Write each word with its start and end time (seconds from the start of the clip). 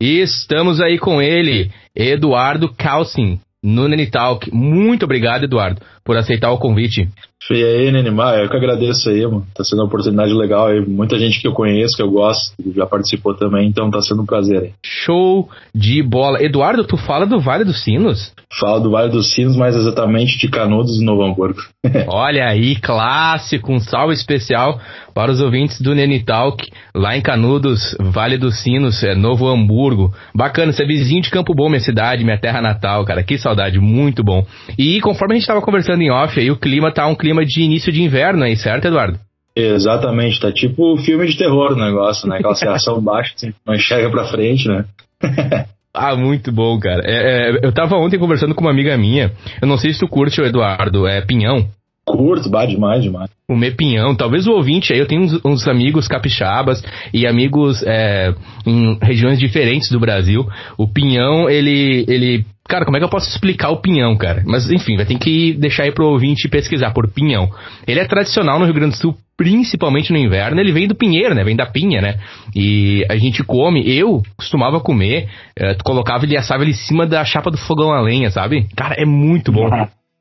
E 0.00 0.20
estamos 0.20 0.80
aí 0.80 0.98
com 0.98 1.22
ele, 1.22 1.70
Eduardo 1.94 2.68
Calcin, 2.74 3.38
no 3.62 3.86
Nenitalk. 3.86 4.52
Muito 4.52 5.04
obrigado, 5.04 5.44
Eduardo, 5.44 5.80
por 6.08 6.16
aceitar 6.16 6.50
o 6.50 6.56
convite. 6.56 7.06
E 7.50 7.64
aí, 7.64 7.92
Nenimar, 7.92 8.38
eu 8.38 8.48
que 8.48 8.56
agradeço 8.56 9.10
aí, 9.10 9.22
mano. 9.24 9.46
Tá 9.54 9.62
sendo 9.62 9.80
uma 9.80 9.86
oportunidade 9.86 10.32
legal 10.32 10.68
aí. 10.68 10.80
Muita 10.80 11.18
gente 11.18 11.40
que 11.40 11.46
eu 11.46 11.52
conheço, 11.52 11.96
que 11.96 12.02
eu 12.02 12.10
gosto, 12.10 12.52
já 12.74 12.86
participou 12.86 13.34
também, 13.34 13.68
então 13.68 13.90
tá 13.90 14.00
sendo 14.00 14.22
um 14.22 14.26
prazer 14.26 14.58
aí. 14.58 14.72
Show 14.82 15.48
de 15.74 16.02
bola. 16.02 16.42
Eduardo, 16.42 16.84
tu 16.84 16.96
fala 16.96 17.26
do 17.26 17.40
Vale 17.40 17.64
dos 17.64 17.84
Sinos? 17.84 18.32
Falo 18.58 18.80
do 18.80 18.90
Vale 18.90 19.10
dos 19.10 19.32
Sinos, 19.32 19.56
mais 19.56 19.76
exatamente 19.76 20.38
de 20.38 20.48
Canudos 20.48 21.00
e 21.00 21.04
Novo 21.04 21.22
Hamburgo. 21.22 21.60
Olha 22.08 22.48
aí, 22.48 22.76
clássico, 22.76 23.72
um 23.72 23.78
salve 23.78 24.14
especial 24.14 24.80
para 25.14 25.32
os 25.32 25.40
ouvintes 25.40 25.80
do 25.80 25.94
Neni 25.94 26.22
Talk, 26.24 26.70
lá 26.94 27.16
em 27.16 27.20
Canudos, 27.20 27.96
Vale 27.98 28.36
dos 28.36 28.62
Sinos, 28.62 29.02
é, 29.02 29.14
Novo 29.14 29.48
Hamburgo. 29.48 30.12
Bacana, 30.34 30.72
você 30.72 30.84
é 30.84 30.86
vizinho 30.86 31.22
de 31.22 31.30
Campo 31.30 31.54
Bom, 31.54 31.68
minha 31.68 31.80
cidade, 31.80 32.24
minha 32.24 32.38
terra 32.38 32.60
natal, 32.60 33.04
cara. 33.04 33.22
Que 33.22 33.38
saudade, 33.38 33.78
muito 33.78 34.22
bom. 34.22 34.44
E 34.78 35.00
conforme 35.00 35.34
a 35.34 35.38
gente 35.38 35.46
tava 35.46 35.62
conversando 35.62 35.97
em 36.02 36.10
off 36.10 36.38
aí, 36.38 36.50
o 36.50 36.56
clima 36.56 36.92
tá 36.92 37.06
um 37.06 37.14
clima 37.14 37.44
de 37.44 37.62
início 37.62 37.92
de 37.92 38.02
inverno 38.02 38.44
aí, 38.44 38.56
certo, 38.56 38.86
Eduardo? 38.86 39.18
Exatamente, 39.54 40.40
tá 40.40 40.52
tipo 40.52 40.96
filme 40.98 41.26
de 41.26 41.36
terror 41.36 41.72
o 41.72 41.76
negócio, 41.76 42.28
né? 42.28 42.36
Aquela 42.36 42.52
aceleração 42.52 43.00
baixa, 43.02 43.34
assim, 43.34 43.52
não 43.66 43.74
enxerga 43.74 44.10
pra 44.10 44.26
frente, 44.26 44.68
né? 44.68 44.84
Ah, 46.00 46.14
muito 46.14 46.52
bom, 46.52 46.78
cara. 46.78 47.02
É, 47.04 47.50
é, 47.50 47.66
eu 47.66 47.72
tava 47.72 47.96
ontem 47.96 48.20
conversando 48.20 48.54
com 48.54 48.60
uma 48.60 48.70
amiga 48.70 48.96
minha. 48.96 49.32
Eu 49.60 49.66
não 49.66 49.76
sei 49.76 49.92
se 49.92 49.98
tu 49.98 50.06
curte, 50.06 50.40
o 50.40 50.44
Eduardo, 50.44 51.08
é 51.08 51.20
pinhão. 51.22 51.66
Curto, 52.06 52.48
bah, 52.48 52.64
demais, 52.64 53.02
demais. 53.02 53.30
Comer 53.46 53.74
pinhão. 53.74 54.14
Talvez 54.14 54.46
o 54.46 54.52
ouvinte 54.52 54.92
aí, 54.92 54.98
eu 54.98 55.06
tenho 55.06 55.22
uns, 55.22 55.44
uns 55.44 55.68
amigos 55.68 56.06
capixabas 56.06 56.82
e 57.12 57.26
amigos 57.26 57.82
é, 57.82 58.32
em 58.64 58.96
regiões 59.02 59.38
diferentes 59.38 59.90
do 59.90 60.00
Brasil. 60.00 60.46
O 60.78 60.86
pinhão, 60.86 61.50
ele, 61.50 62.04
ele. 62.08 62.44
Cara, 62.68 62.84
como 62.84 62.98
é 62.98 63.00
que 63.00 63.04
eu 63.04 63.08
posso 63.08 63.30
explicar 63.30 63.70
o 63.70 63.80
pinhão, 63.80 64.14
cara? 64.14 64.42
Mas 64.46 64.70
enfim, 64.70 64.94
vai 64.94 65.06
ter 65.06 65.18
que 65.18 65.54
deixar 65.54 65.84
aí 65.84 65.92
pro 65.92 66.06
ouvinte 66.06 66.48
pesquisar 66.48 66.92
por 66.92 67.08
pinhão. 67.08 67.50
Ele 67.86 67.98
é 67.98 68.04
tradicional 68.04 68.58
no 68.58 68.66
Rio 68.66 68.74
Grande 68.74 68.90
do 68.90 69.00
Sul, 69.00 69.16
principalmente 69.38 70.12
no 70.12 70.18
inverno. 70.18 70.60
Ele 70.60 70.70
vem 70.70 70.86
do 70.86 70.94
pinheiro, 70.94 71.34
né? 71.34 71.42
Vem 71.42 71.56
da 71.56 71.64
pinha, 71.64 72.02
né? 72.02 72.18
E 72.54 73.06
a 73.08 73.16
gente 73.16 73.42
come. 73.42 73.88
Eu 73.90 74.22
costumava 74.36 74.80
comer, 74.80 75.30
tu 75.78 75.82
colocava 75.82 76.26
ele 76.26 76.36
assava 76.36 76.62
ele 76.62 76.72
em 76.72 76.74
cima 76.74 77.06
da 77.06 77.24
chapa 77.24 77.50
do 77.50 77.56
fogão 77.56 77.90
a 77.90 78.02
lenha, 78.02 78.30
sabe? 78.30 78.68
Cara, 78.76 78.96
é 78.98 79.06
muito 79.06 79.50
bom. 79.50 79.70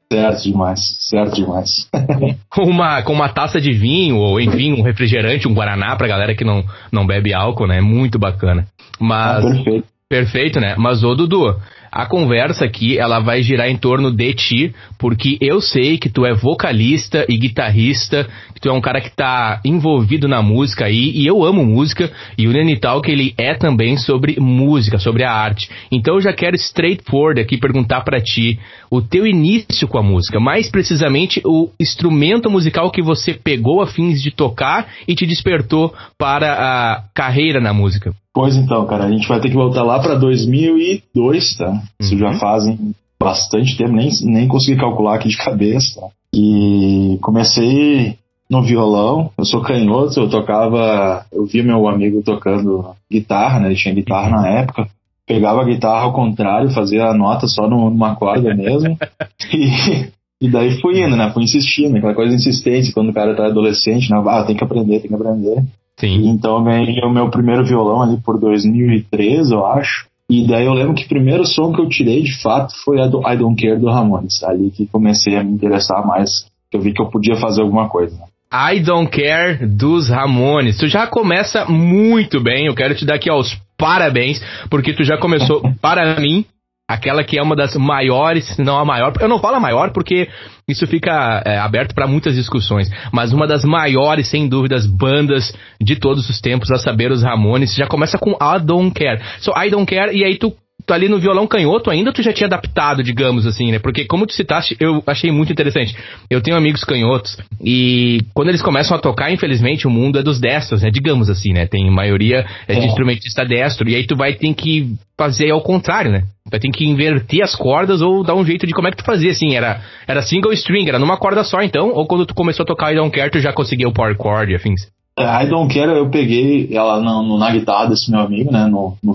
Certo 0.10 0.44
demais, 0.44 0.80
certo 1.02 1.36
demais. 1.36 1.90
com 2.50 2.64
uma, 2.64 3.02
com 3.02 3.12
uma 3.12 3.28
taça 3.28 3.60
de 3.60 3.74
vinho, 3.74 4.16
ou 4.16 4.40
enfim, 4.40 4.80
um 4.80 4.84
refrigerante, 4.84 5.50
um 5.50 5.54
guaraná 5.54 5.98
pra 5.98 6.08
galera 6.08 6.34
que 6.34 6.46
não, 6.46 6.64
não 6.94 7.06
bebe 7.06 7.34
álcool, 7.34 7.68
né? 7.68 7.80
É 7.80 7.82
muito 7.82 8.18
bacana. 8.18 8.68
Mas. 9.02 9.44
Ah, 9.44 9.50
perfeito. 9.50 9.98
Perfeito, 10.10 10.62
né? 10.62 10.76
Mas, 10.78 11.04
ô 11.04 11.14
Dudu, 11.14 11.54
a 11.92 12.06
conversa 12.06 12.66
aqui, 12.66 12.98
ela 12.98 13.20
vai 13.20 13.42
girar 13.42 13.70
em 13.70 13.78
torno 13.78 14.12
de 14.12 14.34
ti, 14.34 14.76
porque 14.98 15.38
eu 15.42 15.62
sei 15.62 15.98
que 15.98 16.10
tu 16.10 16.26
é 16.26 16.34
vocalista 16.34 17.26
e 17.30 17.38
guitarrista, 17.38 18.28
que 18.54 18.60
tu 18.60 18.70
é 18.70 18.74
um 18.74 18.82
cara 18.82 19.02
que 19.02 19.16
tá 19.16 19.62
envolvido 19.64 20.28
na 20.28 20.42
música 20.42 20.86
aí, 20.86 21.12
e 21.14 21.26
eu 21.26 21.44
amo 21.44 21.66
música, 21.66 22.12
e 22.38 22.48
o 22.48 22.52
Nenital 22.52 23.02
que 23.02 23.12
ele 23.12 23.34
é 23.38 23.54
também 23.54 23.98
sobre 23.98 24.40
música, 24.40 24.98
sobre 24.98 25.24
a 25.24 25.32
arte. 25.32 25.70
Então 25.92 26.16
eu 26.16 26.22
já 26.22 26.34
quero 26.34 26.56
straightforward 26.56 27.42
aqui 27.42 27.58
perguntar 27.58 28.02
para 28.02 28.22
ti 28.22 28.60
o 28.90 29.02
teu 29.02 29.26
início 29.26 29.88
com 29.88 29.98
a 29.98 30.04
música, 30.04 30.40
mais 30.40 30.70
precisamente 30.70 31.42
o 31.46 31.70
instrumento 31.80 32.50
musical 32.50 32.92
que 32.92 33.02
você 33.02 33.34
pegou 33.34 33.82
a 33.82 33.88
fins 33.88 34.22
de 34.22 34.32
tocar 34.32 34.88
e 35.08 35.16
te 35.16 35.26
despertou 35.26 35.94
para 36.18 36.54
a 36.54 37.04
carreira 37.14 37.60
na 37.60 37.74
música. 37.74 38.14
Pois 38.38 38.56
então, 38.56 38.86
cara, 38.86 39.06
a 39.06 39.10
gente 39.10 39.28
vai 39.28 39.40
ter 39.40 39.50
que 39.50 39.56
voltar 39.56 39.82
lá 39.82 40.00
pra 40.00 40.14
2002, 40.14 41.58
tá? 41.58 41.82
Isso 42.00 42.14
Uhum. 42.14 42.20
já 42.20 42.34
fazem 42.34 42.94
bastante 43.20 43.76
tempo, 43.76 43.94
nem, 43.94 44.10
nem 44.26 44.48
consegui 44.48 44.80
calcular 44.80 45.16
aqui 45.16 45.28
de 45.28 45.38
cabeça, 45.38 46.00
tá? 46.00 46.08
E 46.32 47.18
comecei 47.20 48.16
no 48.48 48.62
violão, 48.62 49.32
eu 49.40 49.44
sou 49.44 49.62
canhoto, 49.62 50.20
eu 50.20 50.30
tocava, 50.30 51.26
eu 51.34 51.48
vi 51.48 51.64
meu 51.64 51.88
amigo 51.88 52.22
tocando 52.22 52.92
guitarra, 53.12 53.60
né? 53.60 53.70
Ele 53.70 53.76
tinha 53.76 53.96
guitarra 53.96 54.30
na 54.30 54.48
época. 54.48 54.88
Pegava 55.26 55.62
a 55.62 55.66
guitarra 55.66 56.04
ao 56.04 56.14
contrário, 56.14 56.70
fazia 56.70 57.06
a 57.06 57.16
nota 57.16 57.48
só 57.48 57.68
numa 57.68 58.16
corda 58.16 58.54
mesmo. 58.54 59.00
e, 59.52 60.46
e 60.46 60.48
daí 60.48 60.80
fui 60.80 61.02
indo, 61.04 61.16
né? 61.16 61.32
Fui 61.34 61.44
insistindo, 61.44 61.98
aquela 61.98 62.14
coisa 62.14 62.36
insistente, 62.36 62.94
quando 62.94 63.10
o 63.10 63.14
cara 63.14 63.36
tá 63.36 63.48
adolescente, 63.48 64.12
né? 64.12 64.22
Ah, 64.28 64.44
tem 64.44 64.56
que 64.56 64.64
aprender, 64.64 65.00
tem 65.00 65.10
que 65.10 65.16
aprender. 65.16 65.64
Sim. 66.00 66.30
Então 66.30 66.58
eu 66.58 66.64
ganhei 66.64 67.02
o 67.04 67.10
meu 67.10 67.30
primeiro 67.30 67.66
violão 67.66 68.02
ali 68.02 68.18
por 68.18 68.40
2013, 68.40 69.54
eu 69.54 69.66
acho. 69.66 70.08
E 70.30 70.46
daí 70.46 70.66
eu 70.66 70.74
lembro 70.74 70.94
que 70.94 71.06
o 71.06 71.08
primeiro 71.08 71.46
som 71.46 71.72
que 71.72 71.80
eu 71.80 71.88
tirei 71.88 72.22
de 72.22 72.42
fato 72.42 72.74
foi 72.84 73.02
a 73.02 73.08
do 73.08 73.22
I 73.28 73.38
Don't 73.38 73.62
Care 73.62 73.80
do 73.80 73.90
Ramones. 73.90 74.44
Ali 74.44 74.70
que 74.72 74.86
comecei 74.86 75.38
a 75.38 75.44
me 75.44 75.54
interessar 75.54 76.06
mais, 76.06 76.46
que 76.70 76.78
eu 76.78 76.82
vi 76.82 76.94
que 76.94 77.02
eu 77.02 77.10
podia 77.10 77.38
fazer 77.38 77.62
alguma 77.62 77.88
coisa. 77.88 78.18
I 78.52 78.80
Don't 78.82 79.10
Care 79.10 79.66
dos 79.66 80.10
Ramones. 80.10 80.78
Tu 80.78 80.88
já 80.88 81.08
começa 81.08 81.66
muito 81.66 82.42
bem. 82.42 82.66
Eu 82.66 82.76
quero 82.76 82.94
te 82.94 83.06
dar 83.06 83.16
aqui 83.16 83.30
ó, 83.32 83.40
os 83.40 83.58
parabéns, 83.78 84.42
porque 84.70 84.94
tu 84.94 85.04
já 85.04 85.18
começou, 85.18 85.62
para 85.82 86.20
mim, 86.20 86.46
aquela 86.88 87.24
que 87.24 87.38
é 87.38 87.42
uma 87.44 87.56
das 87.56 87.76
maiores, 87.76 88.56
se 88.56 88.62
não 88.62 88.78
a 88.80 88.86
maior. 88.86 89.12
Eu 89.20 89.28
não 89.28 89.40
falo 89.40 89.58
a 89.58 89.60
maior 89.60 89.92
porque 89.92 90.30
isso 90.68 90.88
fica 90.88 91.44
é, 91.46 91.58
aberto 91.58 91.94
para 91.94 92.08
muitas 92.08 92.36
discussões, 92.36 92.90
mas 93.12 93.34
uma 93.34 93.46
das 93.46 93.66
maiores, 93.66 94.30
sem 94.30 94.48
dúvidas, 94.48 94.86
bandas 94.86 95.54
de 95.82 95.98
todos 95.98 96.30
os 96.30 96.40
tempos, 96.40 96.72
a 96.72 96.78
saber, 96.78 97.12
os 97.12 97.24
Ramones. 97.24 97.76
Já 97.76 97.88
começa 97.88 98.18
com 98.18 98.32
I 98.32 98.60
Don't 98.64 98.94
Care. 98.98 99.22
So, 99.40 99.52
I 99.52 99.70
Don't 99.70 99.86
Care, 99.86 100.16
e 100.16 100.24
aí 100.24 100.38
tu 100.38 100.56
ali 100.94 101.08
no 101.10 101.20
violão 101.20 101.46
canhoto 101.48 101.90
ainda 101.90 102.12
tu 102.14 102.22
já 102.24 102.32
tinha 102.34 102.48
adaptado, 102.48 103.04
digamos 103.04 103.46
assim, 103.46 103.72
né? 103.72 103.80
Porque 103.80 104.06
como 104.06 104.26
tu 104.26 104.34
citaste, 104.34 104.76
eu 104.80 105.04
achei 105.06 105.32
muito 105.32 105.52
interessante. 105.52 105.96
Eu 106.30 106.42
tenho 106.42 106.56
amigos 106.58 106.84
canhotos 106.84 107.38
e 107.64 108.20
quando 108.34 108.50
eles 108.50 108.62
começam 108.62 108.96
a 108.96 109.00
tocar, 109.00 109.32
infelizmente, 109.32 109.88
o 109.88 109.90
mundo 109.90 110.20
é 110.20 110.24
dos 110.24 110.40
destros, 110.40 110.82
né? 110.82 110.90
Digamos 110.92 111.30
assim, 111.30 111.54
né? 111.54 111.66
Tem 111.68 111.90
maioria 111.92 112.46
é 112.68 112.74
de 112.76 112.82
É. 112.82 112.86
instrumentista 112.86 113.44
destro 113.46 113.90
e 113.90 113.96
aí 113.96 114.06
tu 114.06 114.16
vai 114.16 114.34
ter 114.34 114.54
que 114.54 114.94
fazer 115.18 115.52
ao 115.52 115.62
contrário, 115.62 116.12
né? 116.12 116.24
Vai 116.50 116.60
ter 116.60 116.70
que 116.72 116.86
inverter 116.86 117.44
as 117.44 117.56
cordas 117.56 118.02
ou 118.02 118.24
dar 118.24 118.36
um 118.36 118.46
jeito 118.46 118.66
de 118.66 118.74
como 118.74 118.88
é 118.88 118.92
que 118.92 118.98
tu 118.98 119.04
fazia, 119.04 119.32
assim, 119.32 119.56
era, 119.56 119.82
era 120.08 120.22
single 120.22 120.54
string, 120.54 120.88
era 120.88 120.98
numa 121.00 121.18
corda 121.18 121.44
só 121.44 121.62
então, 121.62 121.92
ou 121.94 122.08
quando 122.08 122.26
tu 122.26 122.34
começou 122.34 122.64
a 122.64 122.68
tocar 122.68 122.94
I 122.94 122.96
Don't 122.96 123.14
Care, 123.14 123.30
tu 123.30 123.40
já 123.40 123.52
conseguia 123.52 123.88
o 123.88 123.94
power 123.94 124.16
chord 124.16 124.52
e 124.52 124.56
afins. 124.56 124.88
É, 125.20 125.24
I 125.44 125.48
Don't 125.50 125.74
Care 125.74 125.92
eu 125.92 126.10
peguei 126.10 126.70
ela 126.72 127.02
no, 127.02 127.24
no- 127.24 127.38
na 127.40 127.52
guitarra 127.52 127.88
desse 127.88 128.10
meu 128.12 128.20
amigo, 128.22 128.52
né? 128.52 128.66
No, 128.68 128.96
no, 129.04 129.14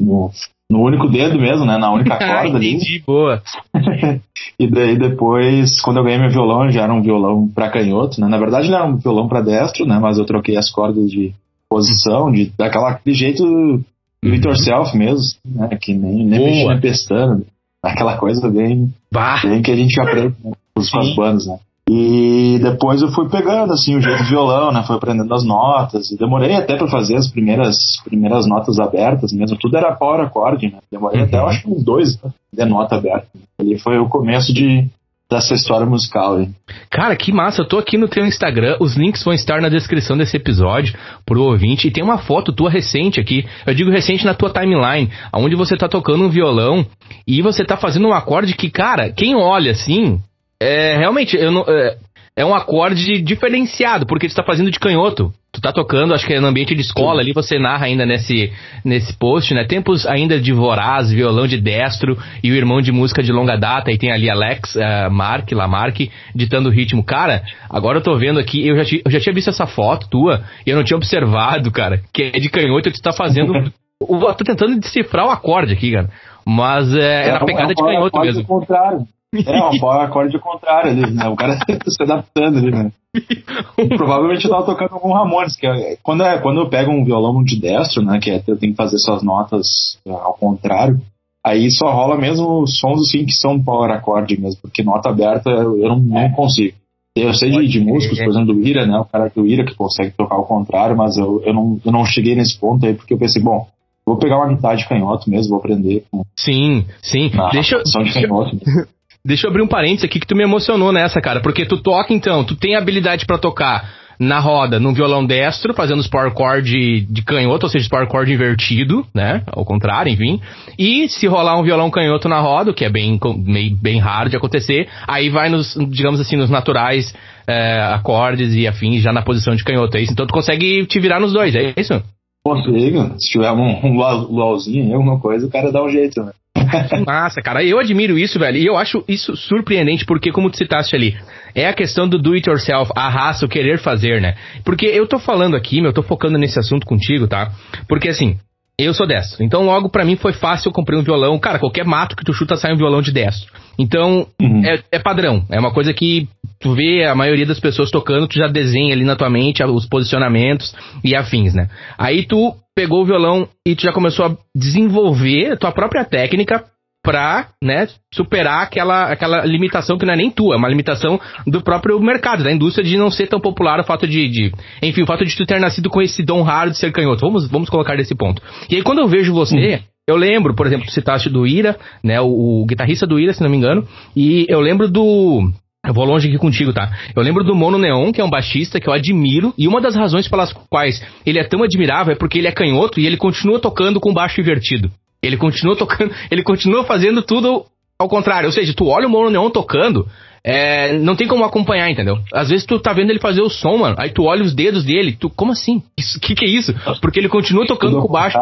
no, 0.00 0.30
no 0.70 0.80
único 0.82 1.08
dedo 1.08 1.38
mesmo, 1.38 1.64
né? 1.64 1.76
Na 1.78 1.92
única 1.92 2.16
corda 2.18 2.56
ali. 2.56 2.74
Entendi, 2.74 3.02
boa. 3.06 3.42
E 4.58 4.68
daí 4.68 4.96
depois, 4.96 5.80
quando 5.80 5.96
eu 5.96 6.04
ganhei 6.04 6.18
meu 6.20 6.30
violão, 6.30 6.70
já 6.70 6.82
era 6.82 6.92
um 6.94 7.02
violão 7.02 7.48
pra 7.52 7.70
canhoto, 7.70 8.20
né? 8.20 8.28
Na 8.28 8.38
verdade 8.38 8.66
ele 8.68 8.74
era 8.74 8.84
um 8.86 8.96
violão 8.96 9.26
pra 9.26 9.40
destro, 9.40 9.84
né? 9.84 9.98
Mas 9.98 10.16
eu 10.16 10.24
troquei 10.24 10.56
as 10.56 10.70
cordas 10.70 11.10
de 11.10 11.32
posição, 11.68 12.30
de 12.30 12.52
daquela 12.56 12.90
aquele 12.90 13.16
jeito 13.16 13.42
do 13.42 14.32
it 14.32 14.46
yourself 14.46 14.96
mesmo, 14.96 15.38
né? 15.44 15.70
Que 15.80 15.92
nem, 15.92 16.24
nem 16.24 16.38
mexer 16.40 16.66
na 16.68 16.80
pestana, 16.80 17.42
aquela 17.82 18.16
coisa 18.16 18.48
bem, 18.48 18.92
Bah. 19.12 19.40
bem 19.42 19.60
que 19.60 19.72
a 19.72 19.76
gente 19.76 20.00
aprende 20.00 20.34
né? 20.44 20.52
com 20.74 20.80
as- 21.00 21.14
bandas, 21.16 21.46
né? 21.46 21.58
E 21.88 22.58
depois 22.62 23.02
eu 23.02 23.08
fui 23.12 23.28
pegando 23.28 23.72
assim 23.72 23.94
o 23.94 24.00
jeito 24.00 24.22
do 24.22 24.28
violão, 24.28 24.72
né? 24.72 24.82
Fui 24.86 24.96
aprendendo 24.96 25.32
as 25.34 25.44
notas. 25.44 26.10
E 26.10 26.16
demorei 26.16 26.54
até 26.54 26.76
pra 26.76 26.88
fazer 26.88 27.16
as 27.16 27.28
primeiras 27.30 27.76
primeiras 28.04 28.46
notas 28.46 28.80
abertas 28.80 29.32
mesmo. 29.32 29.58
Tudo 29.58 29.76
era 29.76 29.94
power 29.94 30.20
acorde, 30.20 30.68
né? 30.68 30.78
Demorei 30.90 31.20
Uhum. 31.20 31.26
até 31.26 31.36
eu 31.38 31.46
acho 31.46 31.62
que 31.62 31.70
uns 31.70 31.84
dois 31.84 32.18
de 32.52 32.64
nota 32.64 32.96
aberta. 32.96 33.26
Ali 33.58 33.78
foi 33.78 33.98
o 33.98 34.08
começo 34.08 34.52
de 34.52 34.86
dessa 35.30 35.54
história 35.54 35.86
musical 35.86 36.36
aí. 36.36 36.48
Cara, 36.90 37.16
que 37.16 37.32
massa. 37.32 37.62
Eu 37.62 37.68
tô 37.68 37.78
aqui 37.78 37.98
no 37.98 38.08
teu 38.08 38.24
Instagram. 38.24 38.76
Os 38.80 38.94
links 38.96 39.22
vão 39.24 39.32
estar 39.34 39.60
na 39.60 39.68
descrição 39.68 40.16
desse 40.16 40.36
episódio 40.36 40.94
pro 41.26 41.42
ouvinte. 41.42 41.88
E 41.88 41.90
tem 41.90 42.04
uma 42.04 42.18
foto 42.18 42.52
tua 42.52 42.70
recente 42.70 43.20
aqui. 43.20 43.44
Eu 43.66 43.74
digo 43.74 43.90
recente 43.90 44.24
na 44.24 44.32
tua 44.34 44.50
timeline, 44.50 45.10
onde 45.34 45.54
você 45.56 45.76
tá 45.76 45.88
tocando 45.88 46.24
um 46.24 46.28
violão 46.28 46.86
e 47.26 47.42
você 47.42 47.64
tá 47.64 47.76
fazendo 47.76 48.08
um 48.08 48.12
acorde 48.12 48.54
que, 48.54 48.70
cara, 48.70 49.10
quem 49.10 49.34
olha 49.34 49.72
assim, 49.72 50.20
é 50.60 50.96
realmente 50.96 51.36
eu 51.36 51.50
não, 51.50 51.64
é, 51.68 51.96
é 52.36 52.44
um 52.44 52.54
acorde 52.54 53.20
diferenciado, 53.22 54.06
porque 54.06 54.28
tu 54.28 54.34
tá 54.34 54.42
fazendo 54.42 54.70
de 54.70 54.78
canhoto. 54.78 55.32
Tu 55.52 55.60
tá 55.60 55.72
tocando, 55.72 56.12
acho 56.12 56.26
que 56.26 56.34
é 56.34 56.40
no 56.40 56.48
ambiente 56.48 56.74
de 56.74 56.80
escola 56.80 57.20
ali, 57.20 57.32
você 57.32 57.60
narra 57.60 57.86
ainda 57.86 58.04
nesse, 58.04 58.52
nesse 58.84 59.16
post, 59.16 59.54
né? 59.54 59.64
Tempos 59.64 60.04
ainda 60.04 60.40
de 60.40 60.52
voraz, 60.52 61.12
violão 61.12 61.46
de 61.46 61.60
destro 61.60 62.18
e 62.42 62.50
o 62.50 62.56
irmão 62.56 62.80
de 62.80 62.90
música 62.90 63.22
de 63.22 63.30
longa 63.30 63.56
data, 63.56 63.92
e 63.92 63.96
tem 63.96 64.10
ali 64.10 64.28
Alex 64.28 64.74
eh, 64.74 65.08
Mark, 65.10 65.52
Lamarck, 65.52 66.10
ditando 66.34 66.68
o 66.68 66.72
ritmo. 66.72 67.04
Cara, 67.04 67.44
agora 67.70 67.98
eu 67.98 68.02
tô 68.02 68.16
vendo 68.16 68.40
aqui, 68.40 68.66
eu 68.66 68.76
já, 68.82 68.96
eu 69.04 69.10
já 69.12 69.20
tinha 69.20 69.32
visto 69.32 69.50
essa 69.50 69.64
foto 69.64 70.08
tua 70.10 70.42
e 70.66 70.70
eu 70.70 70.76
não 70.76 70.82
tinha 70.82 70.96
observado, 70.96 71.70
cara, 71.70 72.00
que 72.12 72.32
é 72.34 72.40
de 72.40 72.50
canhoto 72.50 72.88
e 72.88 72.92
tu 72.92 73.00
tá 73.00 73.12
fazendo 73.12 73.52
Eu 74.00 74.34
tô 74.34 74.44
tentando 74.44 74.78
decifrar 74.80 75.26
o 75.26 75.30
acorde 75.30 75.72
aqui, 75.72 75.92
cara. 75.92 76.10
Mas 76.44 76.92
é, 76.94 77.28
é, 77.28 77.30
é 77.30 77.38
pegada 77.44 77.72
é, 77.72 77.74
de 77.74 77.82
canhoto 77.82 78.20
mesmo. 78.20 78.44
Contrário. 78.44 79.06
É, 79.46 79.84
um 79.84 79.90
acorde 79.90 80.38
contrário 80.38 80.90
ali, 80.90 81.10
né? 81.10 81.28
O 81.28 81.36
cara 81.36 81.56
tá 81.66 81.76
se 81.88 82.02
adaptando 82.02 82.58
ali, 82.58 82.70
né? 82.70 82.92
Provavelmente 83.96 84.44
eu 84.44 84.50
tava 84.50 84.66
tocando 84.66 84.94
algum 84.94 85.12
Ramones, 85.12 85.56
que 85.56 85.66
é, 85.66 85.96
quando, 86.02 86.22
é, 86.22 86.38
quando 86.38 86.60
eu 86.60 86.68
pego 86.68 86.90
um 86.90 87.04
violão 87.04 87.42
de 87.42 87.60
destro, 87.60 88.02
né? 88.02 88.18
Que 88.20 88.30
é, 88.30 88.42
eu 88.46 88.56
tenho 88.56 88.72
que 88.72 88.76
fazer 88.76 88.98
suas 88.98 89.22
notas 89.22 89.98
é, 90.06 90.10
ao 90.10 90.34
contrário, 90.34 91.00
aí 91.44 91.70
só 91.70 91.90
rola 91.90 92.16
mesmo 92.16 92.66
sons 92.66 93.08
assim 93.08 93.24
que 93.24 93.32
são 93.32 93.62
power 93.62 93.90
acorde 93.90 94.40
mesmo, 94.40 94.60
porque 94.62 94.82
nota 94.82 95.08
aberta 95.08 95.50
eu 95.50 95.88
não, 95.88 95.98
não 95.98 96.30
consigo. 96.30 96.76
Eu 97.16 97.32
sei 97.32 97.50
de, 97.50 97.68
de 97.68 97.80
músicos, 97.80 98.18
por 98.18 98.28
exemplo, 98.28 98.54
do 98.54 98.60
Ira, 98.60 98.86
né? 98.86 98.98
O 98.98 99.04
cara 99.04 99.30
do 99.32 99.46
Ira 99.46 99.64
que 99.64 99.76
consegue 99.76 100.10
tocar 100.10 100.34
ao 100.34 100.46
contrário, 100.46 100.96
mas 100.96 101.16
eu, 101.16 101.40
eu, 101.44 101.54
não, 101.54 101.80
eu 101.84 101.92
não 101.92 102.04
cheguei 102.04 102.34
nesse 102.34 102.58
ponto 102.58 102.84
aí 102.84 102.92
porque 102.92 103.14
eu 103.14 103.18
pensei, 103.18 103.40
bom, 103.40 103.68
vou 104.04 104.16
pegar 104.16 104.38
uma 104.38 104.52
guitarra 104.52 104.74
de 104.74 104.88
canhoto 104.88 105.30
mesmo, 105.30 105.50
vou 105.50 105.58
aprender. 105.58 106.04
Sim, 106.36 106.84
sim. 107.00 107.30
Deixa, 107.52 107.80
de 107.84 108.12
canhoto, 108.12 108.58
deixa 109.26 109.46
eu 109.46 109.50
abrir 109.50 109.62
um 109.62 109.68
parênteses 109.68 110.04
aqui 110.04 110.20
que 110.20 110.26
tu 110.26 110.36
me 110.36 110.42
emocionou 110.42 110.92
nessa, 110.92 111.20
cara, 111.20 111.40
porque 111.40 111.64
tu 111.64 111.78
toca 111.78 112.12
então, 112.12 112.44
tu 112.44 112.54
tem 112.54 112.76
habilidade 112.76 113.24
para 113.24 113.38
tocar 113.38 114.04
na 114.18 114.38
roda 114.38 114.78
num 114.78 114.92
violão 114.92 115.26
destro, 115.26 115.74
fazendo 115.74 115.98
os 115.98 116.06
power 116.06 116.32
chord 116.36 117.00
de, 117.00 117.22
canhoto, 117.22 117.66
ou 117.66 117.70
seja, 117.70 117.82
os 117.82 117.88
power 117.88 118.08
chord 118.08 118.32
invertido, 118.32 119.04
né? 119.12 119.42
Ao 119.46 119.64
contrário, 119.64 120.12
enfim. 120.12 120.40
E 120.78 121.08
se 121.08 121.26
rolar 121.26 121.58
um 121.58 121.64
violão 121.64 121.90
canhoto 121.90 122.28
na 122.28 122.38
roda, 122.38 122.72
que 122.72 122.84
é 122.84 122.90
bem, 122.90 123.18
bem, 123.38 123.74
bem 123.74 123.98
raro 123.98 124.30
de 124.30 124.36
acontecer, 124.36 124.88
aí 125.08 125.30
vai 125.30 125.48
nos, 125.48 125.76
digamos 125.88 126.20
assim, 126.20 126.36
nos 126.36 126.50
naturais 126.50 127.12
é, 127.46 127.80
acordes 127.92 128.54
e 128.54 128.68
afins, 128.68 129.02
já 129.02 129.12
na 129.12 129.22
posição 129.22 129.56
de 129.56 129.64
canhoto. 129.64 129.96
É 129.96 130.02
isso? 130.02 130.12
Então 130.12 130.26
tu 130.26 130.32
consegue 130.32 130.86
te 130.86 131.00
virar 131.00 131.18
nos 131.18 131.32
dois, 131.32 131.54
é 131.56 131.74
isso? 131.76 132.00
Consigo. 132.44 133.14
Se 133.18 133.32
tiver 133.32 133.50
um, 133.52 133.86
um 133.86 133.96
luauzinho, 133.96 134.94
alguma 134.94 135.18
coisa, 135.18 135.46
o 135.46 135.50
cara 135.50 135.72
dá 135.72 135.82
um 135.82 135.88
jeito, 135.88 136.22
né? 136.22 136.32
Massa, 137.06 137.40
cara. 137.40 137.64
Eu 137.64 137.78
admiro 137.78 138.18
isso, 138.18 138.38
velho. 138.38 138.58
E 138.58 138.66
eu 138.66 138.76
acho 138.76 139.02
isso 139.08 139.36
surpreendente, 139.36 140.04
porque, 140.04 140.30
como 140.30 140.50
tu 140.50 140.58
citaste 140.58 140.94
ali, 140.94 141.16
é 141.54 141.66
a 141.68 141.72
questão 141.72 142.08
do 142.08 142.18
do 142.18 142.34
it 142.34 142.48
yourself, 142.48 142.92
a 142.94 143.08
raça, 143.08 143.46
o 143.46 143.48
querer 143.48 143.78
fazer, 143.78 144.20
né? 144.20 144.34
Porque 144.64 144.86
eu 144.86 145.06
tô 145.06 145.18
falando 145.18 145.56
aqui, 145.56 145.80
meu, 145.80 145.90
eu 145.90 145.94
tô 145.94 146.02
focando 146.02 146.38
nesse 146.38 146.58
assunto 146.58 146.86
contigo, 146.86 147.26
tá? 147.26 147.50
Porque 147.88 148.08
assim, 148.08 148.38
eu 148.78 148.92
sou 148.92 149.06
destro. 149.06 149.44
Então, 149.44 149.64
logo 149.64 149.88
para 149.88 150.04
mim 150.04 150.16
foi 150.16 150.32
fácil, 150.32 150.68
eu 150.68 150.72
comprei 150.72 150.98
um 150.98 151.02
violão. 151.02 151.38
Cara, 151.38 151.58
qualquer 151.58 151.84
mato 151.84 152.16
que 152.16 152.24
tu 152.24 152.32
chuta 152.32 152.56
sai 152.56 152.72
um 152.72 152.76
violão 152.76 153.00
de 153.00 153.12
destro. 153.12 153.52
Então, 153.78 154.26
uhum. 154.40 154.64
é, 154.64 154.82
é, 154.92 154.98
padrão. 154.98 155.44
É 155.50 155.58
uma 155.58 155.72
coisa 155.72 155.92
que 155.94 156.28
tu 156.64 156.74
vê 156.74 157.04
a 157.04 157.14
maioria 157.14 157.44
das 157.44 157.60
pessoas 157.60 157.90
tocando, 157.90 158.26
tu 158.26 158.38
já 158.38 158.46
desenha 158.46 158.94
ali 158.94 159.04
na 159.04 159.14
tua 159.14 159.28
mente 159.28 159.62
os 159.62 159.86
posicionamentos 159.86 160.74
e 161.04 161.14
afins, 161.14 161.52
né? 161.52 161.68
Aí 161.98 162.24
tu 162.24 162.54
pegou 162.74 163.02
o 163.02 163.04
violão 163.04 163.46
e 163.66 163.76
tu 163.76 163.82
já 163.82 163.92
começou 163.92 164.24
a 164.24 164.36
desenvolver 164.56 165.52
a 165.52 165.56
tua 165.58 165.72
própria 165.72 166.06
técnica 166.06 166.64
pra, 167.02 167.48
né, 167.62 167.86
superar 168.14 168.62
aquela, 168.62 169.12
aquela 169.12 169.44
limitação 169.44 169.98
que 169.98 170.06
não 170.06 170.14
é 170.14 170.16
nem 170.16 170.30
tua, 170.30 170.54
é 170.54 170.58
uma 170.58 170.70
limitação 170.70 171.20
do 171.46 171.60
próprio 171.60 172.00
mercado, 172.00 172.42
da 172.42 172.50
indústria 172.50 172.82
de 172.82 172.96
não 172.96 173.10
ser 173.10 173.26
tão 173.26 173.38
popular 173.38 173.78
o 173.78 173.84
fato 173.84 174.08
de, 174.08 174.26
de 174.26 174.50
enfim, 174.82 175.02
o 175.02 175.06
fato 175.06 175.22
de 175.22 175.36
tu 175.36 175.44
ter 175.44 175.60
nascido 175.60 175.90
com 175.90 176.00
esse 176.00 176.22
dom 176.22 176.40
raro 176.40 176.70
de 176.70 176.78
ser 176.78 176.90
canhoto. 176.92 177.20
Vamos, 177.20 177.46
vamos 177.46 177.68
colocar 177.68 177.94
desse 177.94 178.14
ponto. 178.14 178.40
E 178.70 178.76
aí 178.76 178.82
quando 178.82 179.00
eu 179.00 179.06
vejo 179.06 179.34
você, 179.34 179.76
hum. 179.76 179.94
Eu 180.06 180.16
lembro, 180.16 180.54
por 180.54 180.66
exemplo, 180.66 180.84
tu 180.84 180.92
citaste 180.92 181.30
do 181.30 181.46
Ira, 181.46 181.78
né? 182.02 182.20
O, 182.20 182.62
o, 182.62 182.66
guitarrista 182.66 183.06
do 183.06 183.18
Ira, 183.18 183.32
se 183.32 183.42
não 183.42 183.48
me 183.48 183.56
engano. 183.56 183.88
E 184.14 184.44
eu 184.50 184.60
lembro 184.60 184.86
do. 184.86 185.50
Eu 185.86 185.92
vou 185.92 186.04
longe 186.04 186.28
aqui 186.28 186.38
contigo, 186.38 186.72
tá? 186.72 186.90
Eu 187.14 187.22
lembro 187.22 187.44
do 187.44 187.54
Mono 187.54 187.78
Neon, 187.78 188.10
que 188.10 188.20
é 188.20 188.24
um 188.24 188.30
baixista 188.30 188.80
que 188.80 188.88
eu 188.88 188.92
admiro. 188.92 189.52
E 189.58 189.68
uma 189.68 189.80
das 189.80 189.94
razões 189.94 190.26
pelas 190.26 190.52
quais 190.70 191.04
ele 191.26 191.38
é 191.38 191.44
tão 191.44 191.62
admirável 191.62 192.14
é 192.14 192.16
porque 192.16 192.38
ele 192.38 192.48
é 192.48 192.52
canhoto 192.52 192.98
e 192.98 193.06
ele 193.06 193.18
continua 193.18 193.60
tocando 193.60 194.00
com 194.00 194.12
baixo 194.12 194.40
invertido. 194.40 194.90
Ele 195.22 195.36
continua 195.36 195.76
tocando, 195.76 196.14
ele 196.30 196.42
continua 196.42 196.84
fazendo 196.84 197.22
tudo 197.22 197.66
ao 197.98 198.08
contrário. 198.08 198.46
Ou 198.46 198.52
seja, 198.52 198.72
tu 198.74 198.86
olha 198.86 199.06
o 199.06 199.10
Mono 199.10 199.30
Neon 199.30 199.50
tocando, 199.50 200.08
é, 200.42 200.98
não 200.98 201.16
tem 201.16 201.28
como 201.28 201.44
acompanhar, 201.44 201.90
entendeu? 201.90 202.18
Às 202.32 202.48
vezes 202.48 202.66
tu 202.66 202.78
tá 202.78 202.92
vendo 202.92 203.10
ele 203.10 203.20
fazer 203.20 203.42
o 203.42 203.48
som, 203.50 203.78
mano, 203.78 203.96
aí 203.98 204.10
tu 204.10 204.24
olha 204.24 204.42
os 204.42 204.54
dedos 204.54 204.84
dele, 204.84 205.16
tu, 205.18 205.30
como 205.30 205.52
assim? 205.52 205.82
O 206.16 206.20
que 206.20 206.34
que 206.34 206.44
é 206.44 206.48
isso? 206.48 206.74
Porque 207.00 207.18
ele 207.18 207.28
continua 207.28 207.66
tocando 207.66 208.00
com 208.00 208.08
baixo. 208.08 208.38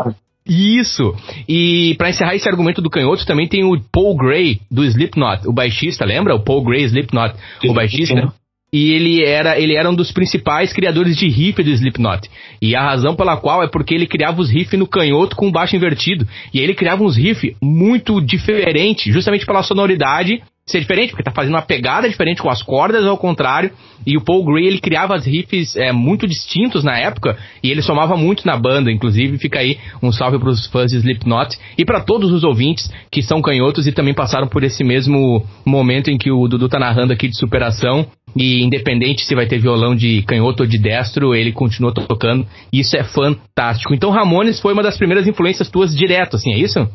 Isso! 0.46 1.14
E 1.48 1.94
para 1.96 2.10
encerrar 2.10 2.34
esse 2.34 2.48
argumento 2.48 2.82
do 2.82 2.90
canhoto, 2.90 3.26
também 3.26 3.46
tem 3.46 3.64
o 3.64 3.80
Paul 3.92 4.16
Gray, 4.16 4.60
do 4.70 4.84
Slipknot, 4.84 5.46
o 5.46 5.52
baixista, 5.52 6.04
lembra? 6.04 6.34
O 6.34 6.40
Paul 6.40 6.64
Gray 6.64 6.84
Slipknot, 6.84 7.34
o 7.64 7.72
baixista 7.72 8.32
e 8.74 8.90
ele 8.92 9.22
era, 9.22 9.60
ele 9.60 9.76
era 9.76 9.90
um 9.90 9.94
dos 9.94 10.10
principais 10.10 10.72
criadores 10.72 11.14
de 11.14 11.28
riff 11.28 11.62
do 11.62 11.68
Slipknot. 11.68 12.26
E 12.60 12.74
a 12.74 12.82
razão 12.82 13.14
pela 13.14 13.36
qual 13.36 13.62
é 13.62 13.68
porque 13.68 13.94
ele 13.94 14.06
criava 14.06 14.40
os 14.40 14.50
riffs 14.50 14.78
no 14.78 14.86
canhoto 14.86 15.36
com 15.36 15.52
baixo 15.52 15.76
invertido. 15.76 16.26
E 16.54 16.58
ele 16.58 16.72
criava 16.72 17.04
uns 17.04 17.14
riffs 17.14 17.54
muito 17.60 18.18
diferentes, 18.18 19.12
justamente 19.12 19.44
pela 19.44 19.62
sonoridade 19.62 20.42
ser 20.64 20.80
diferente, 20.80 21.10
porque 21.10 21.24
tá 21.24 21.32
fazendo 21.32 21.54
uma 21.54 21.62
pegada 21.62 22.08
diferente 22.08 22.40
com 22.40 22.48
as 22.48 22.62
cordas 22.62 23.04
ao 23.04 23.18
contrário. 23.18 23.72
E 24.06 24.16
o 24.16 24.20
Paul 24.20 24.44
Gray 24.44 24.66
ele 24.66 24.80
criava 24.80 25.14
as 25.14 25.26
riffs 25.26 25.76
é, 25.76 25.92
muito 25.92 26.26
distintos 26.26 26.84
na 26.84 26.98
época 26.98 27.36
e 27.62 27.70
ele 27.70 27.82
somava 27.82 28.16
muito 28.16 28.46
na 28.46 28.56
banda. 28.56 28.90
Inclusive, 28.90 29.38
fica 29.38 29.58
aí 29.58 29.78
um 30.02 30.12
salve 30.12 30.38
para 30.38 30.50
os 30.50 30.66
fãs 30.66 30.90
de 30.90 30.98
Slipknot 30.98 31.58
e 31.76 31.84
para 31.84 32.00
todos 32.00 32.30
os 32.32 32.44
ouvintes 32.44 32.90
que 33.10 33.22
são 33.22 33.42
canhotos 33.42 33.86
e 33.86 33.92
também 33.92 34.14
passaram 34.14 34.46
por 34.46 34.62
esse 34.62 34.84
mesmo 34.84 35.44
momento 35.64 36.10
em 36.10 36.18
que 36.18 36.30
o 36.30 36.46
Dudu 36.46 36.68
tá 36.68 36.78
narrando 36.78 37.12
aqui 37.12 37.28
de 37.28 37.36
superação. 37.36 38.06
E 38.34 38.62
independente 38.62 39.24
se 39.24 39.34
vai 39.34 39.46
ter 39.46 39.58
violão 39.58 39.94
de 39.94 40.22
canhoto 40.22 40.62
ou 40.62 40.68
de 40.68 40.78
destro, 40.78 41.34
ele 41.34 41.52
continua 41.52 41.92
tocando. 41.92 42.46
Isso 42.72 42.96
é 42.96 43.04
fantástico. 43.04 43.92
Então, 43.92 44.10
Ramones 44.10 44.58
foi 44.58 44.72
uma 44.72 44.82
das 44.82 44.96
primeiras 44.96 45.26
influências 45.26 45.68
tuas 45.68 45.94
direto, 45.94 46.36
assim, 46.36 46.54
é 46.54 46.58
isso? 46.58 46.88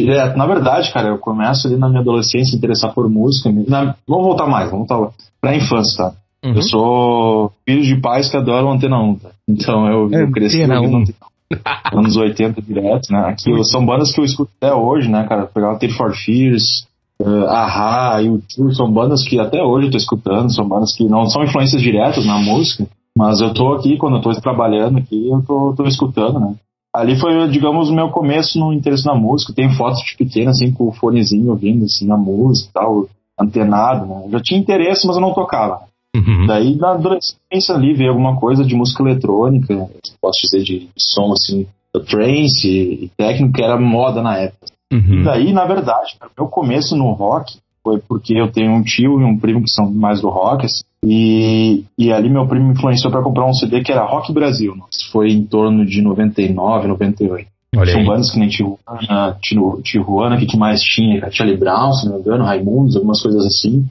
Direto. 0.00 0.36
Na 0.36 0.46
verdade, 0.46 0.92
cara, 0.92 1.08
eu 1.08 1.18
começo 1.18 1.66
ali 1.66 1.76
na 1.76 1.88
minha 1.88 2.00
adolescência 2.00 2.54
a 2.54 2.58
interessar 2.58 2.92
por 2.92 3.08
música. 3.08 3.50
Na, 3.68 3.94
vamos 4.06 4.26
voltar 4.26 4.46
mais, 4.46 4.70
vamos 4.70 4.88
voltar 4.88 5.14
pra 5.40 5.56
infância, 5.56 5.96
tá? 5.96 6.12
Uhum. 6.44 6.54
Eu 6.54 6.62
sou 6.62 7.52
filho 7.64 7.82
de 7.82 8.00
pais 8.00 8.28
que 8.28 8.36
adoram 8.36 8.72
Antena 8.72 9.00
1, 9.00 9.14
tá? 9.16 9.30
Então 9.48 9.86
eu, 9.88 10.10
eu 10.10 10.30
cresci 10.30 10.62
Antena 10.62 10.80
1. 10.80 11.04
anos 11.92 12.16
80 12.16 12.60
direto, 12.62 13.12
né? 13.12 13.20
Aqui 13.26 13.52
são 13.64 13.84
bandas 13.84 14.12
que 14.12 14.20
eu 14.20 14.24
escuto 14.24 14.50
até 14.60 14.74
hoje, 14.74 15.08
né, 15.08 15.26
cara? 15.28 15.46
Pegar 15.46 15.74
o 15.74 15.78
Tear 15.78 15.92
for 15.92 16.14
Fears, 16.14 16.86
uh, 17.20 17.44
Ahá, 17.46 18.18
YouTube, 18.18 18.74
são 18.74 18.90
bandas 18.90 19.22
que 19.24 19.38
até 19.38 19.62
hoje 19.62 19.86
eu 19.86 19.90
tô 19.92 19.96
escutando, 19.96 20.52
são 20.52 20.66
bandas 20.66 20.94
que 20.96 21.04
não 21.04 21.26
são 21.26 21.44
influências 21.44 21.80
diretas 21.80 22.26
na 22.26 22.38
música, 22.38 22.86
mas 23.16 23.40
eu 23.40 23.52
tô 23.54 23.74
aqui, 23.74 23.96
quando 23.96 24.16
eu 24.16 24.22
tô 24.22 24.32
trabalhando 24.40 24.98
aqui, 24.98 25.28
eu 25.28 25.42
tô, 25.46 25.74
tô 25.76 25.84
escutando, 25.84 26.40
né? 26.40 26.54
Ali 26.94 27.18
foi, 27.18 27.48
digamos, 27.48 27.90
o 27.90 27.94
meu 27.94 28.08
começo 28.10 28.58
no 28.58 28.72
interesse 28.72 29.04
na 29.04 29.14
música. 29.14 29.52
Tem 29.52 29.74
fotos 29.74 30.00
de 30.04 30.16
pequena, 30.16 30.50
assim, 30.50 30.72
com 30.72 30.88
o 30.88 30.92
fonezinho 30.92 31.50
ouvindo, 31.50 31.84
assim, 31.84 32.06
na 32.06 32.16
música 32.16 32.70
e 32.70 32.72
tal, 32.72 33.08
antenado, 33.38 34.06
né? 34.06 34.22
Eu 34.26 34.30
já 34.30 34.40
tinha 34.40 34.60
interesse, 34.60 35.06
mas 35.06 35.16
eu 35.16 35.22
não 35.22 35.34
tocava. 35.34 35.80
Uhum. 36.14 36.46
Daí, 36.46 36.76
na 36.76 36.92
adolescência 36.92 37.74
ali, 37.74 37.92
veio 37.92 38.10
alguma 38.10 38.36
coisa 38.36 38.64
de 38.64 38.76
música 38.76 39.02
eletrônica, 39.02 39.74
posso 40.22 40.40
dizer, 40.42 40.62
de 40.62 40.88
som, 40.96 41.32
assim, 41.32 41.66
trance 42.08 42.68
e, 42.68 43.04
e 43.04 43.10
técnico, 43.16 43.54
que 43.54 43.62
era 43.62 43.78
moda 43.78 44.22
na 44.22 44.38
época. 44.38 44.66
Uhum. 44.92 45.20
E 45.20 45.24
daí, 45.24 45.52
na 45.52 45.64
verdade, 45.64 46.16
meu 46.38 46.46
começo 46.46 46.94
no 46.94 47.10
rock 47.12 47.58
foi 47.84 48.00
porque 48.00 48.34
eu 48.34 48.50
tenho 48.50 48.72
um 48.72 48.82
tio 48.82 49.20
e 49.20 49.24
um 49.24 49.38
primo 49.38 49.62
que 49.62 49.70
são 49.70 49.92
mais 49.92 50.22
do 50.22 50.30
rock, 50.30 50.64
assim, 50.64 50.82
e, 51.04 51.84
e 51.98 52.10
ali 52.10 52.30
meu 52.30 52.48
primo 52.48 52.68
me 52.68 52.72
influenciou 52.72 53.12
para 53.12 53.22
comprar 53.22 53.44
um 53.44 53.52
CD 53.52 53.82
que 53.82 53.92
era 53.92 54.06
Rock 54.06 54.32
Brasil. 54.32 54.74
Isso 54.90 55.12
foi 55.12 55.30
em 55.30 55.44
torno 55.44 55.84
de 55.84 56.00
99, 56.00 56.88
98. 56.88 57.46
Olha 57.76 57.92
São 57.92 58.04
bandas 58.04 58.30
que 58.30 58.38
nem 58.38 58.48
Tijuana, 58.48 59.36
Tijuana, 59.82 60.36
que, 60.38 60.46
que 60.46 60.56
mais 60.56 60.80
tinha? 60.80 61.28
Charlie 61.30 61.58
Brown, 61.58 61.92
se 61.92 62.06
não 62.06 62.14
me 62.14 62.20
engano, 62.20 62.44
Raimundos, 62.44 62.96
algumas 62.96 63.20
coisas 63.20 63.44
assim. 63.44 63.84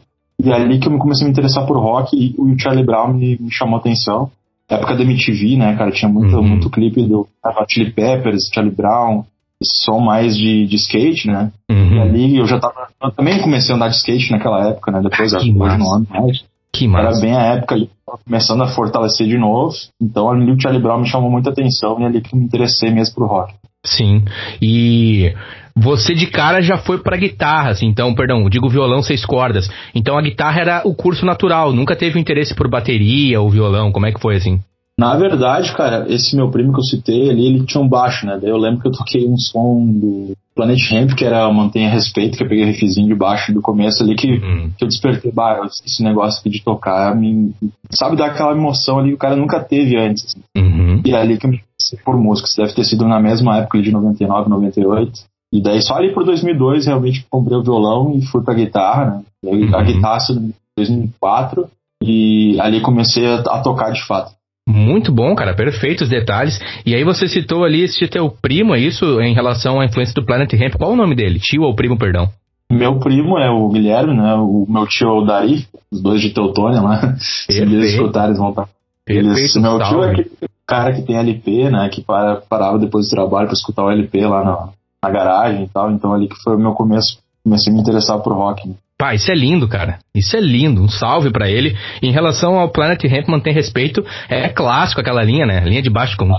E 0.43 0.49
é 0.49 0.55
ali 0.55 0.79
que 0.79 0.87
eu 0.87 0.97
comecei 0.97 1.25
a 1.25 1.27
me 1.27 1.31
interessar 1.31 1.67
por 1.67 1.77
rock 1.77 2.15
e 2.15 2.33
o 2.37 2.57
Charlie 2.57 2.85
Brown 2.85 3.13
me, 3.13 3.37
me 3.39 3.51
chamou 3.51 3.75
a 3.75 3.79
atenção. 3.79 4.31
Na 4.69 4.77
época 4.77 4.95
da 4.95 5.03
MTV, 5.03 5.57
né, 5.57 5.75
cara, 5.75 5.91
tinha 5.91 6.09
muito, 6.09 6.35
uhum. 6.35 6.47
muito 6.47 6.69
clipe 6.69 7.05
do 7.05 7.27
Chili 7.67 7.91
Peppers, 7.91 8.49
Charlie 8.51 8.73
Brown, 8.73 9.25
som 9.63 9.99
mais 9.99 10.35
de, 10.35 10.65
de 10.65 10.75
skate, 10.75 11.27
né? 11.27 11.51
Uhum. 11.69 11.95
E 11.95 11.99
ali 11.99 12.37
eu 12.37 12.45
já 12.45 12.59
tava. 12.59 12.87
Eu 13.01 13.11
também 13.11 13.41
comecei 13.41 13.73
a 13.73 13.75
andar 13.75 13.89
de 13.89 13.95
skate 13.95 14.31
naquela 14.31 14.69
época, 14.69 14.91
né? 14.91 15.01
Depois, 15.01 15.33
ah, 15.33 15.37
hoje 15.37 15.51
não 15.51 15.93
ando 15.93 16.07
mais. 16.09 16.43
Que 16.71 16.87
massa. 16.87 17.09
Era 17.09 17.21
bem 17.21 17.35
a 17.35 17.41
época 17.55 17.75
ali, 17.75 17.89
começando 18.25 18.63
a 18.63 18.67
fortalecer 18.67 19.27
de 19.27 19.37
novo. 19.37 19.75
Então 20.01 20.29
ali 20.29 20.51
o 20.51 20.59
Charlie 20.59 20.81
Brown 20.81 21.01
me 21.01 21.07
chamou 21.07 21.29
muita 21.29 21.51
atenção 21.51 21.99
e 21.99 22.05
ali 22.05 22.21
que 22.21 22.35
me 22.35 22.43
interessei 22.43 22.89
mesmo 22.89 23.15
pro 23.15 23.27
rock. 23.27 23.53
Sim. 23.85 24.23
E 24.61 25.33
você 25.75 26.13
de 26.15 26.27
cara 26.27 26.61
já 26.61 26.77
foi 26.77 26.99
pra 26.99 27.17
guitarra, 27.17 27.71
assim, 27.71 27.87
então, 27.87 28.13
perdão, 28.15 28.49
digo 28.49 28.69
violão 28.69 29.01
seis 29.01 29.25
cordas. 29.25 29.69
Então 29.93 30.17
a 30.17 30.21
guitarra 30.21 30.61
era 30.61 30.81
o 30.85 30.95
curso 30.95 31.25
natural, 31.25 31.73
nunca 31.73 31.95
teve 31.95 32.19
interesse 32.19 32.55
por 32.55 32.69
bateria 32.69 33.41
ou 33.41 33.49
violão, 33.49 33.91
como 33.91 34.05
é 34.05 34.11
que 34.11 34.21
foi 34.21 34.37
assim? 34.37 34.59
Na 34.99 35.15
verdade, 35.15 35.75
cara, 35.75 36.05
esse 36.07 36.35
meu 36.35 36.51
primo 36.51 36.71
que 36.71 36.79
eu 36.79 36.83
citei 36.83 37.29
ali, 37.29 37.47
ele 37.47 37.65
tinha 37.65 37.83
um 37.83 37.89
baixo, 37.89 38.25
né? 38.27 38.37
Daí 38.39 38.51
eu 38.51 38.57
lembro 38.57 38.81
que 38.81 38.87
eu 38.87 38.91
toquei 38.91 39.27
um 39.27 39.37
som 39.37 39.85
do 39.87 40.33
Planet 40.55 40.79
Ramp, 40.91 41.15
que 41.15 41.25
era 41.25 41.51
Mantenha 41.51 41.89
Respeito, 41.89 42.37
que 42.37 42.43
eu 42.43 42.47
peguei 42.47 42.65
riffzinho 42.65 43.07
de 43.07 43.15
baixo 43.15 43.51
do 43.51 43.61
começo 43.61 44.03
ali, 44.03 44.15
que, 44.15 44.27
uhum. 44.27 44.71
que 44.77 44.83
eu 44.83 44.87
despertei, 44.87 45.31
bah, 45.31 45.67
esse 45.83 46.03
negócio 46.03 46.39
aqui 46.39 46.49
de 46.49 46.63
tocar, 46.63 47.15
me, 47.15 47.53
sabe, 47.89 48.15
dar 48.15 48.27
aquela 48.27 48.51
emoção 48.51 48.99
ali 48.99 49.09
que 49.09 49.15
o 49.15 49.19
cara 49.19 49.35
nunca 49.35 49.59
teve 49.59 49.97
antes. 49.97 50.25
Assim. 50.25 50.41
Uhum. 50.55 51.01
E 51.03 51.11
é 51.11 51.19
ali 51.19 51.37
que 51.37 51.47
eu 51.47 51.49
me 51.49 51.61
por 52.05 52.17
música. 52.17 52.47
Isso 52.47 52.57
deve 52.57 52.73
ter 52.73 52.83
sido 52.85 53.07
na 53.07 53.19
mesma 53.19 53.57
época 53.57 53.81
de 53.81 53.91
99, 53.91 54.49
98. 54.49 55.11
E 55.51 55.61
daí 55.61 55.81
só 55.81 55.95
ali 55.95 56.13
por 56.13 56.23
2002 56.23 56.85
realmente 56.87 57.25
comprei 57.29 57.57
o 57.57 57.63
violão 57.63 58.13
e 58.15 58.25
fui 58.25 58.41
pra 58.43 58.53
guitarra, 58.53 59.05
né? 59.05 59.23
Uhum. 59.43 59.75
A 59.75 59.83
guitarra 59.83 60.17
em 60.31 60.53
2004 60.77 61.67
e 62.01 62.59
ali 62.59 62.81
comecei 62.81 63.25
a, 63.27 63.35
a 63.39 63.61
tocar 63.61 63.91
de 63.91 64.03
fato. 64.05 64.31
Muito 64.67 65.11
bom, 65.11 65.35
cara, 65.35 65.53
perfeitos 65.53 66.07
detalhes. 66.07 66.59
E 66.85 66.95
aí 66.95 67.03
você 67.03 67.27
citou 67.27 67.65
ali 67.65 67.81
esse 67.81 68.07
teu 68.07 68.29
primo, 68.29 68.73
é 68.73 68.79
isso, 68.79 69.19
em 69.21 69.33
relação 69.33 69.79
à 69.79 69.85
influência 69.85 70.13
do 70.13 70.25
Planet 70.25 70.51
Ramp. 70.53 70.75
Qual 70.75 70.91
o 70.91 70.95
nome 70.95 71.15
dele? 71.15 71.39
Tio 71.39 71.63
ou 71.63 71.75
primo, 71.75 71.97
perdão? 71.97 72.29
Meu 72.71 72.97
primo 72.99 73.37
é 73.37 73.49
o 73.51 73.69
Guilherme, 73.69 74.15
né? 74.15 74.35
O 74.35 74.65
meu 74.67 74.87
tio 74.87 75.07
é 75.09 75.11
o 75.11 75.25
Dari, 75.25 75.67
os 75.91 76.01
dois 76.01 76.21
de 76.21 76.31
Teutônia 76.31 76.81
lá. 76.81 77.15
Se 77.19 77.61
eles 77.61 77.91
escutarem, 77.91 78.29
eles 78.29 78.39
vão 78.39 78.49
estar. 78.49 78.67
Eles, 79.05 79.55
meu 79.57 79.79
tio 79.79 80.03
é 80.03 80.11
aquele 80.11 80.31
cara 80.65 80.93
que 80.93 81.01
tem 81.01 81.17
LP, 81.17 81.69
né? 81.69 81.89
Que 81.89 82.01
para, 82.01 82.37
parava 82.37 82.79
depois 82.79 83.07
do 83.07 83.15
trabalho 83.15 83.47
para 83.47 83.55
escutar 83.55 83.83
o 83.83 83.91
LP 83.91 84.25
lá 84.25 84.43
na, 84.43 84.69
na 85.03 85.09
garagem 85.09 85.65
e 85.65 85.67
tal. 85.67 85.91
Então 85.91 86.13
ali 86.13 86.27
que 86.27 86.41
foi 86.41 86.55
o 86.55 86.59
meu 86.59 86.71
começo. 86.71 87.19
Comecei 87.43 87.71
a 87.71 87.75
me 87.75 87.81
interessar 87.81 88.19
por 88.19 88.33
rock. 88.33 88.67
Né? 88.67 88.75
Pá, 89.03 89.13
isso 89.13 89.29
é 89.29 89.35
lindo, 89.35 89.67
cara. 89.67 89.99
Isso 90.15 90.33
é 90.37 90.39
lindo. 90.39 90.81
Um 90.81 90.87
salve 90.87 91.29
para 91.29 91.49
ele. 91.49 91.75
Em 92.01 92.09
relação 92.09 92.57
ao 92.57 92.69
Planet 92.69 93.03
Ramp, 93.03 93.27
mantém 93.27 93.53
respeito. 93.53 94.01
É 94.29 94.47
clássico 94.47 95.01
aquela 95.01 95.21
linha, 95.21 95.45
né? 95.45 95.59
Linha 95.65 95.81
de 95.81 95.89
baixo 95.89 96.15
com 96.15 96.31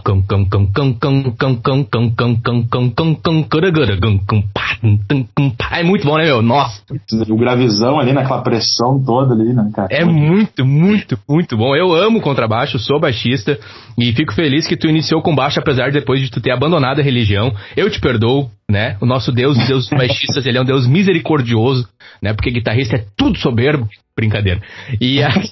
é 5.71 5.83
muito 5.83 6.07
bom, 6.07 6.17
né, 6.17 6.25
meu? 6.25 6.41
Nossa. 6.41 6.81
O 7.29 7.37
gravizão 7.37 7.99
ali 7.99 8.15
naquela 8.15 8.41
pressão 8.41 9.03
toda 9.05 9.35
ali, 9.35 9.53
né, 9.53 9.71
cara? 9.75 9.89
É 9.91 10.07
muito, 10.07 10.65
muito, 10.65 11.19
muito 11.29 11.55
bom. 11.55 11.77
Eu 11.77 11.95
amo 11.95 12.23
contrabaixo, 12.23 12.79
sou 12.79 12.99
baixista 12.99 13.59
e 13.99 14.13
fico 14.13 14.33
feliz 14.33 14.67
que 14.67 14.77
tu 14.77 14.89
iniciou 14.89 15.21
com 15.21 15.35
baixo 15.35 15.61
apesar 15.61 15.89
de 15.89 15.99
depois 15.99 16.21
de 16.21 16.31
tu 16.31 16.41
ter 16.41 16.51
abandonado 16.51 17.01
a 17.01 17.03
religião. 17.03 17.53
Eu 17.77 17.91
te 17.91 18.01
perdoo, 18.01 18.51
né? 18.69 18.97
O 19.01 19.07
nosso 19.07 19.31
Deus, 19.31 19.57
Deus 19.67 19.89
dos 19.89 19.99
baixistas, 19.99 20.47
ele 20.47 20.59
é 20.59 20.61
um 20.61 20.65
Deus 20.65 20.87
misericordioso, 20.87 21.89
né? 22.23 22.33
Porque 22.33 22.51
guitarrista 22.55 22.97
é 22.97 23.05
tudo 23.17 23.39
soberbo. 23.39 23.89
Brincadeira. 24.17 24.63
E 25.01 25.23
aí, 25.23 25.51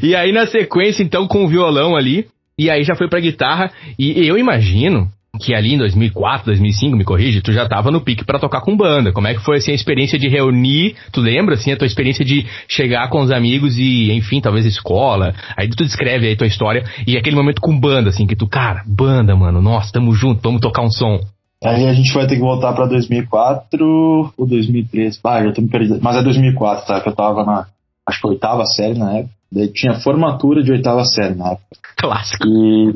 e 0.02 0.16
aí 0.16 0.32
na 0.32 0.46
sequência, 0.46 1.02
então, 1.02 1.28
com 1.28 1.44
o 1.44 1.48
violão 1.48 1.94
ali, 1.94 2.26
e 2.58 2.70
aí 2.70 2.82
já 2.82 2.94
foi 2.94 3.08
pra 3.08 3.20
guitarra, 3.20 3.70
e 3.98 4.26
eu 4.26 4.38
imagino 4.38 5.08
que 5.40 5.54
ali 5.54 5.74
em 5.74 5.78
2004, 5.78 6.46
2005, 6.46 6.96
me 6.96 7.04
corrige, 7.04 7.40
tu 7.40 7.52
já 7.52 7.66
tava 7.66 7.90
no 7.90 8.02
pique 8.02 8.24
para 8.24 8.38
tocar 8.38 8.60
com 8.60 8.76
banda. 8.76 9.12
Como 9.12 9.26
é 9.26 9.34
que 9.34 9.40
foi 9.40 9.56
assim 9.56 9.72
a 9.72 9.74
experiência 9.74 10.18
de 10.18 10.28
reunir? 10.28 10.94
Tu 11.10 11.20
lembra 11.20 11.54
assim 11.54 11.72
a 11.72 11.76
tua 11.76 11.86
experiência 11.86 12.24
de 12.24 12.46
chegar 12.68 13.08
com 13.08 13.20
os 13.20 13.30
amigos 13.30 13.78
e, 13.78 14.12
enfim, 14.12 14.40
talvez 14.40 14.66
escola. 14.66 15.34
Aí 15.56 15.68
tu 15.68 15.84
descreve 15.84 16.26
aí 16.26 16.36
tua 16.36 16.46
história 16.46 16.84
e 17.06 17.16
aquele 17.16 17.34
momento 17.34 17.60
com 17.60 17.78
banda 17.78 18.10
assim 18.10 18.26
que 18.26 18.36
tu, 18.36 18.46
cara, 18.46 18.82
banda, 18.86 19.34
mano, 19.34 19.62
nossa, 19.62 19.92
tamo 19.92 20.14
junto, 20.14 20.42
vamos 20.42 20.60
tocar 20.60 20.82
um 20.82 20.90
som. 20.90 21.18
Aí 21.64 21.86
a 21.86 21.92
gente 21.92 22.12
vai 22.12 22.26
ter 22.26 22.34
que 22.34 22.40
voltar 22.40 22.72
pra 22.72 22.86
2004 22.86 24.32
ou 24.36 24.46
2003. 24.46 25.20
Ah, 25.24 25.44
já 25.44 25.52
tô 25.52 25.62
me 25.62 25.68
perdendo. 25.68 26.00
Mas 26.02 26.16
é 26.16 26.22
2004, 26.22 26.86
tá? 26.86 27.00
Que 27.00 27.08
eu 27.08 27.14
tava 27.14 27.44
na, 27.44 27.66
acho 28.06 28.20
que 28.20 28.26
oitava 28.26 28.64
série 28.66 28.98
na 28.98 29.18
época. 29.18 29.34
Daí 29.50 29.68
tinha 29.68 30.00
formatura 30.00 30.62
de 30.62 30.72
oitava 30.72 31.04
série 31.04 31.34
na 31.34 31.52
época. 31.52 31.66
Clássico. 31.96 32.46
E, 32.46 32.94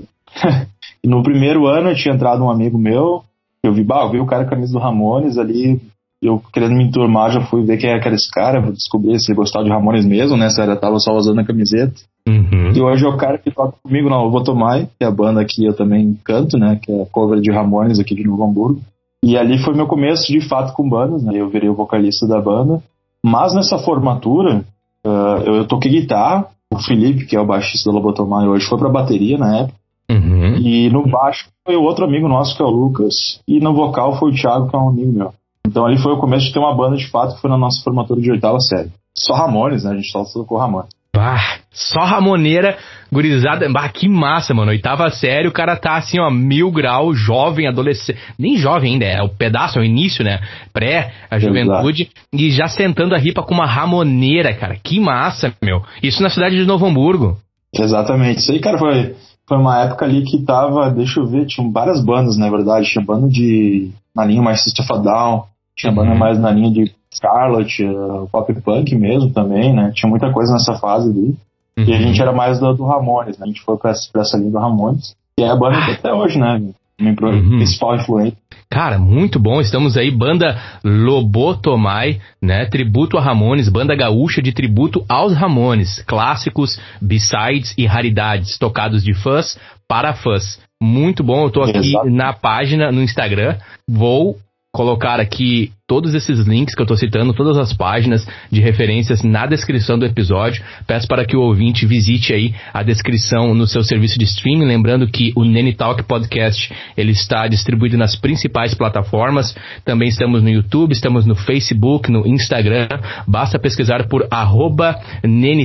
no 1.06 1.22
primeiro 1.22 1.66
ano 1.66 1.90
eu 1.90 1.94
tinha 1.94 2.14
entrado 2.14 2.42
um 2.42 2.50
amigo 2.50 2.78
meu. 2.78 3.22
Eu 3.62 3.72
vi, 3.72 3.84
bah, 3.84 4.02
eu 4.02 4.10
vi 4.10 4.20
o 4.20 4.26
cara 4.26 4.44
com 4.44 4.48
a 4.48 4.54
camisa 4.54 4.72
do 4.72 4.78
Ramones 4.78 5.38
ali. 5.38 5.80
Eu 6.20 6.42
querendo 6.52 6.74
me 6.74 6.84
enturmar, 6.84 7.30
já 7.30 7.42
fui 7.42 7.64
ver 7.64 7.76
quem 7.76 7.90
era 7.90 8.14
esse 8.14 8.30
cara, 8.30 8.60
vou 8.60 8.72
descobrir 8.72 9.18
se 9.20 9.30
ele 9.30 9.36
gostava 9.36 9.64
de 9.64 9.70
Ramones 9.70 10.04
mesmo, 10.04 10.36
né? 10.36 10.48
Se 10.48 10.60
ele 10.60 10.74
tava 10.76 10.98
só 10.98 11.12
usando 11.14 11.40
a 11.40 11.44
camiseta. 11.44 11.94
Uhum. 12.28 12.72
E 12.74 12.80
hoje 12.80 13.04
é 13.04 13.08
o 13.08 13.16
cara 13.16 13.38
que 13.38 13.50
toca 13.50 13.74
comigo 13.82 14.10
na 14.10 14.18
Votomai, 14.18 14.88
que 14.98 15.04
é 15.04 15.06
a 15.06 15.10
banda 15.10 15.44
que 15.44 15.64
eu 15.64 15.74
também 15.74 16.18
canto, 16.24 16.58
né? 16.58 16.78
Que 16.82 16.90
é 16.90 17.02
a 17.02 17.06
cover 17.06 17.40
de 17.40 17.52
Ramones 17.52 18.00
aqui 18.00 18.14
de 18.14 18.24
Novo 18.24 18.44
Hamburgo. 18.44 18.80
E 19.24 19.36
ali 19.36 19.58
foi 19.58 19.74
meu 19.74 19.86
começo, 19.86 20.30
de 20.30 20.40
fato, 20.40 20.72
com 20.72 20.88
bandas, 20.88 21.22
né? 21.22 21.32
Eu 21.34 21.48
virei 21.48 21.68
o 21.68 21.74
vocalista 21.74 22.26
da 22.26 22.40
banda. 22.40 22.82
Mas 23.24 23.54
nessa 23.54 23.78
formatura, 23.78 24.64
uh, 25.04 25.42
eu 25.44 25.66
toquei 25.66 25.90
guitarra. 25.90 26.48
O 26.72 26.78
Felipe, 26.78 27.26
que 27.26 27.36
é 27.36 27.40
o 27.40 27.46
baixista 27.46 27.90
da 27.90 27.96
Lobotomai 27.96 28.46
hoje, 28.48 28.66
foi 28.66 28.78
pra 28.78 28.88
bateria 28.88 29.38
na 29.38 29.58
época. 29.58 29.78
Uhum. 30.10 30.56
E 30.58 30.90
no 30.90 31.08
baixo 31.08 31.48
foi 31.64 31.76
o 31.76 31.82
outro 31.82 32.04
amigo 32.04 32.28
nosso, 32.28 32.56
que 32.56 32.62
é 32.62 32.64
o 32.64 32.70
Lucas. 32.70 33.40
E 33.46 33.60
no 33.60 33.74
vocal 33.74 34.18
foi 34.18 34.30
o 34.30 34.34
Thiago, 34.34 34.68
que 34.68 34.76
é 34.76 34.78
um 34.78 34.88
amigo 34.88 35.12
meu. 35.12 35.32
Então 35.66 35.86
ali 35.86 35.98
foi 35.98 36.12
o 36.12 36.18
começo 36.18 36.46
de 36.46 36.52
ter 36.52 36.58
uma 36.58 36.74
banda 36.74 36.96
de 36.96 37.08
fato, 37.08 37.34
que 37.34 37.40
foi 37.40 37.50
na 37.50 37.58
nossa 37.58 37.82
formatura 37.82 38.20
de 38.20 38.30
oitava 38.30 38.60
série. 38.60 38.90
Só 39.16 39.34
Ramones, 39.34 39.84
né? 39.84 39.92
A 39.92 39.94
gente 39.94 40.10
só 40.10 40.24
tocou 40.24 40.58
Ramones. 40.58 40.90
Bah, 41.16 41.60
só 41.72 42.00
Ramoneira, 42.00 42.76
gurizada. 43.10 43.66
Bah, 43.72 43.88
que 43.88 44.06
massa, 44.06 44.52
mano. 44.52 44.70
Oitava 44.70 45.08
série, 45.10 45.48
o 45.48 45.52
cara 45.52 45.74
tá 45.74 45.96
assim, 45.96 46.20
ó, 46.20 46.30
mil 46.30 46.70
grau, 46.70 47.14
jovem, 47.14 47.66
adolescente. 47.66 48.18
Nem 48.38 48.58
jovem 48.58 48.92
ainda, 48.92 49.06
é 49.06 49.22
o 49.22 49.28
pedaço, 49.30 49.78
é 49.78 49.82
o 49.82 49.84
início, 49.84 50.22
né? 50.22 50.40
Pré, 50.74 51.12
a 51.30 51.38
juventude. 51.38 52.02
Exato. 52.02 52.20
E 52.34 52.50
já 52.50 52.68
sentando 52.68 53.14
a 53.14 53.18
ripa 53.18 53.42
com 53.42 53.54
uma 53.54 53.64
Ramoneira, 53.64 54.52
cara. 54.52 54.76
Que 54.76 55.00
massa, 55.00 55.54
meu. 55.62 55.82
Isso 56.02 56.22
na 56.22 56.28
cidade 56.28 56.54
de 56.54 56.66
Novo 56.66 56.86
Hamburgo. 56.86 57.38
Exatamente. 57.74 58.40
Isso 58.40 58.52
aí, 58.52 58.58
cara, 58.58 58.76
foi, 58.76 59.14
foi 59.48 59.56
uma 59.56 59.82
época 59.84 60.04
ali 60.04 60.22
que 60.22 60.44
tava, 60.44 60.90
deixa 60.90 61.20
eu 61.20 61.26
ver, 61.26 61.46
tinha 61.46 61.66
várias 61.70 62.04
bandas, 62.04 62.36
na 62.36 62.50
verdade. 62.50 62.90
Tinha 62.90 63.04
banda 63.04 63.26
de. 63.26 63.90
na 64.14 64.24
linha 64.26 64.42
mais 64.42 64.62
System 64.62 64.84
Down. 65.02 65.44
Tinha 65.74 65.92
banda 65.92 66.12
uhum. 66.12 66.18
mais 66.18 66.38
na 66.38 66.50
linha 66.50 66.70
de 66.70 66.92
Scarlet, 67.16 67.84
uh, 67.84 68.28
pop 68.30 68.52
punk 68.62 68.94
mesmo 68.94 69.30
também, 69.30 69.72
né? 69.74 69.92
Tinha 69.94 70.08
muita 70.08 70.32
coisa 70.32 70.52
nessa 70.52 70.74
fase 70.74 71.10
ali. 71.10 71.36
Uhum. 71.78 71.84
E 71.84 71.94
a 71.94 71.98
gente 71.98 72.20
era 72.20 72.32
mais 72.32 72.58
do, 72.58 72.72
do 72.74 72.84
Ramones, 72.84 73.38
né? 73.38 73.44
A 73.44 73.48
gente 73.48 73.62
foi 73.62 73.76
pra, 73.76 73.92
pra 74.12 74.22
essa 74.22 74.36
linha 74.36 74.50
do 74.50 74.58
Ramones. 74.58 75.14
E 75.38 75.42
é 75.42 75.50
a 75.50 75.56
banda 75.56 75.76
ah. 75.76 75.92
até 75.92 76.12
hoje, 76.12 76.38
né? 76.38 76.60
Minha 76.98 77.14
uhum. 77.20 77.56
principal 77.58 77.96
influência. 77.96 78.38
Cara, 78.70 78.98
muito 78.98 79.38
bom. 79.38 79.60
Estamos 79.60 79.96
aí, 79.96 80.10
banda 80.10 80.58
Lobotomai, 80.82 82.20
né? 82.42 82.64
Tributo 82.66 83.18
a 83.18 83.20
Ramones, 83.20 83.68
banda 83.68 83.94
gaúcha 83.94 84.40
de 84.40 84.52
tributo 84.52 85.04
aos 85.08 85.34
Ramones. 85.34 86.02
Clássicos, 86.02 86.80
b-sides 87.00 87.74
e 87.76 87.86
raridades, 87.86 88.58
tocados 88.58 89.04
de 89.04 89.14
fãs 89.14 89.58
para 89.86 90.14
fãs. 90.14 90.58
Muito 90.82 91.22
bom. 91.22 91.44
Eu 91.44 91.50
tô 91.50 91.62
aqui 91.62 91.78
Exato. 91.78 92.10
na 92.10 92.32
página 92.32 92.90
no 92.90 93.02
Instagram. 93.02 93.56
Vou 93.88 94.36
colocar 94.76 95.18
aqui 95.18 95.72
todos 95.88 96.14
esses 96.14 96.46
links 96.46 96.74
que 96.74 96.82
eu 96.82 96.84
estou 96.84 96.98
citando, 96.98 97.32
todas 97.32 97.56
as 97.56 97.72
páginas 97.72 98.28
de 98.52 98.60
referências 98.60 99.22
na 99.22 99.46
descrição 99.46 99.98
do 99.98 100.04
episódio. 100.04 100.62
Peço 100.86 101.08
para 101.08 101.24
que 101.24 101.34
o 101.34 101.40
ouvinte 101.40 101.86
visite 101.86 102.34
aí 102.34 102.54
a 102.74 102.82
descrição 102.82 103.54
no 103.54 103.66
seu 103.66 103.82
serviço 103.82 104.18
de 104.18 104.26
streaming, 104.26 104.66
lembrando 104.66 105.08
que 105.08 105.32
o 105.34 105.44
Nene 105.44 105.72
Talk 105.72 106.02
Podcast 106.02 106.70
ele 106.94 107.12
está 107.12 107.48
distribuído 107.48 107.96
nas 107.96 108.16
principais 108.16 108.74
plataformas. 108.74 109.56
Também 109.82 110.08
estamos 110.08 110.42
no 110.42 110.50
YouTube, 110.50 110.92
estamos 110.92 111.24
no 111.24 111.34
Facebook, 111.34 112.12
no 112.12 112.26
Instagram. 112.26 112.88
Basta 113.26 113.58
pesquisar 113.58 114.06
por 114.08 114.26
arroba 114.30 115.00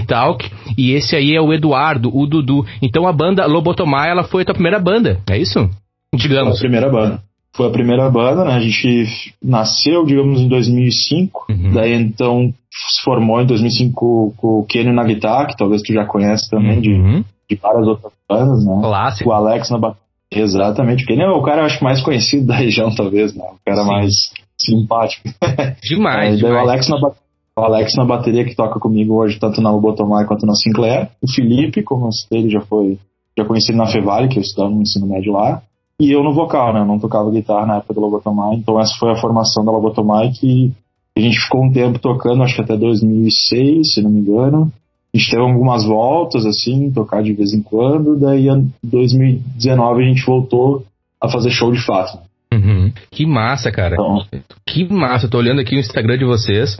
Talk. 0.07 0.49
E 0.77 0.93
esse 0.93 1.17
aí 1.17 1.35
é 1.35 1.41
o 1.41 1.51
Eduardo, 1.51 2.15
o 2.15 2.25
Dudu. 2.25 2.65
Então 2.81 3.05
a 3.05 3.11
banda 3.11 3.45
Lobotomai, 3.45 4.09
ela 4.09 4.23
foi 4.23 4.43
a 4.43 4.45
tua 4.45 4.53
primeira 4.53 4.79
banda, 4.79 5.19
é 5.29 5.37
isso? 5.37 5.69
Digamos. 6.15 6.55
A 6.55 6.59
primeira 6.59 6.89
banda 6.89 7.30
foi 7.53 7.67
a 7.67 7.71
primeira 7.71 8.09
banda, 8.09 8.45
né? 8.45 8.53
A 8.53 8.59
gente 8.59 9.33
nasceu, 9.43 10.05
digamos, 10.05 10.39
em 10.39 10.47
2005. 10.47 11.45
Uhum. 11.49 11.73
Daí 11.73 11.93
então 11.93 12.53
se 12.71 13.03
formou 13.03 13.41
em 13.41 13.45
2005 13.45 14.33
com 14.37 14.59
o 14.59 14.65
Kenny 14.65 14.93
na 14.93 15.03
guitarra, 15.03 15.47
que 15.47 15.57
talvez 15.57 15.81
tu 15.81 15.93
já 15.93 16.05
conhece 16.05 16.49
também 16.49 16.75
uhum. 16.75 16.81
de, 16.81 17.25
de 17.49 17.55
várias 17.61 17.87
outras 17.87 18.13
bandas, 18.29 18.65
né? 18.65 18.79
Clássico. 18.81 19.29
O 19.29 19.33
Alex 19.33 19.69
na 19.69 19.77
bateria. 19.77 20.01
Exatamente. 20.31 21.03
O 21.03 21.07
Kenny 21.07 21.23
é 21.23 21.29
o 21.29 21.43
cara, 21.43 21.65
acho, 21.65 21.83
mais 21.83 22.01
conhecido 22.01 22.47
da 22.47 22.55
região, 22.55 22.89
talvez, 22.95 23.35
né? 23.35 23.43
O 23.43 23.65
cara 23.65 23.83
Sim. 23.83 23.87
mais 23.87 24.13
simpático. 24.57 25.29
Demais, 25.83 26.37
demais. 26.37 26.55
O 26.55 26.69
Alex 26.69 26.87
na 26.87 26.99
bateria. 26.99 27.21
O 27.57 27.61
Alex 27.61 27.95
na 27.97 28.05
bateria 28.05 28.45
que 28.45 28.55
toca 28.55 28.79
comigo 28.79 29.15
hoje, 29.15 29.37
tanto 29.37 29.61
na 29.61 29.69
Lobotomai 29.71 30.25
quanto 30.25 30.45
na 30.45 30.55
Sinclair. 30.55 31.09
O 31.21 31.29
Felipe, 31.29 31.83
como 31.83 32.07
eu 32.07 32.11
citei, 32.11 32.39
ele 32.39 32.49
já 32.49 32.61
foi 32.61 32.97
já 33.37 33.45
conhecido 33.45 33.77
na 33.77 33.87
Fevale, 33.87 34.29
que 34.29 34.37
eu 34.37 34.41
estudava 34.41 34.73
no 34.73 34.81
ensino 34.81 35.07
médio 35.07 35.33
lá. 35.33 35.61
E 36.01 36.11
eu 36.11 36.23
no 36.23 36.33
vocal, 36.33 36.73
né? 36.73 36.79
Eu 36.79 36.85
não 36.85 36.97
tocava 36.97 37.29
guitarra 37.29 37.67
na 37.67 37.77
época 37.77 37.93
do 37.93 37.99
Lobotomai, 38.01 38.55
então 38.55 38.79
essa 38.79 38.95
foi 38.97 39.11
a 39.11 39.21
formação 39.21 39.63
da 39.63 39.71
Lobotomai 39.71 40.31
que 40.31 40.73
a 41.15 41.19
gente 41.19 41.39
ficou 41.39 41.63
um 41.63 41.71
tempo 41.71 41.99
tocando, 41.99 42.41
acho 42.41 42.55
que 42.55 42.61
até 42.61 42.75
2006, 42.75 43.93
se 43.93 44.01
não 44.01 44.09
me 44.09 44.21
engano. 44.21 44.71
A 45.13 45.17
gente 45.17 45.29
teve 45.29 45.43
algumas 45.43 45.85
voltas, 45.85 46.45
assim, 46.45 46.89
tocar 46.89 47.21
de 47.21 47.33
vez 47.33 47.53
em 47.53 47.61
quando, 47.61 48.17
daí 48.17 48.49
em 48.49 48.73
2019 48.81 50.03
a 50.03 50.07
gente 50.07 50.25
voltou 50.25 50.85
a 51.21 51.29
fazer 51.29 51.51
show 51.51 51.71
de 51.71 51.85
fato. 51.85 52.17
Uhum. 52.51 52.91
Que 53.11 53.25
massa, 53.25 53.71
cara. 53.71 53.93
Então, 53.93 54.25
que 54.65 54.91
massa. 54.91 55.27
Eu 55.27 55.29
tô 55.29 55.37
olhando 55.37 55.61
aqui 55.61 55.75
o 55.75 55.79
Instagram 55.79 56.17
de 56.17 56.25
vocês 56.25 56.79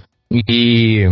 e 0.49 1.07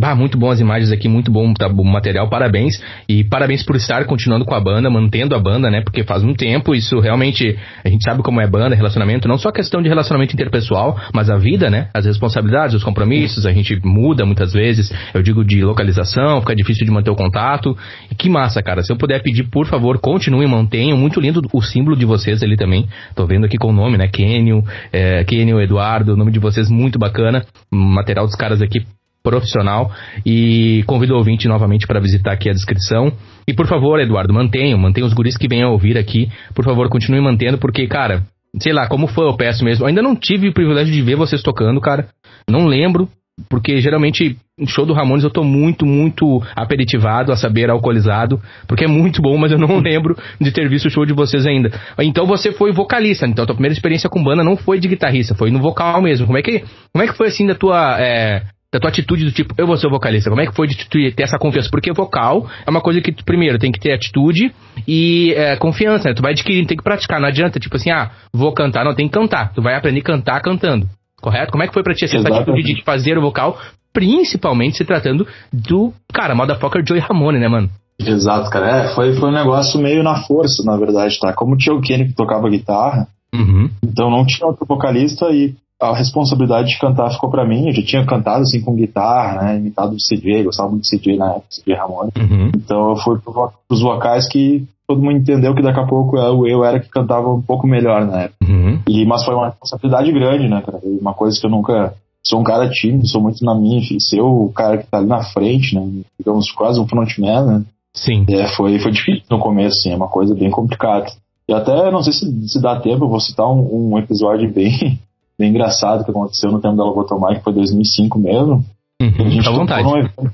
Bah, 0.00 0.14
muito 0.14 0.38
bom 0.38 0.50
as 0.50 0.58
imagens 0.60 0.90
aqui, 0.90 1.10
muito 1.10 1.30
bom 1.30 1.52
tá, 1.52 1.68
bom 1.68 1.84
material, 1.84 2.26
parabéns. 2.30 2.82
E 3.06 3.22
parabéns 3.22 3.62
por 3.62 3.76
estar 3.76 4.06
continuando 4.06 4.46
com 4.46 4.54
a 4.54 4.60
banda, 4.60 4.88
mantendo 4.88 5.34
a 5.34 5.38
banda, 5.38 5.70
né? 5.70 5.82
Porque 5.82 6.02
faz 6.04 6.24
um 6.24 6.32
tempo, 6.32 6.74
isso 6.74 6.98
realmente, 7.00 7.54
a 7.84 7.88
gente 7.90 8.02
sabe 8.02 8.22
como 8.22 8.40
é 8.40 8.46
banda, 8.46 8.74
relacionamento, 8.74 9.28
não 9.28 9.36
só 9.36 9.52
questão 9.52 9.82
de 9.82 9.90
relacionamento 9.90 10.32
interpessoal, 10.32 10.98
mas 11.14 11.28
a 11.28 11.36
vida, 11.36 11.68
né? 11.68 11.90
As 11.92 12.06
responsabilidades, 12.06 12.74
os 12.74 12.82
compromissos, 12.82 13.44
a 13.44 13.52
gente 13.52 13.78
muda 13.84 14.24
muitas 14.24 14.54
vezes, 14.54 14.90
eu 15.12 15.22
digo 15.22 15.44
de 15.44 15.62
localização, 15.62 16.40
fica 16.40 16.56
difícil 16.56 16.86
de 16.86 16.90
manter 16.90 17.10
o 17.10 17.14
contato. 17.14 17.76
E 18.10 18.14
que 18.14 18.30
massa, 18.30 18.62
cara. 18.62 18.82
Se 18.82 18.90
eu 18.90 18.96
puder 18.96 19.22
pedir, 19.22 19.50
por 19.50 19.66
favor, 19.66 19.98
continuem, 19.98 20.48
mantenham. 20.48 20.96
Muito 20.96 21.20
lindo 21.20 21.42
o 21.52 21.60
símbolo 21.60 21.94
de 21.94 22.06
vocês 22.06 22.42
ali 22.42 22.56
também. 22.56 22.88
Tô 23.14 23.26
vendo 23.26 23.44
aqui 23.44 23.58
com 23.58 23.68
o 23.68 23.72
nome, 23.72 23.98
né? 23.98 24.08
Kenio, 24.08 24.64
é, 24.90 25.22
Kenio, 25.24 25.60
Eduardo, 25.60 26.14
o 26.14 26.16
nome 26.16 26.32
de 26.32 26.38
vocês 26.38 26.70
muito 26.70 26.98
bacana. 26.98 27.44
Material 27.70 28.24
dos 28.24 28.34
caras 28.34 28.62
aqui 28.62 28.86
profissional 29.22 29.90
e 30.24 30.82
convido 30.86 31.14
o 31.14 31.18
ouvinte 31.18 31.46
novamente 31.46 31.86
para 31.86 32.00
visitar 32.00 32.32
aqui 32.32 32.48
a 32.48 32.52
descrição. 32.52 33.12
E 33.46 33.52
por 33.52 33.66
favor, 33.66 34.00
Eduardo, 34.00 34.32
mantenham, 34.32 34.78
mantenham 34.78 35.06
os 35.06 35.14
guris 35.14 35.36
que 35.36 35.48
venham 35.48 35.72
ouvir 35.72 35.98
aqui. 35.98 36.30
Por 36.54 36.64
favor, 36.64 36.88
continue 36.88 37.20
mantendo, 37.20 37.58
porque, 37.58 37.86
cara, 37.86 38.22
sei 38.58 38.72
lá, 38.72 38.88
como 38.88 39.06
foi 39.06 39.26
eu 39.26 39.36
peço 39.36 39.64
mesmo. 39.64 39.86
Ainda 39.86 40.02
não 40.02 40.16
tive 40.16 40.48
o 40.48 40.54
privilégio 40.54 40.92
de 40.92 41.02
ver 41.02 41.16
vocês 41.16 41.42
tocando, 41.42 41.80
cara. 41.80 42.08
Não 42.48 42.66
lembro, 42.66 43.08
porque 43.48 43.80
geralmente 43.80 44.36
no 44.58 44.68
show 44.68 44.84
do 44.84 44.92
Ramones 44.92 45.24
eu 45.24 45.30
tô 45.30 45.42
muito, 45.42 45.86
muito 45.86 46.42
aperitivado, 46.54 47.32
a 47.32 47.36
saber, 47.36 47.70
alcoolizado, 47.70 48.40
porque 48.66 48.84
é 48.84 48.88
muito 48.88 49.22
bom, 49.22 49.36
mas 49.38 49.52
eu 49.52 49.58
não 49.58 49.78
lembro 49.80 50.16
de 50.40 50.52
ter 50.52 50.68
visto 50.68 50.86
o 50.86 50.90
show 50.90 51.06
de 51.06 51.12
vocês 51.12 51.46
ainda. 51.46 51.70
Então 52.00 52.26
você 52.26 52.52
foi 52.52 52.72
vocalista, 52.72 53.26
então 53.26 53.44
a 53.44 53.46
tua 53.46 53.54
primeira 53.54 53.72
experiência 53.72 54.10
com 54.10 54.22
banda 54.22 54.44
não 54.44 54.56
foi 54.56 54.78
de 54.78 54.88
guitarrista, 54.88 55.34
foi 55.34 55.50
no 55.50 55.60
vocal 55.60 56.02
mesmo. 56.02 56.26
Como 56.26 56.38
é 56.38 56.42
que, 56.42 56.64
como 56.92 57.04
é 57.04 57.06
que 57.06 57.16
foi 57.16 57.28
assim 57.28 57.46
da 57.46 57.54
tua, 57.54 57.98
é, 57.98 58.42
da 58.72 58.78
tua 58.78 58.88
atitude 58.88 59.24
do 59.24 59.32
tipo, 59.32 59.52
eu 59.58 59.66
vou 59.66 59.76
ser 59.76 59.88
o 59.88 59.90
vocalista. 59.90 60.30
Como 60.30 60.40
é 60.40 60.46
que 60.46 60.54
foi 60.54 60.68
de 60.68 60.76
ter 60.76 61.22
essa 61.22 61.38
confiança? 61.38 61.68
Porque 61.70 61.92
vocal 61.92 62.48
é 62.64 62.70
uma 62.70 62.80
coisa 62.80 63.00
que, 63.00 63.10
tu, 63.10 63.24
primeiro, 63.24 63.58
tem 63.58 63.72
que 63.72 63.80
ter 63.80 63.92
atitude 63.92 64.54
e 64.86 65.34
é, 65.36 65.56
confiança, 65.56 66.08
né? 66.08 66.14
Tu 66.14 66.22
vai 66.22 66.32
adquirindo, 66.32 66.68
tem 66.68 66.76
que 66.76 66.84
praticar. 66.84 67.20
Não 67.20 67.26
adianta, 67.26 67.58
tipo 67.58 67.76
assim, 67.76 67.90
ah, 67.90 68.12
vou 68.32 68.52
cantar. 68.52 68.84
Não, 68.84 68.94
tem 68.94 69.08
que 69.08 69.14
cantar. 69.14 69.52
Tu 69.52 69.60
vai 69.60 69.74
aprender 69.74 70.00
a 70.00 70.04
cantar 70.04 70.40
cantando. 70.40 70.88
Correto? 71.20 71.50
Como 71.50 71.64
é 71.64 71.66
que 71.66 71.74
foi 71.74 71.82
pra 71.82 71.94
ti 71.94 72.04
essa 72.04 72.18
atitude 72.18 72.62
de 72.62 72.82
fazer 72.84 73.18
o 73.18 73.20
vocal, 73.20 73.58
principalmente 73.92 74.78
se 74.78 74.84
tratando 74.84 75.26
do, 75.52 75.92
cara, 76.12 76.34
motherfucker 76.34 76.86
Joey 76.86 77.00
Ramone, 77.00 77.40
né, 77.40 77.48
mano? 77.48 77.68
Exato, 77.98 78.48
cara. 78.50 78.84
É, 78.84 78.94
foi, 78.94 79.14
foi 79.14 79.28
um 79.28 79.34
negócio 79.34 79.80
meio 79.80 80.02
na 80.02 80.22
força, 80.22 80.62
na 80.64 80.76
verdade, 80.76 81.18
tá? 81.18 81.32
Como 81.34 81.56
tinha 81.56 81.74
o 81.74 81.80
Kenny 81.80 82.06
que 82.06 82.14
tocava 82.14 82.48
guitarra, 82.48 83.06
uhum. 83.34 83.68
então 83.84 84.10
não 84.10 84.24
tinha 84.24 84.46
outro 84.46 84.64
vocalista 84.64 85.26
e 85.30 85.54
a 85.80 85.96
responsabilidade 85.96 86.68
de 86.68 86.78
cantar 86.78 87.10
ficou 87.10 87.30
para 87.30 87.46
mim. 87.46 87.68
Eu 87.68 87.74
já 87.74 87.82
tinha 87.82 88.06
cantado 88.06 88.42
assim 88.42 88.60
com 88.60 88.76
guitarra, 88.76 89.42
né, 89.42 89.56
imitado 89.56 89.92
do 89.92 89.96
CJ, 89.96 90.44
gostava 90.44 90.68
muito 90.68 90.82
do 90.82 90.98
CJ 90.98 91.16
na 91.16 91.30
época, 91.30 91.46
CJ 91.50 91.74
Ramone. 91.74 92.10
Uhum. 92.18 92.50
Então 92.54 92.90
eu 92.90 92.96
fui 92.96 93.18
pros 93.66 93.80
vocais 93.80 94.28
que 94.28 94.68
todo 94.86 95.02
mundo 95.02 95.18
entendeu 95.18 95.54
que 95.54 95.62
daqui 95.62 95.80
a 95.80 95.86
pouco 95.86 96.18
eu, 96.18 96.46
eu 96.46 96.64
era 96.64 96.80
que 96.80 96.88
cantava 96.88 97.32
um 97.32 97.40
pouco 97.40 97.66
melhor 97.66 98.04
na 98.04 98.22
época. 98.22 98.44
Uhum. 98.44 98.80
E, 98.88 99.06
mas 99.06 99.24
foi 99.24 99.34
uma 99.34 99.46
responsabilidade 99.46 100.12
grande, 100.12 100.48
né, 100.48 100.62
cara? 100.66 100.80
Uma 100.82 101.14
coisa 101.14 101.38
que 101.38 101.46
eu 101.46 101.50
nunca. 101.50 101.94
Sou 102.22 102.38
um 102.38 102.44
cara 102.44 102.68
tímido, 102.68 103.06
sou 103.06 103.22
muito 103.22 103.42
na 103.42 103.54
minha, 103.54 103.78
enfim, 103.78 103.98
ser 103.98 104.20
o 104.20 104.50
cara 104.54 104.76
que 104.76 104.86
tá 104.86 104.98
ali 104.98 105.06
na 105.06 105.22
frente, 105.22 105.74
né? 105.74 106.02
Digamos, 106.18 106.52
quase 106.52 106.78
um 106.78 106.86
frontman, 106.86 107.46
né? 107.46 107.62
Sim. 107.94 108.26
É, 108.28 108.46
foi, 108.48 108.78
foi 108.78 108.92
difícil 108.92 109.24
no 109.30 109.38
começo, 109.38 109.78
assim, 109.78 109.92
é 109.92 109.96
uma 109.96 110.08
coisa 110.08 110.34
bem 110.34 110.50
complicada. 110.50 111.06
E 111.48 111.52
até, 111.52 111.90
não 111.90 112.02
sei 112.02 112.12
se, 112.12 112.48
se 112.48 112.60
dá 112.60 112.78
tempo, 112.78 113.04
eu 113.04 113.08
vou 113.08 113.20
citar 113.20 113.46
um, 113.46 113.92
um 113.92 113.98
episódio 113.98 114.52
bem, 114.52 115.00
bem 115.40 115.50
engraçado 115.50 116.04
que 116.04 116.10
aconteceu 116.10 116.52
no 116.52 116.60
tempo 116.60 116.76
da 116.76 116.84
Logotomai, 116.84 117.36
que 117.36 117.42
foi 117.42 117.54
2005 117.54 118.18
mesmo. 118.18 118.64
Uhum, 119.00 119.26
a 119.26 119.30
gente 119.30 119.48
à 119.48 119.50
vontade. 119.50 119.88
Um 119.88 119.96
evento, 119.96 120.32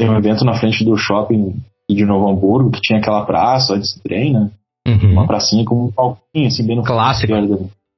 um 0.00 0.16
evento 0.16 0.44
na 0.44 0.54
frente 0.54 0.84
do 0.84 0.96
shopping 0.96 1.54
de 1.88 2.04
Novo 2.04 2.28
Hamburgo, 2.28 2.70
que 2.70 2.80
tinha 2.80 2.98
aquela 2.98 3.24
praça 3.24 3.74
antes 3.74 3.94
do 3.94 4.02
trem, 4.02 4.32
né? 4.32 4.50
Uhum. 4.86 5.12
Uma 5.12 5.26
pracinha 5.26 5.64
com 5.64 5.84
um 5.84 5.92
palquinho, 5.92 6.48
assim, 6.48 6.66
bem 6.66 6.76
no 6.76 6.82
Clássico. 6.82 7.32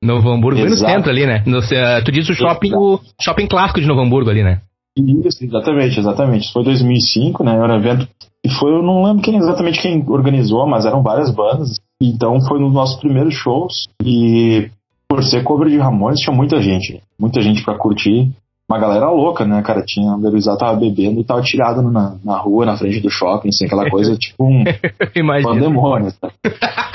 Novo 0.03 0.29
Hamburgo, 0.29 0.61
bem 0.61 0.69
no 0.69 0.77
centro 0.77 1.11
ali, 1.11 1.27
né? 1.27 1.43
No, 1.47 1.61
uh, 1.61 2.05
tu 2.05 2.13
diz 2.13 2.29
o 2.29 2.35
shopping, 2.35 2.75
o 2.75 3.01
shopping 3.19 3.47
clássico 3.47 3.81
de 3.81 3.87
Novo 3.87 4.03
Hamburgo 4.03 4.29
ali, 4.29 4.43
né? 4.43 4.61
Isso, 4.99 5.43
exatamente, 5.43 5.99
exatamente. 5.99 6.45
Isso 6.45 6.53
foi 6.53 6.63
2005, 6.63 7.43
né? 7.43 7.55
Era 7.55 7.73
um 7.73 7.77
evento. 7.77 8.07
E 8.45 8.51
foi, 8.51 8.71
eu 8.71 8.83
não 8.83 9.03
lembro 9.03 9.23
quem 9.23 9.37
exatamente 9.37 9.81
quem 9.81 10.05
organizou, 10.07 10.67
mas 10.67 10.85
eram 10.85 11.03
várias 11.03 11.31
bandas. 11.31 11.81
Então 12.03 12.39
foi 12.43 12.59
um 12.59 12.67
dos 12.67 12.75
nossos 12.75 13.01
primeiros 13.01 13.35
shows. 13.35 13.89
E 14.05 14.69
por 15.15 15.23
ser 15.23 15.45
cover 15.45 15.69
de 15.69 15.79
Ramones, 15.79 16.19
tinha 16.19 16.35
muita 16.35 16.61
gente. 16.61 17.01
Muita 17.19 17.41
gente 17.41 17.65
para 17.65 17.79
curtir. 17.79 18.33
Uma 18.69 18.81
galera 18.81 19.11
louca, 19.11 19.45
né, 19.45 19.63
cara? 19.63 19.83
Tinha, 19.87 20.13
o 20.13 20.21
Garizal 20.21 20.57
tava 20.57 20.77
bebendo 20.77 21.21
e 21.21 21.25
tava 21.25 21.41
tirado 21.41 21.83
na, 21.83 22.17
na 22.25 22.37
rua, 22.37 22.67
na 22.67 22.77
frente 22.77 22.99
do 23.01 23.11
shopping, 23.11 23.51
assim, 23.51 23.67
aquela 23.67 23.89
coisa 23.89 24.17
tipo 24.19 24.45
um 24.45 24.65
pandemônio, 25.45 26.13
tá? 26.21 26.31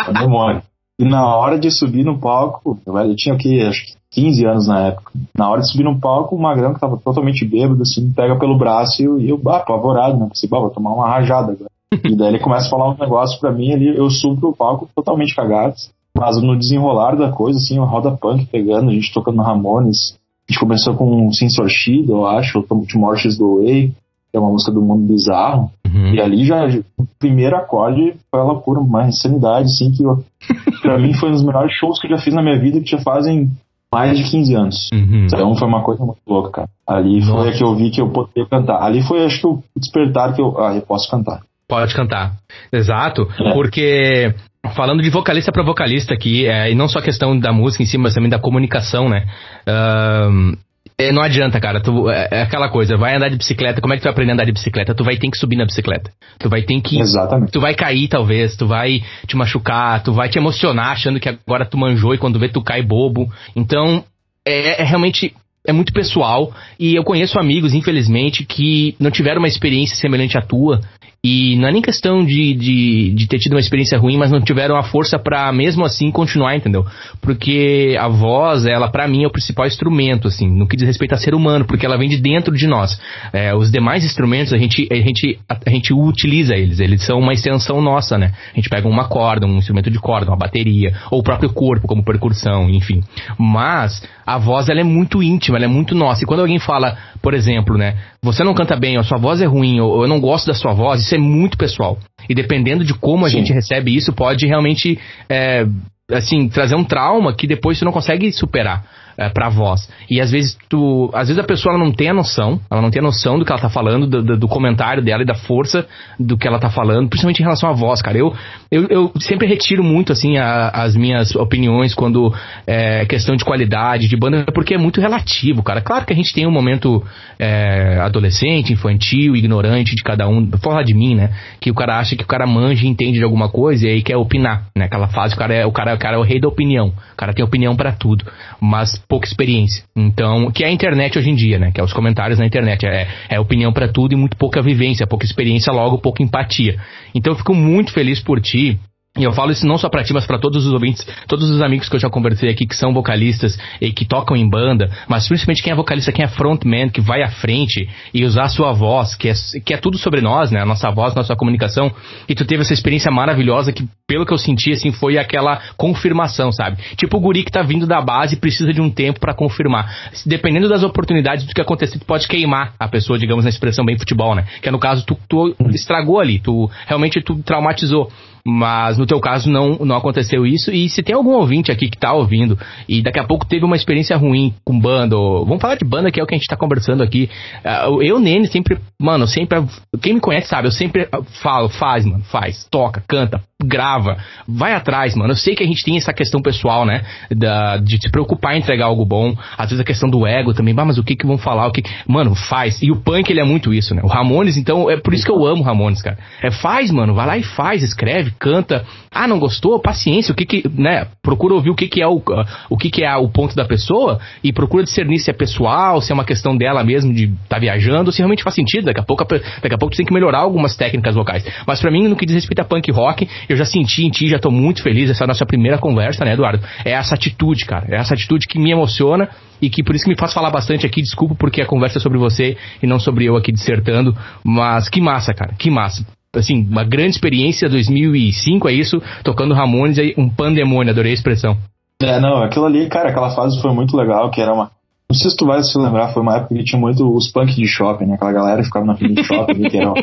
pandemônio. 0.05 0.62
E 0.99 1.05
na 1.05 1.34
hora 1.34 1.58
de 1.58 1.71
subir 1.71 2.03
no 2.03 2.19
palco, 2.19 2.77
eu 2.86 3.15
tinha 3.15 3.36
o 3.36 3.38
que, 3.38 3.62
acho 3.62 3.86
que 3.86 3.93
15 4.12 4.45
anos 4.45 4.67
na 4.67 4.88
época. 4.88 5.12
Na 5.38 5.49
hora 5.49 5.62
de 5.62 5.71
subir 5.71 5.84
no 5.84 5.97
palco, 5.97 6.36
o 6.36 6.41
Magrão, 6.41 6.73
que 6.73 6.79
tava 6.79 6.97
totalmente 6.97 7.45
bêbado, 7.45 7.84
assim, 7.84 8.12
pega 8.12 8.38
pelo 8.38 8.58
braço 8.58 9.01
e 9.01 9.05
eu, 9.05 9.19
eu 9.21 9.38
bah, 9.38 9.58
apavorado, 9.58 10.17
né? 10.17 10.27
Pensei, 10.27 10.49
bah, 10.49 10.60
vou 10.60 10.71
tomar 10.71 10.93
uma 10.93 11.08
rajada 11.08 11.53
agora. 11.53 11.69
e 12.03 12.15
daí 12.17 12.29
ele 12.29 12.39
começa 12.39 12.67
a 12.67 12.69
falar 12.69 12.89
um 12.89 12.97
negócio 12.97 13.39
pra 13.39 13.51
mim 13.51 13.71
ali, 13.71 13.95
eu 13.95 14.10
subo 14.10 14.41
pro 14.41 14.55
palco 14.55 14.89
totalmente 14.93 15.34
cagado. 15.34 15.75
Mas 16.19 16.41
no 16.41 16.58
desenrolar 16.58 17.15
da 17.15 17.32
coisa, 17.32 17.58
assim, 17.58 17.77
uma 17.77 17.88
roda 17.88 18.12
punk 18.12 18.45
pegando, 18.47 18.89
a 18.89 18.93
gente 18.93 19.13
tocando 19.13 19.41
Ramones. 19.41 20.17
A 20.47 20.51
gente 20.51 20.60
começou 20.60 20.95
com 20.95 21.27
um 21.27 21.32
Sensor 21.32 21.69
Shield, 21.69 22.10
eu 22.10 22.25
acho, 22.25 22.60
o 22.60 22.99
Mortis 22.99 23.38
do 23.38 23.58
Way, 23.58 23.93
que 24.32 24.38
é 24.38 24.39
uma 24.39 24.49
música 24.49 24.71
do 24.71 24.82
mundo 24.82 25.08
bizarro. 25.08 25.71
Uhum. 25.86 26.13
E 26.13 26.21
ali 26.21 26.45
já, 26.45 26.65
o 26.97 27.05
primeiro 27.19 27.55
acorde 27.55 28.15
foi 28.29 28.39
uma 28.39 28.53
loucura, 28.53 28.79
uma 28.79 29.08
insanidade, 29.08 29.65
assim, 29.65 29.91
que 29.91 30.03
eu, 30.03 30.23
pra 30.82 30.97
mim 30.97 31.13
foi 31.13 31.29
um 31.29 31.34
dos 31.34 31.43
melhores 31.43 31.73
shows 31.73 31.99
que 31.99 32.08
eu 32.08 32.12
já 32.12 32.17
fiz 32.17 32.34
na 32.34 32.41
minha 32.41 32.60
vida, 32.60 32.82
que 32.82 32.89
já 32.89 32.99
fazem 32.99 33.49
mais 33.91 34.17
de 34.17 34.29
15 34.29 34.55
anos. 34.55 34.89
Uhum. 34.93 35.25
Então 35.25 35.55
foi 35.55 35.67
uma 35.67 35.84
coisa 35.84 36.03
muito 36.03 36.19
louca, 36.27 36.51
cara. 36.51 36.69
Ali 36.88 37.19
Nossa. 37.19 37.32
foi 37.32 37.49
a 37.49 37.51
que 37.53 37.63
eu 37.63 37.75
vi 37.75 37.89
que 37.89 38.01
eu 38.01 38.10
poderia 38.10 38.47
cantar. 38.47 38.82
Ali 38.82 39.01
foi, 39.01 39.25
acho 39.25 39.41
que, 39.41 39.47
o 39.47 39.63
despertar 39.75 40.34
que 40.34 40.41
eu, 40.41 40.60
ah, 40.60 40.75
eu 40.75 40.82
posso 40.82 41.10
cantar. 41.10 41.41
Pode 41.67 41.93
cantar. 41.93 42.34
Exato. 42.71 43.27
É. 43.39 43.53
Porque 43.53 44.34
falando 44.76 45.02
de 45.02 45.10
vocalista 45.10 45.52
para 45.52 45.63
vocalista 45.63 46.13
aqui, 46.13 46.48
é, 46.48 46.72
e 46.72 46.76
não 46.76 46.88
só 46.88 47.00
a 47.00 47.04
questão 47.04 47.38
da 47.38 47.52
música 47.52 47.84
em 47.84 47.86
si, 47.86 47.98
mas 47.98 48.13
também 48.13 48.30
da 48.30 48.39
comunicação, 48.39 49.10
né? 49.10 49.26
Uh, 49.67 50.58
é, 50.98 51.13
não 51.13 51.22
adianta, 51.22 51.62
cara. 51.62 51.80
Tu, 51.80 52.10
é, 52.10 52.28
é, 52.30 52.41
aquela 52.41 52.67
coisa, 52.67 52.98
vai 52.98 53.15
andar 53.15 53.30
de 53.30 53.38
bicicleta, 53.38 53.80
como 53.80 53.93
é 53.93 53.98
que 53.98 54.02
tu 54.02 54.06
vai 54.06 54.12
aprender 54.12 54.32
a 54.32 54.34
andar 54.34 54.45
de 54.45 54.52
bicicleta? 54.52 54.93
Tu 54.93 55.04
vai 55.04 55.15
ter 55.15 55.30
que 55.30 55.38
subir 55.38 55.56
na 55.56 55.65
bicicleta. 55.65 56.12
Tu 56.38 56.50
vai 56.50 56.62
ter 56.62 56.82
que. 56.82 57.00
Exatamente. 57.00 57.52
Tu 57.52 57.60
vai 57.62 57.74
cair, 57.74 58.10
talvez, 58.10 58.58
tu 58.58 58.67
vai 58.67 59.02
te 59.26 59.38
machucar, 59.38 60.04
tu 60.04 60.12
vai 60.12 60.28
te 60.28 60.38
emocionar 60.38 60.91
achando 60.91 61.19
que 61.19 61.30
agora 61.30 61.65
tu 61.65 61.78
manjou 61.78 62.13
e 62.13 62.17
quando 62.17 62.38
vê 62.38 62.50
tu 62.50 62.62
cai 62.62 62.82
bobo. 62.82 63.32
Então, 63.56 64.04
é, 64.45 64.82
é 64.82 64.84
realmente 64.84 65.34
é 65.65 65.72
muito 65.72 65.93
pessoal 65.93 66.52
e 66.78 66.95
eu 66.95 67.04
conheço 67.04 67.39
amigos, 67.39 67.74
infelizmente, 67.74 68.45
que 68.45 68.95
não 69.00 69.10
tiveram 69.10 69.39
uma 69.39 69.48
experiência 69.48 69.95
semelhante 69.95 70.38
à 70.38 70.41
tua 70.41 70.82
e 71.23 71.58
não 71.58 71.67
é 71.67 71.71
nem 71.71 71.82
questão 71.82 72.23
de, 72.23 72.53
de, 72.53 73.13
de 73.13 73.27
ter 73.27 73.39
tido 73.39 73.53
uma 73.53 73.60
experiência 73.60 73.97
ruim, 73.97 74.17
mas 74.17 74.32
não 74.32 74.39
tiveram 74.39 74.77
a 74.77 74.84
força 74.84 75.19
para 75.19 75.51
mesmo 75.51 75.84
assim 75.84 76.10
continuar, 76.12 76.55
entendeu? 76.55 76.86
Porque 77.21 77.97
a 77.99 78.08
voz, 78.08 78.65
ela 78.65 78.89
para 78.89 79.05
mim 79.05 79.23
é 79.23 79.27
o 79.27 79.32
principal 79.32 79.67
instrumento, 79.67 80.29
assim, 80.29 80.47
no 80.47 80.65
que 80.65 80.77
diz 80.77 80.88
respeito 80.88 81.13
a 81.13 81.17
ser 81.17 81.36
humano, 81.36 81.65
porque 81.65 81.86
ela 81.86 81.97
vem 81.97 82.08
de 82.08 82.17
dentro 82.21 82.55
de 82.55 82.67
nós. 82.67 82.99
É, 83.34 83.53
os 83.53 83.69
demais 83.69 84.05
instrumentos 84.05 84.53
a 84.53 84.58
gente, 84.58 84.88
a, 84.89 84.95
gente, 84.95 85.38
a, 85.49 85.69
gente 85.69 85.93
utiliza 85.93 86.55
eles, 86.55 86.79
eles 86.79 87.05
são 87.05 87.19
uma 87.19 87.34
extensão 87.34 87.82
nossa, 87.82 88.17
né? 88.17 88.32
A 88.53 88.55
gente 88.55 88.69
pega 88.69 88.88
uma 88.88 89.10
corda, 89.10 89.45
um 89.45 89.58
instrumento 89.58 89.91
de 89.91 89.99
corda, 89.99 90.32
uma 90.32 90.38
bateria, 90.38 90.93
ou 91.12 91.19
o 91.19 91.23
próprio 91.23 91.51
corpo 91.51 91.86
como 91.86 92.03
percussão, 92.03 92.69
enfim. 92.69 93.03
Mas 93.38 94.01
a 94.25 94.38
voz 94.38 94.69
ela 94.69 94.79
é 94.79 94.84
muito 94.86 95.21
íntima, 95.21 95.58
ela 95.58 95.65
é 95.65 95.67
muito 95.67 95.93
nossa. 95.93 96.23
E 96.23 96.25
quando 96.25 96.41
alguém 96.41 96.60
fala, 96.60 96.97
por 97.21 97.34
exemplo, 97.34 97.77
né, 97.77 97.97
você 98.21 98.43
não 98.43 98.53
canta 98.53 98.75
bem, 98.75 98.95
ou 98.95 99.01
a 99.01 99.03
sua 99.03 99.17
voz 99.17 99.41
é 99.41 99.45
ruim, 99.45 99.79
ou 99.79 100.03
eu 100.03 100.08
não 100.08 100.19
gosto 100.19 100.47
da 100.47 100.53
sua 100.53 100.73
voz, 100.73 101.01
isso 101.01 101.15
é 101.15 101.17
muito 101.17 101.58
pessoal. 101.58 101.97
E 102.27 102.36
dependendo 102.36 102.84
de 102.84 102.93
como 102.93 103.25
a 103.25 103.29
Sim. 103.29 103.38
gente 103.38 103.53
recebe 103.53 103.95
isso, 103.95 104.13
pode 104.13 104.45
realmente, 104.45 104.99
é, 105.29 105.65
assim, 106.12 106.49
trazer 106.49 106.75
um 106.75 106.84
trauma 106.84 107.34
que 107.34 107.47
depois 107.47 107.77
você 107.77 107.86
não 107.86 107.91
consegue 107.91 108.32
superar 108.32 108.84
é, 109.19 109.27
pra 109.27 109.49
voz. 109.49 109.89
E 110.10 110.21
às 110.21 110.32
vezes 110.32 110.58
tu. 110.69 111.12
Às 111.13 111.27
vezes 111.27 111.43
a 111.43 111.45
pessoa 111.45 111.77
não 111.77 111.91
tem 111.91 112.08
a 112.08 112.13
noção, 112.13 112.62
ela 112.71 112.82
não 112.82 112.89
tem 112.89 113.01
a 113.01 113.03
noção 113.03 113.38
do 113.38 113.43
que 113.43 113.51
ela 113.51 113.60
tá 113.60 113.69
falando, 113.69 114.08
do, 114.08 114.23
do, 114.23 114.38
do 114.38 114.47
comentário 114.47 115.03
dela 115.03 115.23
e 115.23 115.25
da 115.25 115.36
força 115.36 115.86
do 116.17 116.38
que 116.38 116.47
ela 116.47 116.58
tá 116.58 116.69
falando, 116.69 117.10
principalmente 117.10 117.39
em 117.39 117.43
relação 117.43 117.69
à 117.69 117.73
voz, 117.73 118.01
cara. 118.01 118.17
Eu, 118.17 118.34
eu, 118.71 118.88
eu 118.88 119.12
sempre 119.19 119.45
retiro 119.45 119.84
muito, 119.84 120.13
assim, 120.13 120.38
a, 120.38 120.69
as 120.69 120.95
minhas 120.95 121.36
opiniões 121.36 121.93
quando 121.93 122.34
é 122.65 123.05
questão 123.05 123.36
de 123.36 123.43
qualidade, 123.43 124.08
de 124.08 124.15
banda, 124.15 124.45
porque 124.53 124.73
é 124.73 124.77
muito 124.77 125.01
relativo, 125.01 125.62
cara. 125.62 125.82
Claro 125.82 126.05
que 126.05 126.13
a 126.13 126.15
gente 126.15 126.34
tem 126.34 126.47
um 126.47 126.51
momento 126.51 127.03
é, 127.38 127.99
adolescente, 127.99 128.71
infantil, 128.71 129.36
ignorante 129.36 129.95
de 129.95 130.01
cada 130.01 130.29
um, 130.29 130.49
fora 130.63 130.82
de 130.82 130.93
mim, 130.93 131.15
né? 131.15 131.32
Que 131.60 131.69
o 131.69 131.73
cara 131.73 131.99
acha 131.99 132.15
que 132.15 132.23
o 132.23 132.27
cara 132.27 132.47
manja 132.47 132.86
e 132.86 132.88
entende 132.88 133.17
de 133.17 133.23
alguma 133.23 133.49
coisa 133.49 133.86
e 133.86 133.91
aí 133.91 134.01
quer 134.01 134.15
opinar, 134.15 134.67
né? 134.73 134.86
Aquela 134.86 135.10
fase, 135.10 135.36
o 135.36 135.38
cara 135.38 135.53
é 135.53 135.65
o 135.65 135.71
cara, 135.73 135.93
o 135.93 135.99
cara 135.99 136.15
é 136.15 136.19
o 136.19 136.23
rei 136.23 136.39
da 136.39 136.47
opinião. 136.47 136.93
O 137.13 137.17
cara 137.17 137.34
tem 137.34 137.43
opinião 137.43 137.75
para 137.75 137.91
tudo. 137.91 138.23
Mas 138.62 138.97
pouca 139.10 139.28
experiência. 139.28 139.84
Então, 139.95 140.52
que 140.52 140.63
é 140.63 140.67
a 140.67 140.72
internet 140.72 141.17
hoje 141.17 141.32
em 141.32 141.36
dia, 141.36 141.58
né? 141.58 141.72
Que 141.72 141.82
é 141.82 141.84
os 141.84 141.91
comentários 141.91 142.38
na 142.38 142.45
internet. 142.45 142.86
É, 142.86 143.08
é 143.28 143.39
opinião 143.39 143.74
para 143.74 143.88
tudo 143.88 144.13
e 144.13 144.15
muito 144.15 144.38
pouca 144.38 144.62
vivência, 144.62 145.08
pouca 145.08 145.26
experiência, 145.26 145.74
logo 145.74 145.98
pouca 145.98 146.22
empatia. 146.22 146.80
Então, 147.13 147.34
eu 147.34 147.38
fico 147.38 147.56
muito 147.56 147.91
feliz 147.91 148.22
por 148.22 148.39
ti 148.39 148.80
e 149.17 149.24
eu 149.24 149.34
falo 149.34 149.52
isso 149.52 149.65
não 149.65 149.78
só 149.78 149.89
para 149.89 150.04
ti, 150.04 150.13
mas 150.13 150.28
para 150.28 150.38
todos 150.38 150.67
os 150.67 150.72
ouvintes, 150.72 151.06
todos 151.28 151.50
os 151.50 151.62
amigos 151.63 151.89
que 151.89 151.95
eu 151.95 152.00
já 152.00 152.10
conversei 152.10 152.48
aqui 152.48 152.65
que 152.65 152.76
são 152.76 152.93
vocalistas 152.93 153.58
e 153.82 153.91
que 153.91 154.06
tocam 154.06 154.38
em 154.38 154.48
banda, 154.48 154.89
mas 155.08 155.28
principalmente 155.28 155.63
quem 155.63 155.74
é 155.74 155.76
vocalista, 155.76 156.12
quem 156.12 156.24
é 156.24 156.28
frontman, 156.28 156.89
que 156.89 157.02
vai 157.02 157.24
à 157.24 157.30
frente 157.30 157.89
e 158.13 158.24
usar 158.24 158.43
a 158.43 158.50
sua 158.50 158.72
voz, 158.72 159.15
que 159.15 159.28
é, 159.28 159.34
que 159.65 159.74
é 159.74 159.78
tudo 159.78 159.98
sobre 159.98 160.22
nós, 160.22 160.52
né? 160.52 160.62
A 160.62 160.65
nossa 160.65 160.91
voz, 160.91 161.15
nossa 161.15 161.36
comunicação. 161.36 161.91
E 162.30 162.36
tu 162.36 162.45
teve 162.45 162.62
essa 162.62 162.72
experiência 162.72 163.12
maravilhosa 163.12 163.74
que, 163.74 163.84
pelo 164.08 164.28
que 164.28 164.32
eu 164.32 164.38
senti, 164.38 164.72
assim, 164.72 164.91
foi 164.91 165.17
aquela 165.17 165.60
confirmação, 165.76 166.52
sabe? 166.52 166.78
Tipo 166.95 167.17
o 167.17 167.19
guri 167.19 167.43
que 167.43 167.52
tá 167.52 167.63
vindo 167.63 167.88
da 167.88 168.00
base 168.02 168.36
e 168.36 168.39
precisa 168.39 168.72
de 168.72 168.80
um 168.80 168.91
tempo 168.91 169.19
para 169.19 169.34
confirmar. 169.34 170.12
Dependendo 170.24 170.69
das 170.69 170.84
oportunidades 170.84 171.45
do 171.45 171.54
que 171.54 171.60
acontecer, 171.60 171.98
tu 171.98 172.06
pode 172.06 172.28
queimar 172.28 172.74
a 172.80 172.88
pessoa, 172.88 173.17
digamos, 173.17 173.43
na 173.43 173.50
expressão 173.50 173.84
bem 173.84 173.98
futebol, 173.98 174.36
né? 174.36 174.45
Que 174.62 174.69
é 174.69 174.72
no 174.72 174.80
caso, 174.80 175.04
tu, 175.04 175.17
tu 175.28 175.56
estragou 175.72 176.19
ali, 176.19 176.38
tu 176.39 176.69
realmente 176.86 177.19
tu 177.22 177.41
traumatizou. 177.43 178.12
Mas 178.49 178.97
no 178.97 179.05
teu 179.05 179.19
caso 179.19 179.49
não, 179.49 179.77
não 179.79 179.95
aconteceu 179.95 180.45
isso. 180.45 180.71
E 180.71 180.89
se 180.89 181.03
tem 181.03 181.15
algum 181.15 181.33
ouvinte 181.33 181.71
aqui 181.71 181.89
que 181.89 181.97
tá 181.97 182.13
ouvindo 182.13 182.57
e 182.88 183.01
daqui 183.01 183.19
a 183.19 183.23
pouco 183.23 183.45
teve 183.45 183.63
uma 183.63 183.75
experiência 183.75 184.17
ruim 184.17 184.53
com 184.65 184.79
banda, 184.79 185.15
ou, 185.15 185.45
vamos 185.45 185.62
falar 185.62 185.75
de 185.75 185.85
banda 185.85 186.12
que 186.12 186.19
é 186.19 186.23
o 186.23 186.25
que 186.25 186.33
a 186.33 186.38
gente 186.38 186.47
tá 186.47 186.57
conversando 186.57 187.03
aqui. 187.03 187.29
Uh, 187.63 188.01
eu, 188.01 188.19
Nene, 188.19 188.47
sempre, 188.47 188.79
mano, 188.99 189.27
sempre. 189.27 189.63
Quem 190.01 190.15
me 190.15 190.19
conhece 190.19 190.47
sabe, 190.47 190.67
eu 190.67 190.71
sempre 190.71 191.07
falo, 191.41 191.69
faz, 191.69 192.05
mano, 192.05 192.23
faz, 192.23 192.67
toca, 192.69 193.03
canta, 193.07 193.41
grava, 193.62 194.17
vai 194.47 194.73
atrás, 194.73 195.15
mano. 195.15 195.33
Eu 195.33 195.38
sei 195.38 195.53
que 195.53 195.63
a 195.63 195.67
gente 195.67 195.83
tem 195.83 195.97
essa 195.97 196.13
questão 196.13 196.41
pessoal, 196.41 196.85
né? 196.85 197.03
Da, 197.29 197.77
de 197.77 197.97
se 198.01 198.09
preocupar 198.09 198.55
em 198.55 198.59
entregar 198.59 198.85
algo 198.85 199.05
bom. 199.05 199.35
Às 199.57 199.69
vezes 199.69 199.81
a 199.81 199.85
questão 199.85 200.09
do 200.09 200.25
ego 200.25 200.53
também, 200.53 200.73
mas 200.73 200.97
o 200.97 201.03
que 201.03 201.15
que 201.15 201.27
vão 201.27 201.38
falar? 201.38 201.67
O 201.67 201.71
que. 201.71 201.83
Mano, 202.07 202.35
faz. 202.35 202.81
E 202.81 202.89
o 202.89 202.95
punk, 202.95 203.29
ele 203.29 203.41
é 203.41 203.43
muito 203.43 203.73
isso, 203.73 203.93
né? 203.93 204.01
O 204.03 204.07
Ramones, 204.07 204.55
então, 204.55 204.89
é 204.89 204.97
por 204.97 205.13
isso 205.13 205.25
que 205.25 205.31
eu 205.31 205.45
amo 205.45 205.62
Ramones, 205.62 206.01
cara. 206.01 206.17
É 206.41 206.51
faz, 206.51 206.89
mano, 206.89 207.13
vai 207.13 207.27
lá 207.27 207.38
e 207.38 207.43
faz, 207.43 207.83
escreve, 207.83 208.31
canta. 208.39 208.86
Ah, 209.12 209.28
não 209.28 209.38
gostou? 209.38 209.80
Paciência. 209.80 210.32
O 210.32 210.36
que 210.36 210.45
que, 210.45 210.63
né? 210.69 211.08
Procura 211.21 211.54
ouvir 211.54 211.69
o 211.69 211.75
que 211.75 211.88
que 211.88 212.02
é 212.02 212.08
o, 212.08 212.21
o 212.69 212.78
que 212.78 212.89
que 212.89 213.04
é 213.04 213.15
o 213.15 213.30
ponto 213.30 213.56
da 213.56 213.65
pessoa 213.65 214.19
e 214.43 214.54
procura 214.54 214.84
discernir 214.84 215.19
se 215.19 215.30
é 215.30 215.34
pessoal, 215.34 216.02
se 216.02 216.12
é 216.12 216.15
uma 216.15 216.23
questão 216.23 216.56
dela 216.56 216.84
mesmo 216.84 217.13
de 217.13 217.25
estar 217.25 217.56
tá 217.56 217.60
viajando, 217.60 218.12
se 218.12 218.19
realmente 218.19 218.43
faz 218.43 218.56
sentido. 218.56 218.86
Daqui 218.86 218.99
a 218.99 219.04
pouco, 219.04 219.23
daqui 219.25 219.75
a 219.75 219.78
pouco 219.78 219.93
tu 219.93 219.97
tem 219.97 220.06
que 220.06 220.13
melhorar 220.13 220.39
algumas 220.39 220.75
técnicas 220.75 221.15
vocais. 221.15 221.45
Mas 221.67 221.82
para 221.82 221.91
mim, 221.91 222.08
no 222.08 222.15
que 222.15 222.25
diz 222.25 222.36
respeito 222.36 222.62
a 222.62 222.65
punk 222.65 222.91
rock, 222.91 223.28
eu 223.47 223.58
já 223.58 223.65
senti 223.65 224.06
em 224.06 224.10
ti, 224.10 224.28
já 224.28 224.39
tô 224.39 224.49
muito 224.49 224.82
feliz. 224.82 225.10
Essa 225.10 225.23
é 225.23 225.25
a 225.25 225.28
nossa 225.28 225.45
primeira 225.45 225.78
conversa, 225.78 226.23
né, 226.23 226.34
Eduardo? 226.34 226.63
É 226.86 226.91
essa 226.91 227.15
atitude, 227.15 227.65
cara. 227.65 227.86
É 227.89 227.95
essa 227.97 228.13
atitude 228.13 228.47
que 228.47 228.58
me 228.58 228.71
emociona 228.71 229.30
e 229.62 229.69
que 229.69 229.84
por 229.84 229.95
isso 229.95 230.06
que 230.06 230.12
me 230.12 230.17
faz 230.17 230.34
falar 230.34 230.49
bastante 230.49 230.86
aqui. 230.86 231.02
Desculpa 231.02 231.36
porque 231.36 231.62
a 231.62 231.65
conversa 231.65 231.97
é 231.97 232.02
sobre 232.02 232.17
você 232.17 232.58
e 232.82 232.88
não 232.88 232.99
sobre 232.99 233.25
eu 233.25 233.36
aqui 233.36 233.52
dissertando. 233.52 234.15
Mas 234.43 234.89
que 234.89 235.02
massa, 235.02 235.34
cara. 235.34 235.54
Que 235.58 235.69
massa. 235.69 236.18
Assim, 236.35 236.67
uma 236.69 236.83
grande 236.83 237.15
experiência 237.15 237.69
2005, 237.69 238.69
é 238.69 238.73
isso? 238.73 239.01
Tocando 239.23 239.53
Ramones, 239.53 239.97
um 240.17 240.29
pandemônio, 240.29 240.91
adorei 240.91 241.11
a 241.11 241.15
expressão. 241.15 241.57
É, 242.01 242.19
não, 242.19 242.43
aquilo 242.43 242.65
ali, 242.65 242.87
cara, 242.87 243.09
aquela 243.09 243.35
fase 243.35 243.61
foi 243.61 243.73
muito 243.73 243.97
legal, 243.97 244.29
que 244.29 244.39
era 244.39 244.53
uma, 244.53 244.71
não 245.09 245.17
sei 245.17 245.31
se 245.31 245.35
tu 245.35 245.47
vai 245.47 245.63
se 245.63 245.75
lembrar, 245.75 246.13
foi 246.13 246.21
uma 246.21 246.35
época 246.35 246.53
que 246.53 246.63
tinha 246.63 246.79
muito 246.79 247.03
os 247.11 247.31
punk 247.31 247.55
de 247.55 247.65
shopping, 247.65 248.05
né? 248.05 248.13
Aquela 248.13 248.31
galera 248.31 248.61
que 248.61 248.67
ficava 248.67 248.85
na 248.85 248.95
frente 248.95 249.15
de 249.15 249.23
shopping, 249.23 249.63
que 249.63 249.77
eram 249.77 249.95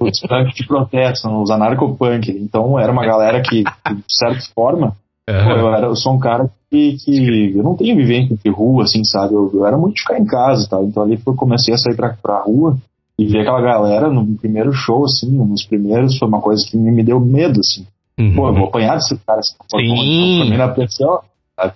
os 0.00 0.20
punk 0.22 0.54
de 0.54 0.64
protesto, 0.64 1.28
os 1.28 1.50
anarcopunk. 1.50 2.30
Então 2.30 2.78
era 2.78 2.92
uma 2.92 3.04
galera 3.04 3.42
que, 3.42 3.64
de 3.64 4.04
certa 4.08 4.40
forma, 4.54 4.94
uhum. 5.28 5.44
pô, 5.44 5.50
eu, 5.50 5.74
era, 5.74 5.86
eu 5.88 5.96
sou 5.96 6.14
um 6.14 6.20
cara 6.20 6.48
que, 6.70 6.96
que 7.04 7.52
eu 7.56 7.64
não 7.64 7.74
tenho 7.74 7.96
vivência 7.96 8.36
de 8.44 8.48
rua, 8.48 8.84
assim, 8.84 9.02
sabe? 9.02 9.34
Eu, 9.34 9.50
eu, 9.52 9.66
era 9.66 9.76
muito 9.76 9.96
de 9.96 10.02
ficar 10.02 10.20
em 10.20 10.24
casa 10.24 10.64
e 10.64 10.68
tal. 10.68 10.84
Então 10.84 11.02
ali 11.02 11.18
eu 11.26 11.34
comecei 11.34 11.74
a 11.74 11.76
sair 11.76 11.96
pra, 11.96 12.14
pra 12.22 12.42
rua 12.42 12.78
e 13.18 13.26
ver 13.26 13.40
aquela 13.40 13.60
galera 13.60 14.10
no 14.10 14.36
primeiro 14.36 14.72
show, 14.72 15.04
assim, 15.04 15.30
nos 15.30 15.64
primeiros, 15.64 16.18
foi 16.18 16.28
uma 16.28 16.40
coisa 16.40 16.64
que 16.68 16.76
me, 16.76 17.02
deu 17.02 17.20
medo, 17.20 17.60
assim. 17.60 17.86
Uhum. 18.18 18.34
Pô, 18.34 18.48
eu 18.48 18.54
vou 18.54 18.68
apanhar 18.68 18.96
desse 18.96 19.16
cara, 19.24 19.40
assim, 19.40 19.56
Sim. 19.70 20.56
na 20.56 20.68
pressão, 20.68 21.20
sabe? 21.56 21.74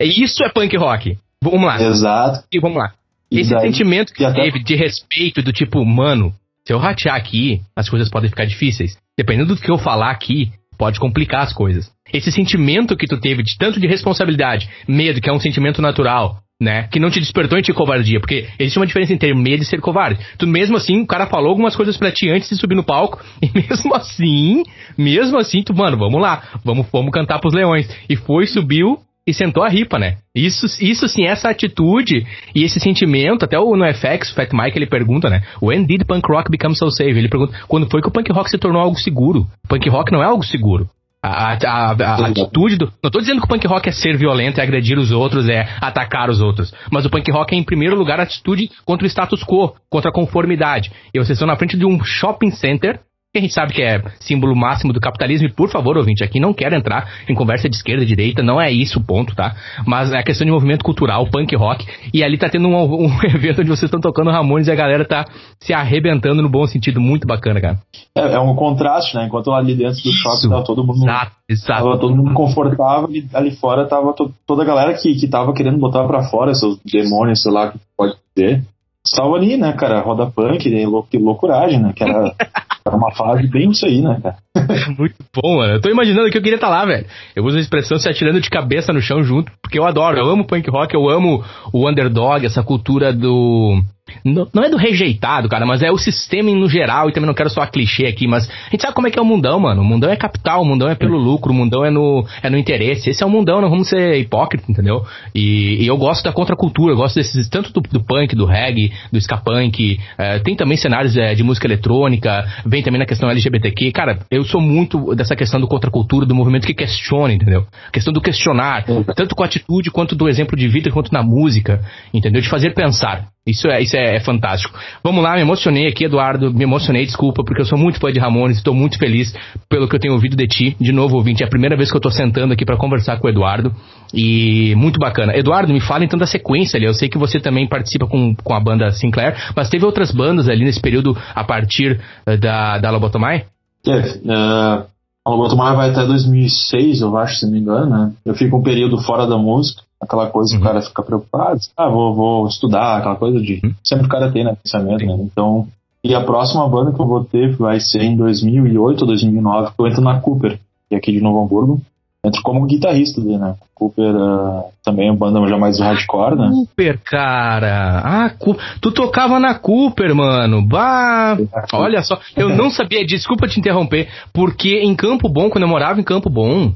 Isso 0.00 0.42
é 0.44 0.48
punk 0.50 0.76
rock. 0.76 1.18
Vamos 1.42 1.66
lá. 1.66 1.82
Exato. 1.82 2.44
E 2.52 2.58
vamos 2.58 2.78
lá. 2.78 2.92
E 3.30 3.40
Esse 3.40 3.50
daí, 3.50 3.62
sentimento 3.62 4.12
que 4.12 4.24
até... 4.24 4.42
teve 4.42 4.62
de 4.62 4.74
respeito, 4.74 5.42
do 5.42 5.52
tipo, 5.52 5.84
mano, 5.84 6.32
se 6.66 6.72
eu 6.72 6.78
ratear 6.78 7.16
aqui, 7.16 7.60
as 7.76 7.88
coisas 7.88 8.08
podem 8.08 8.30
ficar 8.30 8.44
difíceis. 8.44 8.96
Dependendo 9.16 9.54
do 9.54 9.60
que 9.60 9.70
eu 9.70 9.78
falar 9.78 10.10
aqui, 10.10 10.50
pode 10.78 10.98
complicar 10.98 11.42
as 11.42 11.52
coisas. 11.52 11.90
Esse 12.12 12.30
sentimento 12.30 12.96
que 12.96 13.06
tu 13.06 13.18
teve 13.18 13.42
de 13.42 13.56
tanto 13.58 13.80
de 13.80 13.86
responsabilidade, 13.86 14.68
medo, 14.86 15.20
que 15.20 15.28
é 15.28 15.32
um 15.32 15.40
sentimento 15.40 15.82
natural, 15.82 16.38
né? 16.60 16.88
Que 16.90 17.00
não 17.00 17.10
te 17.10 17.20
despertou 17.20 17.58
em 17.58 17.62
ti 17.62 17.72
covardia, 17.72 18.20
porque 18.20 18.46
existe 18.58 18.78
uma 18.78 18.86
diferença 18.86 19.12
entre 19.12 19.34
medo 19.34 19.62
e 19.62 19.66
ser 19.66 19.80
covarde. 19.80 20.18
Tu 20.38 20.46
mesmo 20.46 20.76
assim, 20.76 21.00
o 21.00 21.06
cara 21.06 21.26
falou 21.26 21.50
algumas 21.50 21.74
coisas 21.76 21.96
para 21.96 22.12
ti 22.12 22.30
antes 22.30 22.48
de 22.48 22.56
subir 22.56 22.74
no 22.74 22.84
palco, 22.84 23.20
e 23.42 23.50
mesmo 23.52 23.94
assim, 23.94 24.62
mesmo 24.96 25.38
assim, 25.38 25.62
tu, 25.62 25.74
mano, 25.74 25.96
vamos 25.96 26.20
lá, 26.20 26.42
vamos, 26.64 26.86
vamos 26.92 27.12
cantar 27.12 27.38
pros 27.38 27.54
leões. 27.54 27.88
E 28.08 28.16
foi, 28.16 28.46
subiu, 28.46 28.98
e 29.26 29.32
sentou 29.32 29.62
a 29.62 29.68
ripa, 29.68 29.98
né? 29.98 30.18
Isso, 30.34 30.66
isso 30.82 31.08
sim, 31.08 31.24
essa 31.24 31.48
atitude 31.48 32.26
e 32.54 32.62
esse 32.62 32.78
sentimento, 32.78 33.44
até 33.44 33.58
o 33.58 33.74
no 33.74 33.84
FX, 33.86 34.30
o 34.30 34.34
Fat 34.34 34.50
Mike, 34.52 34.76
ele 34.76 34.86
pergunta, 34.86 35.30
né? 35.30 35.42
When 35.62 35.84
did 35.84 36.04
punk 36.04 36.30
rock 36.30 36.50
become 36.50 36.74
so 36.74 36.90
safe? 36.90 37.10
Ele 37.10 37.28
pergunta, 37.28 37.58
quando 37.66 37.88
foi 37.90 38.02
que 38.02 38.08
o 38.08 38.10
punk 38.10 38.30
rock 38.32 38.50
se 38.50 38.58
tornou 38.58 38.82
algo 38.82 38.98
seguro? 38.98 39.46
Punk 39.66 39.88
rock 39.88 40.12
não 40.12 40.22
é 40.22 40.26
algo 40.26 40.44
seguro. 40.44 40.88
A, 41.26 41.54
a, 41.54 41.92
a, 41.92 42.26
atitude 42.26 42.76
do. 42.76 42.92
Não 43.02 43.10
tô 43.10 43.18
dizendo 43.18 43.40
que 43.40 43.46
o 43.46 43.48
punk 43.48 43.66
rock 43.66 43.88
é 43.88 43.92
ser 43.92 44.14
violento, 44.18 44.60
é 44.60 44.62
agredir 44.62 44.98
os 44.98 45.10
outros, 45.10 45.48
é 45.48 45.66
atacar 45.80 46.28
os 46.28 46.42
outros. 46.42 46.70
Mas 46.90 47.06
o 47.06 47.10
punk 47.10 47.30
rock 47.30 47.54
é, 47.54 47.58
em 47.58 47.64
primeiro 47.64 47.96
lugar, 47.96 48.20
a 48.20 48.24
atitude 48.24 48.70
contra 48.84 49.06
o 49.06 49.08
status 49.08 49.42
quo, 49.42 49.74
contra 49.88 50.10
a 50.10 50.12
conformidade. 50.12 50.92
E 51.14 51.18
vocês 51.18 51.30
estão 51.30 51.48
na 51.48 51.56
frente 51.56 51.78
de 51.78 51.86
um 51.86 52.04
shopping 52.04 52.50
center 52.50 53.00
que 53.34 53.38
a 53.38 53.40
gente 53.40 53.52
sabe 53.52 53.72
que 53.72 53.82
é 53.82 54.00
símbolo 54.20 54.54
máximo 54.54 54.92
do 54.92 55.00
capitalismo, 55.00 55.48
e 55.48 55.52
por 55.52 55.68
favor, 55.68 55.96
ouvinte, 55.96 56.22
aqui 56.22 56.38
não 56.38 56.54
quero 56.54 56.76
entrar 56.76 57.24
em 57.28 57.34
conversa 57.34 57.68
de 57.68 57.74
esquerda 57.74 58.04
e 58.04 58.06
direita, 58.06 58.44
não 58.44 58.60
é 58.60 58.70
isso 58.70 59.00
o 59.00 59.02
ponto, 59.02 59.34
tá? 59.34 59.56
Mas 59.84 60.12
é 60.12 60.18
a 60.18 60.22
questão 60.22 60.44
de 60.44 60.52
movimento 60.52 60.84
cultural, 60.84 61.26
punk 61.26 61.54
rock, 61.56 61.84
e 62.12 62.22
ali 62.22 62.38
tá 62.38 62.48
tendo 62.48 62.68
um, 62.68 63.06
um 63.06 63.10
evento 63.26 63.60
onde 63.60 63.68
vocês 63.68 63.84
estão 63.88 64.00
tocando 64.00 64.30
Ramones 64.30 64.68
e 64.68 64.70
a 64.70 64.76
galera 64.76 65.04
tá 65.04 65.24
se 65.58 65.72
arrebentando 65.74 66.42
no 66.42 66.48
bom 66.48 66.64
sentido, 66.64 67.00
muito 67.00 67.26
bacana, 67.26 67.60
cara. 67.60 67.78
É, 68.16 68.34
é 68.34 68.38
um 68.38 68.54
contraste, 68.54 69.16
né? 69.16 69.26
Enquanto 69.26 69.50
ali 69.50 69.74
dentro 69.74 70.00
do 70.00 70.12
shopping 70.12 70.48
tava 70.50 70.64
todo 70.64 70.86
mundo. 70.86 71.02
Exato, 71.02 71.32
exato. 71.48 71.82
Tava 71.82 71.98
todo 71.98 72.14
mundo 72.14 72.34
confortável 72.34 73.10
e 73.10 73.26
ali 73.34 73.50
fora 73.50 73.84
tava 73.84 74.12
to, 74.12 74.32
toda 74.46 74.62
a 74.62 74.66
galera 74.66 74.94
que, 74.94 75.12
que 75.12 75.26
tava 75.26 75.52
querendo 75.52 75.78
botar 75.78 76.06
pra 76.06 76.22
fora 76.22 76.54
seus 76.54 76.78
demônios, 76.84 77.42
sei 77.42 77.50
lá, 77.50 77.72
que 77.72 77.78
pode 77.96 78.14
ter. 78.32 78.62
Estava 79.06 79.34
ali, 79.36 79.56
né, 79.56 79.72
cara? 79.74 80.00
Roda 80.00 80.26
punk, 80.26 80.68
né, 80.70 80.86
loucuragem, 80.86 81.80
né? 81.80 81.92
Que 81.94 82.04
era 82.04 82.34
Era 82.86 82.96
uma 82.96 83.10
fase 83.12 83.48
bem 83.48 83.70
isso 83.70 83.86
aí, 83.86 84.02
né, 84.02 84.20
cara? 84.22 84.36
Muito 84.98 85.14
bom, 85.34 85.56
mano. 85.56 85.72
Eu 85.74 85.80
tô 85.80 85.88
imaginando 85.88 86.30
que 86.30 86.36
eu 86.36 86.42
queria 86.42 86.56
estar 86.56 86.68
tá 86.68 86.72
lá, 86.72 86.84
velho. 86.84 87.06
Eu 87.34 87.42
uso 87.44 87.56
a 87.56 87.60
expressão 87.60 87.98
se 87.98 88.08
atirando 88.08 88.40
de 88.40 88.50
cabeça 88.50 88.92
no 88.92 89.00
chão 89.00 89.24
junto, 89.24 89.50
porque 89.62 89.78
eu 89.78 89.86
adoro, 89.86 90.18
eu 90.18 90.28
amo 90.28 90.46
punk 90.46 90.70
rock, 90.70 90.94
eu 90.94 91.08
amo 91.08 91.42
o 91.72 91.88
underdog, 91.88 92.44
essa 92.44 92.62
cultura 92.62 93.10
do 93.10 93.80
não, 94.24 94.46
não, 94.54 94.62
é 94.62 94.70
do 94.70 94.76
rejeitado, 94.76 95.48
cara, 95.48 95.64
mas 95.64 95.82
é 95.82 95.90
o 95.90 95.96
sistema 95.98 96.50
no 96.50 96.68
geral, 96.68 97.08
e 97.08 97.12
também 97.12 97.26
não 97.26 97.34
quero 97.34 97.48
só 97.48 97.62
a 97.62 97.66
clichê 97.66 98.06
aqui, 98.06 98.26
mas 98.26 98.48
a 98.48 98.70
gente 98.70 98.82
sabe 98.82 98.94
como 98.94 99.06
é 99.06 99.10
que 99.10 99.18
é 99.18 99.22
o 99.22 99.24
mundão, 99.24 99.58
mano. 99.58 99.80
O 99.80 99.84
mundão 99.84 100.10
é 100.10 100.16
capital, 100.16 100.62
o 100.62 100.64
mundão 100.64 100.88
é 100.88 100.94
pelo 100.94 101.16
lucro, 101.16 101.52
o 101.52 101.54
mundão 101.54 101.84
é 101.84 101.90
no, 101.90 102.26
é 102.42 102.50
no 102.50 102.58
interesse. 102.58 103.10
Esse 103.10 103.22
é 103.22 103.26
o 103.26 103.30
mundão, 103.30 103.60
não 103.60 103.70
vamos 103.70 103.88
ser 103.88 104.18
hipócritas, 104.18 104.68
entendeu? 104.68 105.04
E, 105.34 105.82
e, 105.82 105.86
eu 105.86 105.96
gosto 105.96 106.24
da 106.24 106.32
contracultura, 106.32 106.92
eu 106.92 106.96
gosto 106.96 107.16
desses, 107.16 107.48
tanto 107.48 107.72
do, 107.72 107.80
do 107.80 108.04
punk, 108.04 108.34
do 108.34 108.44
reggae, 108.44 108.92
do 109.10 109.18
ska 109.18 109.38
punk, 109.38 109.98
é, 110.18 110.38
tem 110.38 110.54
também 110.54 110.76
cenários 110.76 111.16
é, 111.16 111.34
de 111.34 111.42
música 111.42 111.66
eletrônica, 111.66 112.46
vem 112.66 112.82
também 112.82 112.98
na 112.98 113.06
questão 113.06 113.30
LGBTQ. 113.30 113.92
Cara, 113.92 114.18
eu 114.30 114.44
sou 114.44 114.60
muito 114.60 115.14
dessa 115.14 115.34
questão 115.34 115.60
do 115.60 115.66
contracultura, 115.66 116.26
do 116.26 116.34
movimento 116.34 116.66
que 116.66 116.74
questiona, 116.74 117.32
entendeu? 117.32 117.66
A 117.88 117.90
questão 117.90 118.12
do 118.12 118.20
questionar, 118.20 118.84
tanto 119.16 119.34
com 119.34 119.42
a 119.42 119.46
atitude 119.46 119.90
quanto 119.90 120.14
do 120.14 120.28
exemplo 120.28 120.56
de 120.56 120.68
vida, 120.68 120.90
quanto 120.90 121.12
na 121.12 121.22
música, 121.22 121.80
entendeu? 122.12 122.40
De 122.40 122.48
fazer 122.48 122.74
pensar. 122.74 123.28
Isso 123.46 123.68
é, 123.68 123.82
isso 123.82 123.93
é, 123.94 124.16
é, 124.16 124.20
fantástico. 124.20 124.78
Vamos 125.02 125.22
lá, 125.22 125.34
me 125.34 125.40
emocionei 125.40 125.86
aqui, 125.86 126.04
Eduardo. 126.04 126.52
Me 126.52 126.64
emocionei, 126.64 127.04
desculpa, 127.04 127.44
porque 127.44 127.62
eu 127.62 127.66
sou 127.66 127.78
muito 127.78 127.98
fã 128.00 128.12
de 128.12 128.18
Ramones 128.18 128.58
estou 128.58 128.74
muito 128.74 128.98
feliz 128.98 129.34
pelo 129.68 129.88
que 129.88 129.94
eu 129.94 130.00
tenho 130.00 130.14
ouvido 130.14 130.36
de 130.36 130.46
ti. 130.46 130.76
De 130.80 130.92
novo, 130.92 131.16
ouvinte, 131.16 131.42
é 131.42 131.46
a 131.46 131.48
primeira 131.48 131.76
vez 131.76 131.90
que 131.90 131.96
eu 131.96 131.98
estou 131.98 132.12
sentando 132.12 132.52
aqui 132.52 132.64
para 132.64 132.76
conversar 132.76 133.18
com 133.18 133.26
o 133.26 133.30
Eduardo. 133.30 133.74
E 134.12 134.74
muito 134.76 134.98
bacana. 134.98 135.36
Eduardo, 135.36 135.72
me 135.72 135.80
fala 135.80 136.04
então 136.04 136.18
da 136.18 136.26
sequência 136.26 136.76
ali. 136.76 136.86
Eu 136.86 136.94
sei 136.94 137.08
que 137.08 137.18
você 137.18 137.40
também 137.40 137.68
participa 137.68 138.06
com, 138.06 138.34
com 138.34 138.54
a 138.54 138.60
banda 138.60 138.90
Sinclair, 138.92 139.36
mas 139.54 139.68
teve 139.68 139.84
outras 139.84 140.10
bandas 140.10 140.48
ali 140.48 140.64
nesse 140.64 140.80
período 140.80 141.16
a 141.34 141.44
partir 141.44 142.00
uh, 142.26 142.36
da, 142.38 142.78
da 142.78 142.90
Lobotomai? 142.90 143.46
Teve. 143.82 144.20
Uh, 144.24 144.93
a 145.24 145.30
Lobotomai 145.30 145.74
vai 145.74 145.90
até 145.90 146.04
2006, 146.04 147.00
eu 147.00 147.16
acho, 147.16 147.36
se 147.36 147.46
não 147.46 147.52
me 147.52 147.60
engano, 147.60 147.86
né? 147.86 148.12
Eu 148.24 148.34
fico 148.34 148.56
um 148.56 148.62
período 148.62 149.00
fora 149.00 149.26
da 149.26 149.38
música 149.38 149.82
aquela 150.04 150.28
coisa 150.30 150.54
uhum. 150.54 150.60
que 150.60 150.64
o 150.64 150.68
uhum. 150.68 150.72
cara 150.72 150.86
fica 150.86 151.02
preocupado, 151.02 151.60
ah, 151.76 151.88
vou, 151.88 152.14
vou 152.14 152.46
estudar, 152.46 152.98
aquela 152.98 153.16
coisa 153.16 153.40
de. 153.40 153.60
Uhum. 153.64 153.74
Sempre 153.82 154.06
o 154.06 154.08
cara 154.08 154.30
tem, 154.30 154.44
né, 154.44 154.56
pensamento, 154.62 155.04
né? 155.04 155.16
Então. 155.20 155.66
E 156.02 156.14
a 156.14 156.22
próxima 156.22 156.68
banda 156.68 156.92
que 156.92 157.00
eu 157.00 157.06
vou 157.06 157.24
ter 157.24 157.56
vai 157.56 157.80
ser 157.80 158.02
em 158.02 158.14
2008 158.14 159.00
ou 159.00 159.06
2009, 159.06 159.72
que 159.74 159.80
eu 159.80 159.86
entro 159.86 160.02
na 160.02 160.20
Cooper, 160.20 160.60
que 160.88 160.94
é 160.94 160.98
aqui 160.98 161.12
de 161.12 161.20
Novo 161.20 161.42
Hamburgo. 161.42 161.80
Entro 162.24 162.42
como 162.42 162.66
guitarrista 162.66 163.20
ali, 163.20 163.36
né? 163.36 163.54
Cooper 163.74 164.14
uh, 164.14 164.64
também 164.84 165.08
é 165.08 165.12
banda 165.12 165.46
já 165.48 165.58
mais 165.58 165.80
hardcore, 165.80 166.36
né? 166.36 166.48
Cooper, 166.50 167.00
cara. 167.04 167.98
Ah, 168.04 168.32
tu 168.80 168.92
tocava 168.92 169.40
na 169.40 169.54
Cooper, 169.54 170.14
mano. 170.14 170.62
Bah, 170.62 171.36
olha 171.72 172.02
só, 172.02 172.18
eu 172.36 172.48
não 172.48 172.70
sabia, 172.70 173.04
desculpa 173.04 173.48
te 173.48 173.58
interromper, 173.58 174.08
porque 174.32 174.78
em 174.78 174.94
Campo 174.94 175.28
Bom, 175.28 175.50
quando 175.50 175.64
eu 175.64 175.68
morava 175.68 176.00
em 176.00 176.04
Campo 176.04 176.30
Bom, 176.30 176.72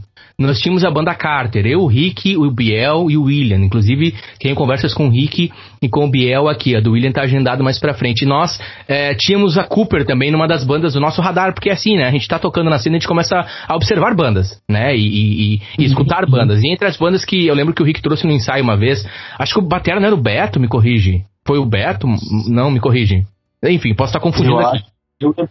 nós 0.46 0.60
tínhamos 0.60 0.84
a 0.84 0.90
banda 0.90 1.12
Carter, 1.16 1.66
eu, 1.66 1.80
o 1.80 1.88
Rick, 1.88 2.36
o 2.36 2.48
Biel 2.48 3.10
e 3.10 3.16
o 3.16 3.24
William. 3.24 3.58
Inclusive, 3.58 4.14
quem 4.38 4.54
conversas 4.54 4.94
com 4.94 5.08
o 5.08 5.10
Rick 5.10 5.50
e 5.82 5.88
com 5.88 6.04
o 6.04 6.10
Biel 6.10 6.48
aqui, 6.48 6.76
a 6.76 6.80
do 6.80 6.92
William 6.92 7.10
tá 7.10 7.22
agendado 7.22 7.64
mais 7.64 7.80
pra 7.80 7.92
frente. 7.92 8.22
E 8.22 8.26
nós 8.26 8.60
é, 8.86 9.14
tínhamos 9.14 9.58
a 9.58 9.64
Cooper 9.64 10.06
também 10.06 10.30
numa 10.30 10.46
das 10.46 10.62
bandas 10.62 10.92
do 10.92 11.00
nosso 11.00 11.20
radar, 11.20 11.52
porque 11.52 11.70
é 11.70 11.72
assim, 11.72 11.96
né? 11.96 12.06
A 12.06 12.12
gente 12.12 12.28
tá 12.28 12.38
tocando 12.38 12.70
na 12.70 12.78
cena 12.78 12.94
e 12.94 12.96
a 12.96 13.00
gente 13.00 13.08
começa 13.08 13.44
a 13.66 13.74
observar 13.74 14.14
bandas, 14.14 14.62
né? 14.70 14.96
E, 14.96 15.00
e, 15.00 15.54
e, 15.54 15.60
e 15.76 15.84
escutar 15.84 16.22
uhum. 16.22 16.30
bandas. 16.30 16.62
E 16.62 16.72
entre 16.72 16.86
as 16.86 16.96
bandas 16.96 17.24
que 17.24 17.48
eu 17.48 17.54
lembro 17.54 17.74
que 17.74 17.82
o 17.82 17.84
Rick 17.84 18.00
trouxe 18.00 18.24
no 18.24 18.32
ensaio 18.32 18.62
uma 18.62 18.76
vez, 18.76 19.04
acho 19.40 19.54
que 19.54 19.58
o 19.58 19.66
Batera 19.66 19.98
não 19.98 20.06
era 20.06 20.14
o 20.14 20.22
Beto, 20.22 20.60
me 20.60 20.68
corrige. 20.68 21.24
Foi 21.44 21.58
o 21.58 21.66
Beto? 21.66 22.06
Não, 22.46 22.70
me 22.70 22.78
corrige. 22.78 23.26
Enfim, 23.64 23.92
posso 23.92 24.10
estar 24.10 24.20
confundindo 24.20 24.54
eu 24.54 24.66
aqui. 24.68 24.84
Eu, 25.20 25.34
eu, 25.36 25.48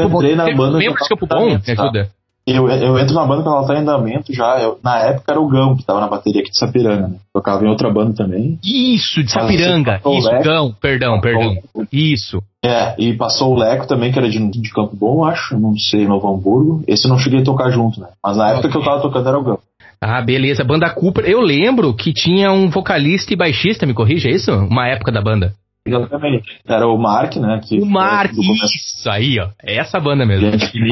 eu 0.00 0.08
entrei 0.08 0.34
na 0.34 0.52
banda. 0.52 0.78
Lembra 0.78 1.00
de 1.00 1.08
Campo 1.08 1.26
Bom? 1.28 1.46
Me 1.46 1.54
ajuda. 1.54 2.15
Eu, 2.46 2.68
eu 2.68 2.96
entro 2.96 3.12
na 3.12 3.26
banda 3.26 3.42
quando 3.42 3.56
ela 3.56 3.66
tá 3.66 3.74
em 3.74 3.78
andamento 3.78 4.32
já. 4.32 4.60
Eu, 4.60 4.78
na 4.82 4.98
época 5.00 5.32
era 5.32 5.40
o 5.40 5.48
Gão 5.48 5.76
que 5.76 5.84
tava 5.84 5.98
na 5.98 6.06
bateria 6.06 6.42
aqui 6.42 6.50
de 6.50 6.58
Sapiranga, 6.58 7.08
né? 7.08 7.16
Tocava 7.34 7.64
em 7.64 7.68
outra 7.68 7.90
banda 7.92 8.14
também. 8.14 8.56
Isso, 8.62 9.24
de 9.24 9.32
Sapiranga. 9.32 10.00
Isso, 10.06 10.28
Leco, 10.30 10.44
Gão, 10.44 10.72
perdão, 10.80 11.20
perdão. 11.20 11.56
Isso. 11.92 12.40
É, 12.64 12.94
e 12.98 13.14
passou 13.14 13.52
o 13.52 13.58
Leco 13.58 13.88
também, 13.88 14.12
que 14.12 14.18
era 14.18 14.30
de, 14.30 14.38
de 14.38 14.70
Campo 14.70 14.94
Bom, 14.94 15.24
acho, 15.24 15.58
não 15.58 15.76
sei, 15.76 16.06
Novo 16.06 16.28
Hamburgo. 16.28 16.84
Esse 16.86 17.06
eu 17.06 17.08
não 17.08 17.18
cheguei 17.18 17.40
a 17.40 17.44
tocar 17.44 17.70
junto, 17.70 18.00
né? 18.00 18.08
Mas 18.24 18.36
na 18.36 18.50
época 18.50 18.68
que 18.68 18.76
eu 18.76 18.84
tava 18.84 19.02
tocando 19.02 19.28
era 19.28 19.38
o 19.38 19.42
Gão. 19.42 19.58
Ah, 20.00 20.22
beleza. 20.22 20.62
Banda 20.62 20.88
Cooper. 20.94 21.24
Eu 21.24 21.40
lembro 21.40 21.94
que 21.94 22.12
tinha 22.12 22.52
um 22.52 22.70
vocalista 22.70 23.32
e 23.32 23.36
baixista, 23.36 23.86
me 23.86 23.94
corrija, 23.94 24.28
é 24.28 24.32
isso? 24.32 24.52
Uma 24.52 24.86
época 24.86 25.10
da 25.10 25.20
banda. 25.20 25.52
Exatamente. 25.84 26.44
Era 26.66 26.86
o 26.86 26.96
Mark, 26.96 27.36
né? 27.36 27.60
Que 27.64 27.80
o 27.80 27.86
Mark, 27.86 28.32
isso 28.32 29.10
aí, 29.10 29.38
ó. 29.40 29.48
É 29.62 29.78
essa 29.78 29.98
banda 29.98 30.24
mesmo. 30.24 30.50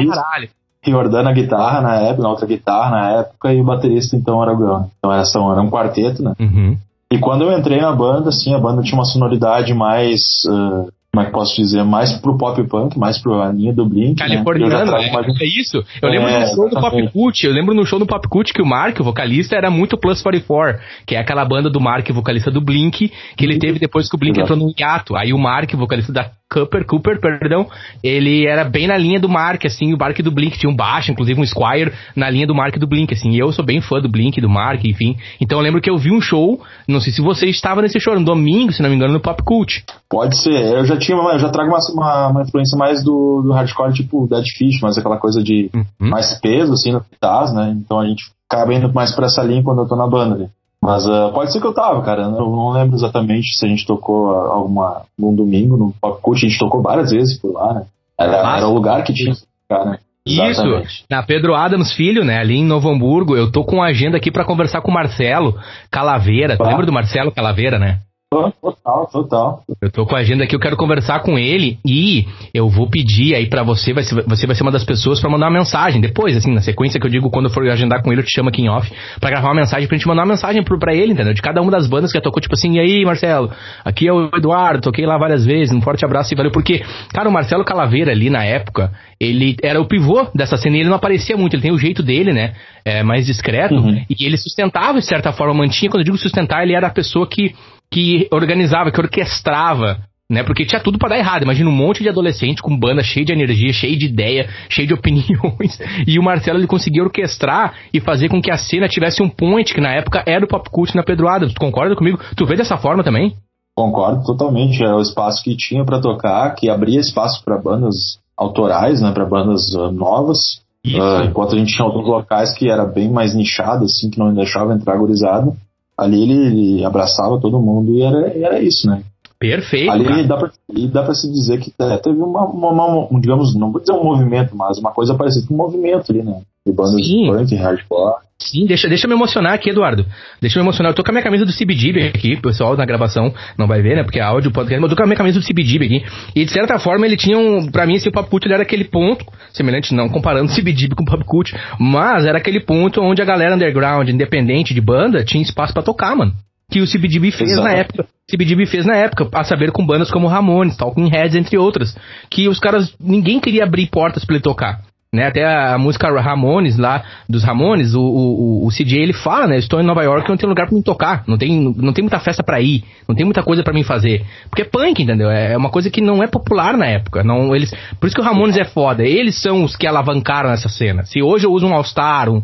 Caralho. 0.09 0.49
Riordan 0.91 1.23
na 1.23 1.33
guitarra 1.33 1.81
na 1.81 1.95
época, 1.95 2.23
na 2.23 2.29
outra 2.29 2.45
guitarra 2.45 2.91
na 2.91 3.11
época, 3.19 3.53
e 3.53 3.61
o 3.61 3.63
baterista 3.63 4.15
então 4.15 4.41
era 4.41 4.53
o 4.53 4.57
Grão. 4.57 4.89
Então 4.97 5.11
era, 5.11 5.25
só, 5.25 5.51
era 5.51 5.61
um 5.61 5.69
quarteto, 5.69 6.23
né? 6.23 6.33
Uhum. 6.39 6.77
E 7.11 7.19
quando 7.19 7.43
eu 7.43 7.57
entrei 7.57 7.79
na 7.79 7.91
banda, 7.93 8.29
assim, 8.29 8.53
a 8.53 8.59
banda 8.59 8.81
tinha 8.81 8.97
uma 8.97 9.05
sonoridade 9.05 9.73
mais. 9.73 10.43
Uh, 10.45 10.91
como 11.15 11.21
é 11.21 11.25
que 11.27 11.31
posso 11.31 11.55
dizer? 11.55 11.81
Mais 11.85 12.11
pro 12.19 12.37
pop 12.37 12.61
punk, 12.67 12.99
mais 12.99 13.17
pro 13.17 13.49
linha 13.51 13.73
do 13.73 13.87
Blink. 13.87 14.19
Né? 14.19 14.27
Californiano, 14.27 14.91
né? 14.91 15.09
é, 15.09 15.43
é, 15.43 15.47
isso. 15.47 15.81
Eu 16.01 16.09
lembro 16.09 16.27
é, 16.27 16.41
no 16.41 16.47
show 16.53 16.69
do 16.69 16.81
Pop 16.81 17.11
Cult, 17.11 17.45
eu 17.45 17.53
lembro 17.53 17.73
no 17.73 17.85
show 17.85 17.97
do 17.97 18.05
Pop 18.05 18.27
Cult 18.27 18.51
que 18.51 18.61
o 18.61 18.65
Mark, 18.65 18.99
o 18.99 19.03
vocalista, 19.03 19.55
era 19.55 19.71
muito 19.71 19.97
Plus 19.97 20.21
44, 20.21 20.81
que 21.07 21.15
é 21.15 21.19
aquela 21.19 21.45
banda 21.45 21.69
do 21.69 21.79
Mark, 21.79 22.05
vocalista 22.11 22.51
do 22.51 22.59
Blink, 22.59 23.11
que 23.37 23.45
ele 23.45 23.57
teve 23.57 23.79
depois 23.79 24.09
que 24.09 24.15
o 24.15 24.19
Blink 24.19 24.37
Exato. 24.37 24.53
entrou 24.53 24.67
no 24.67 24.73
hiato. 24.77 25.15
Aí 25.15 25.31
o 25.31 25.37
Mark, 25.37 25.73
vocalista 25.75 26.11
da 26.11 26.29
Cooper, 26.51 26.85
Cooper, 26.85 27.19
perdão, 27.19 27.67
ele 28.03 28.45
era 28.45 28.63
bem 28.63 28.87
na 28.87 28.97
linha 28.97 29.19
do 29.19 29.27
Mark, 29.27 29.65
assim, 29.65 29.93
o 29.93 29.97
Mark 29.97 30.17
do 30.21 30.31
Blink, 30.31 30.59
tinha 30.59 30.69
um 30.69 30.75
baixo, 30.75 31.11
inclusive 31.11 31.39
um 31.39 31.45
Squire 31.45 31.91
na 32.15 32.29
linha 32.29 32.45
do 32.45 32.53
Mark 32.53 32.77
do 32.77 32.87
Blink, 32.87 33.13
assim, 33.13 33.31
e 33.31 33.39
eu 33.39 33.51
sou 33.51 33.65
bem 33.65 33.81
fã 33.81 33.99
do 33.99 34.07
Blink, 34.07 34.39
do 34.39 34.49
Mark, 34.49 34.83
enfim. 34.85 35.17
Então 35.41 35.57
eu 35.57 35.63
lembro 35.63 35.81
que 35.81 35.89
eu 35.89 35.97
vi 35.97 36.11
um 36.11 36.21
show, 36.21 36.61
não 36.87 37.01
sei 37.01 37.11
se 37.11 37.21
você 37.21 37.47
estava 37.47 37.81
nesse 37.81 37.99
show, 37.99 38.13
no 38.17 38.23
domingo, 38.23 38.71
se 38.71 38.81
não 38.81 38.89
me 38.89 38.95
engano, 38.95 39.13
no 39.13 39.19
Pop 39.19 39.41
Cult. 39.43 39.83
Pode 40.15 40.37
ser, 40.37 40.77
eu 40.77 40.85
já 40.85 40.95
tinha, 40.95 41.17
eu 41.17 41.39
já 41.39 41.49
trago 41.49 41.69
uma, 41.69 41.79
uma, 41.93 42.27
uma 42.29 42.41
influência 42.43 42.77
mais 42.77 43.03
do, 43.03 43.41
do, 43.41 43.51
hardcore, 43.51 43.91
tipo 43.91 44.25
Dead 44.27 44.45
Fish, 44.57 44.79
mas 44.81 44.97
aquela 44.97 45.17
coisa 45.17 45.43
de 45.43 45.69
uhum. 45.75 45.83
mais 45.99 46.39
peso, 46.39 46.71
assim, 46.71 46.93
no 46.93 47.01
guitarras, 47.01 47.53
né, 47.53 47.75
então 47.77 47.99
a 47.99 48.07
gente 48.07 48.23
acaba 48.49 48.73
indo 48.73 48.93
mais 48.93 49.13
pra 49.13 49.25
essa 49.25 49.43
linha 49.43 49.61
quando 49.61 49.81
eu 49.81 49.87
tô 49.89 49.97
na 49.97 50.07
banda, 50.07 50.37
né. 50.37 50.47
Mas 50.81 51.05
uh, 51.05 51.33
pode 51.33 51.51
ser 51.51 51.59
que 51.59 51.67
eu 51.67 51.73
tava, 51.73 52.01
cara. 52.01 52.21
Eu 52.21 52.31
não 52.31 52.69
lembro 52.69 52.95
exatamente 52.95 53.57
se 53.57 53.65
a 53.65 53.67
gente 53.67 53.85
tocou 53.85 54.29
alguma 54.35 55.01
um 55.19 55.35
domingo 55.35 55.75
no 55.75 55.91
Pop 55.99 56.21
Cult. 56.21 56.45
A 56.45 56.47
gente 56.47 56.59
tocou 56.59 56.81
várias 56.81 57.11
vezes 57.11 57.39
por 57.39 57.53
lá, 57.53 57.73
né? 57.73 57.85
Era, 58.17 58.57
era 58.57 58.67
o 58.67 58.73
lugar 58.73 59.03
que 59.03 59.11
tinha 59.11 59.33
cara, 59.67 59.85
né? 59.85 59.97
Isso, 60.27 60.63
na 61.09 61.23
Pedro 61.23 61.55
Adams 61.55 61.93
Filho, 61.93 62.23
né, 62.23 62.39
ali 62.39 62.55
em 62.55 62.65
Novo 62.65 62.89
Hamburgo, 62.89 63.35
eu 63.35 63.51
tô 63.51 63.63
com 63.63 63.75
uma 63.75 63.87
agenda 63.87 64.17
aqui 64.17 64.31
para 64.31 64.45
conversar 64.45 64.81
com 64.81 64.89
o 64.89 64.93
Marcelo 64.93 65.55
Calaveira. 65.91 66.57
Tu 66.57 66.63
lembra 66.63 66.85
do 66.85 66.93
Marcelo 66.93 67.31
Calaveira, 67.31 67.77
né? 67.77 67.99
Total, 68.29 69.07
total. 69.07 69.63
Eu 69.81 69.89
tô 69.91 70.05
com 70.05 70.15
a 70.15 70.19
agenda 70.19 70.43
aqui, 70.43 70.55
eu 70.55 70.59
quero 70.59 70.75
conversar 70.75 71.21
com 71.21 71.37
ele 71.37 71.79
e 71.85 72.25
eu 72.53 72.67
vou 72.67 72.89
pedir 72.89 73.33
aí 73.35 73.47
para 73.47 73.63
você, 73.63 73.93
vai 73.93 74.03
ser, 74.03 74.23
você 74.27 74.45
vai 74.45 74.55
ser 74.55 74.63
uma 74.63 74.71
das 74.71 74.83
pessoas 74.83 75.21
para 75.21 75.29
mandar 75.29 75.47
uma 75.47 75.59
mensagem. 75.59 76.01
Depois, 76.01 76.35
assim, 76.35 76.53
na 76.53 76.61
sequência 76.61 76.99
que 76.99 77.05
eu 77.05 77.11
digo, 77.11 77.29
quando 77.29 77.45
eu 77.45 77.51
for 77.51 77.65
agendar 77.69 78.03
com 78.03 78.11
ele, 78.11 78.21
eu 78.21 78.25
te 78.25 78.33
chamo 78.33 78.49
aqui 78.49 78.61
em 78.61 78.69
off 78.69 78.91
para 79.19 79.29
gravar 79.29 79.49
uma 79.49 79.55
mensagem 79.55 79.87
pra 79.87 79.97
gente 79.97 80.07
mandar 80.07 80.23
uma 80.23 80.33
mensagem 80.33 80.63
pro, 80.63 80.77
pra 80.77 80.93
ele, 80.93 81.13
entendeu? 81.13 81.33
De 81.33 81.41
cada 81.41 81.61
uma 81.61 81.71
das 81.71 81.87
bandas 81.87 82.11
que 82.11 82.19
tocou, 82.19 82.41
tipo 82.41 82.55
assim, 82.55 82.73
e 82.73 82.79
aí, 82.79 83.05
Marcelo, 83.05 83.51
aqui 83.83 84.07
é 84.07 84.13
o 84.13 84.29
Eduardo, 84.35 84.81
toquei 84.81 85.05
lá 85.05 85.17
várias 85.17 85.45
vezes, 85.45 85.73
um 85.73 85.81
forte 85.81 86.03
abraço 86.03 86.33
e 86.33 86.35
valeu. 86.35 86.51
Porque, 86.51 86.83
cara, 87.13 87.29
o 87.29 87.31
Marcelo 87.31 87.63
Calaveira 87.63 88.11
ali 88.11 88.29
na 88.29 88.43
época, 88.43 88.91
ele 89.19 89.55
era 89.63 89.79
o 89.79 89.87
pivô 89.87 90.27
dessa 90.35 90.57
cena 90.57 90.75
e 90.77 90.79
ele 90.81 90.89
não 90.89 90.97
aparecia 90.97 91.37
muito, 91.37 91.55
ele 91.55 91.63
tem 91.63 91.71
o 91.71 91.77
jeito 91.77 92.03
dele, 92.03 92.33
né? 92.33 92.53
É, 92.83 93.01
mais 93.01 93.25
discreto, 93.25 93.75
uhum. 93.75 94.05
e 94.09 94.25
ele 94.25 94.37
sustentava, 94.37 94.99
de 94.99 95.05
certa 95.05 95.31
forma, 95.31 95.53
mantinha. 95.53 95.89
Quando 95.89 96.01
eu 96.01 96.05
digo 96.05 96.17
sustentar, 96.17 96.63
ele 96.63 96.73
era 96.73 96.87
a 96.87 96.91
pessoa 96.91 97.27
que 97.27 97.55
que 97.91 98.27
organizava, 98.31 98.91
que 98.91 98.99
orquestrava 98.99 100.03
né? 100.29 100.43
Porque 100.43 100.65
tinha 100.65 100.81
tudo 100.81 100.97
para 100.97 101.09
dar 101.09 101.17
errado. 101.17 101.43
Imagina 101.43 101.69
um 101.69 101.75
monte 101.75 102.01
de 102.01 102.09
adolescente 102.09 102.61
com 102.61 102.77
banda 102.77 103.03
cheia 103.03 103.25
de 103.25 103.31
energia, 103.31 103.71
cheia 103.71 103.97
de 103.97 104.05
ideia, 104.05 104.49
cheia 104.69 104.87
de 104.87 104.93
opiniões. 104.93 105.79
E 106.07 106.19
o 106.19 106.23
Marcelo 106.23 106.59
ele 106.59 106.67
conseguia 106.67 107.03
orquestrar 107.03 107.73
e 107.93 107.99
fazer 107.99 108.29
com 108.29 108.41
que 108.41 108.51
a 108.51 108.57
cena 108.57 108.87
tivesse 108.87 109.21
um 109.21 109.29
point 109.29 109.73
que 109.73 109.81
na 109.81 109.91
época 109.91 110.23
era 110.25 110.43
o 110.43 110.47
pop 110.47 110.69
cult 110.69 110.95
na 110.95 111.03
Pedroada. 111.03 111.47
Tu 111.47 111.59
concorda 111.59 111.95
comigo? 111.95 112.19
Tu 112.35 112.45
vê 112.45 112.55
dessa 112.55 112.77
forma 112.77 113.03
também? 113.03 113.35
Concordo 113.75 114.23
totalmente. 114.23 114.83
É 114.83 114.93
o 114.93 115.01
espaço 115.01 115.43
que 115.43 115.55
tinha 115.55 115.83
para 115.83 115.99
tocar, 115.99 116.53
que 116.55 116.69
abria 116.69 116.99
espaço 116.99 117.43
para 117.43 117.57
bandas 117.57 118.19
autorais, 118.37 119.01
né? 119.01 119.11
Para 119.11 119.25
bandas 119.25 119.73
uh, 119.73 119.91
novas. 119.91 120.61
Uh, 120.85 121.25
enquanto 121.27 121.55
a 121.55 121.57
gente 121.57 121.73
tinha 121.73 121.85
outros 121.85 122.05
locais 122.05 122.53
que 122.53 122.69
era 122.69 122.85
bem 122.85 123.09
mais 123.09 123.33
nichado, 123.33 123.85
assim, 123.85 124.09
que 124.09 124.19
não 124.19 124.33
deixava 124.33 124.73
entrar 124.73 124.97
gurizado 124.97 125.55
ali 125.97 126.21
ele, 126.21 126.85
abraçava 126.85 127.39
todo 127.39 127.61
mundo 127.61 127.93
e 127.93 128.01
era, 128.01 128.27
era 128.37 128.59
isso, 128.61 128.87
né? 128.87 129.03
Perfeito. 129.37 129.91
Ali 129.91 130.27
dá 130.27 130.37
pra, 130.37 130.51
dá 130.91 131.03
pra 131.03 131.13
se 131.13 131.29
dizer 131.31 131.59
que 131.59 131.73
é, 131.79 131.97
teve 131.97 132.17
uma, 132.17 132.45
uma, 132.45 132.69
uma, 132.69 133.13
um, 133.13 133.19
digamos, 133.19 133.53
não 133.55 133.71
vou 133.71 133.81
dizer 133.81 133.93
um 133.93 134.03
movimento, 134.03 134.55
mas 134.55 134.77
uma 134.77 134.91
coisa 134.91 135.13
parecida 135.15 135.47
com 135.47 135.53
um 135.53 135.57
movimento 135.57 136.11
ali, 136.11 136.23
né? 136.23 136.41
De 136.65 136.73
bandas 136.73 136.99
de 137.01 137.29
punk, 137.29 137.55
hardcore. 137.55 138.25
Sim, 138.39 138.65
deixa, 138.65 138.89
deixa 138.89 139.05
eu 139.05 139.09
me 139.09 139.15
emocionar 139.15 139.53
aqui, 139.53 139.69
Eduardo. 139.69 140.05
Deixa 140.41 140.57
eu 140.57 140.63
me 140.63 140.67
emocionar. 140.67 140.91
Eu 140.91 140.95
tô 140.95 141.03
com 141.03 141.11
a 141.11 141.13
minha 141.13 141.23
camisa 141.23 141.45
do 141.45 141.53
CBGB 141.53 142.07
aqui, 142.07 142.35
pessoal 142.35 142.75
na 142.75 142.85
gravação 142.85 143.33
não 143.57 143.67
vai 143.67 143.81
ver, 143.81 143.95
né? 143.95 144.03
Porque 144.03 144.19
é 144.19 144.23
áudio, 144.23 144.51
podcast, 144.51 144.81
mas 144.81 144.89
eu 144.89 144.95
tô 144.95 144.99
com 144.99 145.03
a 145.03 145.07
minha 145.07 145.15
camisa 145.17 145.39
do 145.39 145.45
CBGB 145.45 145.85
aqui. 145.85 146.05
E 146.35 146.43
de 146.43 146.51
certa 146.51 146.79
forma 146.79 147.05
ele 147.05 147.15
tinha 147.15 147.37
um. 147.37 147.71
Pra 147.71 147.85
mim, 147.85 147.93
esse 147.93 148.09
Pop 148.11 148.29
Cult 148.29 148.51
era 148.51 148.63
aquele 148.63 148.83
ponto, 148.83 149.23
semelhante, 149.53 149.93
não 149.93 150.09
comparando 150.09 150.51
o 150.51 150.55
CBGB 150.55 150.95
com 150.95 151.03
o 151.03 151.05
Pop 151.05 151.23
Cult, 151.23 151.55
mas 151.79 152.25
era 152.25 152.39
aquele 152.39 152.59
ponto 152.59 152.99
onde 152.99 153.21
a 153.21 153.25
galera 153.25 153.55
underground, 153.55 154.09
independente 154.09 154.73
de 154.73 154.81
banda, 154.81 155.23
tinha 155.23 155.43
espaço 155.43 155.73
para 155.73 155.83
tocar, 155.83 156.15
mano 156.15 156.33
que 156.71 156.81
o 156.81 156.87
CBGB 156.87 157.31
fez 157.31 157.51
Exato. 157.51 157.67
na 157.67 157.73
época. 157.73 158.07
CBGB 158.27 158.65
fez 158.65 158.87
na 158.87 158.95
época, 158.95 159.29
a 159.31 159.43
saber 159.43 159.71
com 159.71 159.85
bandas 159.85 160.09
como 160.09 160.27
Ramones, 160.27 160.75
Talking 160.75 161.09
Heads, 161.09 161.35
entre 161.35 161.59
outras. 161.59 161.95
Que 162.27 162.49
os 162.49 162.59
caras, 162.59 162.91
ninguém 162.99 163.39
queria 163.39 163.63
abrir 163.63 163.87
portas 163.87 164.25
para 164.25 164.35
ele 164.35 164.43
tocar. 164.43 164.81
Né, 165.15 165.27
até 165.27 165.45
a, 165.45 165.77
música 165.77 166.09
Ramones 166.19 166.77
lá, 166.77 167.03
dos 167.27 167.43
Ramones, 167.43 167.95
o, 167.95 168.01
o, 168.01 168.67
o 168.67 168.69
CJ 168.69 169.01
ele 169.01 169.13
fala, 169.13 169.47
né? 169.47 169.57
Estou 169.57 169.79
em 169.79 169.85
Nova 169.85 170.03
York 170.03 170.29
não 170.29 170.35
tem 170.35 170.49
lugar 170.49 170.67
para 170.67 170.75
me 170.75 170.83
tocar, 170.83 171.23
não 171.25 171.37
tem, 171.37 171.73
não 171.77 171.93
tem 171.93 172.03
muita 172.03 172.19
festa 172.19 172.43
para 172.43 172.59
ir, 172.59 172.83
não 173.07 173.15
tem 173.15 173.23
muita 173.25 173.41
coisa 173.41 173.63
para 173.63 173.73
mim 173.73 173.83
fazer. 173.83 174.25
Porque 174.49 174.63
é 174.63 174.65
punk, 174.65 175.01
entendeu? 175.01 175.29
É, 175.29 175.53
é 175.53 175.57
uma 175.57 175.69
coisa 175.69 175.89
que 175.89 176.01
não 176.01 176.21
é 176.21 176.27
popular 176.27 176.77
na 176.77 176.85
época. 176.85 177.23
Não, 177.23 177.55
eles, 177.55 177.73
por 177.99 178.07
isso 178.07 178.15
que 178.15 178.21
o 178.21 178.25
Ramones 178.25 178.57
é 178.57 178.65
foda. 178.65 179.03
Eles 179.03 179.41
são 179.41 179.63
os 179.63 179.75
que 179.75 179.87
alavancaram 179.87 180.51
essa 180.51 180.67
cena. 180.67 181.05
Se 181.05 181.21
hoje 181.21 181.45
eu 181.45 181.51
uso 181.51 181.65
um 181.65 181.73
All-Star, 181.73 182.29
um, 182.29 182.43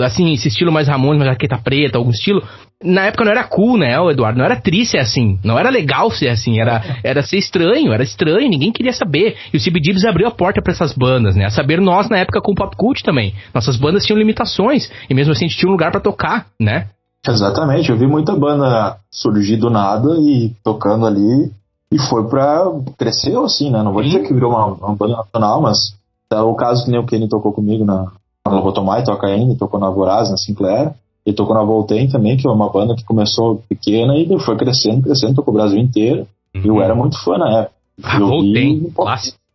assim, 0.00 0.32
esse 0.32 0.48
estilo 0.48 0.70
mais 0.70 0.88
Ramones, 0.88 1.20
uma 1.20 1.30
jaqueta 1.30 1.56
preta, 1.56 1.96
algum 1.96 2.10
estilo, 2.10 2.42
na 2.84 3.06
época 3.06 3.24
não 3.24 3.30
era 3.30 3.44
cool, 3.44 3.78
né, 3.78 3.94
Eduardo? 4.10 4.38
Não 4.38 4.44
era 4.44 4.60
triste 4.60 4.92
ser 4.92 4.98
assim. 4.98 5.38
Não 5.42 5.58
era 5.58 5.70
legal 5.70 6.10
ser 6.10 6.28
assim. 6.28 6.60
Era, 6.60 6.82
era 7.02 7.22
ser 7.22 7.38
estranho, 7.38 7.92
era 7.92 8.02
estranho, 8.02 8.50
ninguém 8.50 8.72
queria 8.72 8.92
saber. 8.92 9.36
E 9.52 9.56
o 9.56 9.60
CBGBs 9.60 10.04
abriu 10.04 10.26
a 10.26 10.30
porta 10.30 10.60
para 10.60 10.72
essas 10.72 10.92
bandas, 10.92 11.36
né? 11.36 11.46
A 11.46 11.50
saber 11.50 11.80
nós 11.80 12.08
na 12.08 12.18
época 12.18 12.40
com 12.40 12.52
o 12.52 12.54
Pop 12.54 12.76
Cult 12.76 13.02
também. 13.02 13.34
Nossas 13.54 13.76
bandas 13.76 14.04
tinham 14.04 14.18
limitações. 14.18 14.90
E 15.08 15.14
mesmo 15.14 15.32
assim 15.32 15.46
a 15.46 15.48
gente 15.48 15.58
tinha 15.58 15.68
um 15.68 15.72
lugar 15.72 15.90
para 15.90 16.00
tocar, 16.00 16.46
né? 16.60 16.88
Exatamente. 17.26 17.90
Eu 17.90 17.96
vi 17.96 18.06
muita 18.06 18.34
banda 18.34 18.96
surgir 19.10 19.56
do 19.56 19.70
nada 19.70 20.16
e 20.18 20.52
tocando 20.62 21.06
ali. 21.06 21.50
E 21.92 21.98
foi 21.98 22.28
pra. 22.28 22.64
Cresceu 22.98 23.44
assim, 23.44 23.70
né? 23.70 23.82
Não 23.82 23.92
vou 23.92 24.02
dizer 24.02 24.26
que 24.26 24.34
virou 24.34 24.50
uma, 24.50 24.66
uma 24.66 24.96
banda 24.96 25.16
nacional, 25.16 25.62
mas. 25.62 25.94
É 26.30 26.40
o 26.40 26.54
caso 26.54 26.86
que 26.86 26.90
nem 26.90 26.98
o 26.98 27.04
Kenny 27.04 27.28
tocou 27.28 27.52
comigo 27.52 27.84
na, 27.84 28.10
na 28.46 28.56
Lobotomai, 28.56 29.04
toca 29.04 29.26
ainda, 29.26 29.54
tocou 29.56 29.78
na 29.78 29.90
Voraz, 29.90 30.30
na 30.30 30.36
Sinclair. 30.36 30.92
E 31.24 31.32
tocou 31.32 31.54
na 31.54 31.62
Voltem 31.62 32.08
também, 32.08 32.36
que 32.36 32.48
é 32.48 32.50
uma 32.50 32.68
banda 32.68 32.96
que 32.96 33.04
começou 33.04 33.62
pequena 33.68 34.16
e 34.18 34.26
foi 34.40 34.56
crescendo, 34.56 35.02
crescendo, 35.02 35.36
tocou 35.36 35.54
o 35.54 35.56
Brasil 35.56 35.78
inteiro. 35.78 36.26
Uhum. 36.52 36.62
E 36.64 36.68
eu 36.68 36.82
era 36.82 36.96
muito 36.96 37.16
fã 37.22 37.38
na 37.38 37.60
época. 37.60 37.72
Ah, 38.02 38.18
Voltem, 38.18 38.90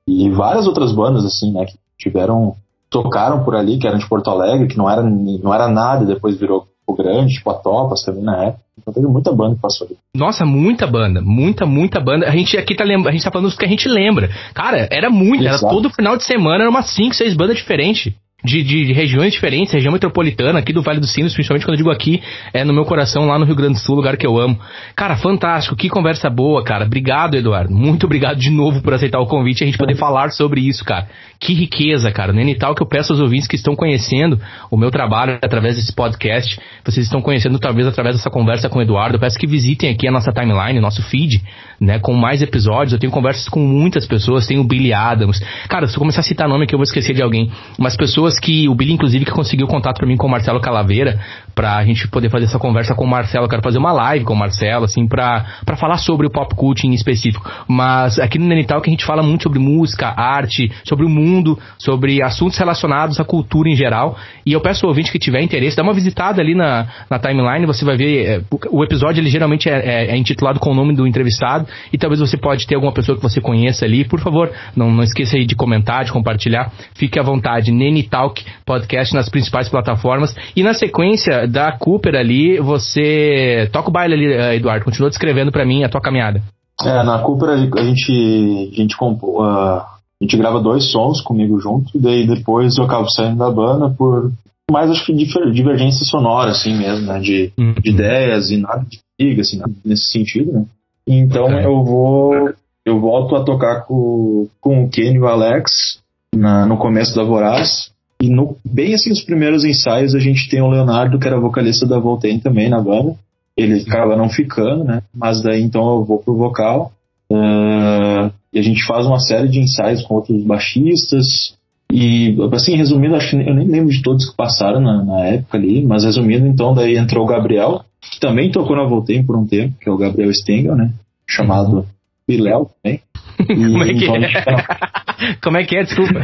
e 0.07 0.29
várias 0.29 0.67
outras 0.67 0.93
bandas, 0.93 1.25
assim, 1.25 1.51
né, 1.51 1.65
que 1.65 1.73
tiveram 1.97 2.55
tocaram 2.89 3.43
por 3.43 3.55
ali, 3.55 3.77
que 3.77 3.85
eram 3.85 3.97
de 3.97 4.07
Porto 4.07 4.29
Alegre, 4.29 4.67
que 4.67 4.77
não 4.77 4.89
era, 4.89 5.03
não 5.03 5.53
era 5.53 5.67
nada, 5.67 6.03
e 6.03 6.07
depois 6.07 6.39
virou 6.39 6.65
o 6.85 6.93
grande, 6.93 7.33
tipo 7.33 7.49
a 7.49 7.55
Topas 7.55 8.03
também 8.03 8.23
na 8.23 8.45
época. 8.45 8.63
Então 8.79 8.93
teve 8.93 9.07
muita 9.07 9.33
banda 9.33 9.55
que 9.55 9.61
passou 9.61 9.87
ali. 9.87 9.97
Nossa, 10.15 10.45
muita 10.45 10.87
banda, 10.87 11.19
muita, 11.19 11.65
muita 11.65 11.99
banda. 11.99 12.27
A 12.27 12.31
gente 12.31 12.55
aqui 12.57 12.75
tá 12.75 12.85
lembrando, 12.85 13.09
a 13.09 13.11
gente 13.11 13.23
tá 13.23 13.31
falando 13.31 13.47
dos 13.47 13.57
que 13.57 13.65
a 13.65 13.67
gente 13.67 13.89
lembra. 13.89 14.29
Cara, 14.53 14.87
era 14.89 15.09
muito, 15.09 15.43
Exato. 15.43 15.65
era 15.65 15.73
todo 15.73 15.89
final 15.89 16.15
de 16.15 16.23
semana, 16.23 16.61
era 16.61 16.69
umas 16.69 16.89
5, 16.91 17.15
6 17.15 17.35
bandas 17.35 17.57
diferentes 17.57 18.13
de, 18.43 18.61
de, 18.61 18.85
de, 18.85 18.93
regiões 18.93 19.33
diferentes, 19.33 19.73
região 19.73 19.91
metropolitana, 19.91 20.59
aqui 20.59 20.71
do 20.71 20.83
Vale 20.83 20.99
dos 20.99 21.11
Sinos, 21.11 21.33
principalmente 21.33 21.65
quando 21.65 21.73
eu 21.73 21.77
digo 21.77 21.89
aqui, 21.89 22.21
é 22.53 22.63
no 22.63 22.71
meu 22.71 22.85
coração, 22.85 23.25
lá 23.25 23.39
no 23.39 23.45
Rio 23.45 23.55
Grande 23.55 23.73
do 23.73 23.79
Sul, 23.79 23.95
lugar 23.95 24.15
que 24.15 24.27
eu 24.27 24.37
amo. 24.37 24.59
Cara, 24.95 25.17
fantástico, 25.17 25.75
que 25.75 25.89
conversa 25.89 26.29
boa, 26.29 26.63
cara. 26.63 26.85
Obrigado, 26.85 27.35
Eduardo. 27.35 27.73
Muito 27.73 28.05
obrigado 28.05 28.37
de 28.37 28.51
novo 28.51 28.79
por 28.83 28.93
aceitar 28.93 29.19
o 29.19 29.25
convite 29.25 29.61
e 29.61 29.63
a 29.63 29.65
gente 29.65 29.77
poder 29.77 29.95
falar 29.95 30.29
sobre 30.29 30.61
isso, 30.61 30.85
cara. 30.85 31.07
Que 31.39 31.51
riqueza, 31.55 32.11
cara. 32.11 32.31
Nenital 32.31 32.75
que 32.75 32.83
eu 32.83 32.87
peço 32.87 33.11
aos 33.11 33.19
ouvintes 33.19 33.47
que 33.47 33.55
estão 33.55 33.75
conhecendo 33.75 34.39
o 34.69 34.77
meu 34.77 34.91
trabalho 34.91 35.39
através 35.41 35.75
desse 35.75 35.93
podcast, 35.95 36.59
vocês 36.85 37.07
estão 37.07 37.21
conhecendo 37.23 37.57
talvez 37.57 37.87
através 37.87 38.17
dessa 38.17 38.29
conversa 38.29 38.69
com 38.69 38.77
o 38.77 38.81
Eduardo, 38.83 39.15
eu 39.15 39.19
peço 39.19 39.39
que 39.39 39.47
visitem 39.47 39.89
aqui 39.89 40.07
a 40.07 40.11
nossa 40.11 40.31
timeline, 40.31 40.79
nosso 40.79 41.01
feed, 41.01 41.41
né, 41.79 41.99
com 41.99 42.13
mais 42.13 42.41
episódios. 42.41 42.93
Eu 42.93 42.99
tenho 42.99 43.11
conversas 43.11 43.47
com 43.47 43.59
muitas 43.59 44.05
pessoas, 44.05 44.45
tenho 44.47 44.61
o 44.61 44.63
Billy 44.63 44.93
Adams. 44.93 45.39
Cara, 45.69 45.87
se 45.87 45.95
eu 45.95 45.99
começar 45.99 46.21
a 46.21 46.23
citar 46.23 46.47
nome 46.47 46.67
que 46.67 46.75
eu 46.75 46.79
vou 46.79 46.83
esquecer 46.83 47.13
de 47.13 47.21
alguém, 47.21 47.51
mas 47.77 47.95
pessoas 47.95 48.39
que 48.39 48.67
o 48.67 48.75
Billy 48.75 48.93
inclusive 48.93 49.25
que 49.25 49.31
conseguiu 49.31 49.67
contato 49.67 49.97
para 49.97 50.07
mim 50.07 50.17
com 50.17 50.27
o 50.27 50.29
Marcelo 50.29 50.59
Calaveira, 50.59 51.19
pra 51.55 51.83
gente 51.85 52.07
poder 52.07 52.29
fazer 52.29 52.45
essa 52.45 52.59
conversa 52.59 52.93
com 52.95 53.05
o 53.05 53.09
Marcelo, 53.09 53.45
eu 53.45 53.49
quero 53.49 53.61
fazer 53.61 53.77
uma 53.77 53.91
live 53.91 54.25
com 54.25 54.33
o 54.33 54.37
Marcelo 54.37 54.85
assim 54.85 55.07
para 55.07 55.45
para 55.65 55.77
falar 55.77 55.97
sobre 55.97 56.27
o 56.27 56.29
pop 56.29 56.55
cult 56.55 56.85
em 56.85 56.93
específico. 56.93 57.49
Mas 57.67 58.19
aqui 58.19 58.37
no 58.37 58.45
Nenital 58.45 58.81
que 58.81 58.89
a 58.89 58.93
gente 58.93 59.05
fala 59.05 59.23
muito 59.23 59.43
sobre 59.43 59.59
música, 59.59 60.13
arte, 60.15 60.71
sobre 60.83 61.05
o 61.05 61.09
mundo 61.09 61.27
mundo, 61.27 61.59
sobre 61.77 62.21
assuntos 62.21 62.57
relacionados 62.57 63.19
à 63.19 63.23
cultura 63.23 63.69
em 63.69 63.75
geral. 63.75 64.17
E 64.45 64.53
eu 64.53 64.61
peço 64.61 64.85
ao 64.85 64.89
ouvinte 64.89 65.11
que 65.11 65.19
tiver 65.19 65.41
interesse, 65.41 65.75
dá 65.75 65.83
uma 65.83 65.93
visitada 65.93 66.41
ali 66.41 66.55
na, 66.55 66.87
na 67.09 67.19
timeline, 67.19 67.65
você 67.65 67.85
vai 67.85 67.97
ver. 67.97 68.25
É, 68.25 68.41
o 68.69 68.83
episódio 68.83 69.21
ele 69.21 69.29
geralmente 69.29 69.69
é, 69.69 69.77
é, 69.77 70.11
é, 70.11 70.17
intitulado 70.17 70.59
com 70.59 70.71
o 70.71 70.75
nome 70.75 70.95
do 70.95 71.05
entrevistado, 71.07 71.66
e 71.91 71.97
talvez 71.97 72.19
você 72.19 72.37
pode 72.37 72.65
ter 72.67 72.75
alguma 72.75 72.93
pessoa 72.93 73.15
que 73.15 73.21
você 73.21 73.41
conheça 73.41 73.85
ali. 73.85 74.05
Por 74.05 74.19
favor, 74.19 74.51
não, 74.75 74.91
não 74.91 75.03
esqueça 75.03 75.37
aí 75.37 75.45
de 75.45 75.55
comentar, 75.55 76.05
de 76.05 76.11
compartilhar. 76.11 76.71
Fique 76.95 77.19
à 77.19 77.23
vontade. 77.23 77.71
Nene 77.71 78.03
Talk 78.03 78.43
Podcast 78.65 79.13
nas 79.13 79.29
principais 79.29 79.69
plataformas. 79.69 80.35
E 80.55 80.63
na 80.63 80.73
sequência 80.73 81.47
da 81.47 81.71
Cooper 81.71 82.15
ali, 82.15 82.59
você 82.59 83.69
toca 83.71 83.89
o 83.89 83.91
baile 83.91 84.13
ali, 84.13 84.33
eh, 84.33 84.55
Eduardo. 84.55 84.85
Continua 84.85 85.09
descrevendo 85.09 85.51
para 85.51 85.65
mim 85.65 85.83
a 85.83 85.89
tua 85.89 86.01
caminhada. 86.01 86.41
É, 86.83 87.03
na 87.03 87.19
Cooper 87.19 87.49
a 87.49 87.57
gente, 87.57 88.71
a 88.73 88.75
gente 88.75 88.95
compôs. 88.95 89.45
Uh 89.45 89.97
a 90.19 90.23
gente 90.23 90.35
grava 90.35 90.59
dois 90.59 90.91
sons 90.91 91.21
comigo 91.21 91.59
junto, 91.59 91.95
e 91.95 92.01
daí 92.01 92.25
depois 92.25 92.77
eu 92.77 92.85
acabo 92.85 93.07
saindo 93.09 93.37
da 93.37 93.51
banda 93.51 93.89
por 93.89 94.31
mais 94.69 94.89
acho 94.89 95.05
que 95.05 95.13
divergência 95.13 96.03
sonora, 96.03 96.51
assim 96.51 96.75
mesmo, 96.75 97.05
né? 97.05 97.19
De, 97.19 97.53
uhum. 97.57 97.73
de 97.73 97.89
ideias 97.89 98.51
e 98.51 98.57
nada 98.57 98.85
de 98.89 98.99
briga, 99.17 99.41
assim, 99.41 99.57
nada 99.57 99.71
nesse 99.85 100.11
sentido, 100.11 100.51
né? 100.51 100.65
Então 101.07 101.49
eu 101.59 101.83
vou. 101.83 102.53
Eu 102.85 102.99
volto 102.99 103.35
a 103.35 103.43
tocar 103.43 103.81
com, 103.81 104.47
com 104.61 104.85
o 104.85 104.89
Kenny 104.89 105.15
e 105.15 105.19
o 105.19 105.27
Alex 105.27 105.99
na, 106.33 106.65
no 106.65 106.77
começo 106.77 107.15
da 107.15 107.23
Voraz. 107.23 107.91
E 108.21 108.29
no, 108.29 108.57
bem 108.63 108.93
assim, 108.93 109.11
os 109.11 109.23
primeiros 109.23 109.63
ensaios 109.63 110.15
a 110.15 110.19
gente 110.19 110.49
tem 110.49 110.61
o 110.61 110.69
Leonardo, 110.69 111.19
que 111.19 111.27
era 111.27 111.39
vocalista 111.39 111.85
da 111.85 111.99
Voltaire 111.99 112.39
também 112.39 112.69
na 112.69 112.81
banda. 112.81 113.15
Ele 113.55 113.81
acaba 113.81 114.15
não 114.15 114.29
ficando, 114.29 114.83
né? 114.83 115.01
Mas 115.13 115.41
daí 115.41 115.61
então 115.61 115.97
eu 115.97 116.05
vou 116.05 116.19
pro 116.19 116.35
vocal. 116.35 116.91
Uh, 117.29 118.31
e 118.53 118.59
a 118.59 118.61
gente 118.61 118.85
faz 118.85 119.05
uma 119.05 119.19
série 119.19 119.47
de 119.47 119.59
ensaios 119.59 120.03
com 120.03 120.15
outros 120.15 120.43
baixistas. 120.43 121.55
E, 121.91 122.35
assim, 122.51 122.75
resumindo, 122.75 123.15
acho 123.15 123.31
que 123.31 123.35
eu 123.35 123.53
nem 123.53 123.67
lembro 123.67 123.89
de 123.89 124.01
todos 124.01 124.29
que 124.29 124.35
passaram 124.35 124.79
na, 124.79 125.03
na 125.03 125.25
época 125.25 125.57
ali, 125.57 125.85
mas 125.85 126.03
resumindo, 126.03 126.45
então, 126.45 126.73
daí 126.73 126.97
entrou 126.97 127.23
o 127.23 127.27
Gabriel, 127.27 127.83
que 128.11 128.19
também 128.19 128.51
tocou 128.51 128.75
na 128.75 128.83
Voltaire 128.83 129.23
por 129.23 129.35
um 129.35 129.45
tempo, 129.45 129.75
que 129.79 129.89
é 129.89 129.91
o 129.91 129.97
Gabriel 129.97 130.31
Stengel, 130.33 130.75
né? 130.75 130.91
Chamado 131.27 131.85
Biléu 132.27 132.69
também. 132.81 133.01
Como 133.37 133.83
é 133.83 133.93
que 133.93 134.05
é? 134.05 135.35
Como 135.43 135.57
é 135.57 135.63
que 135.63 135.77
é? 135.77 135.83
Desculpa. 135.83 136.23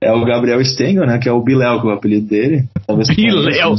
É 0.00 0.12
o 0.12 0.24
Gabriel 0.24 0.64
Stengel, 0.64 1.06
né? 1.06 1.18
Que 1.18 1.28
é 1.28 1.32
o 1.32 1.42
Biléu, 1.42 1.80
que 1.80 1.88
é 1.88 1.90
o 1.90 1.92
apelido 1.92 2.28
dele. 2.28 2.64
Biléu! 3.16 3.74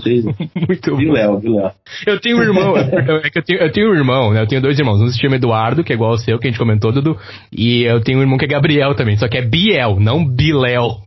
Muito 0.67 0.95
Biléu, 0.97 1.33
bom. 1.33 1.39
Biléu. 1.39 1.71
Eu 2.05 2.19
tenho 2.19 2.37
um 2.37 2.41
irmão, 2.41 2.75
é 2.77 3.29
que 3.29 3.39
eu 3.39 3.43
tenho, 3.43 3.59
eu 3.61 3.71
tenho 3.71 3.91
um 3.91 3.95
irmão, 3.95 4.33
né? 4.33 4.41
Eu 4.41 4.47
tenho 4.47 4.61
dois 4.61 4.77
irmãos. 4.77 5.01
Um 5.01 5.07
se 5.07 5.19
chama 5.19 5.37
Eduardo, 5.37 5.83
que 5.83 5.93
é 5.93 5.95
igual 5.95 6.11
ao 6.11 6.17
seu, 6.17 6.37
que 6.37 6.47
a 6.47 6.51
gente 6.51 6.59
comentou, 6.59 6.91
Dudu. 6.91 7.17
E 7.51 7.83
eu 7.83 8.01
tenho 8.01 8.19
um 8.19 8.21
irmão 8.21 8.37
que 8.37 8.45
é 8.45 8.49
Gabriel 8.49 8.95
também, 8.95 9.15
só 9.15 9.29
que 9.29 9.37
é 9.37 9.41
Biel, 9.41 9.97
não 9.99 10.25
Biléu. 10.25 10.97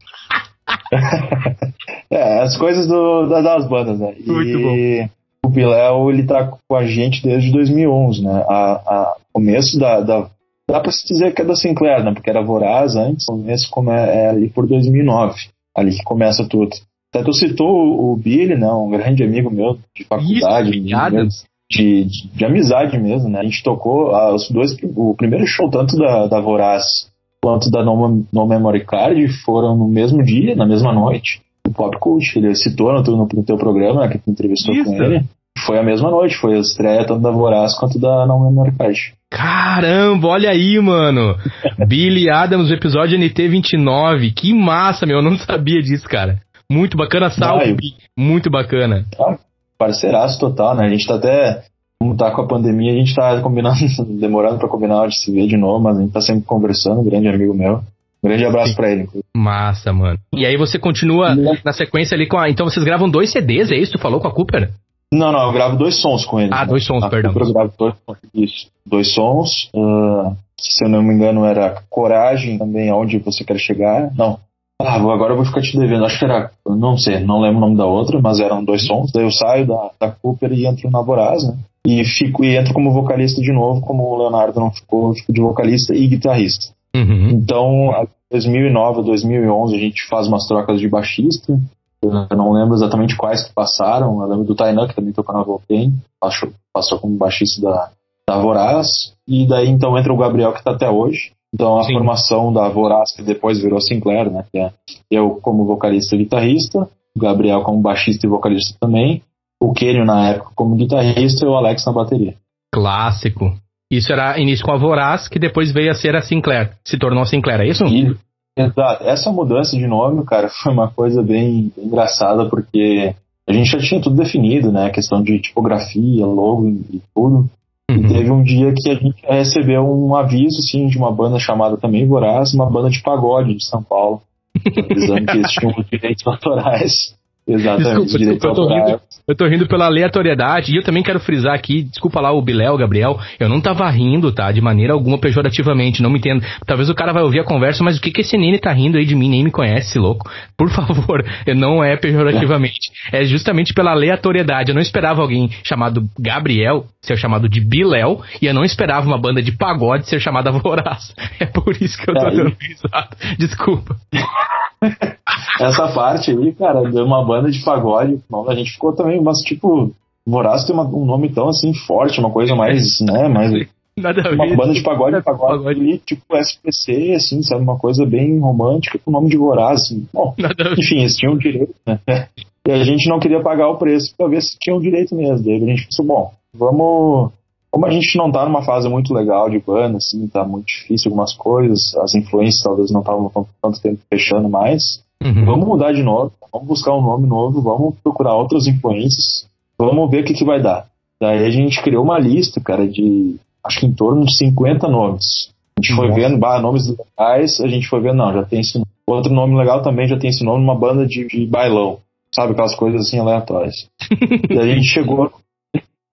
é, 2.10 2.40
as 2.40 2.56
coisas 2.56 2.86
do, 2.86 3.28
das 3.28 3.68
bandas, 3.68 3.98
né? 3.98 4.14
Muito 4.26 4.58
e... 4.58 4.62
bom 4.62 5.10
o 5.44 5.48
Biléu 5.48 6.10
ele 6.10 6.24
tá 6.24 6.56
com 6.68 6.76
a 6.76 6.86
gente 6.86 7.22
desde 7.22 7.50
2011, 7.50 8.22
né? 8.22 8.44
A, 8.48 8.72
a 8.72 9.16
começo 9.32 9.78
da, 9.78 10.00
da 10.00 10.30
dá 10.68 10.80
para 10.80 10.92
se 10.92 11.06
dizer 11.06 11.34
que 11.34 11.42
é 11.42 11.44
da 11.44 11.54
Sinclair, 11.54 12.04
né? 12.04 12.12
Porque 12.12 12.30
era 12.30 12.42
Voraz 12.42 12.96
antes, 12.96 13.26
começo 13.26 13.68
é 13.90 14.28
ali 14.28 14.48
por 14.48 14.66
2009, 14.66 15.34
ali 15.76 15.96
que 15.96 16.04
começa 16.04 16.46
tudo. 16.48 16.70
Até 17.12 17.22
tu 17.24 17.32
citou 17.32 17.68
o, 17.68 18.12
o 18.12 18.16
Billy, 18.16 18.56
né? 18.56 18.72
Um 18.72 18.90
grande 18.90 19.22
amigo 19.22 19.50
meu 19.50 19.78
de 19.94 20.04
faculdade, 20.04 20.70
Isso, 20.70 21.44
de, 21.70 22.04
de, 22.06 22.28
de, 22.34 22.44
amizade 22.44 22.98
mesmo, 22.98 23.28
né? 23.28 23.40
A 23.40 23.44
gente 23.44 23.62
tocou 23.62 24.14
ah, 24.14 24.34
os 24.34 24.50
dois, 24.50 24.76
o 24.96 25.14
primeiro 25.14 25.46
show 25.46 25.68
tanto 25.68 25.96
da, 25.96 26.26
da 26.26 26.40
Voraz 26.40 27.10
quanto 27.42 27.70
da 27.70 27.84
No, 27.84 28.24
no 28.32 28.46
Memory 28.46 28.84
Card 28.84 29.28
foram 29.44 29.76
no 29.76 29.88
mesmo 29.88 30.22
dia, 30.22 30.54
na 30.54 30.64
mesma 30.64 30.92
noite. 30.92 31.42
O 31.66 31.72
Pop 31.72 31.98
Cult, 31.98 32.36
ele 32.36 32.54
citou 32.54 32.92
no, 32.92 33.02
no, 33.02 33.28
no 33.32 33.44
teu 33.44 33.56
programa, 33.56 34.02
né, 34.02 34.08
que 34.08 34.18
tu 34.18 34.30
entrevistou 34.30 34.74
Isso. 34.74 34.84
com 34.84 35.02
ele. 35.02 35.24
Foi 35.66 35.78
a 35.78 35.82
mesma 35.82 36.10
noite, 36.10 36.36
foi 36.36 36.56
a 36.56 36.60
estreia 36.60 37.06
tanto 37.06 37.20
da 37.20 37.30
Voraz 37.30 37.78
quanto 37.78 37.98
da 37.98 38.26
No 38.26 38.40
Memory 38.40 38.72
Card. 38.76 39.14
Caramba, 39.30 40.28
olha 40.28 40.50
aí, 40.50 40.78
mano. 40.80 41.36
Billy 41.86 42.28
Adams, 42.28 42.70
episódio 42.70 43.18
NT29. 43.18 44.34
Que 44.34 44.52
massa, 44.52 45.06
meu. 45.06 45.18
Eu 45.18 45.22
não 45.22 45.38
sabia 45.38 45.80
disso, 45.80 46.08
cara. 46.08 46.40
Muito 46.70 46.96
bacana, 46.96 47.30
salve. 47.30 47.76
Muito 48.18 48.50
bacana. 48.50 49.06
Ah, 49.18 49.36
parceiraço 49.78 50.40
total, 50.40 50.74
né? 50.74 50.86
A 50.86 50.88
gente 50.88 51.06
tá 51.06 51.14
até. 51.14 51.62
Como 52.00 52.16
tá 52.16 52.32
com 52.32 52.42
a 52.42 52.48
pandemia, 52.48 52.92
a 52.92 52.96
gente 52.96 53.14
tá 53.14 53.40
combinando, 53.40 53.78
demorando 54.18 54.58
pra 54.58 54.68
combinar 54.68 55.06
de 55.06 55.16
se 55.16 55.30
ver 55.30 55.46
de 55.46 55.56
novo, 55.56 55.84
mas 55.84 55.96
a 55.96 56.00
gente 56.00 56.12
tá 56.12 56.20
sempre 56.20 56.44
conversando, 56.44 57.00
um 57.00 57.04
grande 57.04 57.28
amigo 57.28 57.54
meu. 57.54 57.80
Grande 58.22 58.44
abraço 58.44 58.76
para 58.76 58.90
ele. 58.90 59.08
Massa, 59.34 59.92
mano. 59.92 60.18
E 60.32 60.46
aí 60.46 60.56
você 60.56 60.78
continua 60.78 61.34
na 61.64 61.72
sequência 61.72 62.14
ali 62.14 62.28
com 62.28 62.38
a. 62.38 62.48
Então 62.48 62.66
vocês 62.66 62.84
gravam 62.84 63.10
dois 63.10 63.32
CDs, 63.32 63.72
é 63.72 63.76
isso? 63.76 63.92
Tu 63.92 63.98
falou 63.98 64.20
com 64.20 64.28
a 64.28 64.32
Cooper? 64.32 64.70
Não, 65.12 65.30
não, 65.30 65.46
eu 65.46 65.52
gravo 65.52 65.76
dois 65.76 66.00
sons 66.00 66.24
com 66.24 66.40
ele. 66.40 66.50
Ah, 66.52 66.64
dois 66.64 66.86
sons, 66.86 67.04
perdão. 67.08 67.32
Eu 67.34 67.52
gravo 67.52 67.72
dois, 67.76 67.94
isso, 68.32 68.68
dois 68.86 69.12
sons. 69.12 69.68
Uh, 69.74 70.34
se 70.58 70.84
eu 70.84 70.88
não 70.88 71.02
me 71.02 71.12
engano, 71.12 71.44
era 71.44 71.82
Coragem 71.90 72.56
também, 72.56 72.88
Aonde 72.88 73.18
Você 73.18 73.44
Quer 73.44 73.58
Chegar. 73.58 74.10
Não. 74.16 74.38
Ah, 74.80 74.94
agora 74.94 75.32
eu 75.32 75.36
vou 75.36 75.44
ficar 75.44 75.60
te 75.60 75.76
devendo. 75.76 76.04
Acho 76.04 76.18
que 76.18 76.24
era. 76.24 76.50
Não 76.66 76.96
sei, 76.96 77.20
não 77.20 77.40
lembro 77.40 77.58
o 77.58 77.60
nome 77.60 77.76
da 77.76 77.84
outra, 77.84 78.20
mas 78.20 78.40
eram 78.40 78.64
dois 78.64 78.86
sons. 78.86 79.12
Daí 79.12 79.24
eu 79.24 79.30
saio 79.30 79.66
da, 79.66 79.90
da 80.00 80.10
Cooper 80.10 80.52
e 80.52 80.66
entro 80.66 80.90
na 80.90 81.02
Voraz, 81.02 81.46
né? 81.46 81.56
E, 81.86 82.04
fico, 82.04 82.44
e 82.44 82.56
entro 82.56 82.72
como 82.72 82.92
vocalista 82.92 83.42
de 83.42 83.52
novo, 83.52 83.80
como 83.80 84.04
o 84.04 84.16
Leonardo 84.16 84.60
não 84.60 84.70
ficou, 84.70 85.08
eu 85.08 85.14
fico 85.14 85.32
de 85.32 85.40
vocalista 85.40 85.94
e 85.94 86.06
guitarrista. 86.06 86.72
Uhum. 86.94 87.30
Então, 87.30 88.06
2009 88.30 89.02
2011 89.02 89.74
a 89.74 89.78
gente 89.78 90.06
faz 90.08 90.28
umas 90.28 90.46
trocas 90.46 90.80
de 90.80 90.88
baixista. 90.88 91.58
Eu 92.02 92.36
não 92.36 92.52
lembro 92.52 92.74
exatamente 92.74 93.16
quais 93.16 93.44
que 93.44 93.54
passaram. 93.54 94.20
Eu 94.20 94.28
lembro 94.28 94.44
do 94.44 94.54
Tainan, 94.54 94.88
que 94.88 94.94
também 94.94 95.12
tocou 95.12 95.34
na 95.34 95.42
Voltaire, 95.42 95.92
passou, 96.20 96.50
passou 96.72 96.98
como 96.98 97.16
baixista 97.16 97.62
da, 97.62 97.90
da 98.28 98.38
Voraz. 98.40 99.14
E 99.26 99.46
daí 99.46 99.68
então 99.68 99.96
entra 99.96 100.12
o 100.12 100.16
Gabriel, 100.16 100.52
que 100.52 100.58
está 100.58 100.72
até 100.72 100.90
hoje. 100.90 101.32
Então 101.54 101.78
a 101.78 101.84
Sim. 101.84 101.94
formação 101.94 102.52
da 102.52 102.68
Voraz, 102.68 103.14
que 103.14 103.22
depois 103.22 103.60
virou 103.60 103.80
Sinclair, 103.80 104.30
né? 104.30 104.44
Que 104.50 104.58
é 104.58 104.72
eu 105.10 105.38
como 105.42 105.64
vocalista 105.64 106.16
e 106.16 106.18
guitarrista, 106.18 106.88
o 107.14 107.20
Gabriel 107.20 107.62
como 107.62 107.80
baixista 107.80 108.26
e 108.26 108.30
vocalista 108.30 108.76
também, 108.80 109.22
o 109.62 109.72
Kenio 109.72 110.04
na 110.04 110.30
época 110.30 110.50
como 110.54 110.74
guitarrista 110.74 111.44
e 111.44 111.48
o 111.48 111.54
Alex 111.54 111.84
na 111.84 111.92
bateria. 111.92 112.34
Clássico. 112.74 113.52
Isso 113.92 114.10
era 114.10 114.40
início 114.40 114.64
com 114.64 114.72
a 114.72 114.78
Voraz, 114.78 115.28
que 115.28 115.38
depois 115.38 115.70
veio 115.70 115.90
a 115.90 115.94
ser 115.94 116.16
a 116.16 116.22
Sinclair. 116.22 116.70
Se 116.82 116.96
tornou 116.96 117.26
Sinclair, 117.26 117.60
é 117.60 117.68
isso? 117.68 117.84
E, 117.84 118.16
Exato. 118.56 119.04
Essa 119.04 119.30
mudança 119.30 119.76
de 119.76 119.86
nome, 119.86 120.24
cara, 120.24 120.48
foi 120.62 120.72
uma 120.72 120.88
coisa 120.88 121.22
bem, 121.22 121.70
bem, 121.76 121.86
engraçada, 121.86 122.48
porque 122.48 123.14
a 123.46 123.52
gente 123.52 123.70
já 123.70 123.78
tinha 123.78 124.00
tudo 124.00 124.16
definido, 124.16 124.72
né? 124.72 124.86
A 124.86 124.90
questão 124.90 125.22
de 125.22 125.38
tipografia, 125.40 126.24
logo 126.24 126.68
e, 126.68 127.02
tudo. 127.14 127.50
Uhum. 127.90 127.96
E 127.96 128.08
teve 128.08 128.30
um 128.30 128.42
dia 128.42 128.72
que 128.74 128.90
a 128.90 128.94
gente 128.94 129.22
recebeu 129.26 129.82
um 129.82 130.16
aviso, 130.16 130.58
assim, 130.58 130.86
de 130.86 130.96
uma 130.96 131.12
banda 131.12 131.38
chamada 131.38 131.76
também 131.76 132.06
Voraz, 132.06 132.54
uma 132.54 132.70
banda 132.70 132.88
de 132.88 133.02
pagode 133.02 133.54
de 133.54 133.64
São 133.66 133.82
Paulo, 133.82 134.22
avisando 134.90 135.26
que 135.26 135.36
eles 135.36 135.50
tinham 135.50 135.74
direitos 135.90 136.26
autorais. 136.26 137.14
Exatamente. 137.46 138.18
Desculpa, 138.18 138.46
eu, 138.46 138.54
tô 138.54 138.68
rindo, 138.68 139.00
eu 139.28 139.36
tô 139.36 139.46
rindo 139.46 139.66
pela 139.66 139.86
aleatoriedade 139.86 140.72
e 140.72 140.76
eu 140.76 140.82
também 140.82 141.02
quero 141.02 141.18
frisar 141.18 141.54
aqui, 141.54 141.82
desculpa 141.82 142.20
lá 142.20 142.30
o 142.30 142.40
Biléu, 142.40 142.76
Gabriel, 142.76 143.18
eu 143.38 143.48
não 143.48 143.60
tava 143.60 143.88
rindo, 143.90 144.30
tá? 144.32 144.52
De 144.52 144.60
maneira 144.60 144.92
alguma 144.92 145.18
pejorativamente, 145.18 146.02
não 146.02 146.10
me 146.10 146.18
entendo. 146.18 146.44
Talvez 146.64 146.88
o 146.88 146.94
cara 146.94 147.12
vai 147.12 147.22
ouvir 147.22 147.40
a 147.40 147.44
conversa, 147.44 147.82
mas 147.82 147.98
o 147.98 148.00
que 148.00 148.12
que 148.12 148.20
esse 148.20 148.36
Nene 148.36 148.60
tá 148.60 148.72
rindo 148.72 148.96
aí 148.96 149.04
de 149.04 149.16
mim? 149.16 149.28
Nem 149.28 149.42
me 149.42 149.50
conhece, 149.50 149.98
louco. 149.98 150.30
Por 150.56 150.70
favor, 150.70 151.24
não 151.56 151.82
é 151.82 151.96
pejorativamente. 151.96 152.92
É 153.12 153.24
justamente 153.24 153.74
pela 153.74 153.90
aleatoriedade. 153.90 154.70
Eu 154.70 154.74
não 154.74 154.82
esperava 154.82 155.20
alguém 155.20 155.50
chamado 155.64 156.08
Gabriel 156.18 156.86
ser 157.00 157.16
chamado 157.16 157.48
de 157.48 157.60
Biléu 157.60 158.22
e 158.40 158.46
eu 158.46 158.54
não 158.54 158.64
esperava 158.64 159.04
uma 159.04 159.18
banda 159.18 159.42
de 159.42 159.50
pagode 159.50 160.08
ser 160.08 160.20
chamada 160.20 160.52
Voraz. 160.52 161.12
É 161.40 161.46
por 161.46 161.72
isso 161.80 161.98
que 161.98 162.08
eu 162.08 162.14
tô 162.14 162.30
dando 162.30 162.56
risada. 162.60 163.16
Desculpa. 163.36 163.96
Essa 165.60 165.88
parte 165.92 166.30
aí, 166.30 166.52
cara, 166.54 166.82
de 166.82 167.00
uma 167.00 167.24
banda 167.32 167.50
de 167.50 167.64
pagode, 167.64 168.20
a 168.48 168.54
gente 168.54 168.72
ficou 168.72 168.92
também, 168.92 169.20
mas 169.20 169.38
tipo, 169.38 169.92
Voraz 170.26 170.64
tem 170.64 170.74
uma, 170.74 170.84
um 170.84 171.04
nome 171.04 171.28
tão 171.30 171.48
assim 171.48 171.72
forte, 171.74 172.20
uma 172.20 172.30
coisa 172.30 172.54
mais, 172.54 173.00
né, 173.00 173.28
mais 173.28 173.52
Nada 173.96 174.22
uma 174.32 174.46
ver. 174.46 174.56
banda 174.56 174.72
de 174.72 174.82
pagode, 174.82 175.16
de 175.16 175.22
pagode, 175.22 175.58
pagode. 175.58 175.98
tipo 175.98 176.36
SPC, 176.36 177.12
assim, 177.14 177.42
sabe, 177.42 177.62
uma 177.62 177.78
coisa 177.78 178.06
bem 178.06 178.38
romântica 178.38 178.98
com 178.98 179.10
o 179.10 179.12
nome 179.12 179.28
de 179.28 179.36
Voraz, 179.36 179.82
assim. 179.82 180.06
Bom, 180.12 180.34
enfim, 180.78 181.00
eles 181.00 181.16
tinham 181.16 181.36
direito, 181.36 181.74
né? 181.86 181.98
E 182.64 182.70
a 182.70 182.84
gente 182.84 183.08
não 183.08 183.18
queria 183.18 183.42
pagar 183.42 183.68
o 183.70 183.76
preço 183.76 184.14
pra 184.16 184.28
ver 184.28 184.40
se 184.40 184.56
tinham 184.56 184.80
direito 184.80 185.16
mesmo. 185.16 185.44
Daí 185.44 185.56
a 185.56 185.66
gente 185.66 185.82
pensou, 185.82 186.06
bom, 186.06 186.30
vamos 186.54 187.32
como 187.72 187.86
a 187.86 187.90
gente 187.90 188.18
não 188.18 188.30
tá 188.30 188.44
numa 188.44 188.62
fase 188.62 188.86
muito 188.86 189.14
legal 189.14 189.48
de 189.48 189.58
banda, 189.58 189.96
assim, 189.96 190.28
tá 190.28 190.44
muito 190.44 190.66
difícil 190.66 191.08
algumas 191.08 191.34
coisas, 191.34 191.96
as 191.96 192.14
influências 192.14 192.62
talvez 192.62 192.90
não 192.90 193.00
estavam 193.00 193.32
tanto 193.62 193.80
tempo 193.80 193.98
fechando 194.12 194.46
mais, 194.46 195.02
uhum. 195.24 195.44
vamos 195.44 195.66
mudar 195.66 195.92
de 195.92 196.02
novo, 196.02 196.32
vamos 196.52 196.68
buscar 196.68 196.94
um 196.94 197.02
nome 197.02 197.26
novo, 197.26 197.60
vamos 197.62 197.94
procurar 198.02 198.34
outras 198.34 198.66
influências, 198.66 199.46
vamos 199.78 200.10
ver 200.10 200.22
o 200.22 200.24
que, 200.24 200.34
que 200.34 200.44
vai 200.44 200.60
dar. 200.60 200.86
Daí 201.20 201.44
a 201.44 201.50
gente 201.50 201.82
criou 201.82 202.04
uma 202.04 202.18
lista, 202.18 202.60
cara, 202.60 202.86
de 202.86 203.36
acho 203.64 203.80
que 203.80 203.86
em 203.86 203.92
torno 203.92 204.24
de 204.24 204.36
50 204.36 204.88
nomes. 204.88 205.50
A 205.78 205.80
gente 205.80 205.94
Nossa. 205.94 206.12
foi 206.12 206.22
vendo, 206.22 206.38
bah, 206.38 206.60
nomes 206.60 206.88
legais, 206.88 207.60
a 207.60 207.68
gente 207.68 207.88
foi 207.88 208.00
vendo, 208.00 208.16
não, 208.16 208.32
já 208.32 208.42
tem 208.42 208.60
esse 208.60 208.74
nome. 208.74 208.86
Outro 209.06 209.32
nome 209.32 209.56
legal 209.56 209.82
também 209.82 210.08
já 210.08 210.18
tem 210.18 210.30
esse 210.30 210.44
nome, 210.44 210.62
uma 210.62 210.78
banda 210.78 211.06
de, 211.06 211.26
de 211.26 211.46
bailão. 211.46 211.98
Sabe, 212.34 212.52
aquelas 212.52 212.74
coisas 212.74 213.02
assim 213.02 213.18
aleatórias. 213.18 213.88
e 214.50 214.58
a 214.58 214.66
gente 214.66 214.86
chegou 214.86 215.30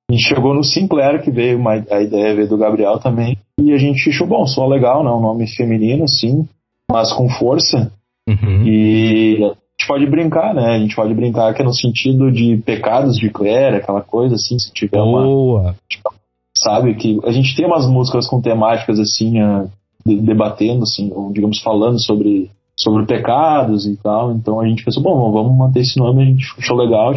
a 0.10 0.12
gente 0.12 0.28
chegou 0.28 0.56
no 0.56 0.64
Sinclair, 0.64 1.22
que 1.22 1.30
veio 1.30 1.60
uma, 1.60 1.74
a 1.74 2.02
ideia 2.02 2.36
veio 2.36 2.50
do 2.50 2.58
Gabriel 2.58 2.98
também. 2.98 3.38
E 3.60 3.72
a 3.72 3.78
gente 3.78 4.10
achou, 4.10 4.26
bom, 4.26 4.44
só 4.48 4.66
legal, 4.66 5.04
né? 5.04 5.12
Um 5.12 5.22
nome 5.22 5.48
feminino, 5.48 6.08
sim, 6.08 6.48
mas 6.92 7.14
com 7.14 7.30
força. 7.30 7.92
Uhum. 8.30 8.64
E 8.64 9.38
a 9.44 9.48
gente 9.48 9.88
pode 9.88 10.06
brincar, 10.06 10.54
né? 10.54 10.76
A 10.76 10.80
gente 10.80 10.96
pode 10.96 11.14
brincar 11.14 11.54
que 11.54 11.62
é 11.62 11.66
no 11.66 11.74
sentido 11.74 12.32
de 12.32 12.58
pecados 12.58 13.18
de 13.18 13.30
Claire, 13.30 13.78
aquela 13.78 14.02
coisa 14.02 14.36
assim, 14.36 14.60
se 14.60 14.72
tiver 14.72 14.98
Boa. 14.98 15.62
uma. 15.62 15.76
Tipo, 15.90 16.14
sabe, 16.58 16.94
que 16.96 17.20
a 17.24 17.32
gente 17.32 17.56
tem 17.56 17.66
umas 17.66 17.88
músicas 17.88 18.28
com 18.28 18.42
temáticas 18.42 19.00
assim, 19.00 19.42
uh, 19.42 19.70
debatendo, 20.06 20.84
assim, 20.84 21.12
ou 21.14 21.32
digamos, 21.32 21.62
falando 21.62 22.00
sobre 22.00 22.50
sobre 22.78 23.06
pecados 23.06 23.86
e 23.86 23.98
tal. 23.98 24.32
Então 24.32 24.60
a 24.60 24.68
gente 24.68 24.86
pensou, 24.86 25.04
bom, 25.04 25.32
vamos 25.32 25.58
manter 25.58 25.82
esse 25.82 26.00
nome, 26.00 26.24
a 26.24 26.26
gente 26.26 26.46
achou 26.58 26.78
legal, 26.78 27.14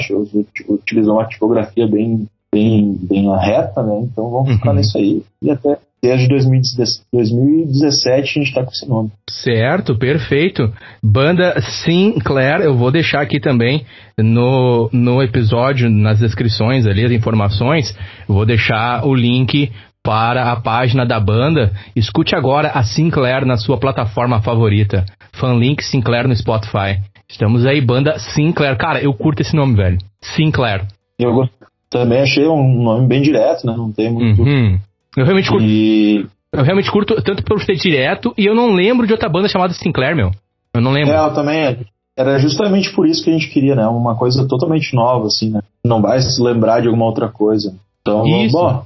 utilizou 0.68 1.14
uma 1.14 1.26
tipografia 1.26 1.86
bem 1.86 2.26
bem, 2.52 2.98
bem 3.00 3.34
reta, 3.38 3.82
né? 3.82 4.00
Então 4.02 4.28
vamos 4.28 4.50
uhum. 4.50 4.56
ficar 4.56 4.74
nisso 4.74 4.98
aí. 4.98 5.22
E 5.40 5.50
até 5.50 5.78
desde 6.02 6.26
2017 6.26 8.20
a 8.20 8.22
gente 8.22 8.48
está 8.48 8.64
com 8.64 8.70
esse 8.70 8.88
nome. 8.88 9.12
Certo, 9.30 9.96
perfeito. 9.96 10.72
Banda 11.02 11.60
Sinclair, 11.60 12.60
eu 12.60 12.76
vou 12.76 12.90
deixar 12.90 13.20
aqui 13.20 13.38
também 13.38 13.86
no, 14.18 14.90
no 14.92 15.22
episódio, 15.22 15.88
nas 15.88 16.18
descrições 16.18 16.86
ali, 16.86 17.04
as 17.04 17.12
informações, 17.12 17.96
vou 18.26 18.44
deixar 18.44 19.06
o 19.06 19.14
link 19.14 19.70
para 20.02 20.50
a 20.50 20.56
página 20.60 21.06
da 21.06 21.20
banda. 21.20 21.72
Escute 21.94 22.34
agora 22.34 22.68
a 22.68 22.82
Sinclair 22.82 23.46
na 23.46 23.56
sua 23.56 23.78
plataforma 23.78 24.42
favorita. 24.42 25.04
Fanlink 25.34 25.84
Sinclair 25.84 26.26
no 26.26 26.34
Spotify. 26.34 26.98
Estamos 27.28 27.64
aí, 27.64 27.80
banda 27.80 28.18
Sinclair. 28.18 28.76
Cara, 28.76 29.00
eu 29.00 29.14
curto 29.14 29.40
esse 29.40 29.54
nome, 29.54 29.76
velho. 29.76 29.98
Sinclair. 30.20 30.84
Eu 31.18 31.48
também 31.88 32.20
achei 32.20 32.46
um 32.46 32.82
nome 32.82 33.06
bem 33.06 33.22
direto, 33.22 33.66
né? 33.66 33.74
Não 33.76 33.92
tem 33.92 34.12
muito. 34.12 34.42
Uhum. 34.42 34.78
Eu 35.16 35.24
realmente 35.24 35.48
curto. 35.48 35.64
E... 35.64 36.26
Eu 36.52 36.62
realmente 36.62 36.90
curto 36.90 37.22
tanto 37.22 37.42
por 37.44 37.62
ser 37.62 37.76
direto 37.76 38.34
e 38.36 38.44
eu 38.44 38.54
não 38.54 38.72
lembro 38.72 39.06
de 39.06 39.12
outra 39.12 39.28
banda 39.28 39.48
chamada 39.48 39.72
Sinclair, 39.72 40.14
meu. 40.14 40.30
Eu 40.74 40.80
não 40.80 40.90
lembro. 40.90 41.12
É, 41.12 41.18
eu 41.18 41.34
também. 41.34 41.86
Era 42.16 42.38
justamente 42.38 42.92
por 42.94 43.06
isso 43.06 43.24
que 43.24 43.30
a 43.30 43.32
gente 43.32 43.48
queria, 43.48 43.74
né? 43.74 43.86
Uma 43.86 44.14
coisa 44.14 44.46
totalmente 44.46 44.94
nova, 44.94 45.26
assim, 45.26 45.50
né? 45.50 45.60
Não 45.84 46.02
vai 46.02 46.20
se 46.20 46.42
lembrar 46.42 46.80
de 46.80 46.88
alguma 46.88 47.06
outra 47.06 47.28
coisa. 47.28 47.74
Então, 48.02 48.26
isso. 48.26 48.52
bom, 48.52 48.84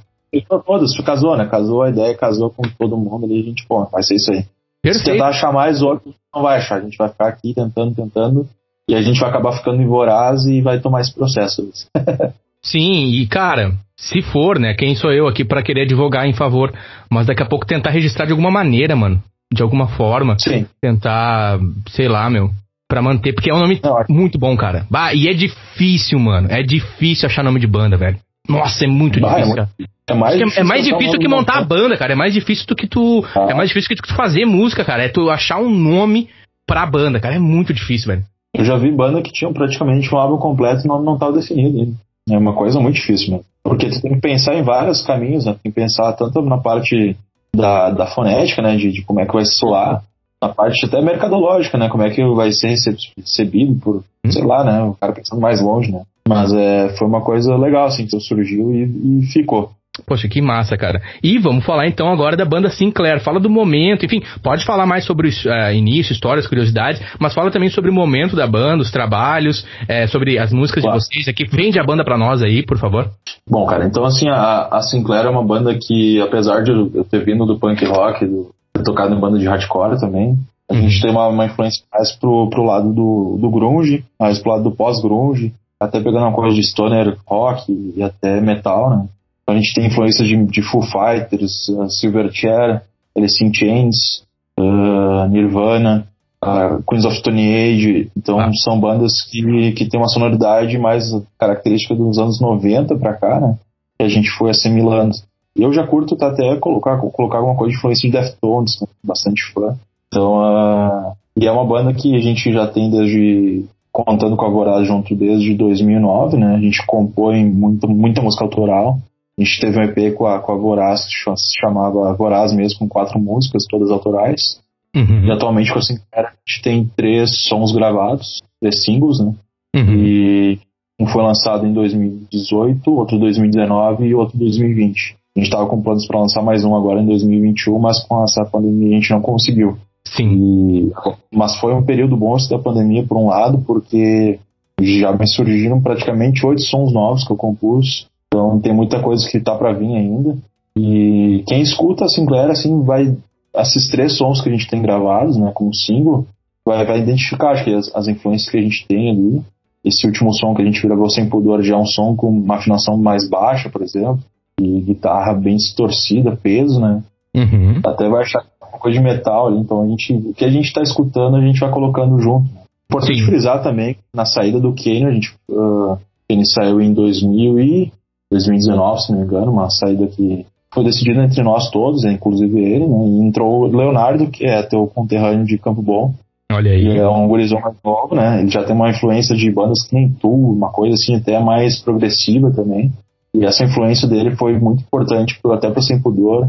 todas, 0.65 0.97
casou, 1.01 1.37
né? 1.37 1.47
Casou 1.47 1.83
a 1.83 1.91
ideia, 1.91 2.17
casou 2.17 2.51
com 2.51 2.63
todo 2.79 2.97
mundo 2.97 3.25
ali, 3.25 3.41
a 3.41 3.43
gente, 3.43 3.67
pô, 3.67 3.85
vai 3.87 4.03
ser 4.03 4.15
isso 4.15 4.31
aí. 4.31 4.45
Perfeito. 4.83 5.05
Se 5.05 5.13
tentar 5.13 5.29
achar 5.29 5.53
mais 5.53 5.83
outro, 5.83 6.15
não 6.33 6.43
vai 6.43 6.59
achar. 6.59 6.77
A 6.77 6.81
gente 6.81 6.97
vai 6.97 7.09
ficar 7.09 7.29
aqui 7.29 7.53
tentando, 7.53 7.95
tentando, 7.95 8.49
e 8.89 8.95
a 8.95 9.03
gente 9.03 9.19
vai 9.19 9.29
acabar 9.29 9.53
ficando 9.53 9.83
em 9.83 9.87
voraz 9.87 10.45
e 10.45 10.61
vai 10.61 10.79
tomar 10.79 11.01
esse 11.01 11.13
processo. 11.13 11.69
Sim, 12.67 13.11
e 13.11 13.27
cara, 13.27 13.75
se 13.97 14.21
for, 14.23 14.59
né? 14.59 14.75
Quem 14.75 14.97
sou 14.97 15.13
eu 15.13 15.29
aqui 15.29 15.45
para 15.45 15.63
querer 15.63 15.83
advogar 15.83 16.27
em 16.27 16.33
favor, 16.33 16.73
mas 17.11 17.27
daqui 17.27 17.43
a 17.43 17.47
pouco 17.47 17.65
tentar 17.65 17.91
registrar 17.91 18.27
de 18.27 18.33
alguma 18.33 18.51
maneira, 18.51 18.97
mano. 18.97 19.23
De 19.53 19.63
alguma 19.63 19.87
forma. 19.87 20.37
Sim. 20.39 20.67
Tentar, 20.81 21.61
sei 21.89 22.09
lá, 22.09 22.29
meu. 22.29 22.51
Pra 22.89 23.01
manter, 23.01 23.33
porque 23.33 23.51
é 23.51 23.55
um 23.55 23.61
nome 23.61 23.81
muito 24.09 24.39
bom, 24.39 24.57
cara. 24.57 24.87
Bah, 24.91 25.15
e 25.15 25.29
é 25.29 25.33
difícil, 25.33 26.19
mano. 26.19 26.49
É 26.51 26.63
difícil 26.63 27.27
achar 27.27 27.43
nome 27.43 27.61
de 27.61 27.67
banda, 27.67 27.97
velho. 27.97 28.19
Nossa, 28.49 28.85
é 28.85 28.89
muito 28.89 29.21
bah, 29.21 29.29
difícil, 29.29 29.53
é, 29.53 29.57
muito, 29.57 29.91
é 30.09 30.15
mais, 30.15 30.39
difícil, 30.39 30.61
é 30.61 30.65
mais 30.65 30.85
difícil 30.85 31.13
do 31.13 31.19
que 31.19 31.29
montar 31.29 31.59
a 31.59 31.65
banda, 31.65 31.97
cara. 31.97 32.13
É 32.13 32.17
mais 32.17 32.33
difícil 32.33 32.67
do 32.67 32.77
que 32.77 32.87
tu. 32.87 33.25
Ah. 33.35 33.49
É 33.51 33.55
mais 33.55 33.69
difícil 33.69 33.89
do 33.97 34.03
que 34.03 34.09
tu 34.09 34.15
fazer 34.15 34.45
música, 34.45 34.85
cara. 34.85 35.05
É 35.05 35.09
tu 35.09 35.31
achar 35.31 35.59
um 35.59 35.71
nome 35.71 36.29
pra 36.67 36.87
banda, 36.87 37.19
cara. 37.19 37.37
É 37.37 37.41
muito 37.41 37.73
difícil, 37.73 38.09
velho. 38.09 38.25
Eu 38.55 38.65
já 38.65 38.77
vi 38.77 38.91
banda 38.91 39.21
que 39.21 39.33
tinham 39.33 39.53
praticamente 39.53 40.13
um 40.15 40.19
álbum 40.19 40.39
completo 40.39 40.83
e 40.83 40.85
o 40.85 40.89
nome 40.89 41.05
não 41.05 41.19
tava 41.19 41.33
definido 41.33 41.79
ainda. 41.79 42.06
É 42.29 42.37
uma 42.37 42.55
coisa 42.55 42.81
muito 42.81 42.97
difícil 42.97 43.31
mesmo. 43.31 43.45
Porque 43.63 43.89
tu 43.89 44.01
tem 44.01 44.15
que 44.15 44.21
pensar 44.21 44.55
em 44.55 44.63
vários 44.63 45.03
caminhos, 45.03 45.45
né? 45.45 45.57
Tem 45.63 45.73
que 45.73 45.81
pensar 45.81 46.13
tanto 46.15 46.43
na 46.43 46.59
parte 46.59 47.17
da, 47.55 47.91
da 47.91 48.07
fonética, 48.07 48.63
né? 48.63 48.77
De, 48.77 48.93
de 48.93 49.03
como 49.03 49.21
é 49.21 49.27
que 49.27 49.33
vai 49.33 49.45
soar, 49.45 50.03
na 50.43 50.49
parte 50.49 50.85
até 50.85 51.01
mercadológica, 51.01 51.79
né? 51.79 51.89
Como 51.89 52.03
é 52.03 52.11
que 52.11 52.25
vai 52.35 52.53
ser 52.53 52.69
recebido 52.69 53.81
por, 53.81 54.05
hum. 54.25 54.31
sei 54.31 54.45
lá, 54.45 54.65
né? 54.65 54.83
O 54.83 54.95
cara 54.95 55.13
pensando 55.13 55.41
mais 55.41 55.61
longe, 55.61 55.91
né? 55.91 56.03
Mas 56.29 56.53
é, 56.53 56.91
foi 56.97 57.07
uma 57.07 57.21
coisa 57.23 57.57
legal, 57.57 57.87
assim, 57.87 58.07
que 58.07 58.21
surgiu 58.21 58.73
e, 58.73 59.21
e 59.21 59.27
ficou. 59.27 59.71
Poxa, 60.07 60.29
que 60.29 60.43
massa, 60.43 60.77
cara. 60.77 61.01
E 61.23 61.39
vamos 61.39 61.65
falar 61.65 61.87
então 61.87 62.09
agora 62.09 62.37
da 62.37 62.45
banda 62.45 62.69
Sinclair. 62.71 63.21
Fala 63.23 63.41
do 63.41 63.49
momento, 63.49 64.05
enfim, 64.05 64.23
pode 64.43 64.65
falar 64.65 64.87
mais 64.87 65.05
sobre 65.05 65.29
uh, 65.29 65.73
início, 65.73 66.13
histórias, 66.13 66.47
curiosidades, 66.47 67.01
mas 67.19 67.35
fala 67.35 67.51
também 67.51 67.71
sobre 67.71 67.91
o 67.91 67.95
momento 67.95 68.37
da 68.37 68.47
banda, 68.47 68.83
os 68.83 68.91
trabalhos, 68.91 69.67
é, 69.89 70.07
sobre 70.07 70.39
as 70.39 70.53
músicas 70.53 70.83
claro. 70.83 70.99
de 70.99 71.05
vocês 71.05 71.29
aqui. 71.29 71.47
Vende 71.47 71.79
a 71.79 71.85
banda 71.85 72.05
pra 72.05 72.19
nós 72.19 72.43
aí, 72.43 72.65
por 72.65 72.79
favor. 72.79 73.11
Bom, 73.49 73.65
cara, 73.67 73.87
então 73.87 74.05
assim, 74.05 74.29
a, 74.29 74.69
a 74.71 74.83
Sinclair 74.83 75.27
é 75.27 75.31
uma 75.31 75.45
banda 75.45 75.75
que, 75.75 76.21
apesar 76.21 76.63
de 76.63 76.71
eu 76.71 77.05
ter 77.05 77.25
vindo 77.25 77.47
do 77.47 77.59
punk 77.59 77.85
rock, 77.85 78.27
do, 78.27 78.51
ter 78.75 78.83
tocado 78.83 79.15
em 79.15 79.21
banda 79.21 79.39
de 79.39 79.47
hardcore 79.47 79.99
também, 79.99 80.37
a 80.69 80.75
uhum. 80.75 80.83
gente 80.83 81.01
tem 81.01 81.11
uma, 81.11 81.29
uma, 81.29 81.47
influência 81.47 81.85
mais 81.93 82.13
pro, 82.13 82.51
pro 82.51 82.65
lado 82.65 82.93
do, 82.93 83.39
do 83.41 83.51
grunge, 83.51 84.05
mais 84.19 84.39
pro 84.39 84.53
lado 84.53 84.65
do 84.65 84.73
pós-grunge, 84.73 85.55
até 85.81 85.99
pegando 85.99 86.27
uma 86.27 86.33
coisa 86.33 86.55
de 86.55 86.63
stoner 86.63 87.17
rock 87.27 87.73
e 87.97 88.03
até 88.03 88.41
metal, 88.41 88.91
né? 88.91 89.07
A 89.47 89.55
gente 89.55 89.73
tem 89.75 89.87
influências 89.87 90.27
de, 90.27 90.45
de 90.47 90.63
Foo 90.63 90.83
Fighters, 90.83 91.69
uh, 91.69 91.89
Silverchair, 91.89 92.83
Alice 93.17 93.45
in 93.45 93.55
Chains, 93.55 94.25
uh, 94.59 95.29
Nirvana, 95.29 96.07
uh, 96.45 96.83
Queens 96.89 97.05
of 97.05 97.17
Stone 97.17 97.41
Age. 97.41 98.11
Então 98.17 98.41
ah. 98.41 98.51
são 98.65 98.79
bandas 98.81 99.23
que, 99.31 99.73
que 99.73 99.89
tem 99.89 100.01
uma 100.01 100.09
sonoridade 100.09 100.77
mais 100.79 101.05
característica 101.39 101.95
dos 101.95 102.19
anos 102.19 102.41
90 102.41 102.97
pra 102.97 103.15
cá, 103.15 103.41
né? 103.41 103.57
Que 103.99 104.05
a 104.05 104.09
gente 104.09 104.31
foi 104.31 104.51
assimilando. 104.51 105.15
Eu 105.55 105.73
já 105.73 105.87
curto 105.87 106.17
tá, 106.17 106.29
até 106.29 106.57
colocar, 106.57 106.99
colocar 106.99 107.39
alguma 107.39 107.57
coisa 107.57 107.73
de 107.73 107.79
influência 107.79 108.11
de 108.11 108.17
Deftones, 108.17 108.79
né? 108.81 108.89
bastante 109.03 109.43
fã. 109.55 109.75
Então, 110.09 110.39
uh, 110.39 111.13
e 111.37 111.47
é 111.47 111.53
uma 111.53 111.65
banda 111.65 111.95
que 111.95 112.15
a 112.15 112.19
gente 112.19 112.53
já 112.53 112.67
tem 112.67 112.91
desde 112.91 113.65
contando 113.93 114.37
com 114.37 114.45
a 114.45 114.51
Voraz 114.51 114.87
junto 114.87 115.15
desde 115.15 115.55
2009, 115.55 116.37
né? 116.37 116.55
A 116.57 116.61
gente 116.61 116.85
compõe 116.87 117.47
muita, 117.47 117.87
muita 117.87 118.21
música 118.21 118.45
autoral. 118.45 118.99
A 119.39 119.43
gente 119.43 119.61
teve 119.61 119.79
um 119.79 119.83
EP 119.83 120.15
com 120.15 120.27
a, 120.27 120.39
com 120.41 120.53
a 120.53 120.57
Voraz, 120.57 121.05
que 121.05 121.37
se 121.37 121.61
chamava 121.61 122.13
Voraz 122.15 122.55
mesmo, 122.55 122.81
com 122.81 122.89
quatro 122.89 123.19
músicas, 123.19 123.65
todas 123.69 123.91
autorais. 123.91 124.61
Uhum. 124.95 125.27
E 125.27 125.31
atualmente 125.31 125.71
com 125.73 125.79
a 125.79 125.83
Sinclair, 125.83 126.29
a 126.29 126.33
gente 126.49 126.63
tem 126.63 126.91
três 126.97 127.47
sons 127.47 127.73
gravados, 127.73 128.41
três 128.61 128.83
singles, 128.83 129.21
né? 129.21 129.35
Uhum. 129.75 130.05
E 130.05 130.59
um 130.99 131.07
foi 131.07 131.23
lançado 131.23 131.67
em 131.67 131.73
2018, 131.73 132.91
outro 132.91 133.17
em 133.17 133.21
2019 133.21 134.07
e 134.07 134.15
outro 134.15 134.37
em 134.37 134.41
2020. 134.41 135.17
A 135.37 135.39
gente 135.39 135.49
estava 135.49 135.67
com 135.67 135.83
planos 135.83 136.07
para 136.07 136.21
lançar 136.21 136.43
mais 136.43 136.65
um 136.65 136.75
agora 136.75 137.03
em 137.03 137.07
2021, 137.07 137.79
mas 137.79 138.03
com 138.05 138.25
essa 138.25 138.43
pandemia 138.47 138.97
a 138.97 139.01
gente 139.01 139.11
não 139.11 139.21
conseguiu. 139.21 139.77
Sim. 140.17 140.31
E, 140.33 140.93
mas 141.31 141.59
foi 141.59 141.75
um 141.75 141.85
período 141.85 142.17
bom 142.17 142.37
da 142.49 142.59
pandemia, 142.59 143.05
por 143.05 143.19
um 143.19 143.27
lado, 143.27 143.63
porque 143.67 144.39
Já 144.81 145.13
me 145.13 145.27
surgiram 145.27 145.81
praticamente 145.81 146.45
oito 146.47 146.61
sons 146.63 146.93
novos 146.93 147.27
que 147.27 147.33
eu 147.33 147.37
compus, 147.37 148.07
então 148.29 148.61
tem 148.61 148.75
muita 148.75 149.01
coisa 149.01 149.29
que 149.29 149.41
tá 149.41 149.55
para 149.55 149.73
vir 149.73 149.95
ainda. 149.95 150.37
E 150.77 151.43
quem 151.47 151.63
escuta 151.63 152.05
a 152.05 152.09
Sinclair, 152.09 152.51
assim, 152.51 152.83
vai. 152.83 153.17
Esses 153.55 153.89
três 153.89 154.19
sons 154.19 154.43
que 154.43 154.51
a 154.51 154.53
gente 154.53 154.69
tem 154.69 154.83
gravados, 154.83 155.39
né, 155.39 155.51
como 155.55 155.75
single, 155.75 156.27
vai, 156.67 156.85
vai 156.85 157.01
identificar, 157.01 157.53
acho 157.53 157.65
que 157.65 157.73
as, 157.73 157.95
as 157.95 158.07
influências 158.07 158.51
que 158.51 158.59
a 158.59 158.61
gente 158.61 158.87
tem 158.87 159.11
ali. 159.11 159.43
Esse 159.83 160.07
último 160.07 160.35
som 160.35 160.53
que 160.53 160.63
a 160.63 160.65
gente 160.65 160.83
gravou 160.83 161.09
sem 161.09 161.29
pudor 161.29 161.63
já 161.63 161.75
é 161.75 161.79
um 161.79 161.87
som 161.87 162.15
com 162.15 162.29
uma 162.29 162.57
afinação 162.57 162.99
mais 162.99 163.29
baixa, 163.31 163.71
por 163.71 163.83
exemplo, 163.83 164.19
e 164.61 164.81
guitarra 164.81 165.33
bem 165.33 165.57
distorcida, 165.57 166.37
peso, 166.37 166.81
né? 166.81 167.03
Uhum. 167.35 167.81
Até 167.85 168.09
vai 168.09 168.23
achar 168.23 168.45
uma 168.61 168.81
coisa 168.81 168.99
de 168.99 169.05
metal 169.05 169.47
ali, 169.47 169.59
então 169.59 169.83
a 169.83 169.87
gente, 169.87 170.13
o 170.13 170.35
que 170.35 170.45
a 170.45 170.51
gente 170.51 170.67
está 170.67 170.83
escutando 170.83 171.37
a 171.37 171.41
gente 171.41 171.61
vai 171.61 171.71
colocando 171.71 172.19
junto. 172.19 172.49
Importante 172.91 173.21
Sim. 173.21 173.27
frisar 173.27 173.63
também, 173.63 173.97
na 174.13 174.25
saída 174.25 174.59
do 174.59 174.75
Kane, 174.75 175.07
a 175.07 175.11
gente, 175.11 175.33
uh, 175.51 175.99
Kane 176.29 176.47
saiu 176.47 176.81
em 176.81 176.93
2000 176.93 177.61
e 177.61 177.93
2019, 178.31 179.01
se 179.03 179.13
não 179.13 179.21
me 179.21 179.25
engano, 179.25 179.53
uma 179.53 179.71
saída 179.71 180.07
que 180.07 180.47
foi 180.73 180.85
decidida 180.85 181.23
entre 181.25 181.43
nós 181.43 181.71
todos, 181.71 182.03
né, 182.03 182.13
inclusive 182.13 182.59
ele, 182.61 182.87
né, 182.87 183.05
e 183.07 183.27
entrou 183.27 183.63
o 183.63 183.67
Leonardo, 183.67 184.31
que 184.31 184.45
é 184.45 184.63
teu 184.63 184.87
conterrâneo 184.87 185.45
de 185.47 185.57
Campo 185.59 185.81
Bom, 185.81 186.13
Olha 186.53 186.69
ele 186.69 186.93
aí. 186.93 186.99
é 186.99 187.09
um 187.09 187.27
gurizão 187.29 187.61
mais 187.61 187.77
novo, 187.85 188.15
né, 188.15 188.41
ele 188.41 188.51
já 188.51 188.63
tem 188.65 188.75
uma 188.75 188.91
influência 188.91 189.35
de 189.35 189.51
bandas 189.51 189.87
que 189.87 189.95
nem 189.95 190.11
tu, 190.11 190.29
uma 190.29 190.71
coisa 190.71 190.95
assim 190.95 191.15
até 191.17 191.39
mais 191.41 191.81
progressiva 191.81 192.51
também, 192.51 192.93
e 193.35 193.45
essa 193.45 193.65
influência 193.65 194.07
dele 194.09 194.37
foi 194.37 194.59
muito 194.59 194.83
importante 194.83 195.39
até 195.53 195.71
pro 195.71 195.83
Sem 195.83 196.01
Pudor, 196.01 196.49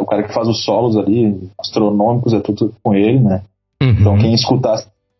o 0.00 0.06
cara 0.06 0.22
que 0.22 0.32
faz 0.34 0.46
os 0.48 0.64
solos 0.64 0.96
ali, 0.96 1.48
astronômicos, 1.58 2.32
é 2.34 2.40
tudo 2.40 2.72
com 2.82 2.94
ele, 2.94 3.20
né, 3.20 3.42
então 3.80 4.12
Uhum. 4.14 4.18
quem 4.18 4.34
escutar 4.34 4.76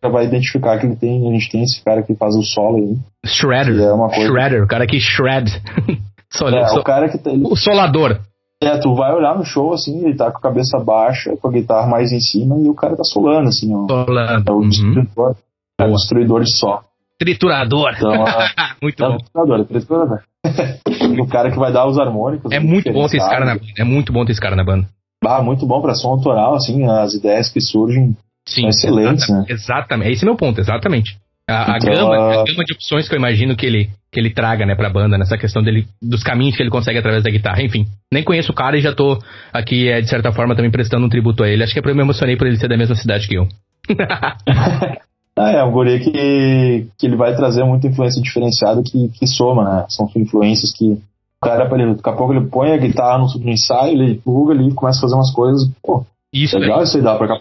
já 0.07 0.13
vai 0.13 0.25
identificar 0.25 0.79
que 0.79 0.87
ele 0.87 0.97
tem, 0.97 1.29
a 1.29 1.33
gente 1.33 1.51
tem 1.51 1.63
esse 1.63 1.83
cara 1.83 2.03
que 2.03 2.15
faz 2.15 2.35
o 2.37 2.43
solo 2.43 2.77
aí. 2.79 2.97
Shredder. 3.27 3.81
é 3.81 3.93
uma 3.93 4.09
coisa- 4.09 4.27
Shredder, 4.33 4.63
o 4.63 4.67
cara 4.69 4.87
que 4.87 4.99
shred. 5.01 5.51
Só- 6.33 6.49
É, 6.49 6.67
só- 6.67 6.81
o 6.81 6.85
cara 6.85 7.09
que 7.09 7.19
tá, 7.19 7.31
ele, 7.31 7.45
o 7.47 7.55
solador. 7.57 8.19
é, 8.63 8.77
tu 8.79 8.95
vai 8.95 9.13
olhar 9.15 9.37
no 9.39 9.45
show 9.45 9.73
assim, 9.73 10.05
ele 10.05 10.17
tá 10.17 10.31
com 10.31 10.39
a 10.39 10.41
cabeça 10.41 10.79
baixa, 10.79 11.37
com 11.41 11.49
a 11.49 11.53
guitarra 11.53 11.87
mais 11.87 12.11
em 12.13 12.21
cima 12.21 12.57
e 12.59 12.69
o 12.69 12.75
cara 12.75 12.97
tá 12.97 13.05
solando 13.05 13.49
assim, 13.49 13.73
ó. 13.75 13.87
Solando. 13.87 14.45
É 14.49 14.53
o 14.53 14.57
Uhum. 14.57 14.69
destruidor, 14.69 15.37
é 15.81 15.85
o 15.85 15.93
destruidor 15.93 16.43
de 16.43 16.57
som. 16.59 16.81
Triturador. 17.19 17.93
Então, 17.97 18.13
é, 18.27 18.49
muito 18.83 19.03
é 19.05 19.09
bom. 19.09 19.17
destruidor, 19.17 19.59
é 19.59 19.63
o 19.63 19.65
destruidor. 19.65 20.21
E 21.17 21.21
o 21.21 21.27
cara 21.27 21.51
que 21.51 21.59
vai 21.59 21.73
dar 21.73 21.87
os 21.87 21.99
harmônicos. 21.99 22.51
É 22.53 22.59
né, 22.61 22.67
muito 22.67 22.93
bom 22.93 23.07
ter 23.09 23.17
esse 23.19 23.29
cara 23.31 23.45
na. 23.45 23.57
É 23.79 23.85
muito 23.85 24.13
bom 24.13 24.25
ter 24.25 24.33
esse 24.33 24.41
cara 24.41 24.55
na 24.57 24.65
banda. 24.65 24.87
Ah, 25.25 25.41
muito 25.43 25.65
bom 25.67 25.81
pra 25.81 25.95
som 25.95 26.09
autoral, 26.11 26.55
assim, 26.55 26.85
as 26.85 27.15
ideias 27.15 27.49
que 27.51 27.61
surgem 27.61 28.15
Sim. 28.47 28.63
são 28.63 28.69
excelentes, 28.71 29.25
exata- 29.25 29.41
né? 29.41 29.47
Exatamente. 29.49 30.13
Esse 30.13 30.25
é 30.25 30.27
meu 30.27 30.37
ponto, 30.37 30.61
exatamente. 30.61 31.17
A, 31.49 31.75
a 31.75 31.77
Então, 31.79 31.95
gama, 31.95 32.17
a 32.17 32.45
gama 32.45 32.65
de 32.65 32.73
opções 32.75 33.09
que 33.09 33.15
eu 33.15 33.19
imagino 33.19 33.55
que 33.57 33.65
ele, 33.67 33.91
que 34.11 34.19
ele 34.19 34.31
traga, 34.31 34.67
né, 34.67 34.75
pra 34.75 34.91
banda, 34.91 35.17
nessa 35.17 35.39
questão 35.39 35.63
dele, 35.63 35.87
dos 36.03 36.23
caminhos 36.25 36.57
que 36.57 36.63
ele 36.63 36.71
consegue 36.71 36.99
através 36.99 37.23
da 37.23 37.31
guitarra. 37.31 37.63
Enfim, 37.63 37.87
nem 38.13 38.25
conheço 38.25 38.51
o 38.51 38.55
cara 38.55 38.77
e 38.77 38.81
já 38.81 38.93
tô 38.93 39.19
aqui, 39.53 39.89
é, 39.89 40.01
de 40.01 40.09
certa 40.09 40.33
forma, 40.33 40.57
também 40.57 40.71
prestando 40.73 41.07
um 41.07 41.09
tributo 41.09 41.45
a 41.45 41.49
ele. 41.49 41.63
Acho 41.63 41.73
que 41.73 41.79
é 41.79 41.83
porque 41.83 41.93
eu 41.93 41.97
me 41.97 42.03
emocionei 42.03 42.37
por 42.37 42.47
ele 42.49 42.57
ser 42.57 42.69
da 42.69 42.77
mesma 42.77 42.97
cidade 42.97 43.29
que 43.29 43.37
eu. 43.37 43.47
Ah, 45.39 45.51
é 45.51 45.63
um 45.63 45.71
guri 45.71 46.01
que, 46.01 46.87
que 46.99 47.07
ele 47.07 47.15
vai 47.15 47.37
trazer 47.37 47.63
muita 47.63 47.87
influência 47.87 48.23
diferenciada 48.23 48.83
que, 48.83 49.09
que 49.11 49.27
soma, 49.27 49.65
né? 49.65 49.85
São 49.91 50.11
influências 50.17 50.73
que 50.73 50.93
o 50.93 51.01
cara, 51.43 51.69
ele, 51.75 51.95
daqui 51.95 52.09
a 52.09 52.13
pouco 52.15 52.33
ele 52.33 52.47
põe 52.47 52.73
a 52.73 52.77
guitarra 52.79 53.19
no, 53.19 53.27
no 53.45 53.51
ensaio, 53.51 53.93
ele 54.01 54.15
pluga 54.15 54.55
ali, 54.55 54.73
começa 54.73 54.99
a 54.99 55.03
fazer 55.03 55.15
umas 55.15 55.31
coisas, 55.35 55.71
pô, 55.83 56.07
Isso, 56.33 56.59
legal 56.59 56.83
isso 56.83 56.97
aí, 56.97 57.03
dá 57.03 57.15
pra, 57.15 57.41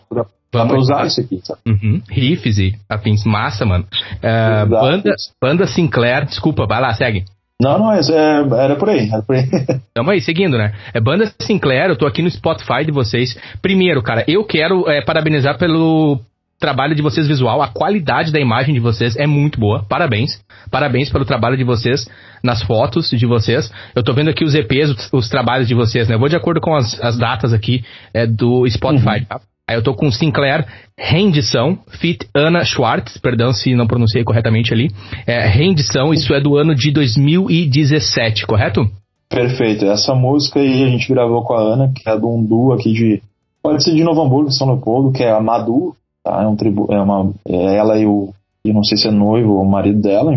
dá 0.54 0.66
pra 0.66 0.78
usar 0.78 1.06
isso 1.06 1.22
aqui, 1.22 1.40
sabe? 1.44 1.60
Uhum. 1.68 2.02
Riffs 2.10 2.58
e 2.58 2.76
afins. 2.90 3.24
Massa, 3.26 3.66
mano. 3.66 3.86
Exato. 4.22 4.70
banda, 4.70 5.16
banda 5.42 5.68
Sinclair, 5.68 6.26
desculpa, 6.26 6.66
vai 6.66 6.82
lá, 6.82 6.94
segue. 6.94 7.26
Não, 7.62 7.80
não, 7.80 7.92
é, 7.92 8.00
é- 8.00 8.64
era 8.64 8.76
por 8.76 8.90
aí, 8.90 9.10
era 9.10 9.22
por 9.22 9.36
aí. 9.36 9.44
Tamo 9.94 10.12
aí, 10.12 10.20
seguindo, 10.20 10.58
né? 10.58 10.74
É 10.94 11.00
Banda 11.00 11.32
Sinclair, 11.40 11.90
eu 11.90 11.96
tô 11.98 12.06
aqui 12.06 12.22
no 12.22 12.30
Spotify 12.30 12.84
de 12.86 12.92
vocês. 12.92 13.38
Primeiro, 13.62 14.04
cara, 14.04 14.26
eu 14.28 14.44
quero 14.44 14.90
é, 14.90 15.02
parabenizar 15.02 15.58
pelo 15.58 16.20
trabalho 16.60 16.96
de 16.96 17.02
vocês 17.02 17.28
visual. 17.28 17.62
A 17.62 17.68
qualidade 17.68 18.32
da 18.32 18.40
imagem 18.40 18.74
de 18.74 18.80
vocês 18.80 19.16
é 19.16 19.28
muito 19.28 19.60
boa. 19.60 19.86
Parabéns. 19.88 20.40
Parabéns 20.72 21.10
pelo 21.10 21.26
trabalho 21.26 21.58
de 21.58 21.64
vocês 21.64 22.08
nas 22.44 22.62
fotos 22.64 23.10
de 23.10 23.26
vocês. 23.26 23.72
Eu 23.96 24.04
tô 24.04 24.14
vendo 24.14 24.30
aqui 24.30 24.44
os 24.44 24.56
EPs, 24.56 24.90
os, 24.90 25.14
os 25.14 25.30
trabalhos 25.30 25.68
de 25.68 25.76
vocês, 25.76 26.08
né? 26.08 26.16
Eu 26.16 26.20
vou 26.20 26.30
de 26.30 26.36
acordo 26.36 26.62
com 26.62 26.76
as, 26.76 27.00
as 27.02 27.18
datas 27.18 27.54
aqui 27.54 27.84
é, 28.14 28.26
do 28.26 28.68
Spotify, 28.70 29.26
tá? 29.28 29.40
Aí 29.68 29.76
eu 29.76 29.82
tô 29.82 29.96
com 29.96 30.12
Sinclair 30.12 30.64
Rendição, 30.98 31.80
Fit 32.00 32.28
Ana 32.36 32.64
Schwartz, 32.64 33.18
perdão 33.18 33.52
se 33.52 33.74
não 33.74 33.88
pronunciei 33.88 34.24
corretamente 34.24 34.72
ali. 34.72 34.92
É, 35.26 35.48
rendição, 35.48 36.14
isso 36.14 36.34
é 36.36 36.40
do 36.40 36.56
ano 36.56 36.76
de 36.76 36.92
2017, 36.92 38.46
correto? 38.46 38.88
Perfeito, 39.28 39.86
essa 39.86 40.14
música 40.14 40.60
aí 40.60 40.84
a 40.84 40.88
gente 40.88 41.12
gravou 41.12 41.44
com 41.44 41.56
a 41.56 41.62
Ana, 41.62 41.92
que 41.94 42.08
é 42.08 42.16
de 42.16 42.26
um 42.26 42.46
duo 42.46 42.74
aqui 42.74 42.94
de. 42.94 43.24
Pode 43.64 43.84
ser 43.84 43.96
de 43.96 44.04
Novo 44.04 44.22
Hamburgo, 44.22 44.52
São 44.52 44.68
Leopoldo, 44.68 45.12
que 45.12 45.24
é 45.24 45.32
a 45.32 45.42
Madu, 45.42 45.96
tá? 46.26 46.42
É 46.44 46.48
um 46.48 46.56
tribu, 46.58 46.88
é 46.92 47.00
uma, 47.02 47.32
é 47.48 47.78
ela 47.78 47.98
e 47.98 48.06
o. 48.06 48.34
E 48.66 48.74
não 48.74 48.84
sei 48.84 48.98
se 48.98 49.08
é 49.08 49.12
noivo 49.12 49.54
ou 49.54 49.64
marido 49.66 50.02
dela, 50.02 50.32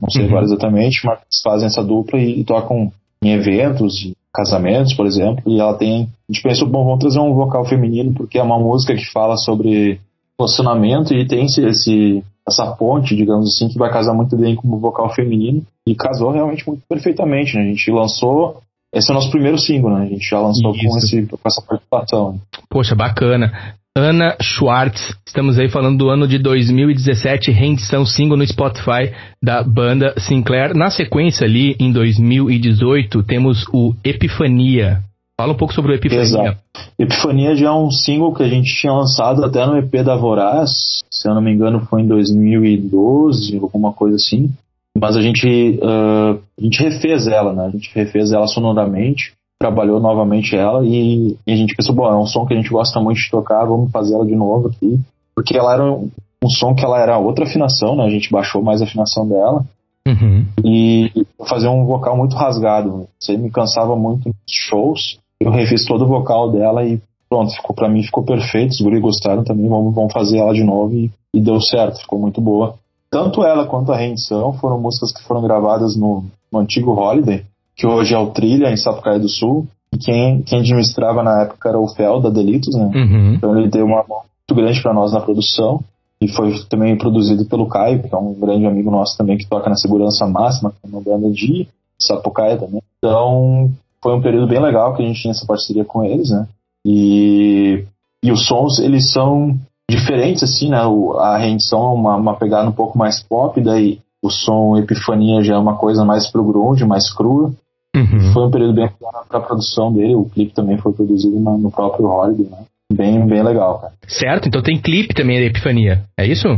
não 0.00 0.10
sei 0.10 0.22
Uhum. 0.22 0.28
agora 0.30 0.44
exatamente, 0.46 1.04
mas 1.06 1.18
fazem 1.44 1.66
essa 1.66 1.84
dupla 1.84 2.18
e, 2.18 2.40
e 2.40 2.44
tocam 2.44 2.90
em 3.22 3.30
eventos, 3.32 4.12
casamentos, 4.32 4.94
por 4.94 5.06
exemplo, 5.06 5.42
e 5.46 5.60
ela 5.60 5.74
tem. 5.74 6.08
A 6.28 6.32
gente 6.32 6.42
pensou, 6.42 6.66
bom, 6.68 6.82
vamos 6.84 7.00
trazer 7.00 7.20
um 7.20 7.34
vocal 7.34 7.64
feminino, 7.66 8.12
porque 8.14 8.38
é 8.38 8.42
uma 8.42 8.58
música 8.58 8.94
que 8.94 9.04
fala 9.12 9.36
sobre 9.36 10.00
relacionamento 10.38 11.14
e 11.14 11.26
tem 11.26 11.44
esse, 11.44 11.64
esse- 11.64 12.24
essa 12.46 12.66
ponte, 12.72 13.14
digamos 13.16 13.48
assim, 13.54 13.68
que 13.68 13.78
vai 13.78 13.90
casar 13.90 14.12
muito 14.14 14.36
bem 14.36 14.54
com 14.56 14.68
o 14.68 14.78
vocal 14.78 15.08
feminino. 15.14 15.62
E 15.86 15.94
casou 15.94 16.30
realmente 16.30 16.66
muito 16.66 16.82
perfeitamente, 16.88 17.54
né? 17.56 17.62
A 17.62 17.66
gente 17.66 17.90
lançou. 17.90 18.60
Esse 18.94 19.10
é 19.10 19.12
o 19.12 19.16
nosso 19.16 19.30
primeiro 19.30 19.58
single, 19.58 19.90
né? 19.90 20.04
A 20.04 20.06
gente 20.06 20.24
já 20.28 20.38
lançou 20.38 20.72
com, 20.72 20.98
esse, 20.98 21.26
com 21.26 21.38
essa 21.44 21.60
participação. 21.60 22.40
Poxa, 22.70 22.94
bacana. 22.94 23.52
Ana 23.96 24.36
Schwartz, 24.40 25.16
estamos 25.26 25.58
aí 25.58 25.68
falando 25.68 25.98
do 25.98 26.08
ano 26.08 26.26
de 26.26 26.38
2017, 26.38 27.50
rendição 27.50 28.04
single 28.04 28.36
no 28.36 28.46
Spotify 28.46 29.12
da 29.42 29.62
banda 29.62 30.14
Sinclair. 30.18 30.74
Na 30.76 30.90
sequência 30.90 31.44
ali, 31.44 31.76
em 31.78 31.92
2018, 31.92 33.22
temos 33.24 33.64
o 33.72 33.94
Epifania. 34.04 35.02
Fala 35.36 35.52
um 35.52 35.56
pouco 35.56 35.74
sobre 35.74 35.92
o 35.92 35.94
Epifania. 35.94 36.22
Exato. 36.22 36.58
Epifania 36.98 37.56
já 37.56 37.68
é 37.68 37.72
um 37.72 37.90
single 37.90 38.32
que 38.32 38.42
a 38.42 38.48
gente 38.48 38.72
tinha 38.80 38.92
lançado 38.92 39.44
até 39.44 39.66
no 39.66 39.76
EP 39.76 39.92
da 40.04 40.16
Voraz, 40.16 40.70
se 41.10 41.28
eu 41.28 41.34
não 41.34 41.42
me 41.42 41.52
engano 41.52 41.86
foi 41.86 42.02
em 42.02 42.06
2012, 42.06 43.58
alguma 43.58 43.92
coisa 43.92 44.16
assim. 44.16 44.52
Mas 44.98 45.16
a 45.16 45.22
gente, 45.22 45.78
ah, 45.82 46.36
a 46.58 46.62
gente 46.62 46.82
refez 46.82 47.26
ela, 47.26 47.52
né? 47.52 47.66
A 47.66 47.70
gente 47.70 47.90
refez 47.94 48.32
ela 48.32 48.46
sonoramente, 48.46 49.32
trabalhou 49.58 50.00
novamente 50.00 50.54
ela 50.54 50.84
e, 50.84 51.36
e 51.46 51.52
a 51.52 51.56
gente 51.56 51.74
pensou, 51.74 51.94
bom, 51.94 52.06
é 52.06 52.16
um 52.16 52.26
som 52.26 52.46
que 52.46 52.54
a 52.54 52.56
gente 52.56 52.70
gosta 52.70 53.00
muito 53.00 53.18
de 53.18 53.30
tocar, 53.30 53.64
vamos 53.64 53.90
fazer 53.90 54.14
ela 54.14 54.26
de 54.26 54.36
novo 54.36 54.68
aqui. 54.68 55.00
Porque 55.34 55.56
ela 55.56 55.72
era 55.72 55.84
um, 55.84 56.10
um 56.42 56.48
som 56.48 56.74
que 56.74 56.84
ela 56.84 57.00
era 57.00 57.18
outra 57.18 57.44
afinação, 57.44 57.96
né? 57.96 58.04
A 58.04 58.10
gente 58.10 58.30
baixou 58.30 58.62
mais 58.62 58.80
a 58.80 58.84
afinação 58.84 59.26
dela 59.28 59.64
Uhum. 60.06 60.44
e 60.62 61.10
fazer 61.48 61.66
um 61.68 61.86
vocal 61.86 62.14
muito 62.14 62.36
rasgado. 62.36 63.08
Isso 63.18 63.30
aí 63.30 63.38
me 63.38 63.50
cansava 63.50 63.96
muito 63.96 64.28
nos 64.28 64.34
shows. 64.46 65.18
Eu 65.40 65.50
refiz 65.50 65.86
todo 65.86 66.04
o 66.04 66.08
vocal 66.08 66.52
dela 66.52 66.84
e 66.84 67.00
pronto, 67.28 67.54
ficou 67.54 67.74
para 67.74 67.88
mim 67.88 68.02
ficou 68.02 68.22
perfeito. 68.22 68.72
Os 68.72 68.80
guri 68.80 69.00
gostaram 69.00 69.42
também, 69.42 69.66
vamos, 69.66 69.94
vamos 69.94 70.12
fazer 70.12 70.38
ela 70.38 70.52
de 70.52 70.62
novo 70.62 70.94
e, 70.94 71.10
e 71.32 71.40
deu 71.40 71.60
certo, 71.60 72.00
ficou 72.00 72.18
muito 72.18 72.40
boa. 72.40 72.74
Tanto 73.14 73.44
ela 73.44 73.64
quanto 73.64 73.92
a 73.92 73.96
Rendição 73.96 74.54
foram 74.54 74.80
músicas 74.80 75.12
que 75.12 75.22
foram 75.22 75.40
gravadas 75.40 75.94
no, 75.96 76.24
no 76.50 76.58
antigo 76.58 76.90
Holiday, 76.94 77.44
que 77.76 77.86
hoje 77.86 78.12
é 78.12 78.18
o 78.18 78.32
Trilha 78.32 78.72
em 78.72 78.76
Sapucaia 78.76 79.20
do 79.20 79.28
Sul. 79.28 79.68
E 79.92 79.98
quem, 79.98 80.42
quem 80.42 80.58
administrava 80.58 81.22
na 81.22 81.42
época 81.42 81.68
era 81.68 81.78
o 81.78 81.86
Fel 81.86 82.20
da 82.20 82.28
Delitos, 82.28 82.74
né? 82.74 82.90
Uhum. 82.92 83.34
Então 83.34 83.56
ele 83.56 83.68
deu 83.68 83.86
uma 83.86 84.04
mão 84.08 84.18
muito 84.18 84.60
grande 84.60 84.82
para 84.82 84.92
nós 84.92 85.12
na 85.12 85.20
produção. 85.20 85.78
E 86.20 86.26
foi 86.26 86.58
também 86.68 86.98
produzido 86.98 87.44
pelo 87.44 87.68
Caio, 87.68 88.02
que 88.02 88.12
é 88.12 88.18
um 88.18 88.34
grande 88.34 88.66
amigo 88.66 88.90
nosso 88.90 89.16
também, 89.16 89.38
que 89.38 89.48
toca 89.48 89.70
na 89.70 89.76
Segurança 89.76 90.26
Máxima, 90.26 90.72
que 90.72 90.78
é 90.84 90.88
uma 90.88 91.00
banda 91.00 91.30
de 91.30 91.68
Sapucaia 91.96 92.56
também. 92.56 92.82
Então 92.98 93.70
foi 94.02 94.12
um 94.12 94.22
período 94.22 94.48
bem 94.48 94.60
legal 94.60 94.92
que 94.92 95.04
a 95.04 95.06
gente 95.06 95.22
tinha 95.22 95.30
essa 95.30 95.46
parceria 95.46 95.84
com 95.84 96.02
eles, 96.02 96.30
né? 96.30 96.48
E, 96.84 97.84
e 98.24 98.32
os 98.32 98.44
sons, 98.44 98.80
eles 98.80 99.12
são 99.12 99.56
diferentes, 99.90 100.42
assim, 100.42 100.68
né? 100.70 100.84
O, 100.86 101.12
a 101.18 101.36
rendição 101.38 101.80
é 101.90 101.94
uma, 101.94 102.16
uma 102.16 102.34
pegada 102.36 102.68
um 102.68 102.72
pouco 102.72 102.96
mais 102.98 103.22
pop, 103.22 103.60
daí 103.60 103.98
o 104.22 104.30
som 104.30 104.76
Epifania 104.76 105.42
já 105.42 105.54
é 105.54 105.58
uma 105.58 105.76
coisa 105.76 106.04
mais 106.04 106.26
pro 106.30 106.44
grunge, 106.44 106.84
mais 106.84 107.12
crua. 107.12 107.52
Uhum. 107.94 108.32
Foi 108.32 108.46
um 108.46 108.50
período 108.50 108.74
bem 108.74 108.84
legal 109.00 109.24
pra 109.28 109.40
produção 109.40 109.92
dele, 109.92 110.14
o 110.16 110.24
clipe 110.24 110.52
também 110.52 110.78
foi 110.78 110.92
produzido 110.92 111.38
na- 111.38 111.56
no 111.56 111.70
próprio 111.70 112.06
Holiday, 112.06 112.46
né? 112.50 112.58
Bem, 112.92 113.26
bem 113.26 113.42
legal, 113.42 113.78
cara. 113.78 113.92
Certo? 114.06 114.48
Então 114.48 114.62
tem 114.62 114.80
clipe 114.80 115.14
também 115.14 115.38
da 115.38 115.46
Epifania. 115.46 116.02
É 116.18 116.26
isso? 116.26 116.48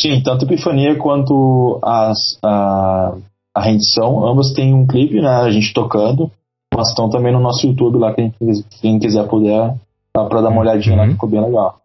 Sim, 0.00 0.20
tanto 0.22 0.44
Epifania 0.46 0.96
quanto 0.96 1.78
as, 1.82 2.18
a, 2.44 3.14
a 3.54 3.60
rendição, 3.62 4.26
ambas 4.26 4.52
têm 4.52 4.74
um 4.74 4.86
clipe, 4.86 5.20
né? 5.20 5.28
A 5.28 5.50
gente 5.50 5.72
tocando, 5.74 6.30
mas 6.74 6.88
estão 6.88 7.08
também 7.10 7.32
no 7.32 7.40
nosso 7.40 7.66
YouTube 7.66 7.98
lá, 7.98 8.12
quem, 8.14 8.32
quem 8.80 8.98
quiser 8.98 9.26
puder, 9.28 9.74
dá 10.14 10.24
pra 10.24 10.40
dar 10.40 10.48
uma 10.48 10.60
olhadinha 10.60 10.96
lá, 10.96 11.04
Uhum. 11.04 11.10
ficou 11.12 11.28
bem 11.28 11.40
legal. 11.44 11.79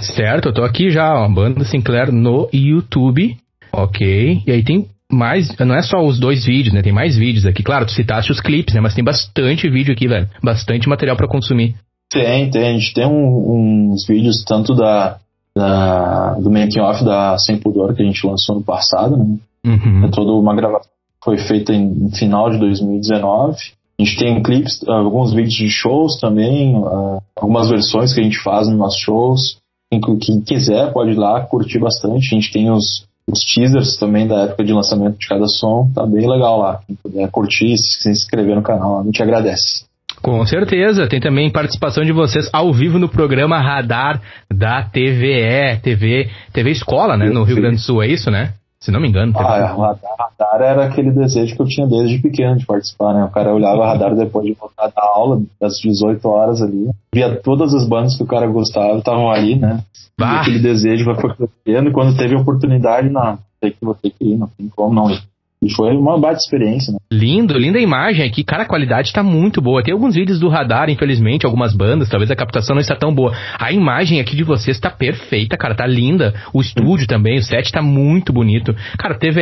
Certo, 0.00 0.48
eu 0.48 0.52
tô 0.52 0.62
aqui 0.62 0.90
já, 0.90 1.14
ó, 1.14 1.28
banda 1.28 1.64
Sinclair 1.64 2.12
no 2.12 2.48
YouTube. 2.52 3.36
Ok. 3.72 4.42
E 4.46 4.50
aí 4.50 4.62
tem 4.62 4.86
mais. 5.10 5.54
Não 5.58 5.74
é 5.74 5.82
só 5.82 6.04
os 6.04 6.18
dois 6.18 6.44
vídeos, 6.44 6.74
né? 6.74 6.82
Tem 6.82 6.92
mais 6.92 7.16
vídeos 7.16 7.46
aqui. 7.46 7.62
Claro, 7.62 7.86
tu 7.86 7.92
citaste 7.92 8.32
os 8.32 8.40
clipes, 8.40 8.74
né? 8.74 8.80
Mas 8.80 8.94
tem 8.94 9.04
bastante 9.04 9.68
vídeo 9.68 9.92
aqui, 9.92 10.08
velho. 10.08 10.28
Bastante 10.42 10.88
material 10.88 11.16
para 11.16 11.28
consumir. 11.28 11.74
Tem, 12.10 12.50
tem. 12.50 12.68
A 12.68 12.72
gente 12.72 12.94
tem 12.94 13.06
um, 13.06 13.92
uns 13.92 14.06
vídeos 14.06 14.44
tanto 14.44 14.74
da, 14.74 15.18
da 15.54 16.34
do 16.34 16.50
making 16.50 16.80
off 16.80 17.04
da 17.04 17.36
Sem 17.38 17.58
Pudor 17.58 17.94
que 17.94 18.02
a 18.02 18.06
gente 18.06 18.26
lançou 18.26 18.56
no 18.56 18.62
passado, 18.62 19.16
né? 19.16 19.36
Uhum. 19.66 20.04
É 20.04 20.08
toda 20.08 20.32
uma 20.32 20.54
gravação 20.54 20.94
foi 21.24 21.38
feita 21.38 21.72
em, 21.72 22.06
em 22.06 22.10
final 22.10 22.50
de 22.50 22.58
2019. 22.58 23.56
A 23.98 24.02
gente 24.02 24.18
tem 24.18 24.42
clips, 24.42 24.86
alguns 24.86 25.32
vídeos 25.32 25.54
de 25.54 25.68
shows 25.70 26.20
também, 26.20 26.76
uh, 26.76 27.20
algumas 27.36 27.70
versões 27.70 28.12
que 28.12 28.20
a 28.20 28.22
gente 28.22 28.38
faz 28.42 28.68
nos 28.68 28.76
nossos 28.76 29.00
shows. 29.00 29.58
Quem, 29.90 30.40
quiser 30.42 30.92
pode 30.92 31.12
ir 31.12 31.18
lá 31.18 31.40
curtir 31.42 31.78
bastante. 31.78 32.34
A 32.34 32.34
gente 32.34 32.52
tem 32.52 32.70
os, 32.70 33.06
os 33.30 33.40
teasers 33.40 33.96
também 33.96 34.26
da 34.26 34.42
época 34.42 34.64
de 34.64 34.72
lançamento 34.72 35.18
de 35.18 35.28
cada 35.28 35.46
som. 35.46 35.90
Tá 35.94 36.04
bem 36.06 36.28
legal 36.28 36.58
lá. 36.58 36.80
Quem 36.86 36.96
puder 36.96 37.30
curtir, 37.30 37.76
se 37.78 38.10
inscrever 38.10 38.56
no 38.56 38.62
canal, 38.62 39.00
a 39.00 39.04
gente 39.04 39.22
agradece. 39.22 39.84
Com 40.22 40.44
certeza. 40.46 41.06
Tem 41.06 41.20
também 41.20 41.50
participação 41.50 42.04
de 42.04 42.12
vocês 42.12 42.48
ao 42.52 42.72
vivo 42.72 42.98
no 42.98 43.08
programa 43.08 43.60
Radar 43.60 44.20
da 44.50 44.82
TVE, 44.82 45.78
TV, 45.82 46.30
TV 46.52 46.70
Escola, 46.70 47.16
né? 47.16 47.28
No 47.28 47.44
Rio 47.44 47.56
Grande 47.56 47.76
do 47.76 47.82
Sul, 47.82 48.02
é 48.02 48.08
isso, 48.08 48.30
né? 48.30 48.54
Se 48.84 48.90
não 48.90 49.00
me 49.00 49.08
engano. 49.08 49.32
Ah, 49.34 49.56
é, 49.56 49.64
radar, 49.64 49.98
radar 50.18 50.60
era 50.60 50.84
aquele 50.84 51.10
desejo 51.10 51.56
que 51.56 51.62
eu 51.62 51.66
tinha 51.66 51.86
desde 51.86 52.20
pequeno 52.20 52.58
de 52.58 52.66
participar, 52.66 53.14
né? 53.14 53.24
O 53.24 53.30
cara 53.30 53.54
olhava 53.54 53.86
radar 53.86 54.14
depois 54.14 54.44
de 54.44 54.52
voltar 54.52 54.88
da 54.88 55.02
aula, 55.02 55.40
das 55.58 55.76
18 55.82 56.22
horas 56.28 56.60
ali, 56.60 56.90
via 57.14 57.34
todas 57.40 57.72
as 57.72 57.88
bandas 57.88 58.14
que 58.14 58.22
o 58.22 58.26
cara 58.26 58.46
gostava, 58.46 58.98
estavam 58.98 59.30
ali, 59.30 59.56
né? 59.56 59.82
Bah. 60.18 60.34
E 60.34 60.40
aquele 60.40 60.58
desejo 60.58 61.06
vai 61.06 61.16
crescendo, 61.16 61.88
e 61.88 61.92
quando 61.94 62.14
teve 62.14 62.36
a 62.36 62.38
oportunidade, 62.38 63.08
não, 63.08 63.38
tem 63.58 63.70
que, 63.70 63.78
vou 63.80 63.94
ter 63.94 64.10
que 64.10 64.22
ir, 64.22 64.36
não 64.36 64.48
tem 64.48 64.68
como 64.68 64.94
não 64.94 65.10
ir. 65.10 65.22
E 65.64 65.72
foi 65.72 65.96
uma 65.96 66.18
baita 66.18 66.38
experiência, 66.40 66.92
né? 66.92 66.98
Lindo, 67.10 67.56
linda 67.56 67.78
imagem 67.78 68.26
aqui. 68.26 68.44
Cara, 68.44 68.64
a 68.64 68.66
qualidade 68.66 69.12
tá 69.12 69.22
muito 69.22 69.62
boa. 69.62 69.82
Tem 69.82 69.94
alguns 69.94 70.14
vídeos 70.14 70.38
do 70.38 70.48
radar, 70.48 70.90
infelizmente, 70.90 71.46
algumas 71.46 71.74
bandas, 71.74 72.08
talvez 72.10 72.30
a 72.30 72.36
captação 72.36 72.74
não 72.74 72.80
está 72.82 72.94
tão 72.94 73.14
boa. 73.14 73.32
A 73.58 73.72
imagem 73.72 74.20
aqui 74.20 74.36
de 74.36 74.44
vocês 74.44 74.78
tá 74.78 74.90
perfeita, 74.90 75.56
cara, 75.56 75.74
tá 75.74 75.86
linda. 75.86 76.34
O 76.52 76.60
estúdio 76.60 77.06
também, 77.06 77.38
o 77.38 77.42
set 77.42 77.72
tá 77.72 77.80
muito 77.80 78.32
bonito. 78.32 78.74
Cara, 78.98 79.14
TVE, 79.14 79.40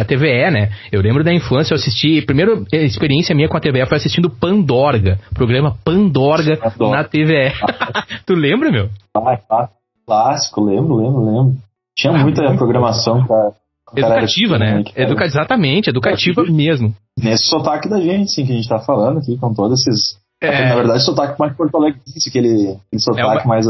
a 0.00 0.04
TVE, 0.04 0.50
né? 0.50 0.70
Eu 0.90 1.00
lembro 1.00 1.22
da 1.22 1.32
infância, 1.32 1.72
eu 1.72 1.76
assisti. 1.76 2.20
Primeira 2.22 2.62
experiência 2.72 3.34
minha 3.34 3.48
com 3.48 3.56
a 3.56 3.60
TVE 3.60 3.86
foi 3.86 3.96
assistindo 3.98 4.28
Pandorga, 4.28 5.18
programa 5.32 5.76
Pandorga 5.84 6.58
Adoro. 6.62 6.90
na 6.90 7.04
TVE. 7.04 7.52
tu 8.26 8.34
lembra, 8.34 8.72
meu? 8.72 8.88
Ah, 9.16 9.38
ah, 9.50 9.68
clássico, 10.06 10.64
lembro, 10.64 10.96
lembro, 10.96 11.24
lembro. 11.24 11.56
Tinha 11.96 12.12
Ah, 12.12 12.18
muita 12.18 12.42
programação 12.56 13.24
pra. 13.24 13.52
Educativa, 13.96 14.58
né? 14.58 14.82
Cara, 14.84 15.02
Educa 15.02 15.24
exatamente, 15.24 15.90
educativa 15.90 16.42
mesmo. 16.44 16.94
Nesse 17.18 17.44
sotaque 17.46 17.88
da 17.88 18.00
gente, 18.00 18.32
sim, 18.32 18.46
que 18.46 18.52
a 18.52 18.56
gente 18.56 18.68
tá 18.68 18.78
falando 18.78 19.18
aqui, 19.18 19.36
com 19.36 19.52
todos 19.52 19.80
esses. 19.86 20.18
É. 20.42 20.68
Na 20.70 20.76
verdade, 20.76 21.04
sotaque 21.04 21.38
mais 21.38 21.54
Porto 21.54 21.76
Alegre, 21.76 22.00
aquele, 22.26 22.48
aquele 22.48 23.00
sotaque 23.00 23.22
uma- 23.22 23.44
mais. 23.44 23.66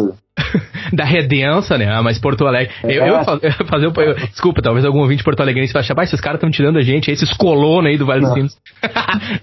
Da 0.93 1.05
Redença, 1.05 1.77
né? 1.79 1.87
Ah, 1.91 2.03
mas 2.03 2.19
Porto 2.19 2.47
Alegre. 2.47 2.73
Eu, 2.85 2.91
eu, 2.91 3.15
eu 3.43 3.49
ia 3.49 3.67
fazer 3.67 3.87
um. 3.89 3.93
eu- 4.01 4.15
desculpa, 4.15 4.63
talvez 4.63 4.85
algum 4.85 5.01
ouvinte 5.01 5.23
porto 5.25 5.41
alegrense 5.41 5.73
vai 5.73 5.81
achar, 5.81 5.95
"Bah, 5.95 6.05
esses 6.05 6.21
caras 6.21 6.39
estão 6.39 6.51
tirando 6.51 6.79
a 6.79 6.83
gente, 6.83 7.11
esses 7.11 7.33
colonos 7.35 7.91
aí 7.91 7.97
do 7.99 8.07
Vale 8.07 8.21
dos. 8.23 8.33
Sinos. 8.33 8.57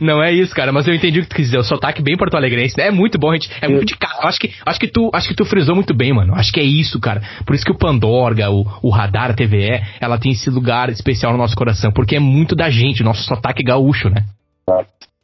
não, 0.00 0.14
não 0.16 0.22
é 0.22 0.32
isso, 0.32 0.54
cara, 0.54 0.72
mas 0.72 0.86
eu 0.86 0.94
entendi 0.94 1.20
o 1.20 1.22
que 1.22 1.28
tu 1.28 1.36
quis 1.36 1.46
dizer. 1.46 1.58
O 1.58 1.62
sotaque 1.64 2.02
bem 2.02 2.16
porto 2.16 2.36
alegrense. 2.36 2.76
né? 2.78 2.86
É 2.88 2.90
muito 2.90 3.18
bom, 3.18 3.32
gente. 3.32 3.50
É 3.60 3.68
muito 3.68 3.84
de 3.86 3.96
casa. 3.96 4.20
Eu 4.22 4.28
Acho 4.28 4.38
que, 4.40 4.52
acho, 4.64 4.80
que 4.80 4.88
tu, 4.88 5.10
acho 5.12 5.28
que 5.28 5.34
tu 5.34 5.44
frisou 5.44 5.74
muito 5.74 5.94
bem, 5.94 6.12
mano. 6.12 6.34
Acho 6.34 6.52
que 6.52 6.60
é 6.60 6.64
isso, 6.64 6.98
cara. 7.00 7.22
Por 7.46 7.54
isso 7.54 7.64
que 7.64 7.72
o 7.72 7.78
Pandorga, 7.78 8.50
o, 8.50 8.66
o 8.82 8.90
Radar, 8.90 9.30
a 9.30 9.34
TVE, 9.34 9.80
ela 10.00 10.18
tem 10.18 10.32
esse 10.32 10.48
lugar 10.50 10.88
especial 10.90 11.32
no 11.32 11.38
nosso 11.38 11.56
coração. 11.56 11.90
Porque 11.92 12.16
é 12.16 12.20
muito 12.20 12.54
da 12.54 12.70
gente, 12.70 13.02
nosso 13.02 13.22
sotaque 13.24 13.62
gaúcho, 13.62 14.08
né? 14.08 14.24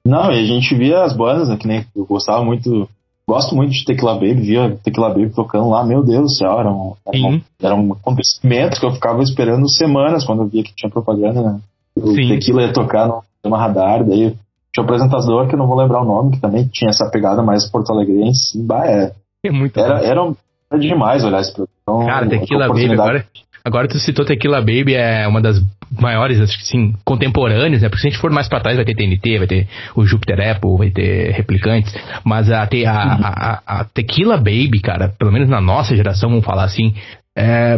Não, 0.05 0.31
e 0.33 0.39
a 0.39 0.45
gente 0.45 0.75
via 0.75 1.03
as 1.03 1.17
bandas, 1.17 1.49
né, 1.49 1.57
que 1.57 1.67
nem 1.67 1.85
eu 1.95 2.05
gostava 2.07 2.45
muito. 2.45 2.89
Gosto 3.29 3.57
muito 3.57 3.73
de 3.73 3.85
Tequila 3.85 4.15
Baby, 4.15 4.35
via 4.35 4.77
Tequila 4.85 5.09
Baby 5.09 5.31
tocando 5.31 5.69
lá, 5.69 5.85
meu 5.85 6.05
Deus 6.05 6.23
do 6.23 6.31
céu, 6.31 6.61
era 6.61 6.71
um, 6.71 6.95
era, 7.05 7.17
um, 7.27 7.33
Sim. 7.33 7.43
era 7.61 7.75
um 7.75 7.93
acontecimento 7.93 8.79
que 8.79 8.87
eu 8.87 8.93
ficava 8.93 9.21
esperando 9.23 9.69
semanas 9.69 10.25
quando 10.25 10.43
eu 10.43 10.47
via 10.49 10.63
que 10.63 10.73
tinha 10.77 10.89
propaganda, 10.91 11.43
né? 11.43 11.61
O 11.97 12.13
Sim. 12.15 12.29
Tequila 12.29 12.63
ia 12.63 12.73
tocar 12.73 13.09
no 13.45 13.51
radar, 13.57 14.05
daí 14.05 14.31
tinha 14.73 14.83
o 14.83 14.83
apresentador 14.83 15.49
que 15.49 15.55
eu 15.55 15.59
não 15.59 15.67
vou 15.67 15.77
lembrar 15.77 16.03
o 16.03 16.05
nome, 16.05 16.33
que 16.33 16.41
também 16.41 16.69
tinha 16.73 16.91
essa 16.91 17.11
pegada 17.11 17.43
mais 17.43 17.69
porto-alegrense. 17.69 18.63
Bah, 18.63 18.87
é, 18.87 19.13
É 19.45 19.51
muito 19.51 19.79
era, 19.81 19.99
bom. 19.99 20.05
era, 20.05 20.23
um- 20.25 20.37
era 20.71 20.81
demais 20.81 21.25
olhar 21.25 21.41
esse 21.41 21.53
programa. 21.53 21.75
Então, 21.83 22.07
Cara, 22.07 22.29
Tequila 22.29 22.69
Baby, 22.69 22.93
agora, 22.93 23.27
agora 23.67 23.89
tu 23.89 23.99
citou 23.99 24.25
Tequila 24.25 24.61
Baby, 24.61 24.95
é 24.95 25.27
uma 25.27 25.41
das 25.41 25.61
maiores, 26.01 26.41
acho 26.41 26.57
que 26.59 26.65
sim, 26.67 26.95
contemporâneas, 27.05 27.83
né? 27.83 27.89
Porque 27.89 28.01
se 28.03 28.09
a 28.09 28.11
gente 28.11 28.21
for 28.21 28.31
mais 28.31 28.49
pra 28.49 28.61
trás, 28.61 28.77
vai 28.77 28.85
ter 28.85 28.95
TNT, 28.95 29.39
vai 29.39 29.47
ter 29.47 29.69
o 29.95 30.07
Júpiter 30.07 30.39
Apple, 30.41 30.77
vai 30.79 30.91
ter 30.91 31.33
Replicantes, 31.33 31.93
mas 32.25 32.51
a, 32.51 32.63
a, 32.63 32.69
a- 32.89 33.63
a 33.81 33.85
Tequila 33.85 34.37
Baby, 34.37 34.81
cara, 34.83 35.09
pelo 35.19 35.33
menos 35.33 35.49
na 35.49 35.61
nossa 35.61 35.95
geração, 35.97 36.31
vamos 36.31 36.45
falar 36.45 36.65
assim, 36.65 36.95
é, 37.37 37.77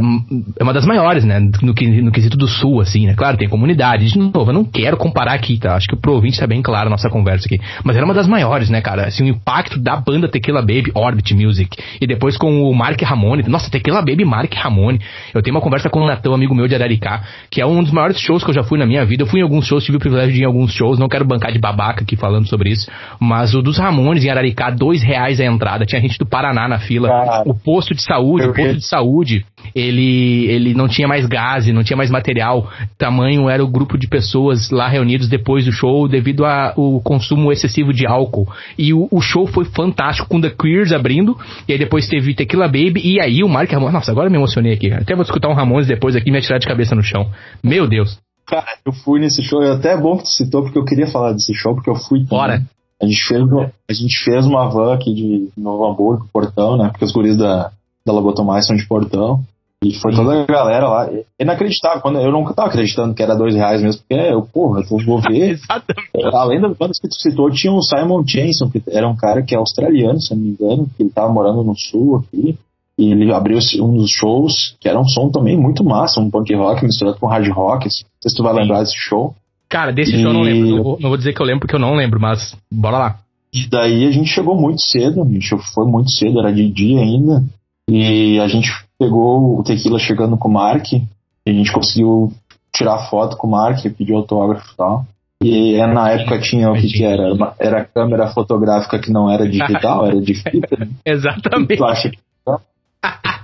é 0.58 0.62
uma 0.62 0.72
das 0.72 0.86
maiores, 0.86 1.24
né? 1.24 1.40
No, 1.60 1.74
que- 1.74 2.00
no 2.00 2.12
quesito 2.12 2.36
do 2.36 2.46
sul, 2.46 2.80
assim, 2.80 3.06
né? 3.06 3.14
Claro, 3.14 3.36
tem 3.36 3.48
comunidade. 3.48 4.06
De 4.06 4.16
novo, 4.18 4.50
eu 4.50 4.54
não 4.54 4.64
quero 4.64 4.96
comparar 4.96 5.32
aqui, 5.32 5.58
tá? 5.58 5.74
Acho 5.74 5.88
que 5.88 5.96
pro 5.96 6.12
ouvinte 6.12 6.38
tá 6.38 6.46
bem 6.46 6.62
claro 6.62 6.86
a 6.86 6.90
nossa 6.90 7.10
conversa 7.10 7.46
aqui. 7.46 7.58
Mas 7.82 7.96
era 7.96 8.04
uma 8.04 8.14
das 8.14 8.28
maiores, 8.28 8.70
né, 8.70 8.80
cara? 8.80 9.08
Assim, 9.08 9.24
o 9.24 9.26
impacto 9.26 9.78
da 9.80 9.96
banda 9.96 10.28
Tequila 10.28 10.60
Baby, 10.60 10.92
Orbit 10.94 11.34
Music. 11.34 11.76
E 12.00 12.06
depois 12.06 12.36
com 12.36 12.62
o 12.70 12.72
Mark 12.74 13.00
Ramone. 13.02 13.42
Nossa, 13.48 13.68
Tequila 13.68 13.98
Baby 14.00 14.24
Mark 14.24 14.54
Ramone. 14.54 15.00
Eu 15.34 15.42
tenho 15.42 15.56
uma 15.56 15.60
conversa 15.62 15.90
com 15.90 16.00
o 16.00 16.06
Natão, 16.06 16.32
amigo 16.32 16.54
meu 16.54 16.68
de 16.68 16.76
Araricá, 16.76 17.22
que 17.50 17.60
é 17.60 17.66
um 17.66 17.82
dos 17.82 17.90
maiores 17.90 18.20
shows 18.20 18.44
que 18.44 18.50
eu 18.50 18.54
já 18.54 18.62
fui 18.62 18.78
na 18.78 18.86
minha 18.86 19.04
vida. 19.04 19.24
Eu 19.24 19.26
fui 19.26 19.40
em 19.40 19.42
alguns 19.42 19.66
shows, 19.66 19.82
tive 19.84 19.96
o 19.96 20.00
privilégio 20.00 20.32
de 20.32 20.38
ir 20.38 20.42
em 20.42 20.46
alguns 20.46 20.72
shows. 20.72 21.00
Não 21.00 21.08
quero 21.08 21.24
bancar 21.24 21.50
de 21.52 21.58
babaca 21.58 22.04
aqui 22.04 22.14
falando 22.14 22.46
sobre 22.48 22.70
isso. 22.70 22.88
Mas 23.18 23.54
o 23.54 23.60
dos 23.62 23.76
Ramones 23.76 24.24
em 24.24 24.30
Araricá, 24.30 24.70
dois 24.70 25.02
reais 25.02 25.40
a 25.40 25.44
entrada. 25.44 25.84
Tinha 25.84 26.00
gente 26.00 26.16
do 26.16 26.26
Paraná 26.26 26.68
na 26.68 26.78
fila. 26.78 27.08
Cara, 27.08 27.42
o 27.44 27.54
posto 27.54 27.92
de 27.92 28.02
saúde, 28.02 28.44
o 28.46 28.54
posto 28.54 28.68
vi. 28.74 28.76
de 28.76 28.86
saúde, 28.86 29.44
ele, 29.74 30.46
ele 30.46 30.74
não 30.74 30.88
tinha 30.88 31.06
mais 31.06 31.26
gás, 31.26 31.66
não 31.68 31.82
tinha 31.82 31.96
mais 31.96 32.10
material. 32.10 32.70
Tamanho 32.96 33.48
era 33.48 33.62
o 33.62 33.68
grupo 33.68 33.98
de 33.98 34.08
pessoas 34.08 34.70
lá 34.70 34.88
reunidos 34.88 35.28
depois 35.28 35.64
do 35.64 35.72
show 35.72 36.08
devido 36.08 36.44
ao 36.44 37.00
consumo 37.00 37.52
excessivo 37.52 37.92
de 37.92 38.06
álcool. 38.06 38.48
E 38.78 38.92
o, 38.92 39.08
o 39.10 39.20
show 39.20 39.46
foi 39.46 39.64
fantástico 39.64 40.28
com 40.28 40.40
The 40.40 40.50
Queers 40.50 40.92
abrindo, 40.92 41.36
e 41.66 41.72
aí 41.72 41.78
depois 41.78 42.08
teve 42.08 42.34
Tequila 42.34 42.66
Baby, 42.66 43.00
e 43.04 43.20
aí 43.20 43.42
o 43.42 43.48
Mark 43.48 43.70
Ramones. 43.70 43.94
Nossa, 43.94 44.10
agora 44.10 44.30
me 44.30 44.36
emocionei 44.36 44.72
aqui, 44.72 44.88
cara. 44.88 45.02
Até 45.02 45.14
vou 45.14 45.22
escutar 45.22 45.48
um 45.48 45.54
Ramones 45.54 45.86
depois 45.86 46.16
aqui 46.16 46.28
e 46.28 46.32
me 46.32 46.38
atirar 46.38 46.58
de 46.58 46.66
cabeça 46.66 46.94
no 46.94 47.02
chão. 47.02 47.30
Meu 47.62 47.86
Deus. 47.86 48.18
Cara, 48.46 48.66
eu 48.84 48.92
fui 48.92 49.20
nesse 49.20 49.42
show, 49.42 49.62
e 49.62 49.68
até 49.68 49.92
é 49.92 49.96
bom 49.96 50.16
que 50.16 50.24
tu 50.24 50.30
citou, 50.30 50.62
porque 50.62 50.78
eu 50.78 50.84
queria 50.84 51.06
falar 51.06 51.32
desse 51.32 51.54
show, 51.54 51.74
porque 51.74 51.90
eu 51.90 51.96
fui. 51.96 52.24
Bora. 52.24 52.62
A 53.00 53.06
gente 53.06 53.22
fez, 53.22 53.42
a 53.88 53.92
gente 53.92 54.24
fez 54.24 54.44
uma 54.44 54.68
van 54.68 54.94
aqui 54.94 55.14
de 55.14 55.48
Novo 55.56 55.86
Hamburgo, 55.86 56.28
Portão, 56.32 56.76
né? 56.76 56.88
Porque 56.88 57.04
os 57.04 57.12
guris 57.12 57.36
da, 57.36 57.70
da 58.08 58.12
Lobotomais 58.12 58.66
são 58.66 58.74
de 58.76 58.86
Portão. 58.86 59.40
E 59.84 59.94
foi 59.94 60.12
toda 60.12 60.42
a 60.42 60.44
galera 60.44 60.88
lá. 60.88 61.06
É 61.06 61.24
Inacreditável. 61.40 62.00
Quando, 62.00 62.18
eu 62.18 62.32
nunca 62.32 62.52
tava 62.52 62.66
acreditando 62.68 63.14
que 63.14 63.22
era 63.22 63.36
dois 63.36 63.54
reais 63.54 63.80
mesmo, 63.80 64.00
porque 64.00 64.20
eu, 64.20 64.42
porra, 64.42 64.80
eu 64.80 64.98
vou 65.06 65.20
ver. 65.20 65.50
Exatamente. 65.54 66.34
Além 66.34 66.60
das 66.60 66.76
bandas 66.76 66.98
que 66.98 67.06
tu 67.06 67.14
citou, 67.14 67.48
tinha 67.50 67.72
o 67.72 67.80
Simon 67.80 68.24
Jensen, 68.26 68.68
que 68.70 68.82
era 68.88 69.08
um 69.08 69.14
cara 69.14 69.40
que 69.40 69.54
é 69.54 69.58
australiano, 69.58 70.20
se 70.20 70.34
não 70.34 70.42
me 70.42 70.48
engano, 70.50 70.90
que 70.96 71.02
ele 71.04 71.10
tava 71.10 71.32
morando 71.32 71.62
no 71.62 71.76
sul 71.76 72.16
aqui. 72.16 72.58
E 72.98 73.12
ele 73.12 73.32
abriu 73.32 73.58
um 73.80 73.96
dos 73.98 74.10
shows, 74.10 74.74
que 74.80 74.88
era 74.88 74.98
um 74.98 75.06
som 75.06 75.30
também 75.30 75.56
muito 75.56 75.84
massa, 75.84 76.18
um 76.20 76.28
punk 76.28 76.52
rock 76.56 76.84
misturado 76.84 77.16
com 77.20 77.28
hard 77.28 77.48
rock. 77.52 77.86
assim. 77.86 78.02
Não 78.02 78.10
sei 78.22 78.30
se 78.32 78.36
tu 78.36 78.42
vai 78.42 78.52
lembrar 78.54 78.80
desse 78.80 78.96
show. 78.96 79.32
Cara, 79.68 79.92
desse 79.92 80.10
E- 80.16 80.22
show 80.22 80.26
eu 80.26 80.32
não 80.32 80.40
lembro. 80.42 80.76
Não 80.76 80.82
vou, 80.82 80.98
não 80.98 81.08
vou 81.10 81.16
dizer 81.16 81.32
que 81.32 81.40
eu 81.40 81.46
lembro 81.46 81.60
porque 81.60 81.76
eu 81.76 81.80
não 81.80 81.94
lembro, 81.94 82.18
mas 82.20 82.56
bora 82.68 82.98
lá. 82.98 83.18
E 83.54 83.64
daí 83.68 84.06
a 84.06 84.10
gente 84.10 84.28
chegou 84.28 84.56
muito 84.60 84.82
cedo, 84.82 85.22
a 85.22 85.24
gente 85.24 85.48
foi 85.72 85.86
muito 85.86 86.10
cedo, 86.10 86.40
era 86.40 86.52
de 86.52 86.68
dia 86.68 86.98
ainda. 87.00 87.44
E 87.88 88.38
a 88.40 88.46
gente 88.48 88.68
pegou 88.98 89.58
o 89.58 89.62
tequila 89.62 89.98
chegando 89.98 90.36
com 90.36 90.48
o 90.48 90.52
Mark, 90.52 90.92
e 90.92 91.06
a 91.46 91.52
gente 91.52 91.72
conseguiu 91.72 92.32
tirar 92.74 93.08
foto 93.08 93.36
com 93.36 93.46
o 93.46 93.50
Mark, 93.50 93.82
pediu 93.96 94.16
autógrafo 94.18 94.72
e 94.72 94.76
tal. 94.76 95.06
E 95.42 95.78
na 95.86 96.10
época 96.10 96.40
tinha 96.40 96.70
o 96.70 96.74
que, 96.74 96.88
que 96.88 97.04
era? 97.04 97.32
Uma- 97.32 97.54
Era 97.58 97.84
câmera 97.84 98.28
fotográfica 98.28 98.98
que 98.98 99.10
não 99.12 99.30
era 99.30 99.48
digital, 99.48 100.04
era 100.06 100.20
de 100.20 100.34
fita. 100.34 100.76
né? 100.76 100.88
Exatamente. 101.06 101.76
Tu 101.76 101.84
acha 101.84 102.10
que 102.10 102.18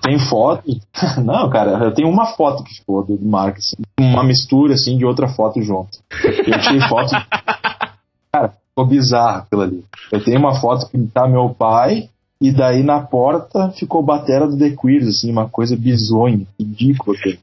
tem 0.02 0.18
foto? 0.18 0.64
Não, 1.24 1.48
cara, 1.48 1.70
eu 1.84 1.92
tenho 1.94 2.08
uma 2.10 2.26
foto 2.34 2.62
que 2.64 2.74
ficou 2.74 3.02
do 3.04 3.18
Mark, 3.24 3.56
assim, 3.56 3.76
uma 3.98 4.22
mistura 4.24 4.74
assim 4.74 4.98
de 4.98 5.06
outra 5.06 5.28
foto 5.28 5.62
junto. 5.62 5.98
Eu 6.46 6.60
tirei 6.60 6.80
foto. 6.88 7.12
Cara, 8.32 8.48
ficou 8.68 8.86
bizarro 8.86 9.38
aquilo 9.38 9.62
ali. 9.62 9.84
Eu 10.12 10.22
tenho 10.22 10.38
uma 10.40 10.60
foto 10.60 10.90
que 10.90 10.98
tá 11.06 11.26
meu 11.28 11.48
pai, 11.50 12.08
e 12.40 12.50
daí 12.52 12.82
na 12.82 13.00
porta 13.00 13.70
ficou 13.70 14.02
batera 14.02 14.46
do 14.46 14.58
The 14.58 14.70
Queers, 14.70 15.06
assim, 15.08 15.30
uma 15.30 15.48
coisa 15.48 15.76
bizonha, 15.76 16.46
ridícula. 16.58 17.16
cara. 17.18 17.36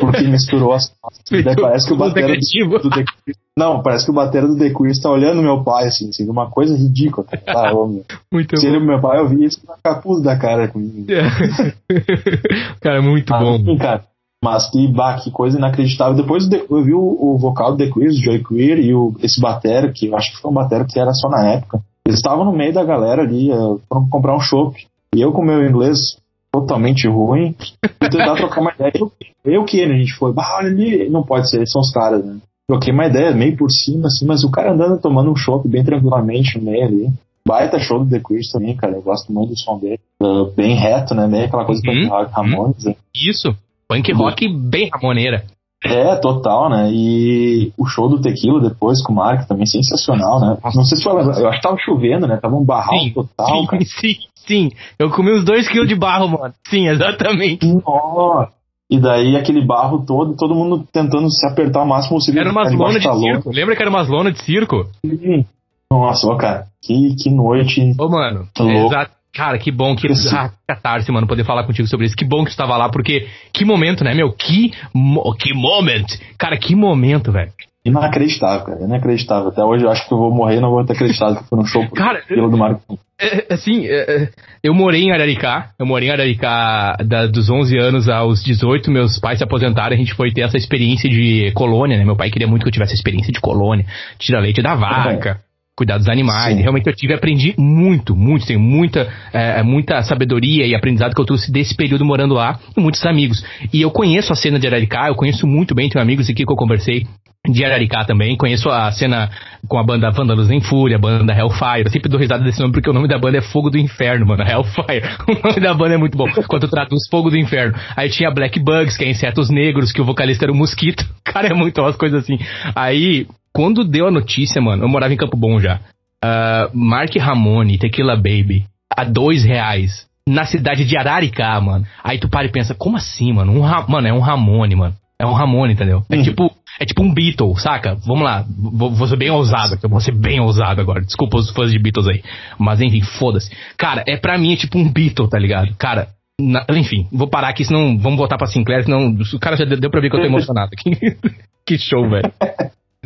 Porque 0.00 0.22
misturou 0.24 0.72
as. 0.72 0.92
Daí 1.30 1.56
parece 1.56 1.86
que 1.88 1.94
o 1.94 1.96
batera 1.96 2.28
do, 2.34 2.78
do 2.78 2.90
The 2.90 3.04
Queers. 3.04 3.38
Não, 3.56 3.82
parece 3.82 4.04
que 4.06 4.10
o 4.10 4.14
batera 4.14 4.46
do 4.46 4.56
The 4.56 4.70
Queers 4.70 5.00
tá 5.00 5.10
olhando 5.10 5.42
meu 5.42 5.62
pai, 5.62 5.86
assim, 5.88 6.08
assim 6.08 6.28
uma 6.28 6.50
coisa 6.50 6.76
ridícula. 6.76 7.26
Cara. 7.26 7.70
Ah, 7.70 7.74
meu. 7.74 8.04
Muito 8.32 8.58
Se 8.58 8.66
bom. 8.66 8.74
ele, 8.76 8.84
meu 8.86 9.00
pai, 9.00 9.18
eu 9.20 9.28
vi 9.28 9.44
isso 9.44 9.60
com 9.64 9.72
a 9.72 9.76
capuz 9.82 10.22
da 10.22 10.36
cara 10.38 10.68
comigo. 10.68 11.06
cara, 12.80 13.02
muito 13.02 13.32
Ah, 13.32 13.40
bom. 13.40 13.76
cara. 13.78 14.04
Mas 14.42 14.70
que, 14.70 14.88
bah, 14.88 15.18
que 15.22 15.30
coisa 15.30 15.58
inacreditável. 15.58 16.14
Depois 16.16 16.48
eu 16.50 16.82
vi 16.82 16.94
o, 16.94 16.98
o 17.20 17.36
vocal 17.38 17.72
do 17.72 17.78
The 17.78 17.90
Queers, 17.92 18.16
o 18.16 18.22
Joy 18.22 18.42
Queer, 18.42 18.78
e 18.80 18.94
o, 18.94 19.14
esse 19.22 19.38
batera, 19.40 19.92
que 19.92 20.06
eu 20.06 20.16
acho 20.16 20.32
que 20.34 20.40
foi 20.40 20.50
um 20.50 20.54
batera 20.54 20.84
que 20.86 20.98
era 20.98 21.12
só 21.12 21.28
na 21.28 21.46
época. 21.52 21.80
Eles 22.10 22.18
estavam 22.18 22.44
no 22.44 22.52
meio 22.52 22.74
da 22.74 22.82
galera 22.82 23.22
ali, 23.22 23.52
uh, 23.52 23.80
foram 23.88 24.08
comprar 24.08 24.34
um 24.34 24.40
chopp. 24.40 24.76
E 25.14 25.20
eu 25.20 25.32
com 25.32 25.44
meu 25.44 25.64
inglês 25.64 26.18
totalmente 26.52 27.06
ruim, 27.06 27.54
fui 27.98 28.10
tentar 28.10 28.34
trocar 28.34 28.60
uma 28.60 28.72
ideia. 28.72 28.92
Eu, 28.96 29.12
eu 29.44 29.64
que 29.64 29.78
ele, 29.78 29.94
a 29.94 29.98
gente 29.98 30.14
foi, 30.14 30.32
olha 30.36 30.68
ali, 30.68 31.08
não 31.08 31.22
pode 31.22 31.48
ser, 31.48 31.64
são 31.68 31.80
os 31.80 31.92
caras, 31.92 32.24
né? 32.24 32.38
Troquei 32.66 32.92
uma 32.92 33.06
ideia, 33.06 33.32
meio 33.32 33.56
por 33.56 33.70
cima, 33.70 34.08
assim, 34.08 34.26
mas 34.26 34.42
o 34.42 34.50
cara 34.50 34.72
andando 34.72 35.00
tomando 35.00 35.30
um 35.30 35.36
chopp 35.36 35.68
bem 35.68 35.84
tranquilamente 35.84 36.58
no 36.58 36.70
meio 36.70 36.84
ali. 36.84 37.08
Baita 37.46 37.78
show 37.78 38.04
do 38.04 38.10
The 38.10 38.20
Queers 38.20 38.50
também, 38.50 38.76
cara. 38.76 38.94
Eu 38.94 39.02
gosto 39.02 39.32
muito 39.32 39.50
do 39.50 39.58
som 39.58 39.78
dele. 39.78 40.00
Uh, 40.20 40.50
bem 40.50 40.74
reto, 40.74 41.14
né? 41.14 41.26
Bem 41.26 41.44
aquela 41.44 41.64
coisa 41.64 41.80
uhum, 41.86 42.08
Ramones. 42.30 42.84
Uhum. 42.84 42.94
Isso. 43.14 43.56
Punk 43.88 44.12
rock 44.12 44.48
bem 44.48 44.88
ramoneira. 44.92 45.44
É, 45.82 46.14
total, 46.16 46.68
né? 46.68 46.90
E 46.92 47.72
o 47.78 47.86
show 47.86 48.08
do 48.08 48.20
Tequila 48.20 48.60
depois 48.60 49.02
com 49.02 49.12
o 49.12 49.16
Mark 49.16 49.48
também 49.48 49.64
sensacional, 49.64 50.38
né? 50.38 50.58
Não 50.74 50.84
sei 50.84 50.98
se 50.98 51.04
foi 51.04 51.12
Eu 51.12 51.48
acho 51.48 51.56
que 51.56 51.62
tava 51.62 51.76
chovendo, 51.78 52.26
né? 52.26 52.36
Tava 52.36 52.54
um 52.54 52.64
barral 52.64 52.98
sim, 52.98 53.12
total, 53.12 53.46
sim, 53.46 53.66
cara. 53.66 53.84
Sim, 53.84 54.14
sim. 54.34 54.70
Eu 54.98 55.10
comi 55.10 55.32
uns 55.32 55.44
dois 55.44 55.68
quilos 55.68 55.88
de 55.88 55.94
barro, 55.94 56.28
mano. 56.28 56.52
Sim, 56.68 56.86
exatamente. 56.88 57.66
Nossa. 57.66 58.52
E 58.90 58.98
daí 58.98 59.36
aquele 59.36 59.64
barro 59.64 60.04
todo, 60.04 60.36
todo 60.36 60.54
mundo 60.54 60.84
tentando 60.92 61.30
se 61.30 61.46
apertar 61.46 61.82
o 61.82 61.86
máximo 61.86 62.16
possível. 62.16 62.40
Era 62.42 62.50
umas 62.50 62.72
lonas 62.72 63.02
de 63.02 63.18
circo. 63.18 63.50
Lembra 63.50 63.76
que 63.76 63.82
era 63.82 63.90
umas 63.90 64.08
lonas 64.08 64.34
de 64.34 64.42
circo? 64.42 64.86
Sim. 65.06 65.46
Nossa, 65.90 66.26
ó, 66.26 66.36
cara, 66.36 66.66
que, 66.82 67.14
que 67.16 67.30
noite. 67.30 67.94
Ô, 67.98 68.08
mano, 68.08 68.48
exato. 68.58 69.12
Cara, 69.34 69.58
que 69.58 69.70
bom 69.70 69.94
que. 69.94 70.08
Ah, 70.32 70.50
catarse, 70.66 71.10
mano, 71.10 71.26
poder 71.26 71.44
falar 71.44 71.64
contigo 71.64 71.88
sobre 71.88 72.06
isso. 72.06 72.16
Que 72.16 72.24
bom 72.24 72.44
que 72.44 72.50
tu 72.50 72.52
estava 72.52 72.76
lá, 72.76 72.88
porque 72.88 73.26
que 73.52 73.64
momento, 73.64 74.04
né, 74.04 74.14
meu? 74.14 74.32
Que, 74.32 74.72
mo 74.94 75.34
que 75.34 75.52
moment! 75.52 76.06
Cara, 76.38 76.56
que 76.56 76.74
momento, 76.74 77.32
velho. 77.32 77.52
Inacreditável, 77.84 78.66
cara. 78.66 78.84
Inacreditável. 78.84 79.48
Até 79.48 79.64
hoje 79.64 79.84
eu 79.84 79.90
acho 79.90 80.06
que 80.06 80.12
eu 80.12 80.18
vou 80.18 80.34
morrer 80.34 80.56
e 80.56 80.60
não 80.60 80.70
vou 80.70 80.84
ter 80.84 80.92
acreditado 80.92 81.38
que 81.38 81.48
foi 81.48 81.58
no 81.58 81.64
show 81.64 81.88
cara, 81.90 82.22
do 82.28 82.56
Marco. 82.56 82.98
É, 83.18 83.54
assim, 83.54 83.86
é, 83.86 84.22
é, 84.22 84.28
eu 84.62 84.74
morei 84.74 85.02
em 85.02 85.12
Araricá. 85.12 85.70
Eu 85.78 85.86
morei 85.86 86.08
em 86.08 86.12
Araricá 86.12 86.96
da, 87.04 87.26
dos 87.26 87.48
11 87.48 87.78
anos 87.78 88.08
aos 88.08 88.42
18. 88.44 88.90
Meus 88.90 89.18
pais 89.18 89.38
se 89.38 89.44
aposentaram. 89.44 89.94
A 89.94 89.98
gente 89.98 90.14
foi 90.14 90.30
ter 90.30 90.42
essa 90.42 90.58
experiência 90.58 91.08
de 91.08 91.52
colônia, 91.52 91.96
né? 91.96 92.04
Meu 92.04 92.16
pai 92.16 92.30
queria 92.30 92.46
muito 92.46 92.62
que 92.62 92.68
eu 92.68 92.72
tivesse 92.72 92.94
experiência 92.94 93.32
de 93.32 93.40
colônia. 93.40 93.86
Tira 94.18 94.40
leite 94.40 94.62
da 94.62 94.74
vaca 94.74 95.40
cuidar 95.80 95.96
dos 95.96 96.10
animais. 96.10 96.56
Sim. 96.56 96.60
Realmente 96.60 96.86
eu 96.86 96.94
tive, 96.94 97.14
aprendi 97.14 97.54
muito, 97.56 98.14
muito, 98.14 98.46
tenho 98.46 98.60
muita, 98.60 99.08
é, 99.32 99.60
é, 99.60 99.62
muita 99.62 100.02
sabedoria 100.02 100.66
e 100.66 100.74
aprendizado 100.74 101.14
que 101.14 101.20
eu 101.20 101.24
trouxe 101.24 101.50
desse 101.50 101.74
período 101.74 102.04
morando 102.04 102.34
lá 102.34 102.60
e 102.76 102.80
muitos 102.80 103.04
amigos. 103.06 103.42
E 103.72 103.80
eu 103.80 103.90
conheço 103.90 104.30
a 104.30 104.36
cena 104.36 104.58
de 104.58 104.66
Araricá, 104.66 105.08
eu 105.08 105.14
conheço 105.14 105.46
muito 105.46 105.74
bem, 105.74 105.88
tenho 105.88 106.02
amigos 106.02 106.28
aqui 106.28 106.44
que 106.44 106.52
eu 106.52 106.56
conversei 106.56 107.06
de 107.48 107.64
Araricá 107.64 108.04
também, 108.04 108.36
conheço 108.36 108.68
a 108.68 108.92
cena 108.92 109.30
com 109.66 109.78
a 109.78 109.82
banda 109.82 110.10
Vândalos 110.10 110.50
em 110.50 110.60
Fúria, 110.60 110.96
a 110.96 111.00
banda 111.00 111.32
Hellfire, 111.32 111.84
eu 111.86 111.90
sempre 111.90 112.10
dou 112.10 112.20
risada 112.20 112.44
desse 112.44 112.60
nome 112.60 112.74
porque 112.74 112.90
o 112.90 112.92
nome 112.92 113.08
da 113.08 113.18
banda 113.18 113.38
é 113.38 113.40
Fogo 113.40 113.70
do 113.70 113.78
Inferno, 113.78 114.26
mano, 114.26 114.42
Hellfire, 114.44 115.02
o 115.26 115.48
nome 115.48 115.60
da 115.60 115.72
banda 115.72 115.94
é 115.94 115.96
muito 115.96 116.18
bom, 116.18 116.26
quando 116.46 116.68
traduz 116.68 117.08
Fogo 117.10 117.30
do 117.30 117.38
Inferno. 117.38 117.74
Aí 117.96 118.10
tinha 118.10 118.30
Black 118.30 118.60
Bugs, 118.60 118.98
que 118.98 119.04
é 119.04 119.08
Insetos 119.08 119.48
Negros, 119.48 119.90
que 119.90 120.02
o 120.02 120.04
vocalista 120.04 120.44
era 120.44 120.52
um 120.52 120.56
mosquito, 120.56 121.02
cara, 121.24 121.48
é 121.48 121.54
muito 121.54 121.80
umas 121.80 121.96
coisas 121.96 122.22
assim. 122.22 122.38
Aí, 122.76 123.26
quando 123.52 123.84
deu 123.84 124.06
a 124.06 124.10
notícia, 124.10 124.60
mano, 124.60 124.84
eu 124.84 124.88
morava 124.88 125.12
em 125.12 125.16
Campo 125.16 125.36
Bom 125.36 125.60
já. 125.60 125.80
Uh, 126.22 126.76
Mark 126.76 127.14
Ramone, 127.16 127.78
Tequila 127.78 128.16
Baby, 128.16 128.66
a 128.94 129.04
dois 129.04 129.44
reais. 129.44 130.06
Na 130.28 130.44
cidade 130.44 130.84
de 130.84 130.96
Araricá, 130.96 131.60
mano. 131.60 131.86
Aí 132.04 132.18
tu 132.18 132.28
para 132.28 132.46
e 132.46 132.52
pensa, 132.52 132.74
como 132.74 132.96
assim, 132.96 133.32
mano? 133.32 133.52
Um 133.52 133.62
mano, 133.88 134.06
é 134.06 134.12
um 134.12 134.20
Ramone, 134.20 134.76
mano. 134.76 134.94
É 135.18 135.26
um 135.26 135.32
Ramone, 135.32 135.72
entendeu? 135.72 136.02
É 136.10 136.16
uhum. 136.16 136.22
tipo, 136.22 136.50
é 136.78 136.84
tipo 136.84 137.02
um 137.02 137.12
Beatle, 137.12 137.54
saca? 137.58 137.94
Vamos 138.06 138.22
lá, 138.24 138.44
vou, 138.48 138.90
vou 138.90 139.06
ser 139.06 139.16
bem 139.16 139.30
ousado, 139.30 139.78
eu 139.82 139.88
vou 139.88 140.00
ser 140.00 140.14
bem 140.14 140.40
ousado 140.40 140.80
agora. 140.80 141.02
Desculpa 141.02 141.36
os 141.36 141.50
fãs 141.50 141.70
de 141.70 141.78
Beatles 141.78 142.08
aí. 142.08 142.22
Mas 142.58 142.80
enfim, 142.80 143.02
foda-se. 143.02 143.50
Cara, 143.76 144.02
é 144.06 144.16
pra 144.16 144.38
mim 144.38 144.54
é 144.54 144.56
tipo 144.56 144.78
um 144.78 144.90
Beatle, 144.90 145.28
tá 145.28 145.38
ligado? 145.38 145.74
Cara, 145.76 146.08
na, 146.40 146.64
enfim, 146.70 147.06
vou 147.12 147.28
parar 147.28 147.48
aqui, 147.48 147.64
senão 147.64 147.98
vamos 147.98 148.18
voltar 148.18 148.38
pra 148.38 148.46
Sinclair, 148.46 148.84
senão 148.84 149.14
o 149.14 149.38
cara 149.38 149.56
já 149.56 149.64
deu 149.64 149.90
pra 149.90 150.00
ver 150.00 150.08
que 150.08 150.16
eu 150.16 150.20
tô 150.20 150.26
emocionado 150.26 150.70
aqui. 150.72 150.92
que 151.66 151.78
show, 151.78 152.08
velho. 152.08 152.32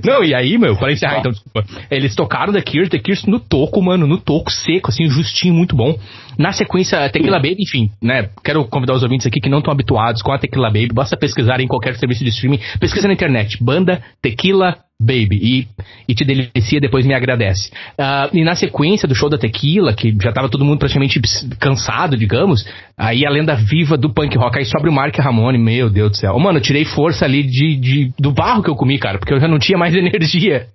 Não, 0.03 0.24
e 0.24 0.34
aí, 0.34 0.59
meu, 0.59 0.76
para 0.76 0.92
encerrar 0.92 1.20
então, 1.20 1.30
desculpa. 1.30 1.64
Eles 1.88 2.16
tocaram 2.16 2.53
The 2.53 2.62
Cure, 2.62 2.88
The 2.88 2.99
Cure 2.99 3.30
no 3.30 3.38
toco, 3.38 3.80
mano, 3.80 4.09
no 4.09 4.18
toco 4.18 4.51
seco, 4.51 4.90
assim, 4.90 5.07
justinho, 5.07 5.55
muito 5.55 5.76
bom. 5.76 5.97
Na 6.39 6.53
sequência, 6.53 7.09
Tequila 7.11 7.39
Baby, 7.39 7.57
enfim, 7.61 7.91
né? 8.03 8.28
Quero 8.45 8.64
convidar 8.66 8.95
os 8.95 9.03
ouvintes 9.03 9.26
aqui 9.26 9.41
que 9.41 9.49
não 9.49 9.59
estão 9.59 9.72
habituados 9.72 10.22
com 10.22 10.32
a 10.32 10.39
Tequila 10.39 10.68
Baby, 10.68 10.91
basta 10.93 11.16
pesquisar 11.16 11.61
em 11.61 11.66
qualquer 11.66 11.97
serviço 11.97 12.24
de 12.24 12.30
streaming, 12.30 12.61
pesquisa 12.80 13.07
na 13.07 13.14
internet, 13.14 13.62
banda 13.62 14.03
Tequila 14.20 14.76
Baby, 15.01 15.37
e, 15.43 15.68
e 16.09 16.14
te 16.14 16.24
delicia, 16.24 16.80
depois 16.80 17.05
me 17.05 17.14
agradece. 17.14 17.70
Uh, 17.99 18.37
e 18.37 18.45
na 18.45 18.55
sequência 18.55 19.09
do 19.09 19.14
show 19.14 19.28
da 19.28 19.37
Tequila, 19.37 19.93
que 19.93 20.16
já 20.22 20.32
tava 20.32 20.49
todo 20.49 20.64
mundo 20.64 20.78
praticamente 20.78 21.20
cansado, 21.59 22.16
digamos, 22.16 22.64
aí 22.97 23.26
a 23.26 23.30
lenda 23.30 23.55
viva 23.55 23.97
do 23.97 24.12
punk 24.12 24.37
rock, 24.39 24.59
aí 24.59 24.64
sobe 24.64 24.89
o 24.89 24.93
Mark 24.93 25.16
Ramone, 25.18 25.59
meu 25.59 25.91
Deus 25.91 26.12
do 26.12 26.16
céu. 26.16 26.39
Mano, 26.39 26.59
eu 26.59 26.62
tirei 26.62 26.85
força 26.85 27.24
ali 27.24 27.43
de, 27.43 27.76
de, 27.76 28.12
do 28.18 28.32
barro 28.32 28.62
que 28.62 28.70
eu 28.70 28.76
comi, 28.76 28.99
cara, 28.99 29.18
porque 29.18 29.35
eu 29.35 29.41
já 29.41 29.49
não 29.49 29.59
tinha 29.59 29.76
mais 29.76 29.95
energia. 29.97 30.68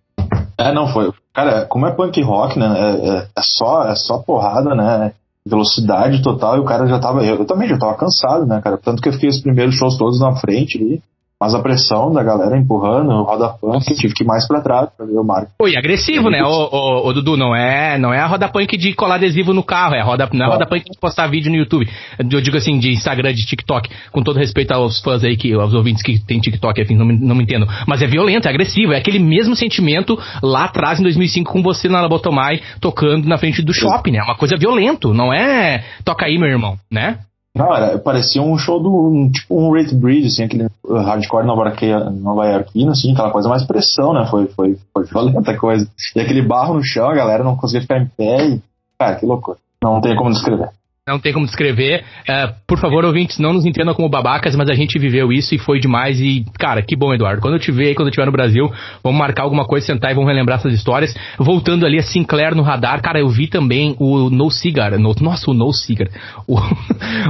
É, 0.57 0.74
não 0.74 0.88
foi. 0.89 1.12
Cara, 1.34 1.66
como 1.66 1.88
é 1.88 1.91
punk 1.91 2.22
rock, 2.22 2.60
né? 2.60 2.68
É, 2.78 3.10
é, 3.10 3.28
é 3.38 3.41
só, 3.41 3.88
é 3.88 3.95
só 3.95 4.18
porrada, 4.18 4.76
né? 4.76 5.14
Velocidade 5.49 6.21
total, 6.21 6.57
e 6.57 6.59
o 6.59 6.65
cara 6.65 6.87
já 6.87 6.99
tava. 6.99 7.25
Eu, 7.25 7.37
eu 7.37 7.45
também 7.45 7.67
já 7.67 7.77
tava 7.77 7.95
cansado, 7.95 8.45
né, 8.45 8.61
cara? 8.61 8.77
Tanto 8.77 9.01
que 9.01 9.09
eu 9.09 9.13
fiz 9.13 9.37
os 9.37 9.41
primeiros 9.41 9.75
shows 9.75 9.97
todos 9.97 10.19
na 10.19 10.35
frente 10.35 10.77
ali. 10.77 11.01
Mas 11.41 11.55
a 11.55 11.61
pressão 11.61 12.11
da 12.11 12.21
galera 12.21 12.57
empurrando, 12.57 13.11
o 13.11 13.23
roda 13.23 13.47
punk, 13.47 13.95
tive 13.95 14.13
que 14.13 14.23
ir 14.25 14.27
mais 14.27 14.45
pra 14.45 14.59
trás 14.59 14.89
pra 14.89 15.05
ver 15.05 15.17
o 15.17 15.23
Marco. 15.23 15.53
Oi, 15.61 15.77
agressivo, 15.77 16.29
né, 16.29 16.43
o, 16.43 17.13
Dudu? 17.13 17.37
Não 17.37 17.55
é, 17.55 17.97
não 17.97 18.13
é 18.13 18.19
a 18.19 18.27
roda 18.27 18.49
punk 18.49 18.75
de 18.75 18.93
colar 18.93 19.15
adesivo 19.15 19.53
no 19.53 19.63
carro, 19.63 19.95
é 19.95 20.01
a 20.01 20.03
roda, 20.03 20.27
não 20.33 20.45
é 20.45 20.49
a 20.49 20.51
roda 20.51 20.65
punk 20.65 20.83
de 20.83 20.99
postar 20.99 21.27
vídeo 21.27 21.49
no 21.49 21.57
YouTube. 21.57 21.87
Eu 22.19 22.41
digo 22.41 22.57
assim, 22.57 22.77
de 22.77 22.91
Instagram, 22.91 23.33
de 23.33 23.45
TikTok, 23.45 23.89
com 24.11 24.21
todo 24.21 24.37
respeito 24.37 24.73
aos 24.73 24.99
fãs 24.99 25.23
aí, 25.23 25.37
que, 25.37 25.53
aos 25.53 25.73
ouvintes 25.73 26.03
que 26.03 26.19
tem 26.19 26.41
TikTok, 26.41 26.81
enfim, 26.81 26.97
não 26.97 27.05
me, 27.05 27.17
não 27.17 27.35
me 27.37 27.43
entendo. 27.43 27.65
Mas 27.87 28.01
é 28.01 28.07
violento, 28.07 28.45
é 28.45 28.49
agressivo, 28.49 28.91
é 28.91 28.97
aquele 28.97 29.19
mesmo 29.19 29.55
sentimento 29.55 30.19
lá 30.43 30.65
atrás, 30.65 30.99
em 30.99 31.03
2005, 31.03 31.53
com 31.53 31.63
você 31.63 31.87
na 31.87 32.01
Labotomai, 32.01 32.59
tocando 32.81 33.29
na 33.29 33.37
frente 33.37 33.61
do 33.61 33.73
shopping, 33.73 34.11
né? 34.11 34.17
É 34.17 34.23
uma 34.23 34.35
coisa 34.35 34.57
violento, 34.57 35.13
não 35.13 35.33
é 35.33 35.85
toca 36.03 36.25
aí, 36.25 36.37
meu 36.37 36.49
irmão, 36.49 36.75
né? 36.91 37.19
Não, 37.55 37.75
era, 37.75 37.97
parecia 37.97 38.41
um 38.41 38.57
show 38.57 38.81
do. 38.81 38.89
Um, 38.89 39.31
tipo 39.31 39.59
um 39.59 39.73
Rate 39.73 39.95
Bridge, 39.95 40.27
assim, 40.27 40.43
aquele 40.43 40.69
hardcore 40.87 41.45
nova, 41.45 41.73
nova 42.11 42.45
iorquino, 42.45 42.91
assim, 42.91 43.11
aquela 43.11 43.31
coisa 43.31 43.49
mais 43.49 43.65
pressão, 43.65 44.13
né? 44.13 44.27
Foi, 44.29 44.47
foi, 44.47 44.77
foi 44.93 45.05
violenta 45.05 45.57
coisa. 45.57 45.89
E 46.15 46.19
aquele 46.19 46.41
barro 46.41 46.75
no 46.75 46.83
chão, 46.83 47.09
a 47.09 47.15
galera 47.15 47.43
não 47.43 47.55
conseguia 47.55 47.81
ficar 47.81 47.99
em 47.99 48.05
pé 48.05 48.47
e. 48.47 48.61
Cara, 48.99 49.15
que 49.15 49.25
loucura. 49.25 49.57
Não 49.83 50.01
tem 50.01 50.15
como 50.15 50.31
descrever 50.31 50.69
não 51.10 51.20
tem 51.20 51.34
como 51.34 51.45
descrever. 51.45 52.03
Uh, 52.22 52.53
por 52.68 52.80
favor, 52.80 53.03
ouvintes, 53.05 53.39
não 53.39 53.53
nos 53.53 53.66
entendam 53.66 53.93
como 53.93 54.10
babacas, 54.10 54.55
mas 54.55 54.70
a 54.70 54.74
gente 54.74 54.97
viveu 54.99 55.32
isso 55.32 55.53
e 55.55 55.57
foi 55.57 55.80
demais. 55.80 56.20
E, 56.20 56.45
cara, 56.57 56.82
que 56.82 56.95
bom, 56.95 57.14
Eduardo. 57.14 57.41
Quando 57.41 57.55
eu 57.55 57.60
te 57.60 57.72
ver 57.72 57.95
quando 57.95 58.07
eu 58.07 58.12
estiver 58.12 58.26
no 58.26 58.32
Brasil, 58.32 58.72
vamos 59.03 59.20
marcar 59.20 59.43
alguma 59.43 59.66
coisa, 59.66 59.86
sentar 59.86 60.12
e 60.12 60.14
vamos 60.14 60.30
relembrar 60.30 60.60
essas 60.60 60.74
histórias. 60.74 61.16
Voltando 61.38 61.86
ali 61.86 61.97
a 61.97 62.03
Sinclair 62.03 62.55
no 62.55 62.64
radar, 62.64 63.01
cara, 63.01 63.20
eu 63.20 63.30
vi 63.30 63.47
também 63.47 63.95
o 63.99 64.30
No 64.30 64.49
Cigar. 64.49 64.97
No, 64.97 65.14
nossa, 65.22 65.49
o 65.51 65.53
No 65.53 65.74
Cigar. 65.74 66.10
O, 66.47 66.57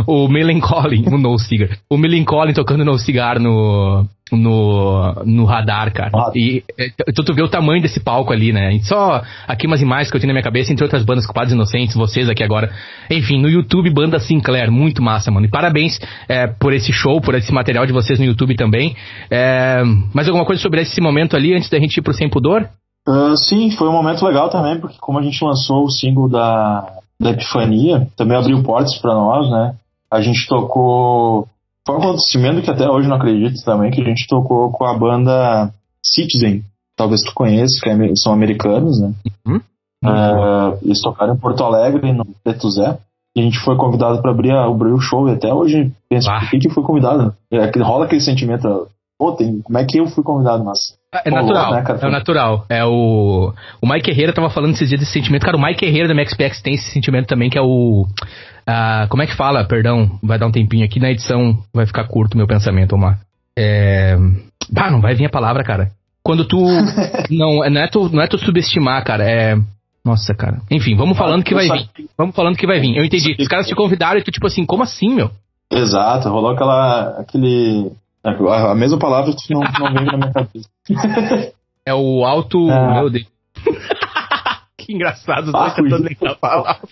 o 0.25 0.27
Melancholy, 0.27 1.03
o 1.07 1.17
No 1.17 1.37
Cigar. 1.37 1.69
O 1.89 1.97
Melancholy 1.97 2.53
tocando 2.53 2.85
No 2.85 2.97
Cigar 2.97 3.39
no, 3.39 4.05
no, 4.31 5.13
no 5.25 5.45
radar, 5.45 5.91
cara. 5.93 6.11
Ah. 6.13 6.31
E 6.35 6.63
então 7.07 7.23
tu 7.25 7.33
vê 7.33 7.41
o 7.41 7.47
tamanho 7.47 7.81
desse 7.81 7.99
palco 7.99 8.31
ali, 8.31 8.51
né? 8.51 8.79
Só 8.81 9.21
aqui 9.47 9.67
umas 9.67 9.81
imagens 9.81 10.09
que 10.09 10.17
eu 10.17 10.21
tenho 10.21 10.29
na 10.29 10.33
minha 10.33 10.43
cabeça, 10.43 10.71
entre 10.71 10.83
outras 10.83 11.03
bandas 11.03 11.25
Culpados 11.25 11.53
Inocentes, 11.53 11.95
vocês 11.95 12.29
aqui 12.29 12.43
agora. 12.43 12.71
Enfim, 13.09 13.39
no 13.41 13.49
YouTube, 13.49 13.89
banda 13.89 14.19
Sinclair, 14.19 14.71
muito 14.71 15.01
massa, 15.01 15.31
mano. 15.31 15.45
E 15.45 15.49
parabéns 15.49 15.99
é, 16.27 16.47
por 16.47 16.73
esse 16.73 16.91
show, 16.91 17.21
por 17.21 17.35
esse 17.35 17.53
material 17.53 17.85
de 17.85 17.93
vocês 17.93 18.19
no 18.19 18.25
YouTube 18.25 18.55
também. 18.55 18.95
É, 19.29 19.81
mais 20.13 20.27
alguma 20.27 20.45
coisa 20.45 20.61
sobre 20.61 20.81
esse 20.81 21.01
momento 21.01 21.35
ali, 21.35 21.53
antes 21.53 21.69
da 21.69 21.79
gente 21.79 21.97
ir 21.97 22.01
pro 22.01 22.13
Sem 22.13 22.29
Pudor? 22.29 22.67
Uh, 23.07 23.35
sim, 23.37 23.71
foi 23.71 23.87
um 23.87 23.93
momento 23.93 24.23
legal 24.25 24.49
também, 24.49 24.79
porque 24.79 24.97
como 24.99 25.17
a 25.17 25.23
gente 25.23 25.43
lançou 25.43 25.83
o 25.83 25.89
single 25.89 26.29
da, 26.29 26.85
da 27.19 27.31
Epifania, 27.31 28.07
também 28.15 28.37
abriu 28.37 28.61
portas 28.61 28.95
para 28.99 29.13
nós, 29.13 29.49
né? 29.49 29.73
A 30.11 30.21
gente 30.21 30.47
tocou 30.47 31.47
foi 31.85 31.95
um 31.95 31.99
acontecimento 31.99 32.61
que 32.61 32.71
até 32.71 32.89
hoje 32.89 33.07
não 33.07 33.17
acredito 33.17 33.63
também, 33.63 33.91
que 33.91 34.01
a 34.01 34.05
gente 34.05 34.27
tocou 34.27 34.71
com 34.71 34.85
a 34.85 34.97
banda 34.97 35.71
Citizen. 36.03 36.63
Talvez 36.95 37.21
tu 37.23 37.33
conheça, 37.33 37.79
que 37.81 37.89
é, 37.89 38.15
são 38.15 38.33
americanos, 38.33 38.99
né? 38.99 39.13
Uhum. 39.45 39.61
Uh, 40.03 40.77
eles 40.81 41.01
tocaram 41.01 41.33
em 41.33 41.37
Porto 41.37 41.63
Alegre, 41.63 42.11
no 42.13 42.25
Preto 42.43 42.69
Zé. 42.69 42.97
E 43.35 43.41
a 43.41 43.43
gente 43.43 43.59
foi 43.59 43.75
convidado 43.75 44.21
para 44.21 44.31
abrir, 44.31 44.51
abrir 44.51 44.91
o 44.91 44.99
show. 44.99 45.29
E 45.29 45.33
até 45.33 45.53
hoje 45.53 45.91
penso, 46.09 46.29
ah. 46.29 46.39
por 46.39 46.49
que, 46.49 46.59
que 46.59 46.69
fui 46.69 46.83
convidado? 46.83 47.33
É, 47.51 47.69
rola 47.81 48.05
aquele 48.05 48.21
sentimento, 48.21 48.87
pô, 49.17 49.33
tem, 49.33 49.61
como 49.61 49.77
é 49.77 49.85
que 49.85 49.99
eu 49.99 50.07
fui 50.07 50.23
convidado? 50.23 50.63
Mas 50.63 50.97
É 51.25 51.29
natural, 51.29 51.73
né, 51.73 51.83
é 52.01 52.07
o 52.07 52.11
natural. 52.11 52.65
É 52.69 52.85
o. 52.85 53.53
O 53.81 53.87
Mike 53.87 54.09
Herrera 54.09 54.33
tava 54.33 54.49
falando 54.49 54.73
esses 54.73 54.89
dias 54.89 54.99
desse 54.99 55.13
sentimento. 55.13 55.45
Cara, 55.45 55.57
o 55.57 55.61
Mike 55.61 55.85
Herrera 55.85 56.07
da 56.07 56.15
MaxPX 56.15 56.61
tem 56.61 56.73
esse 56.73 56.91
sentimento 56.91 57.27
também, 57.27 57.49
que 57.49 57.57
é 57.57 57.61
o. 57.61 58.05
Uh, 58.69 59.07
como 59.09 59.23
é 59.23 59.27
que 59.27 59.35
fala? 59.35 59.65
Perdão, 59.65 60.19
vai 60.21 60.37
dar 60.37 60.45
um 60.45 60.51
tempinho 60.51 60.85
aqui 60.85 60.99
na 60.99 61.09
edição, 61.09 61.57
vai 61.73 61.87
ficar 61.87 62.07
curto 62.07 62.35
o 62.35 62.37
meu 62.37 62.45
pensamento, 62.45 62.93
Omar. 62.93 63.19
É. 63.57 64.15
Bah, 64.71 64.91
não 64.91 65.01
vai 65.01 65.15
vir 65.15 65.25
a 65.25 65.29
palavra, 65.29 65.63
cara. 65.63 65.91
Quando 66.21 66.45
tu. 66.45 66.57
não, 67.31 67.67
não 67.67 67.81
é 67.81 67.87
tu, 67.87 68.09
não 68.09 68.21
é 68.21 68.27
tu 68.27 68.37
subestimar, 68.37 69.03
cara. 69.03 69.27
É. 69.27 69.57
Nossa, 70.05 70.35
cara. 70.35 70.61
Enfim, 70.69 70.95
vamos 70.95 71.17
falando 71.17 71.43
que 71.43 71.55
vai 71.55 71.67
vir. 71.67 71.89
Vamos 72.15 72.35
falando 72.35 72.57
que 72.57 72.67
vai 72.67 72.79
vir. 72.79 72.95
Eu 72.95 73.03
entendi. 73.03 73.35
Os 73.39 73.47
caras 73.47 73.67
te 73.67 73.73
convidaram 73.73 74.19
e 74.19 74.23
tu, 74.23 74.31
tipo 74.31 74.45
assim, 74.45 74.65
como 74.65 74.83
assim, 74.83 75.15
meu? 75.15 75.31
Exato, 75.71 76.29
rolou 76.29 76.51
aquela. 76.51 77.19
aquele. 77.19 77.91
A 78.23 78.75
mesma 78.75 78.99
palavra 78.99 79.33
que 79.33 79.53
não, 79.53 79.61
não 79.61 79.93
vem 79.93 80.05
na 80.05 80.17
minha 80.17 80.31
cabeça. 80.31 80.69
É 81.85 81.93
o 81.93 82.23
alto. 82.23 82.69
É. 82.69 82.93
Meu 82.93 83.09
Deus. 83.09 83.25
que 84.77 84.93
engraçado, 84.93 85.51
ah, 85.55 85.71
tentando 85.71 86.03
lembrar 86.03 86.33
a 86.33 86.35
palavra. 86.35 86.87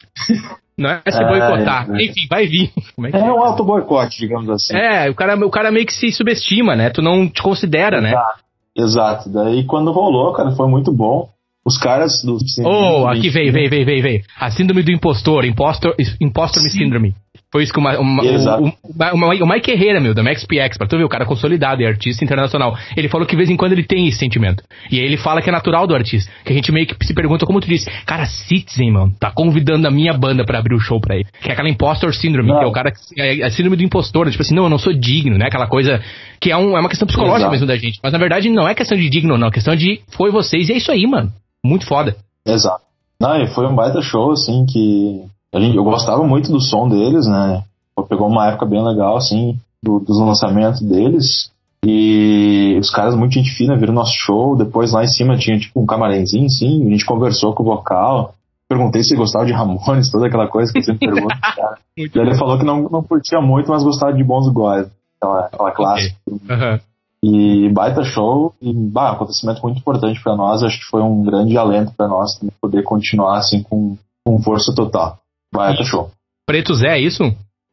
Não 0.78 0.90
é 0.90 1.02
se 1.10 1.24
boicotar. 1.24 1.90
É, 1.90 2.02
é. 2.02 2.06
Enfim, 2.06 2.28
vai 2.30 2.46
vir. 2.46 2.72
É, 3.14 3.18
é, 3.18 3.28
é, 3.28 3.32
um 3.32 3.44
alto 3.44 3.64
boicote, 3.64 4.18
digamos 4.18 4.50
assim. 4.50 4.76
É, 4.76 5.10
o 5.10 5.14
cara, 5.14 5.36
o 5.46 5.50
cara 5.52 5.72
meio 5.72 5.86
que 5.86 5.94
se 5.94 6.12
subestima, 6.12 6.76
né? 6.76 6.90
Tu 6.90 7.02
não 7.02 7.30
te 7.30 7.42
considera, 7.44 8.02
né? 8.02 8.10
Exato. 8.10 8.38
né? 8.76 8.84
Exato. 8.84 9.30
Daí 9.30 9.64
quando 9.66 9.92
rolou, 9.92 10.34
cara, 10.34 10.52
foi 10.52 10.68
muito 10.68 10.92
bom. 10.92 11.30
Os 11.66 11.78
caras 11.78 12.24
do. 12.24 12.38
Oh, 12.66 13.08
aqui 13.08 13.30
veio, 13.30 13.52
veio, 13.52 13.70
veio, 13.70 13.86
veio, 13.86 14.02
veio. 14.02 14.24
A 14.40 14.50
síndrome 14.50 14.84
do 14.84 14.92
impostor, 14.92 15.44
impostor, 15.44 15.96
impostor 16.22 16.64
syndrome. 16.70 17.14
Foi 17.50 17.64
isso 17.64 17.72
que 17.72 17.80
uma, 17.80 17.98
uma, 17.98 18.24
o, 18.24 18.66
o, 18.66 19.44
o, 19.44 19.48
Mike 19.48 19.72
Herrera, 19.72 20.02
meu, 20.02 20.14
da 20.14 20.22
MaxPX, 20.22 20.78
pra 20.78 20.86
tu 20.86 20.98
ver, 20.98 21.06
o 21.06 21.10
cara 21.10 21.26
consolidado 21.26 21.82
e 21.82 21.86
artista 21.86 22.24
internacional. 22.24 22.78
Ele 22.96 23.08
falou 23.08 23.26
que 23.26 23.32
de 23.32 23.38
vez 23.38 23.50
em 23.50 23.56
quando 23.56 23.72
ele 23.72 23.84
tem 23.84 24.06
esse 24.08 24.18
sentimento. 24.18 24.62
E 24.92 25.00
aí 25.00 25.06
ele 25.06 25.16
fala 25.16 25.42
que 25.42 25.50
é 25.50 25.52
natural 25.54 25.88
do 25.88 25.96
artista. 25.96 26.30
Que 26.44 26.52
a 26.52 26.56
gente 26.56 26.72
meio 26.74 26.86
que 26.86 26.96
se 27.06 27.14
pergunta, 27.14 27.46
como 27.46 27.62
tu 27.62 27.68
disse, 27.68 27.90
cara, 28.06 28.26
Citizen, 28.26 28.92
mano, 28.92 29.14
tá 29.18 29.32
convidando 29.32 29.88
a 29.88 29.92
minha 29.92 30.14
banda 30.14 30.44
pra 30.44 30.60
abrir 30.60 30.76
o 30.76 30.80
show 30.80 31.00
pra 31.00 31.16
ele. 31.16 31.28
Que 31.42 31.50
é 31.50 31.54
aquela 31.54 31.70
impostor 31.70 32.14
syndrome, 32.14 32.50
não. 32.50 32.60
que 32.60 32.66
é 32.66 32.68
o 32.68 32.72
cara 32.74 32.92
que 32.92 33.22
é 33.22 33.46
a 33.46 33.50
síndrome 33.50 33.78
do 33.78 33.84
impostor, 33.84 34.26
né? 34.26 34.32
tipo 34.32 34.42
assim, 34.42 34.56
não, 34.56 34.64
eu 34.64 34.70
não 34.70 34.78
sou 34.78 34.92
digno, 34.92 35.38
né? 35.38 35.46
Aquela 35.48 35.68
coisa 35.68 36.02
que 36.42 36.52
é, 36.52 36.58
um, 36.58 36.76
é 36.76 36.82
uma 36.82 36.90
questão 36.90 37.08
psicológica 37.08 37.40
Exato. 37.40 37.52
mesmo 37.52 37.68
da 37.68 37.78
gente. 37.78 38.00
Mas 38.04 38.12
na 38.12 38.20
verdade 38.20 38.50
não 38.50 38.68
é 38.68 38.76
questão 38.76 38.98
de 38.98 39.10
digno, 39.10 39.38
não, 39.38 39.48
é 39.48 39.52
questão 39.52 39.74
de 39.74 40.02
foi 40.10 40.32
vocês 40.32 40.68
e 40.68 40.74
é 40.74 40.78
isso 40.78 40.92
aí, 40.92 41.08
mano. 41.08 41.32
Muito 41.66 41.86
foda. 41.86 42.18
Exato. 42.46 42.84
Não, 43.20 43.42
e 43.42 43.48
foi 43.48 43.66
um 43.66 43.76
baita 43.76 44.02
show, 44.02 44.32
assim, 44.32 44.66
que 44.66 45.26
a 45.58 45.60
gente, 45.60 45.76
eu 45.76 45.84
gostava 45.84 46.24
muito 46.24 46.52
do 46.52 46.62
som 46.62 46.88
deles, 46.88 47.28
né? 47.28 47.64
Pegou 48.08 48.28
uma 48.28 48.48
época 48.48 48.66
bem 48.66 48.84
legal, 48.84 49.18
assim, 49.18 49.58
do, 49.84 50.00
dos 50.00 50.20
lançamentos 50.20 50.82
deles. 50.82 51.52
E 51.84 52.78
os 52.80 52.90
caras, 52.90 53.16
muito 53.16 53.34
gente 53.34 53.52
fina, 53.52 53.78
viram 53.78 53.94
nosso 53.94 54.14
show. 54.14 54.56
Depois 54.56 54.92
lá 54.92 55.04
em 55.04 55.08
cima 55.08 55.38
tinha 55.38 55.58
tipo 55.58 55.82
um 55.82 55.86
camarenzinho, 55.86 56.46
assim. 56.46 56.86
A 56.86 56.90
gente 56.90 57.06
conversou 57.06 57.54
com 57.54 57.64
o 57.64 57.66
vocal. 57.66 58.36
Perguntei 58.70 59.04
se 59.04 59.16
gostava 59.16 59.46
de 59.46 59.54
Ramones, 59.54 60.10
toda 60.12 60.28
aquela 60.28 60.48
coisa 60.48 60.72
que 60.72 60.80
eu 60.80 60.84
sempre 60.84 61.08
pergunto. 61.10 61.36
e 61.98 62.10
ele 62.14 62.38
falou 62.38 62.58
que 62.58 62.66
não, 62.66 62.84
não 62.90 63.02
curtia 63.02 63.42
muito, 63.42 63.72
mas 63.72 63.84
gostava 63.84 64.14
de 64.14 64.24
bons 64.24 64.48
iguais. 64.48 64.88
Aquela, 65.20 65.46
aquela 65.46 65.72
clássica. 65.72 66.16
Okay. 66.30 66.56
Uhum. 66.56 66.80
E 67.24 67.70
baita 67.70 68.04
show. 68.04 68.54
E 68.62 68.72
bah, 68.74 69.12
acontecimento 69.12 69.62
muito 69.64 69.80
importante 69.80 70.22
para 70.22 70.36
nós. 70.36 70.62
Acho 70.62 70.78
que 70.78 70.86
foi 70.86 71.02
um 71.02 71.24
grande 71.24 71.58
alento 71.58 71.94
para 71.98 72.08
nós 72.08 72.32
poder 72.62 72.84
continuar 72.84 73.38
assim 73.40 73.64
com, 73.64 73.98
com 74.24 74.42
força 74.42 74.74
total. 74.76 75.18
Baita 75.54 75.84
show. 75.84 76.12
Preto 76.46 76.74
Zé, 76.76 76.98
é 76.98 77.00
isso? 77.00 77.24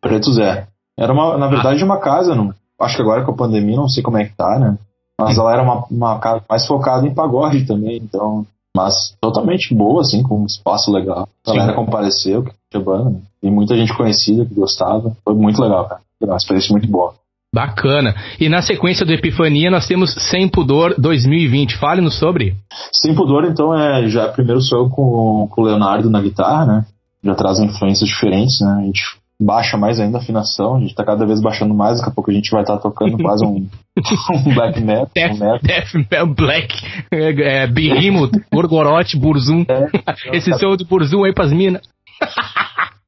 Preto 0.01 0.33
Zé. 0.33 0.67
Era, 0.99 1.13
uma, 1.13 1.37
na 1.37 1.49
verdade, 1.49 1.83
uma 1.83 1.99
casa, 1.99 2.35
não, 2.35 2.55
acho 2.81 2.97
que 2.97 3.03
agora 3.03 3.25
com 3.25 3.33
a 3.33 3.37
pandemia, 3.37 3.77
não 3.77 3.89
sei 3.89 4.03
como 4.03 4.19
é 4.19 4.25
que 4.25 4.37
tá, 4.37 4.59
né? 4.59 4.79
Mas 5.21 5.39
ela 5.39 5.53
era 5.53 5.63
uma, 5.63 5.85
uma 5.91 6.19
casa 6.19 6.43
mais 6.49 6.67
focada 6.67 7.07
em 7.07 7.15
pagode 7.15 7.67
também, 7.67 7.97
então. 7.97 8.47
Mas 8.77 9.17
totalmente 9.21 9.73
boa, 9.73 10.01
assim, 10.01 10.23
com 10.23 10.43
um 10.43 10.47
espaço 10.47 10.93
legal. 10.93 11.29
A 11.47 11.51
galera 11.53 11.71
Sim. 11.71 11.77
compareceu, 11.77 12.43
que 12.43 12.53
tinha 12.71 12.83
banda, 12.83 13.11
né? 13.11 13.21
E 13.41 13.49
muita 13.49 13.77
gente 13.77 13.97
conhecida 13.97 14.45
que 14.45 14.55
gostava. 14.55 15.17
Foi 15.25 15.35
muito 15.35 15.63
legal, 15.63 15.89
cara. 15.89 16.01
Foi 16.19 16.29
uma 16.29 16.37
experiência 16.37 16.73
muito 16.73 16.89
boa. 16.89 17.15
Bacana. 17.55 18.17
E 18.41 18.49
na 18.49 18.61
sequência 18.63 19.07
do 19.07 19.13
Epifania, 19.13 19.71
nós 19.71 19.87
temos 19.87 20.13
Sem 20.29 20.49
Pudor 20.49 20.97
2020. 20.99 21.77
Fale-nos 21.77 22.19
sobre. 22.19 22.57
Sem 22.93 23.15
Pudor, 23.15 23.45
então, 23.45 23.73
é 23.73 24.09
já 24.09 24.27
primeiro 24.29 24.61
sou 24.61 24.91
com, 24.91 25.47
com 25.49 25.63
o 25.63 25.65
Leonardo 25.65 26.11
na 26.11 26.21
guitarra, 26.21 26.67
né? 26.67 26.87
Já 27.25 27.35
traz 27.35 27.59
influências 27.59 28.09
diferentes, 28.09 28.61
né? 28.61 28.81
A 28.81 28.85
gente 28.85 29.03
baixa 29.41 29.77
mais 29.77 29.99
ainda 29.99 30.19
a 30.19 30.21
afinação, 30.21 30.77
a 30.77 30.81
gente 30.81 30.95
tá 30.95 31.05
cada 31.05 31.27
vez 31.27 31.41
baixando 31.41 31.75
mais, 31.75 31.99
daqui 31.99 32.11
a 32.11 32.15
pouco 32.15 32.31
a 32.31 32.35
gente 32.35 32.51
vai 32.51 32.63
estar 32.63 32.77
tá 32.77 32.83
tocando 32.83 33.19
quase 33.19 33.45
um, 33.45 33.67
um 34.47 34.55
black 34.55 34.81
metal. 34.81 35.09
Death, 35.15 35.33
um 35.33 35.39
metal. 35.39 35.59
Death 35.63 35.95
metal 35.95 36.27
black, 36.27 36.75
é, 37.11 37.63
é, 37.63 37.67
Behemoth, 37.67 38.33
Gorgoroth, 38.53 39.17
Burzum. 39.17 39.65
É, 39.69 39.89
Esse 40.37 40.53
som 40.59 40.77
do 40.77 40.85
Burzum 40.85 41.25
aí 41.25 41.33
pras 41.33 41.53
minas. 41.53 41.83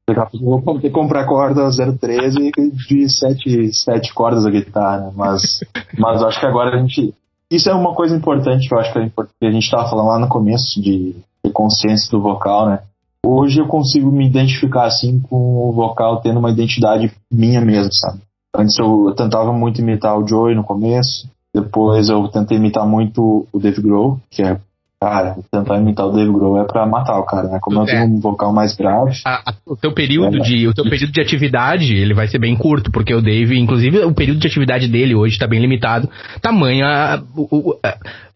Daqui 0.08 0.20
a 0.20 0.26
pouco 0.26 0.60
vou 0.60 0.74
ter 0.80 0.88
que 0.88 0.90
comprar 0.90 1.26
corda 1.26 1.68
013 1.68 2.52
de 2.88 3.08
7, 3.08 3.72
7 3.72 4.14
cordas 4.14 4.46
a 4.46 4.50
guitarra, 4.50 4.98
né? 4.98 5.12
mas, 5.16 5.60
mas 5.98 6.22
acho 6.22 6.38
que 6.38 6.46
agora 6.46 6.76
a 6.76 6.78
gente. 6.78 7.12
Isso 7.50 7.68
é 7.70 7.74
uma 7.74 7.94
coisa 7.94 8.16
importante 8.16 8.68
que 8.68 8.74
eu 8.74 8.78
acho 8.78 8.92
que, 8.92 8.98
é 8.98 9.08
que 9.08 9.46
a 9.46 9.50
gente 9.50 9.64
estava 9.64 9.88
falando 9.88 10.08
lá 10.08 10.18
no 10.18 10.28
começo 10.28 10.80
de, 10.80 11.14
de 11.44 11.50
consciência 11.52 12.10
do 12.10 12.20
vocal, 12.20 12.68
né? 12.68 12.80
Hoje 13.26 13.60
eu 13.60 13.66
consigo 13.66 14.10
me 14.10 14.26
identificar 14.26 14.84
assim 14.84 15.20
com 15.20 15.68
o 15.68 15.72
vocal 15.72 16.20
tendo 16.20 16.38
uma 16.38 16.50
identidade 16.50 17.12
minha 17.30 17.60
mesmo, 17.60 17.92
sabe? 17.92 18.20
Antes 18.56 18.78
eu 18.78 19.12
tentava 19.16 19.52
muito 19.52 19.80
imitar 19.80 20.18
o 20.18 20.26
Joey 20.26 20.54
no 20.54 20.64
começo, 20.64 21.28
depois 21.54 22.08
eu 22.08 22.28
tentei 22.28 22.56
imitar 22.56 22.86
muito 22.86 23.46
o 23.52 23.58
Dave 23.58 23.82
Grohl, 23.82 24.18
que 24.30 24.42
é 24.42 24.58
Cara, 24.98 25.36
tentar 25.52 25.76
imitar 25.76 26.06
o 26.06 26.12
Dave 26.12 26.32
Grohl 26.32 26.58
é 26.58 26.64
pra 26.64 26.86
matar 26.86 27.18
o 27.18 27.26
cara, 27.26 27.48
né? 27.48 27.58
Como 27.60 27.78
é. 27.78 27.82
eu 27.82 27.86
tenho 27.86 28.04
um 28.04 28.18
vocal 28.18 28.50
mais 28.50 28.74
grave. 28.74 29.20
A, 29.26 29.50
a, 29.50 29.54
o 29.66 29.76
teu 29.76 29.92
período 29.92 30.38
é, 30.38 30.40
de 30.40 30.66
o 30.66 30.72
teu 30.72 30.84
período 30.88 31.12
de 31.12 31.20
atividade, 31.20 31.94
ele 31.94 32.14
vai 32.14 32.26
ser 32.28 32.38
bem 32.38 32.56
curto, 32.56 32.90
porque 32.90 33.14
o 33.14 33.20
Dave, 33.20 33.58
inclusive, 33.58 33.98
o 34.04 34.14
período 34.14 34.40
de 34.40 34.46
atividade 34.46 34.88
dele 34.88 35.14
hoje 35.14 35.38
tá 35.38 35.46
bem 35.46 35.60
limitado. 35.60 36.08
Tamanho 36.40 36.86
a, 36.86 37.22
o, 37.36 37.42
o, 37.42 37.78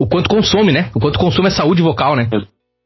o 0.01 0.07
quanto 0.07 0.29
consome, 0.29 0.71
né? 0.71 0.91
O 0.95 1.01
quanto 1.01 1.19
consome 1.19 1.49
a 1.49 1.51
saúde 1.51 1.81
vocal, 1.81 2.15
né? 2.15 2.29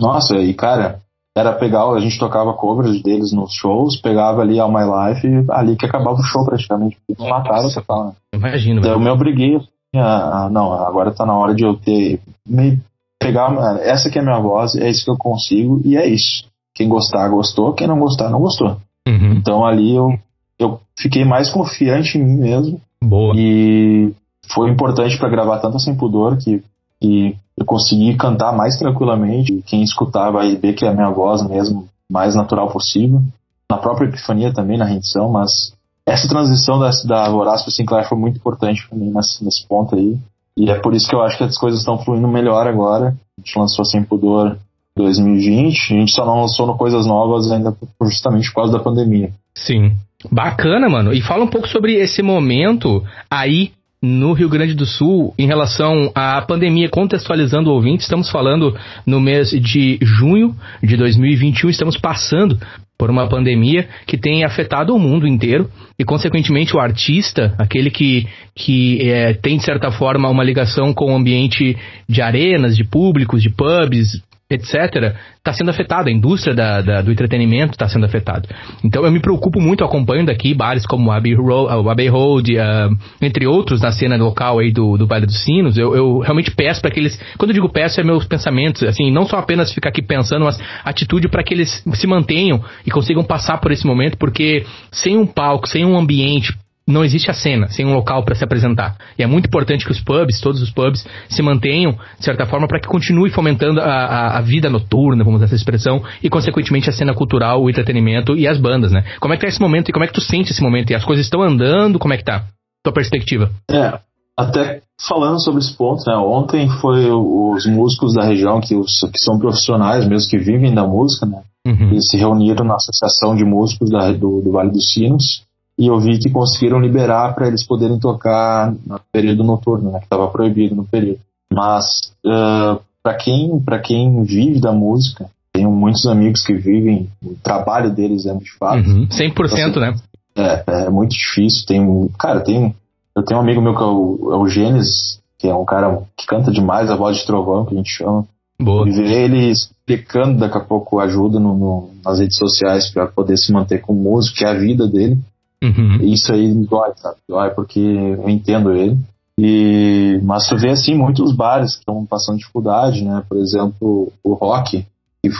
Nossa, 0.00 0.36
e 0.36 0.54
cara, 0.54 1.00
era 1.36 1.52
pegar, 1.52 1.90
a 1.90 1.98
gente 1.98 2.18
tocava 2.18 2.52
covers 2.52 3.02
deles 3.02 3.32
nos 3.32 3.52
shows, 3.54 4.00
pegava 4.00 4.40
ali 4.40 4.60
All 4.60 4.70
My 4.70 4.84
Life, 4.84 5.26
ali 5.50 5.76
que 5.76 5.84
acabava 5.84 6.16
o 6.16 6.22
show 6.22 6.44
praticamente, 6.44 6.96
matava 7.18 7.66
o 7.66 7.74
total, 7.74 8.04
né? 8.06 8.12
Imagino. 8.34 8.78
Então 8.78 8.92
eu 8.92 9.00
me 9.00 9.10
obriguei 9.10 9.56
assim, 9.56 9.68
a, 9.96 10.44
a, 10.44 10.50
não, 10.50 10.72
agora 10.72 11.12
tá 11.12 11.26
na 11.26 11.36
hora 11.36 11.54
de 11.54 11.64
eu 11.64 11.74
ter, 11.76 12.20
me 12.46 12.80
pegar, 13.18 13.52
essa 13.80 14.08
que 14.08 14.18
é 14.18 14.22
a 14.22 14.24
minha 14.24 14.38
voz, 14.38 14.76
é 14.76 14.88
isso 14.88 15.04
que 15.04 15.10
eu 15.10 15.16
consigo, 15.16 15.80
e 15.84 15.96
é 15.96 16.06
isso. 16.06 16.44
Quem 16.72 16.88
gostar, 16.88 17.28
gostou, 17.28 17.72
quem 17.72 17.88
não 17.88 17.98
gostar, 17.98 18.30
não 18.30 18.40
gostou. 18.40 18.76
Uhum. 19.06 19.32
Então 19.34 19.64
ali 19.64 19.94
eu, 19.94 20.16
eu 20.58 20.80
fiquei 20.98 21.24
mais 21.24 21.50
confiante 21.50 22.16
em 22.16 22.24
mim 22.24 22.40
mesmo. 22.40 22.80
Boa. 23.02 23.34
E 23.36 24.12
foi 24.52 24.70
importante 24.70 25.18
para 25.18 25.28
gravar 25.28 25.58
tanto 25.58 25.78
Sem 25.78 25.96
Pudor 25.96 26.36
que, 26.36 26.62
que 27.00 27.36
eu 27.56 27.64
consegui 27.64 28.16
cantar 28.16 28.52
mais 28.52 28.78
tranquilamente. 28.78 29.62
Quem 29.66 29.82
escutar 29.82 30.30
vai 30.30 30.56
ver 30.56 30.74
que 30.74 30.84
é 30.84 30.88
a 30.88 30.94
minha 30.94 31.10
voz 31.10 31.46
mesmo, 31.46 31.88
mais 32.10 32.34
natural 32.34 32.68
possível. 32.70 33.22
Na 33.70 33.78
própria 33.78 34.06
Epifania 34.06 34.52
também, 34.52 34.78
na 34.78 34.84
rendição, 34.84 35.30
mas 35.30 35.72
essa 36.06 36.28
transição 36.28 36.78
da, 36.78 36.90
da 37.06 37.34
Horácio 37.34 37.70
Sinclair 37.70 38.08
foi 38.08 38.18
muito 38.18 38.36
importante 38.36 38.86
para 38.86 38.98
mim 38.98 39.10
nesse, 39.10 39.44
nesse 39.44 39.66
ponto 39.66 39.94
aí. 39.94 40.18
E 40.56 40.70
é 40.70 40.78
por 40.78 40.94
isso 40.94 41.08
que 41.08 41.14
eu 41.14 41.22
acho 41.22 41.36
que 41.36 41.44
as 41.44 41.58
coisas 41.58 41.80
estão 41.80 41.98
fluindo 41.98 42.28
melhor 42.28 42.66
agora. 42.66 43.16
A 43.36 43.40
gente 43.40 43.58
lançou 43.58 43.84
Sem 43.84 44.04
Pudor 44.04 44.56
2020, 44.96 45.94
a 45.94 45.98
gente 45.98 46.12
só 46.12 46.24
não 46.24 46.40
lançou 46.40 46.66
no 46.66 46.76
Coisas 46.76 47.06
Novas 47.06 47.50
ainda 47.50 47.74
justamente 48.02 48.48
por 48.50 48.56
causa 48.56 48.72
da 48.72 48.78
pandemia. 48.78 49.32
Sim. 49.54 49.96
Bacana, 50.30 50.88
mano. 50.88 51.12
E 51.12 51.20
fala 51.20 51.44
um 51.44 51.48
pouco 51.48 51.68
sobre 51.68 51.94
esse 51.94 52.22
momento 52.22 53.02
aí 53.30 53.72
no 54.04 54.34
Rio 54.34 54.50
Grande 54.50 54.74
do 54.74 54.84
Sul 54.84 55.34
em 55.38 55.46
relação 55.46 56.12
à 56.14 56.42
pandemia, 56.42 56.90
contextualizando 56.90 57.70
o 57.70 57.72
ouvinte, 57.72 58.02
estamos 58.02 58.30
falando 58.30 58.76
no 59.06 59.18
mês 59.18 59.50
de 59.50 59.98
junho 60.02 60.54
de 60.82 60.96
2021, 60.96 61.70
estamos 61.70 61.96
passando 61.96 62.58
por 62.98 63.10
uma 63.10 63.28
pandemia 63.28 63.88
que 64.06 64.18
tem 64.18 64.44
afetado 64.44 64.94
o 64.94 64.98
mundo 64.98 65.26
inteiro 65.26 65.68
e, 65.98 66.04
consequentemente, 66.04 66.76
o 66.76 66.80
artista, 66.80 67.54
aquele 67.58 67.90
que, 67.90 68.26
que 68.54 69.00
é, 69.08 69.32
tem, 69.32 69.56
de 69.56 69.64
certa 69.64 69.90
forma, 69.90 70.28
uma 70.28 70.44
ligação 70.44 70.92
com 70.92 71.12
o 71.12 71.16
ambiente 71.16 71.76
de 72.08 72.22
arenas, 72.22 72.76
de 72.76 72.84
públicos, 72.84 73.42
de 73.42 73.50
pubs, 73.50 74.22
etc., 74.50 75.16
está 75.36 75.52
sendo 75.52 75.70
afetado, 75.70 76.08
a 76.08 76.12
indústria 76.12 76.54
da, 76.54 76.82
da, 76.82 77.02
do 77.02 77.10
entretenimento 77.10 77.72
está 77.72 77.88
sendo 77.88 78.04
afetada. 78.04 78.48
Então 78.84 79.04
eu 79.04 79.10
me 79.10 79.20
preocupo 79.20 79.60
muito, 79.60 79.82
acompanho 79.82 80.26
daqui 80.26 80.54
bares 80.54 80.86
como 80.86 81.08
o 81.08 81.12
Abbey 81.12 82.08
Road, 82.08 82.56
uh, 82.56 82.96
entre 83.22 83.46
outros 83.46 83.80
na 83.80 83.90
cena 83.90 84.16
local 84.16 84.58
aí 84.58 84.70
do, 84.70 84.98
do 84.98 85.06
Vale 85.06 85.26
dos 85.26 85.42
Sinos, 85.42 85.78
eu, 85.78 85.96
eu 85.96 86.18
realmente 86.18 86.50
peço 86.50 86.80
para 86.80 86.90
que 86.90 87.00
eles, 87.00 87.18
quando 87.38 87.50
eu 87.50 87.54
digo 87.54 87.68
peço 87.70 88.00
é 88.00 88.04
meus 88.04 88.26
pensamentos, 88.26 88.82
assim, 88.82 89.10
não 89.10 89.26
só 89.26 89.38
apenas 89.38 89.72
ficar 89.72 89.88
aqui 89.88 90.02
pensando, 90.02 90.44
mas 90.44 90.60
atitude 90.84 91.28
para 91.28 91.42
que 91.42 91.54
eles 91.54 91.82
se 91.94 92.06
mantenham 92.06 92.62
e 92.86 92.90
consigam 92.90 93.24
passar 93.24 93.58
por 93.58 93.72
esse 93.72 93.86
momento, 93.86 94.18
porque 94.18 94.66
sem 94.92 95.16
um 95.16 95.26
palco, 95.26 95.66
sem 95.68 95.84
um 95.84 95.96
ambiente 95.96 96.54
não 96.86 97.02
existe 97.02 97.30
a 97.30 97.34
cena 97.34 97.68
sem 97.68 97.86
um 97.86 97.94
local 97.94 98.24
para 98.24 98.34
se 98.34 98.44
apresentar. 98.44 98.96
E 99.18 99.22
é 99.22 99.26
muito 99.26 99.46
importante 99.46 99.84
que 99.84 99.90
os 99.90 100.00
pubs, 100.00 100.40
todos 100.40 100.60
os 100.60 100.70
pubs, 100.70 101.06
se 101.28 101.42
mantenham, 101.42 101.92
de 102.18 102.24
certa 102.24 102.46
forma, 102.46 102.68
para 102.68 102.78
que 102.78 102.86
continue 102.86 103.30
fomentando 103.30 103.80
a, 103.80 103.84
a, 103.84 104.38
a, 104.38 104.40
vida 104.42 104.68
noturna, 104.68 105.24
vamos 105.24 105.38
usar 105.38 105.46
essa 105.46 105.54
expressão, 105.54 106.02
e, 106.22 106.28
consequentemente, 106.28 106.90
a 106.90 106.92
cena 106.92 107.14
cultural, 107.14 107.62
o 107.62 107.70
entretenimento 107.70 108.36
e 108.36 108.46
as 108.46 108.58
bandas, 108.58 108.92
né? 108.92 109.04
Como 109.18 109.32
é 109.32 109.36
que 109.36 109.42
tá 109.42 109.48
esse 109.48 109.60
momento 109.60 109.88
e 109.88 109.92
como 109.92 110.04
é 110.04 110.08
que 110.08 110.14
tu 110.14 110.20
sente 110.20 110.52
esse 110.52 110.62
momento? 110.62 110.90
E 110.90 110.94
as 110.94 111.04
coisas 111.04 111.24
estão 111.24 111.42
andando? 111.42 111.98
Como 111.98 112.12
é 112.12 112.18
que 112.18 112.24
tá? 112.24 112.44
Tua 112.82 112.92
perspectiva? 112.92 113.50
É, 113.70 113.98
até 114.36 114.82
falando 115.08 115.42
sobre 115.42 115.60
esse 115.60 115.74
ponto, 115.74 116.02
né? 116.06 116.16
Ontem 116.16 116.68
foi 116.68 117.10
os 117.10 117.64
músicos 117.66 118.12
da 118.12 118.24
região, 118.24 118.60
que, 118.60 118.74
os, 118.74 119.00
que 119.10 119.18
são 119.20 119.38
profissionais 119.38 120.06
mesmo, 120.06 120.28
que 120.28 120.38
vivem 120.38 120.74
da 120.74 120.86
música, 120.86 121.24
né? 121.24 121.42
Uhum. 121.66 121.92
Eles 121.92 122.10
se 122.10 122.18
reuniram 122.18 122.66
na 122.66 122.74
Associação 122.74 123.34
de 123.34 123.42
Músicos 123.42 123.88
da, 123.88 124.12
do, 124.12 124.42
do 124.42 124.52
Vale 124.52 124.70
dos 124.70 124.92
Sinos 124.92 125.42
e 125.78 125.86
eu 125.88 125.98
vi 125.98 126.18
que 126.18 126.30
conseguiram 126.30 126.80
liberar 126.80 127.34
para 127.34 127.48
eles 127.48 127.66
poderem 127.66 127.98
tocar 127.98 128.72
no 128.86 129.00
período 129.12 129.42
noturno, 129.42 129.90
né, 129.90 129.98
que 129.98 130.04
estava 130.04 130.28
proibido 130.28 130.74
no 130.74 130.84
período. 130.84 131.20
Mas 131.52 131.84
uh, 132.24 132.80
para 133.02 133.14
quem 133.14 133.60
para 133.60 133.78
quem 133.78 134.22
vive 134.22 134.60
da 134.60 134.72
música, 134.72 135.28
tenho 135.52 135.70
muitos 135.70 136.06
amigos 136.06 136.42
que 136.42 136.52
vivem, 136.52 137.08
o 137.22 137.34
trabalho 137.42 137.94
deles 137.94 138.26
é 138.26 138.34
de 138.34 138.50
fato. 138.58 138.88
Uhum, 138.88 139.06
100%, 139.06 139.30
então, 139.30 139.44
assim, 139.44 139.80
né? 139.80 139.94
É, 140.36 140.64
é 140.86 140.90
muito 140.90 141.12
difícil. 141.12 141.64
Tem, 141.64 142.08
cara, 142.18 142.40
tem, 142.40 142.74
eu 143.16 143.22
tenho 143.22 143.38
um 143.38 143.42
amigo 143.42 143.62
meu 143.62 143.74
que 143.74 143.82
é 143.82 143.86
o, 143.86 144.32
é 144.32 144.36
o 144.36 144.48
Gênesis, 144.48 145.20
que 145.38 145.46
é 145.46 145.54
um 145.54 145.64
cara 145.64 146.02
que 146.16 146.26
canta 146.26 146.50
demais 146.50 146.90
a 146.90 146.96
voz 146.96 147.18
de 147.18 147.26
trovão, 147.26 147.64
que 147.64 147.74
a 147.74 147.76
gente 147.76 147.90
chama. 147.90 148.26
Boa. 148.60 148.88
E 148.88 148.92
ver 148.92 149.24
ele 149.24 149.50
explicando 149.50 150.38
daqui 150.38 150.58
a 150.58 150.60
pouco 150.60 150.98
ajuda 150.98 151.38
no, 151.38 151.54
no, 151.54 151.90
nas 152.04 152.18
redes 152.18 152.36
sociais 152.36 152.90
para 152.90 153.06
poder 153.06 153.36
se 153.36 153.52
manter 153.52 153.80
com 153.80 153.92
música, 153.92 154.38
que 154.38 154.44
é 154.44 154.48
a 154.48 154.54
vida 154.54 154.88
dele. 154.88 155.18
Uhum. 155.64 155.98
Isso 156.02 156.32
aí 156.32 156.52
dói, 156.52 156.92
sabe? 156.96 157.16
Dói 157.28 157.50
porque 157.50 157.80
eu 157.80 158.28
entendo 158.28 158.72
ele. 158.72 158.98
E, 159.38 160.20
mas 160.22 160.46
tu 160.48 160.56
vê 160.56 160.70
assim 160.70 160.94
muitos 160.94 161.34
bares 161.34 161.74
que 161.74 161.80
estão 161.80 162.04
passando 162.06 162.38
dificuldade, 162.38 163.02
né? 163.02 163.22
Por 163.28 163.38
exemplo, 163.38 164.12
o 164.22 164.34
Rock, 164.34 164.86
que 165.22 165.30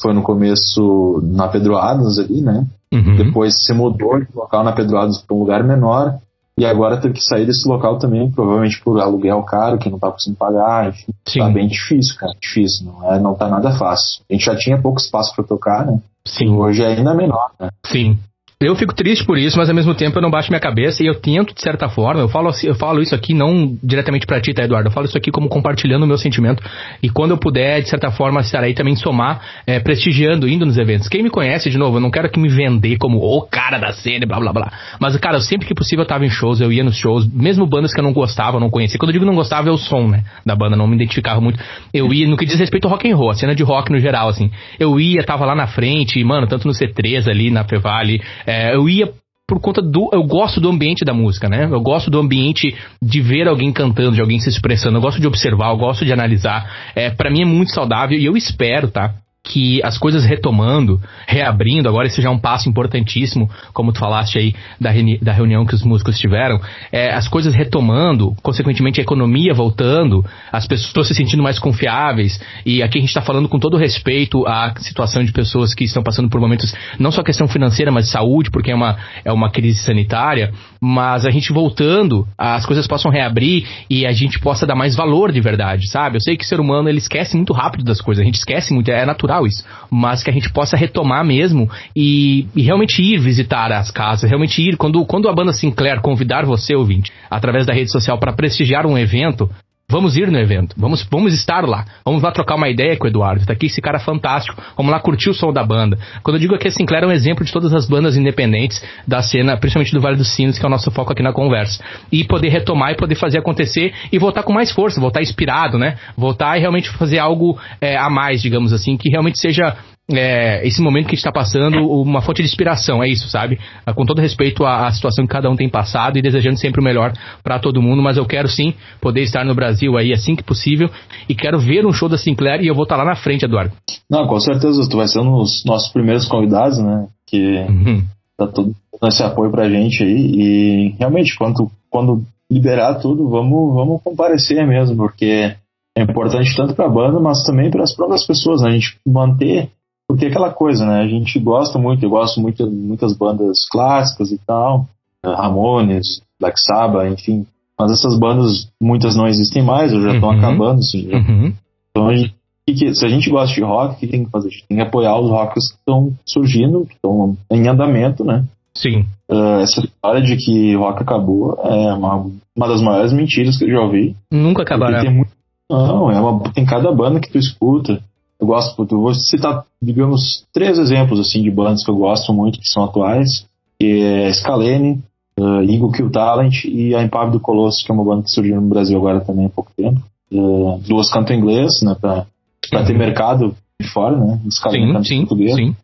foi 0.00 0.12
no 0.12 0.22
começo 0.22 1.20
na 1.22 1.46
Pedro 1.48 1.76
Adams 1.76 2.18
ali, 2.18 2.40
né? 2.40 2.66
Uhum. 2.92 3.16
Depois 3.16 3.64
se 3.64 3.72
mudou 3.72 4.18
de 4.18 4.26
local 4.34 4.64
na 4.64 4.72
Pedro 4.72 4.96
Adams 4.96 5.22
para 5.22 5.36
um 5.36 5.40
lugar 5.40 5.62
menor 5.62 6.18
e 6.56 6.64
agora 6.64 7.00
teve 7.00 7.14
que 7.14 7.24
sair 7.24 7.44
desse 7.44 7.68
local 7.68 7.98
também, 7.98 8.30
provavelmente 8.30 8.80
por 8.82 9.00
aluguel 9.00 9.42
caro, 9.42 9.78
que 9.78 9.90
não 9.90 9.98
tá 9.98 10.10
conseguindo 10.10 10.38
pagar, 10.38 10.88
enfim. 10.88 11.12
Sim. 11.26 11.40
Tá 11.40 11.50
bem 11.50 11.66
difícil, 11.66 12.16
cara. 12.16 12.32
Difícil, 12.40 12.86
não, 12.86 13.12
é, 13.12 13.18
não 13.18 13.34
tá 13.34 13.48
nada 13.48 13.76
fácil. 13.76 14.22
A 14.30 14.32
gente 14.32 14.44
já 14.44 14.56
tinha 14.56 14.80
pouco 14.80 15.00
espaço 15.00 15.34
para 15.34 15.44
tocar, 15.44 15.84
né? 15.84 16.00
Sim. 16.26 16.50
Hoje 16.50 16.82
é 16.82 16.86
ainda 16.86 17.12
menor, 17.14 17.50
né? 17.58 17.70
Sim. 17.86 18.18
Eu 18.64 18.74
fico 18.74 18.94
triste 18.94 19.26
por 19.26 19.36
isso, 19.36 19.58
mas 19.58 19.68
ao 19.68 19.74
mesmo 19.74 19.94
tempo 19.94 20.16
eu 20.16 20.22
não 20.22 20.30
baixo 20.30 20.50
minha 20.50 20.60
cabeça 20.60 21.02
e 21.02 21.06
eu 21.06 21.14
tento, 21.14 21.54
de 21.54 21.60
certa 21.60 21.86
forma, 21.88 22.22
eu 22.22 22.28
falo, 22.28 22.50
eu 22.62 22.74
falo 22.74 23.02
isso 23.02 23.14
aqui 23.14 23.34
não 23.34 23.76
diretamente 23.82 24.26
pra 24.26 24.40
ti, 24.40 24.54
tá, 24.54 24.64
Eduardo? 24.64 24.88
Eu 24.88 24.92
falo 24.92 25.04
isso 25.04 25.18
aqui 25.18 25.30
como 25.30 25.50
compartilhando 25.50 26.04
o 26.04 26.06
meu 26.06 26.16
sentimento. 26.16 26.62
E 27.02 27.10
quando 27.10 27.32
eu 27.32 27.36
puder, 27.36 27.82
de 27.82 27.90
certa 27.90 28.10
forma, 28.10 28.40
estarei 28.40 28.72
também 28.72 28.96
somar, 28.96 29.40
é, 29.66 29.78
prestigiando, 29.80 30.48
indo 30.48 30.64
nos 30.64 30.78
eventos. 30.78 31.08
Quem 31.08 31.22
me 31.22 31.28
conhece, 31.28 31.68
de 31.68 31.76
novo, 31.76 31.98
eu 31.98 32.00
não 32.00 32.10
quero 32.10 32.30
que 32.30 32.40
me 32.40 32.48
vender 32.48 32.96
como 32.96 33.18
o 33.18 33.42
cara 33.42 33.76
da 33.76 33.92
cena, 33.92 34.24
blá 34.26 34.40
blá 34.40 34.52
blá. 34.52 34.72
Mas, 34.98 35.14
cara, 35.18 35.40
sempre 35.40 35.66
que 35.66 35.74
possível 35.74 36.04
eu 36.04 36.08
tava 36.08 36.24
em 36.24 36.30
shows, 36.30 36.60
eu 36.60 36.72
ia 36.72 36.82
nos 36.82 36.96
shows, 36.96 37.30
mesmo 37.30 37.66
bandas 37.66 37.92
que 37.92 38.00
eu 38.00 38.04
não 38.04 38.14
gostava, 38.14 38.56
eu 38.56 38.60
não 38.60 38.70
conhecia. 38.70 38.98
Quando 38.98 39.10
eu 39.10 39.14
digo 39.14 39.26
não 39.26 39.34
gostava, 39.34 39.68
é 39.68 39.72
o 39.72 39.76
som, 39.76 40.08
né? 40.08 40.24
Da 40.46 40.56
banda, 40.56 40.74
não 40.74 40.86
me 40.86 40.94
identificava 40.94 41.38
muito. 41.38 41.62
Eu 41.92 42.10
ia, 42.14 42.26
no 42.26 42.36
que 42.36 42.46
diz 42.46 42.58
respeito 42.58 42.86
ao 42.86 42.92
rock 42.92 43.10
and 43.10 43.16
roll, 43.16 43.30
a 43.30 43.34
cena 43.34 43.54
de 43.54 43.62
rock 43.62 43.92
no 43.92 43.98
geral, 43.98 44.28
assim. 44.28 44.50
Eu 44.78 44.98
ia, 44.98 45.22
tava 45.22 45.44
lá 45.44 45.54
na 45.54 45.66
frente, 45.66 46.22
mano, 46.24 46.46
tanto 46.46 46.66
no 46.66 46.72
C3 46.72 47.28
ali, 47.28 47.50
na 47.50 47.64
Fevale, 47.64 48.22
é, 48.46 48.53
eu 48.74 48.88
ia 48.88 49.12
por 49.46 49.60
conta 49.60 49.82
do. 49.82 50.10
Eu 50.12 50.22
gosto 50.24 50.60
do 50.60 50.68
ambiente 50.68 51.04
da 51.04 51.12
música, 51.12 51.48
né? 51.48 51.64
Eu 51.70 51.80
gosto 51.80 52.10
do 52.10 52.18
ambiente 52.18 52.74
de 53.00 53.20
ver 53.20 53.46
alguém 53.46 53.72
cantando, 53.72 54.12
de 54.12 54.20
alguém 54.20 54.40
se 54.40 54.48
expressando. 54.48 54.96
Eu 54.96 55.02
gosto 55.02 55.20
de 55.20 55.26
observar, 55.26 55.70
eu 55.70 55.76
gosto 55.76 56.04
de 56.04 56.12
analisar. 56.12 56.92
É, 56.94 57.10
para 57.10 57.30
mim 57.30 57.42
é 57.42 57.46
muito 57.46 57.72
saudável 57.72 58.18
e 58.18 58.24
eu 58.24 58.36
espero, 58.36 58.90
tá? 58.90 59.14
Que 59.44 59.82
as 59.84 59.98
coisas 59.98 60.24
retomando, 60.24 60.98
reabrindo, 61.28 61.86
agora 61.86 62.06
esse 62.06 62.20
já 62.20 62.30
é 62.30 62.32
um 62.32 62.38
passo 62.38 62.66
importantíssimo, 62.66 63.50
como 63.74 63.92
tu 63.92 63.98
falaste 63.98 64.38
aí 64.38 64.54
da, 64.80 64.90
reuni 64.90 65.18
da 65.18 65.32
reunião 65.32 65.66
que 65.66 65.74
os 65.74 65.82
músicos 65.82 66.18
tiveram, 66.18 66.58
é, 66.90 67.12
as 67.12 67.28
coisas 67.28 67.54
retomando, 67.54 68.34
consequentemente 68.42 69.00
a 69.00 69.02
economia 69.02 69.52
voltando, 69.52 70.24
as 70.50 70.66
pessoas 70.66 71.08
se 71.08 71.14
sentindo 71.14 71.42
mais 71.42 71.58
confiáveis, 71.58 72.40
e 72.64 72.82
aqui 72.82 72.96
a 72.96 73.00
gente 73.02 73.10
está 73.10 73.20
falando 73.20 73.46
com 73.46 73.58
todo 73.58 73.76
respeito 73.76 74.46
à 74.46 74.72
situação 74.78 75.22
de 75.22 75.30
pessoas 75.30 75.74
que 75.74 75.84
estão 75.84 76.02
passando 76.02 76.30
por 76.30 76.40
momentos, 76.40 76.74
não 76.98 77.12
só 77.12 77.22
questão 77.22 77.46
financeira, 77.46 77.92
mas 77.92 78.06
de 78.06 78.12
saúde, 78.12 78.50
porque 78.50 78.70
é 78.70 78.74
uma, 78.74 78.96
é 79.26 79.32
uma 79.32 79.50
crise 79.50 79.80
sanitária, 79.80 80.54
mas 80.80 81.26
a 81.26 81.30
gente 81.30 81.52
voltando, 81.52 82.26
as 82.38 82.64
coisas 82.64 82.86
possam 82.86 83.10
reabrir 83.10 83.66
e 83.90 84.06
a 84.06 84.12
gente 84.12 84.40
possa 84.40 84.66
dar 84.66 84.74
mais 84.74 84.96
valor 84.96 85.30
de 85.30 85.40
verdade, 85.42 85.86
sabe? 85.90 86.16
Eu 86.16 86.20
sei 86.22 86.34
que 86.34 86.44
o 86.44 86.46
ser 86.46 86.60
humano 86.60 86.88
ele 86.88 86.98
esquece 86.98 87.36
muito 87.36 87.52
rápido 87.52 87.84
das 87.84 88.00
coisas, 88.00 88.22
a 88.22 88.24
gente 88.24 88.36
esquece 88.36 88.72
muito, 88.72 88.88
é 88.88 89.04
natural 89.04 89.33
isso, 89.42 89.64
mas 89.90 90.22
que 90.22 90.30
a 90.30 90.32
gente 90.32 90.50
possa 90.50 90.76
retomar 90.76 91.24
mesmo 91.24 91.70
e, 91.94 92.46
e, 92.54 92.62
realmente 92.62 93.02
ir 93.02 93.18
visitar 93.18 93.72
as 93.72 93.90
casas, 93.90 94.28
realmente 94.28 94.62
ir, 94.62 94.76
quando, 94.76 95.04
quando 95.04 95.28
a 95.28 95.34
banda 95.34 95.52
Sinclair 95.52 96.00
convidar 96.00 96.44
você, 96.44 96.74
ouvinte, 96.74 97.12
através 97.30 97.66
da 97.66 97.74
rede 97.74 97.90
social 97.90 98.18
para 98.18 98.32
prestigiar 98.32 98.86
um 98.86 98.98
evento, 98.98 99.50
Vamos 99.86 100.16
ir 100.16 100.30
no 100.30 100.38
evento, 100.38 100.74
vamos, 100.78 101.06
vamos 101.10 101.34
estar 101.34 101.68
lá, 101.68 101.84
vamos 102.02 102.22
lá 102.22 102.32
trocar 102.32 102.54
uma 102.54 102.70
ideia 102.70 102.96
com 102.96 103.04
o 103.04 103.06
Eduardo. 103.06 103.44
Tá 103.44 103.52
aqui 103.52 103.66
esse 103.66 103.82
cara 103.82 103.98
fantástico, 103.98 104.60
vamos 104.74 104.90
lá 104.90 104.98
curtir 104.98 105.28
o 105.28 105.34
som 105.34 105.52
da 105.52 105.62
banda. 105.62 105.98
Quando 106.22 106.36
eu 106.36 106.40
digo 106.40 106.56
que 106.56 106.66
a 106.66 106.70
Sinclair 106.70 107.04
é 107.04 107.06
um 107.06 107.12
exemplo 107.12 107.44
de 107.44 107.52
todas 107.52 107.74
as 107.74 107.86
bandas 107.86 108.16
independentes 108.16 108.82
da 109.06 109.20
cena, 109.20 109.58
principalmente 109.58 109.92
do 109.92 110.00
Vale 110.00 110.16
dos 110.16 110.34
Sinos, 110.34 110.58
que 110.58 110.64
é 110.64 110.66
o 110.66 110.70
nosso 110.70 110.90
foco 110.90 111.12
aqui 111.12 111.22
na 111.22 111.34
conversa. 111.34 111.84
E 112.10 112.24
poder 112.24 112.48
retomar 112.48 112.92
e 112.92 112.96
poder 112.96 113.14
fazer 113.14 113.38
acontecer 113.38 113.92
e 114.10 114.18
voltar 114.18 114.42
com 114.42 114.54
mais 114.54 114.72
força, 114.72 114.98
voltar 114.98 115.20
inspirado, 115.20 115.78
né? 115.78 115.98
Voltar 116.16 116.56
e 116.56 116.60
realmente 116.60 116.88
fazer 116.88 117.18
algo 117.18 117.58
é, 117.78 117.94
a 117.94 118.08
mais, 118.08 118.40
digamos 118.40 118.72
assim, 118.72 118.96
que 118.96 119.10
realmente 119.10 119.38
seja 119.38 119.76
é, 120.10 120.66
esse 120.66 120.82
momento 120.82 121.04
que 121.04 121.12
a 121.12 121.16
gente 121.16 121.20
está 121.20 121.32
passando 121.32 121.78
uma 121.88 122.20
fonte 122.20 122.42
de 122.42 122.48
inspiração, 122.48 123.02
é 123.02 123.08
isso, 123.08 123.28
sabe? 123.28 123.58
Com 123.94 124.04
todo 124.04 124.20
respeito 124.20 124.64
à, 124.64 124.86
à, 124.86 124.92
situação 124.92 125.26
que 125.26 125.32
cada 125.32 125.50
um 125.50 125.56
tem 125.56 125.68
passado 125.68 126.18
e 126.18 126.22
desejando 126.22 126.58
sempre 126.58 126.80
o 126.80 126.84
melhor 126.84 127.12
para 127.42 127.58
todo 127.58 127.80
mundo, 127.80 128.02
mas 128.02 128.16
eu 128.16 128.26
quero 128.26 128.48
sim 128.48 128.74
poder 129.00 129.22
estar 129.22 129.44
no 129.44 129.54
Brasil 129.54 129.96
aí 129.96 130.12
assim 130.12 130.36
que 130.36 130.42
possível 130.42 130.90
e 131.28 131.34
quero 131.34 131.58
ver 131.58 131.86
um 131.86 131.92
show 131.92 132.08
da 132.08 132.18
Sinclair 132.18 132.62
e 132.62 132.66
eu 132.66 132.74
vou 132.74 132.82
estar 132.82 132.96
tá 132.96 133.02
lá 133.02 133.10
na 133.10 133.16
frente, 133.16 133.44
Eduardo. 133.44 133.72
Não, 134.10 134.26
com 134.26 134.38
certeza, 134.40 134.88
tu 134.88 134.98
vai 134.98 135.08
ser 135.08 135.20
um 135.20 135.38
dos 135.38 135.64
nossos 135.64 135.90
primeiros 135.90 136.28
convidados, 136.28 136.78
né? 136.78 137.06
Que 137.26 137.64
uhum. 137.68 138.04
tá 138.36 138.46
todo 138.46 138.74
esse 139.04 139.22
apoio 139.22 139.50
pra 139.50 139.68
gente 139.68 140.02
aí 140.02 140.32
e 140.34 140.96
realmente 140.98 141.36
quando, 141.36 141.70
quando 141.90 142.22
liberar 142.50 142.94
tudo, 142.96 143.28
vamos, 143.28 143.74
vamos 143.74 144.02
comparecer 144.02 144.66
mesmo, 144.66 144.96
porque 144.96 145.54
é 145.96 146.02
importante 146.02 146.54
tanto 146.56 146.74
para 146.74 146.86
a 146.86 146.90
banda, 146.90 147.18
mas 147.20 147.42
também 147.44 147.70
para 147.70 147.82
as 147.82 147.94
próprias 147.94 148.26
pessoas, 148.26 148.62
né? 148.62 148.68
a 148.68 148.72
gente 148.72 148.96
manter 149.06 149.70
porque 150.08 150.26
é 150.26 150.28
aquela 150.28 150.50
coisa, 150.50 150.84
né? 150.86 151.00
A 151.00 151.08
gente 151.08 151.38
gosta 151.38 151.78
muito, 151.78 152.04
eu 152.04 152.10
gosto 152.10 152.40
muito 152.40 152.68
de 152.68 152.74
muitas 152.74 153.16
bandas 153.16 153.66
clássicas 153.70 154.30
e 154.30 154.38
tal, 154.38 154.86
eh, 155.24 155.34
Ramones, 155.34 156.22
Black 156.38 156.60
Sabbath, 156.60 157.10
enfim. 157.12 157.46
Mas 157.78 157.90
essas 157.90 158.18
bandas, 158.18 158.68
muitas 158.80 159.16
não 159.16 159.26
existem 159.26 159.62
mais, 159.62 159.92
ou 159.92 160.00
já 160.00 160.14
estão 160.14 160.28
uhum. 160.28 160.38
acabando. 160.38 160.78
Assim, 160.80 161.08
já. 161.10 161.16
Uhum. 161.16 161.52
Então, 161.90 162.08
a 162.08 162.14
gente, 162.14 162.94
se 162.94 163.04
a 163.04 163.08
gente 163.08 163.30
gosta 163.30 163.54
de 163.54 163.62
rock, 163.62 163.94
o 163.94 163.98
que 163.98 164.06
tem 164.06 164.24
que 164.24 164.30
fazer? 164.30 164.48
A 164.48 164.50
gente 164.50 164.66
tem 164.68 164.76
que 164.76 164.82
apoiar 164.82 165.18
os 165.18 165.30
rockers 165.30 165.68
que 165.68 165.78
estão 165.78 166.12
surgindo, 166.24 166.86
que 166.86 166.94
estão 166.94 167.36
em 167.50 167.68
andamento, 167.68 168.24
né? 168.24 168.44
Sim. 168.76 169.06
Uh, 169.30 169.60
essa 169.60 169.80
história 169.80 170.20
de 170.20 170.36
que 170.36 170.74
rock 170.74 171.02
acabou 171.02 171.58
é 171.64 171.94
uma, 171.94 172.26
uma 172.56 172.68
das 172.68 172.82
maiores 172.82 173.12
mentiras 173.12 173.56
que 173.56 173.64
eu 173.64 173.70
já 173.70 173.80
ouvi. 173.80 174.16
Nunca 174.30 174.62
acabará. 174.62 175.08
Muito... 175.10 175.30
Não, 175.70 176.10
é 176.10 176.20
uma... 176.20 176.40
tem 176.52 176.64
cada 176.64 176.92
banda 176.92 177.20
que 177.20 177.30
tu 177.30 177.38
escuta 177.38 178.00
eu 178.44 178.46
gosto, 178.46 178.86
eu 178.90 179.00
vou 179.00 179.14
citar, 179.14 179.64
digamos, 179.82 180.44
três 180.52 180.78
exemplos 180.78 181.18
assim 181.18 181.42
de 181.42 181.50
bandas 181.50 181.82
que 181.82 181.90
eu 181.90 181.96
gosto 181.96 182.32
muito, 182.32 182.60
que 182.60 182.68
são 182.68 182.84
atuais, 182.84 183.46
que 183.78 184.02
é 184.02 184.32
Scalene, 184.32 185.02
uh, 185.40 185.62
Eagle 185.62 185.90
Kill 185.92 186.10
Talent 186.10 186.64
e 186.64 186.94
a 186.94 187.02
Impávido 187.02 187.38
do 187.38 187.42
Colosso, 187.42 187.84
que 187.84 187.90
é 187.90 187.94
uma 187.94 188.04
banda 188.04 188.22
que 188.22 188.30
surgiu 188.30 188.60
no 188.60 188.68
Brasil 188.68 188.98
agora 188.98 189.20
também 189.20 189.46
há 189.46 189.50
pouco 189.50 189.72
tempo. 189.76 190.00
Uh, 190.30 190.78
duas 190.86 191.10
cantam 191.10 191.36
inglês, 191.36 191.80
né, 191.82 191.96
pra, 191.98 192.26
pra 192.70 192.84
ter 192.84 192.96
mercado 192.96 193.54
de 193.80 193.88
fora, 193.88 194.16
né, 194.16 194.40
Scalene 194.50 194.92
canta 194.92 195.04
sim, 195.04 195.20
português. 195.20 195.54
Sim. 195.54 195.76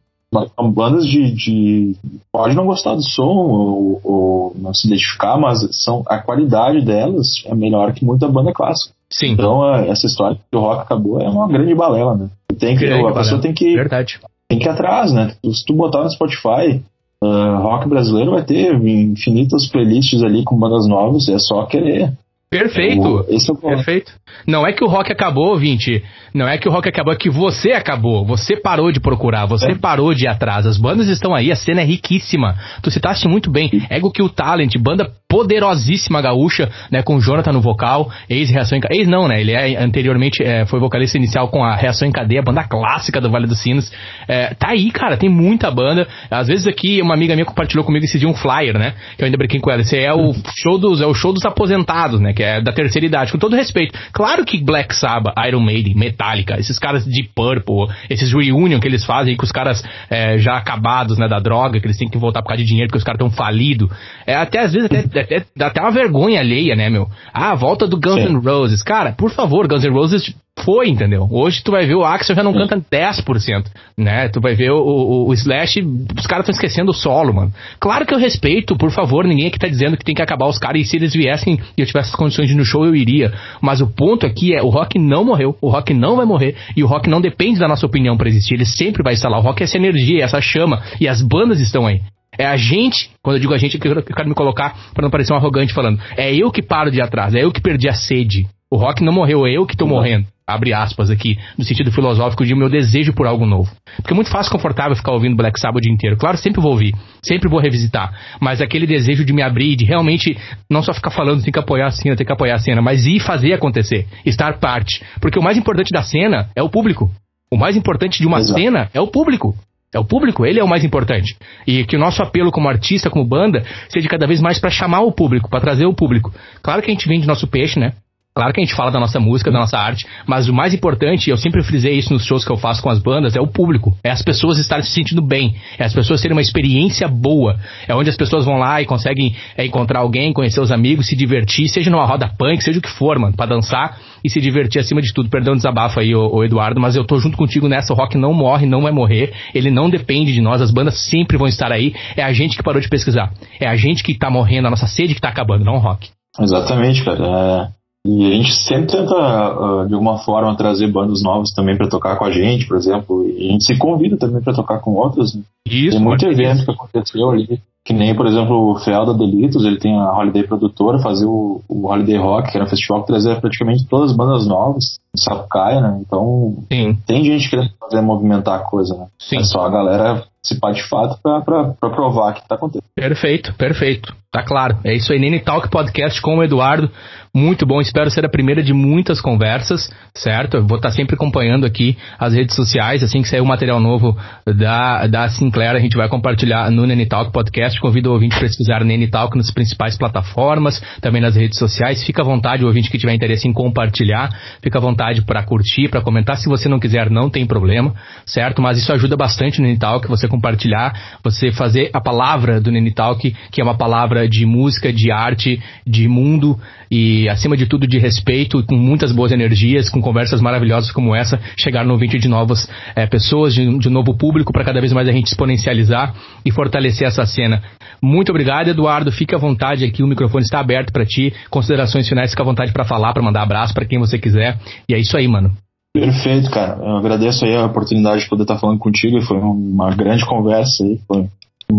São 0.55 0.71
bandas 0.71 1.07
de, 1.07 1.33
de, 1.33 1.97
Pode 2.31 2.55
não 2.55 2.65
gostar 2.65 2.95
do 2.95 3.03
som 3.03 3.25
ou, 3.25 4.01
ou, 4.05 4.57
não 4.57 4.73
se 4.73 4.87
identificar, 4.87 5.37
mas 5.37 5.59
são, 5.83 6.05
a 6.07 6.19
qualidade 6.19 6.85
delas 6.85 7.27
é 7.47 7.55
melhor 7.55 7.93
que 7.93 8.05
muita 8.05 8.29
banda 8.29 8.53
clássica. 8.53 8.95
Sim. 9.13 9.33
Então, 9.33 9.75
essa 9.75 10.07
história 10.07 10.37
que 10.37 10.57
o 10.57 10.61
rock 10.61 10.83
acabou 10.83 11.21
é 11.21 11.29
uma 11.29 11.49
grande 11.49 11.75
balela, 11.75 12.17
né? 12.17 12.31
Tem 12.59 12.77
que, 12.77 12.87
a 12.87 13.13
pessoa 13.13 13.41
tem 13.41 13.53
que. 13.53 13.75
Verdade. 13.75 14.21
Tem 14.49 14.59
que 14.59 14.67
ir 14.67 14.69
atrás, 14.69 15.13
né? 15.13 15.35
Se 15.53 15.65
tu 15.65 15.75
botar 15.75 16.03
no 16.03 16.11
Spotify, 16.11 16.83
uh, 17.23 17.57
rock 17.61 17.89
brasileiro 17.89 18.33
vai 18.33 18.45
ter 18.45 18.75
infinitas 18.75 19.67
playlists 19.67 20.23
ali 20.23 20.45
com 20.45 20.59
bandas 20.59 20.87
novas, 20.87 21.29
é 21.29 21.39
só 21.39 21.65
querer. 21.67 22.13
Perfeito. 22.51 23.27
Esse 23.29 23.49
é 23.49 23.55
o 23.55 23.57
Perfeito. 23.57 24.13
Não 24.45 24.67
é 24.67 24.73
que 24.73 24.83
o 24.83 24.89
rock 24.89 25.13
acabou, 25.13 25.57
Vinte. 25.57 26.03
Não 26.35 26.49
é 26.49 26.59
que 26.59 26.69
o 26.69 26.73
rock 26.73 26.89
acabou, 26.89 27.13
é 27.13 27.17
que 27.17 27.31
você 27.31 27.71
acabou. 27.71 28.25
Você 28.25 28.57
parou 28.57 28.91
de 28.91 28.99
procurar, 28.99 29.47
você 29.47 29.71
é. 29.71 29.75
parou 29.77 30.13
de 30.13 30.25
ir 30.25 30.29
atrás. 30.29 30.67
As 30.67 30.77
bandas 30.77 31.07
estão 31.07 31.33
aí, 31.33 31.53
a 31.53 31.57
cena 31.57 31.81
é 31.81 31.85
riquíssima. 31.85 32.57
Tu 32.83 32.91
citaste 32.91 33.29
muito 33.29 33.53
bem. 33.53 33.71
Ego 33.89 34.11
Kill 34.11 34.29
Talent, 34.29 34.77
banda 34.79 35.13
poderosíssima 35.31 36.21
gaúcha, 36.21 36.69
né, 36.91 37.03
com 37.03 37.15
o 37.15 37.21
Jonathan 37.21 37.53
no 37.53 37.61
vocal, 37.61 38.11
ex-reação 38.29 38.77
em 38.77 38.81
ex 38.91 39.07
não, 39.07 39.29
né, 39.29 39.41
ele 39.41 39.53
é 39.53 39.81
anteriormente 39.81 40.43
é, 40.43 40.67
foi 40.67 40.81
vocalista 40.81 41.17
inicial 41.17 41.47
com 41.47 41.63
a 41.63 41.77
Reação 41.77 42.09
em 42.09 42.11
Cadeia, 42.11 42.43
banda 42.43 42.65
clássica 42.65 43.21
do 43.21 43.31
Vale 43.31 43.47
dos 43.47 43.63
Sinos, 43.63 43.93
é, 44.27 44.53
tá 44.55 44.71
aí, 44.71 44.91
cara, 44.91 45.17
tem 45.17 45.31
muita 45.31 45.71
banda, 45.71 46.09
às 46.29 46.49
vezes 46.49 46.67
aqui 46.67 47.01
uma 47.01 47.15
amiga 47.15 47.35
minha 47.35 47.45
compartilhou 47.45 47.85
comigo 47.85 48.05
esse 48.05 48.19
dia 48.19 48.29
um 48.29 48.35
flyer, 48.35 48.77
né, 48.77 48.95
que 49.17 49.23
eu 49.23 49.27
ainda 49.27 49.39
brinquei 49.39 49.61
com 49.61 49.71
ela, 49.71 49.83
esse 49.83 49.97
é 49.97 50.13
o 50.13 50.35
show 50.57 50.77
dos, 50.77 51.01
é 51.01 51.07
o 51.07 51.15
show 51.15 51.33
dos 51.33 51.47
aposentados, 51.47 52.21
né, 52.21 52.33
que 52.41 52.45
é 52.45 52.59
da 52.59 52.73
terceira 52.73 53.07
idade, 53.07 53.31
com 53.31 53.37
todo 53.37 53.55
respeito, 53.55 53.93
claro 54.15 54.47
que 54.47 54.57
Black 54.65 54.95
Sabbath, 54.97 55.35
Iron 55.47 55.61
Maiden, 55.61 55.95
Metallica, 55.95 56.59
esses 56.59 56.79
caras 56.79 57.05
de 57.05 57.29
Purple, 57.35 57.95
esses 58.09 58.33
reunion 58.33 58.81
que 58.81 58.89
eles 58.89 59.05
fazem 59.05 59.37
com 59.37 59.45
os 59.45 59.53
caras 59.53 59.85
é, 60.09 60.39
já 60.39 60.57
acabados, 60.57 61.19
né, 61.19 61.29
da 61.29 61.39
droga, 61.39 61.79
que 61.79 61.87
eles 61.87 61.99
têm 61.99 62.09
que 62.09 62.17
voltar 62.17 62.41
por 62.41 62.49
causa 62.49 62.63
de 62.63 62.67
dinheiro 62.67 62.89
porque 62.89 62.97
os 62.97 63.05
caras 63.05 63.21
estão 63.21 63.31
falidos, 63.31 63.91
é, 64.27 64.35
até 64.35 64.61
às 64.61 64.73
vezes 64.73 64.87
até 64.91 65.21
até, 65.21 65.45
dá 65.55 65.67
até 65.67 65.83
uma 65.83 65.91
vergonha 65.91 66.41
alheia, 66.41 66.75
né, 66.75 66.89
meu? 66.89 67.09
Ah, 67.31 67.55
volta 67.55 67.87
do 67.87 68.01
Guns 68.01 68.25
N' 68.25 68.41
Roses. 68.43 68.83
Cara, 68.83 69.13
por 69.13 69.31
favor, 69.31 69.69
Guns 69.69 69.85
N' 69.85 69.93
Roses 69.93 70.35
foi, 70.65 70.89
entendeu? 70.89 71.27
Hoje 71.31 71.63
tu 71.63 71.71
vai 71.71 71.87
ver 71.87 71.95
o 71.95 72.05
Axel 72.05 72.37
já 72.37 72.43
não 72.43 72.53
canta 72.53 72.77
10%, 72.77 73.67
né? 73.97 74.29
Tu 74.29 74.41
vai 74.41 74.55
ver 74.55 74.71
o, 74.71 74.79
o, 74.79 75.29
o 75.29 75.35
Slash, 75.35 75.81
os 75.81 76.27
caras 76.27 76.45
estão 76.45 76.55
esquecendo 76.55 76.91
o 76.91 76.95
solo, 76.95 77.33
mano. 77.33 77.53
Claro 77.79 78.07
que 78.07 78.15
eu 78.15 78.19
respeito, 78.19 78.77
por 78.77 78.91
favor, 78.91 79.25
ninguém 79.25 79.49
aqui 79.49 79.59
tá 79.59 79.69
dizendo 79.69 79.97
que 79.97 80.05
tem 80.05 80.15
que 80.15 80.23
acabar 80.23 80.47
os 80.47 80.59
caras 80.59 80.83
e 80.83 80.85
se 80.85 80.97
eles 80.97 81.13
viessem 81.13 81.59
e 81.77 81.81
eu 81.81 81.87
tivesse 81.87 82.11
as 82.11 82.15
condições 82.31 82.49
de 82.49 82.55
ir 82.55 82.57
no 82.57 82.65
show, 82.65 82.85
eu 82.85 82.95
iria. 82.95 83.33
Mas 83.61 83.81
o 83.81 83.87
ponto 83.87 84.25
aqui 84.25 84.55
é, 84.55 84.63
o 84.63 84.69
rock 84.69 84.99
não 84.99 85.25
morreu, 85.25 85.57
o 85.61 85.69
rock 85.69 85.93
não 85.93 86.17
vai 86.17 86.25
morrer 86.25 86.57
e 86.77 86.83
o 86.83 86.87
rock 86.87 87.09
não 87.09 87.21
depende 87.21 87.59
da 87.59 87.69
nossa 87.69 87.85
opinião 87.85 88.17
para 88.17 88.29
existir, 88.29 88.55
ele 88.55 88.65
sempre 88.65 89.03
vai 89.03 89.15
estar 89.15 89.29
lá. 89.29 89.39
O 89.39 89.43
rock 89.43 89.63
é 89.63 89.65
essa 89.65 89.77
energia, 89.77 90.25
essa 90.25 90.41
chama 90.41 90.83
e 91.01 91.09
as 91.09 91.21
bandas 91.23 91.61
estão 91.61 91.87
aí. 91.87 92.01
É 92.39 92.47
a 92.47 92.57
gente, 92.57 93.11
quando 93.23 93.37
eu 93.37 93.41
digo 93.41 93.53
a 93.53 93.59
gente, 93.59 93.75
eu 93.75 94.03
quero 94.03 94.29
me 94.29 94.35
colocar 94.35 94.75
para 94.95 95.03
não 95.03 95.11
parecer 95.11 95.33
um 95.33 95.37
arrogante 95.37 95.75
falando. 95.75 96.01
É 96.17 96.35
eu 96.35 96.51
que 96.51 96.63
paro 96.63 96.91
de 96.91 97.03
atrás, 97.03 97.35
é 97.35 97.45
eu 97.45 97.53
que 97.53 97.61
perdi 97.61 97.89
a 97.89 97.93
sede. 97.93 98.47
O 98.73 98.77
rock 98.77 99.03
não 99.03 99.13
morreu, 99.13 99.45
é 99.45 99.51
eu 99.51 99.67
que 99.67 99.77
tô 99.77 99.85
morrendo. 99.85 100.29
Abre 100.47 100.73
aspas 100.73 101.11
aqui, 101.11 101.37
no 101.59 101.65
sentido 101.65 101.91
filosófico 101.91 102.45
de 102.45 102.55
meu 102.55 102.69
desejo 102.69 103.13
por 103.13 103.27
algo 103.27 103.45
novo. 103.45 103.69
Porque 103.97 104.13
é 104.13 104.15
muito 104.15 104.31
fácil, 104.31 104.53
confortável 104.53 104.95
ficar 104.95 105.11
ouvindo 105.11 105.35
Black 105.37 105.59
Sabbath 105.59 105.79
o 105.79 105.81
dia 105.81 105.93
inteiro. 105.93 106.17
Claro, 106.17 106.37
sempre 106.37 106.61
vou 106.61 106.71
ouvir, 106.71 106.95
sempre 107.21 107.49
vou 107.49 107.59
revisitar. 107.59 108.13
Mas 108.41 108.61
aquele 108.61 108.87
desejo 108.87 109.25
de 109.25 109.33
me 109.33 109.43
abrir, 109.43 109.75
de 109.75 109.85
realmente 109.85 110.39
não 110.71 110.85
só 110.85 110.95
ficar 110.95 111.11
falando, 111.11 111.43
tem 111.43 111.53
que 111.53 111.59
apoiar 111.59 111.89
a 111.89 111.91
cena, 111.91 112.15
tem 112.15 112.25
que 112.25 112.33
apoiar 112.33 112.55
a 112.55 112.59
cena, 112.59 112.81
mas 112.81 113.07
ir 113.07 113.19
fazer 113.19 113.53
acontecer, 113.53 114.07
estar 114.25 114.61
parte. 114.61 115.03
Porque 115.21 115.39
o 115.39 115.43
mais 115.43 115.59
importante 115.59 115.91
da 115.93 116.05
cena 116.05 116.49
é 116.55 116.63
o 116.63 116.71
público. 116.71 117.11
O 117.51 117.57
mais 117.57 117.77
importante 117.77 118.21
de 118.21 118.27
uma 118.27 118.39
Exato. 118.39 118.61
cena 118.61 118.89
é 118.95 119.01
o 119.01 119.09
público. 119.09 119.57
É 119.93 119.99
o 119.99 120.05
público, 120.05 120.47
ele 120.47 120.61
é 120.61 120.65
o 120.65 120.69
mais 120.69 120.85
importante. 120.85 121.37
E 121.67 121.85
que 121.85 121.97
o 121.97 121.99
nosso 121.99 122.23
apelo 122.23 122.53
como 122.53 122.69
artista, 122.69 123.11
como 123.11 123.25
banda, 123.25 123.65
seja 123.89 124.09
cada 124.09 124.29
vez 124.29 124.41
mais 124.41 124.61
para 124.61 124.71
chamar 124.71 125.01
o 125.01 125.11
público, 125.11 125.51
para 125.51 125.61
trazer 125.61 125.87
o 125.87 125.95
público. 125.95 126.33
Claro 126.63 126.81
que 126.81 126.89
a 126.89 126.95
gente 126.95 127.09
vende 127.09 127.27
nosso 127.27 127.49
peixe, 127.49 127.81
né? 127.81 127.95
Claro 128.41 128.55
que 128.55 128.61
a 128.61 128.65
gente 128.65 128.75
fala 128.75 128.91
da 128.91 128.99
nossa 128.99 129.21
música, 129.21 129.51
da 129.51 129.59
nossa 129.59 129.77
arte, 129.77 130.07
mas 130.27 130.49
o 130.49 130.55
mais 130.55 130.73
importante, 130.73 131.29
eu 131.29 131.37
sempre 131.37 131.63
frisei 131.63 131.99
isso 131.99 132.11
nos 132.11 132.25
shows 132.25 132.43
que 132.43 132.51
eu 132.51 132.57
faço 132.57 132.83
com 132.83 132.89
as 132.89 132.99
bandas, 132.99 133.37
é 133.37 133.41
o 133.41 133.47
público. 133.47 133.95
É 134.03 134.09
as 134.09 134.23
pessoas 134.23 134.57
estarem 134.57 134.83
se 134.83 134.93
sentindo 134.93 135.21
bem. 135.21 135.57
É 135.79 135.85
as 135.85 135.93
pessoas 135.93 136.23
terem 136.23 136.35
uma 136.35 136.41
experiência 136.41 137.07
boa. 137.07 137.59
É 137.87 137.95
onde 137.95 138.09
as 138.09 138.17
pessoas 138.17 138.47
vão 138.47 138.57
lá 138.57 138.81
e 138.81 138.87
conseguem 138.87 139.37
é, 139.59 139.67
encontrar 139.67 139.99
alguém, 139.99 140.33
conhecer 140.33 140.59
os 140.59 140.73
amigos, 140.73 141.07
se 141.07 141.15
divertir, 141.15 141.69
seja 141.69 141.91
numa 141.91 142.07
roda 142.07 142.31
punk, 142.31 142.65
seja 142.65 142.79
o 142.79 142.83
que 142.83 142.89
for, 142.89 143.19
mano, 143.19 143.37
pra 143.37 143.45
dançar 143.45 143.99
e 144.25 144.31
se 144.31 144.41
divertir 144.41 144.81
acima 144.81 145.03
de 145.03 145.13
tudo. 145.13 145.29
Perdão 145.29 145.53
o 145.53 145.57
desabafo 145.57 146.01
aí, 146.01 146.15
ô, 146.15 146.35
ô 146.35 146.43
Eduardo, 146.43 146.81
mas 146.81 146.97
eu 146.97 147.05
tô 147.05 147.19
junto 147.19 147.37
contigo 147.37 147.69
nessa. 147.69 147.93
O 147.93 147.97
rock 147.97 148.17
não 148.17 148.33
morre, 148.33 148.65
não 148.65 148.81
vai 148.81 148.91
morrer. 148.91 149.35
Ele 149.55 149.71
não 149.71 149.91
depende 149.91 150.33
de 150.33 150.41
nós. 150.41 150.63
As 150.63 150.71
bandas 150.71 150.99
sempre 151.11 151.37
vão 151.37 151.47
estar 151.47 151.71
aí. 151.71 151.93
É 152.17 152.23
a 152.23 152.33
gente 152.33 152.57
que 152.57 152.63
parou 152.63 152.81
de 152.81 152.89
pesquisar. 152.89 153.35
É 153.61 153.69
a 153.69 153.77
gente 153.77 154.03
que 154.03 154.17
tá 154.17 154.31
morrendo, 154.31 154.67
a 154.67 154.71
nossa 154.71 154.87
sede 154.87 155.15
que 155.15 155.21
tá 155.21 155.29
acabando, 155.29 155.63
não 155.63 155.75
o 155.75 155.79
rock. 155.79 156.09
Exatamente, 156.41 157.05
cara. 157.05 157.79
E 158.07 158.27
a 158.27 158.31
gente 158.37 158.55
sempre 158.55 158.87
tenta, 158.87 159.15
uh, 159.15 159.87
de 159.87 159.93
alguma 159.93 160.19
forma, 160.19 160.57
trazer 160.57 160.91
bandas 160.91 161.23
novas 161.23 161.53
também 161.53 161.77
para 161.77 161.89
tocar 161.89 162.17
com 162.17 162.25
a 162.25 162.31
gente, 162.31 162.67
por 162.67 162.79
exemplo. 162.79 163.27
E 163.27 163.49
a 163.49 163.53
gente 163.53 163.65
se 163.65 163.77
convida 163.77 164.17
também 164.17 164.43
para 164.43 164.55
tocar 164.55 164.79
com 164.79 164.93
outras. 164.93 165.35
Né? 165.35 165.43
Isso, 165.67 165.97
tem 165.97 166.01
muito 166.01 166.27
evento 166.27 166.65
que 166.65 166.71
aconteceu 166.71 167.31
ali. 167.31 167.61
Que 167.85 167.93
nem, 167.93 168.15
por 168.15 168.27
exemplo, 168.27 168.73
o 168.73 168.79
Felda 168.79 169.15
Delitos, 169.15 169.65
ele 169.65 169.79
tem 169.79 169.99
a 169.99 170.13
Holiday 170.13 170.47
Produtora, 170.47 170.99
fazer 170.99 171.27
o, 171.27 171.63
o, 171.69 171.87
Holiday 171.89 172.19
Rock, 172.19 172.51
que 172.51 172.57
era 172.57 172.67
um 172.67 172.69
festival 172.69 173.03
que 173.03 173.09
trazia 173.09 173.37
praticamente 173.37 173.87
todas 173.87 174.11
as 174.11 174.17
bandas 174.17 174.47
novas, 174.47 174.99
em 175.15 175.19
Sapucaia, 175.19 175.81
né? 175.81 175.99
Então, 176.01 176.57
Sim. 176.71 176.99
tem 177.07 177.25
gente 177.25 177.49
querendo 177.49 177.71
fazer 177.81 178.01
movimentar 178.03 178.61
a 178.61 178.65
coisa, 178.65 178.95
né? 178.95 179.07
Sim. 179.19 179.39
É 179.39 179.45
só 179.45 179.65
a 179.65 179.71
galera 179.71 180.25
participar 180.41 180.73
de 180.73 180.83
fato 180.89 181.19
para 181.23 181.91
provar 181.91 182.35
que 182.35 182.49
tá 182.49 182.55
acontecendo. 182.55 182.85
Perfeito, 182.95 183.55
perfeito. 183.55 184.15
Tá 184.33 184.43
claro. 184.43 184.79
É 184.85 184.95
isso 184.95 185.13
aí, 185.13 185.19
Nene 185.19 185.41
Talk 185.41 185.69
Podcast 185.69 186.21
com 186.23 186.39
o 186.39 186.45
Eduardo. 186.45 186.91
Muito 187.33 187.65
bom, 187.65 187.81
espero 187.81 188.11
ser 188.11 188.25
a 188.25 188.29
primeira 188.29 188.61
de 188.61 188.73
muitas 188.73 189.21
conversas, 189.21 189.89
certo? 190.13 190.61
Vou 190.67 190.79
estar 190.79 190.91
sempre 190.91 191.15
acompanhando 191.15 191.65
aqui 191.65 191.97
as 192.19 192.35
redes 192.35 192.57
sociais. 192.57 193.05
Assim 193.05 193.23
que 193.23 193.29
sair 193.29 193.41
o 193.41 193.47
material 193.47 193.79
novo 193.79 194.19
da, 194.45 195.07
da 195.07 195.29
Sinclair, 195.29 195.77
a 195.77 195.79
gente 195.79 195.97
vai 195.97 196.09
compartilhar 196.09 196.73
no 196.73 196.85
Nene 196.85 197.07
Talk 197.07 197.31
Podcast. 197.31 197.81
Convido 197.81 198.11
o 198.11 198.15
ouvinte 198.15 198.35
a 198.35 198.41
pesquisar 198.41 198.85
Nene 198.85 199.07
Talk 199.07 199.37
nas 199.39 199.49
principais 199.53 199.97
plataformas, 199.97 200.83
também 201.01 201.23
nas 201.23 201.37
redes 201.37 201.57
sociais. 201.57 202.03
Fica 202.03 202.21
à 202.23 202.25
vontade, 202.25 202.65
o 202.65 202.67
ouvinte 202.67 202.91
que 202.91 202.99
tiver 202.99 203.15
interesse 203.15 203.47
em 203.47 203.53
compartilhar, 203.53 204.29
fica 204.61 204.79
à 204.79 204.83
vontade 204.83 205.23
para 205.23 205.41
curtir, 205.45 205.89
para 205.89 206.01
comentar. 206.01 206.37
Se 206.37 206.49
você 206.49 206.69
não 206.69 206.81
quiser, 206.81 207.11
não 207.11 207.31
tem 207.31 207.47
problema, 207.47 207.95
certo? 208.27 208.61
Mas 208.61 208.77
isso 208.77 208.93
ajuda 208.93 209.17
bastante 209.17 209.61
no 209.61 209.69
Nene 209.69 209.79
Talk, 209.79 210.09
você 210.09 210.27
compartilhar, 210.27 211.19
você 211.23 211.53
fazer 211.53 211.91
a 211.93 212.01
palavra 212.01 212.61
do 212.61 212.73
Nene 212.73 212.93
Talk, 212.93 213.37
que 213.53 213.61
é 213.61 213.65
uma 213.65 213.77
palavra 213.77 214.29
de 214.29 214.45
música, 214.45 214.93
de 214.93 215.13
arte, 215.13 215.63
de 215.87 216.09
mundo 216.09 216.59
e, 216.91 217.20
acima 217.29 217.57
de 217.57 217.67
tudo, 217.67 217.87
de 217.87 217.99
respeito, 217.99 218.65
com 218.65 218.77
muitas 218.77 219.13
boas 219.13 219.33
energias, 219.33 219.89
com 219.89 220.01
conversas 220.01 220.41
maravilhosas 220.41 220.91
como 220.91 221.15
essa, 221.15 221.41
chegar 221.57 221.85
no 221.85 221.93
ouvinte 221.93 222.19
de 222.19 222.29
novas 222.29 222.69
é, 222.95 223.07
pessoas, 223.07 223.55
de, 223.55 223.79
de 223.79 223.91
novo 223.91 224.17
público, 224.17 224.53
para 224.53 224.65
cada 224.65 224.81
vez 224.81 224.93
mais 224.93 225.09
a 225.09 225.13
gente 225.13 225.27
exponencializar 225.27 226.15
e 226.45 226.51
fortalecer 226.51 227.07
essa 227.07 227.27
cena. 227.27 227.63
Muito 228.03 228.31
obrigado, 228.31 228.69
Eduardo. 228.69 229.13
Fique 229.13 229.35
à 229.35 229.39
vontade 229.39 229.85
aqui, 229.85 230.03
o 230.03 230.07
microfone 230.07 230.45
está 230.45 230.61
aberto 230.61 230.93
para 230.93 231.05
ti. 231.05 231.33
Considerações 231.51 232.09
finais, 232.09 232.31
fica 232.31 232.43
à 232.43 232.47
vontade 232.47 232.73
para 232.73 232.85
falar, 232.85 233.13
para 233.13 233.23
mandar 233.23 233.43
abraço 233.43 233.75
para 233.75 233.85
quem 233.85 233.99
você 233.99 234.19
quiser. 234.19 234.59
E 234.89 234.95
é 234.95 234.99
isso 234.99 235.17
aí, 235.17 235.29
mano. 235.29 235.53
Perfeito, 235.93 236.51
cara. 236.51 236.79
Eu 236.81 236.97
agradeço 236.97 237.45
aí 237.45 237.57
a 237.57 237.67
oportunidade 237.67 238.23
de 238.23 238.29
poder 238.29 238.43
estar 238.43 238.59
falando 238.59 238.79
contigo. 238.79 239.21
Foi 239.23 239.37
uma 239.39 239.91
grande 239.95 240.25
conversa 240.25 240.85
aí. 240.85 241.01
Foi, 241.07 241.27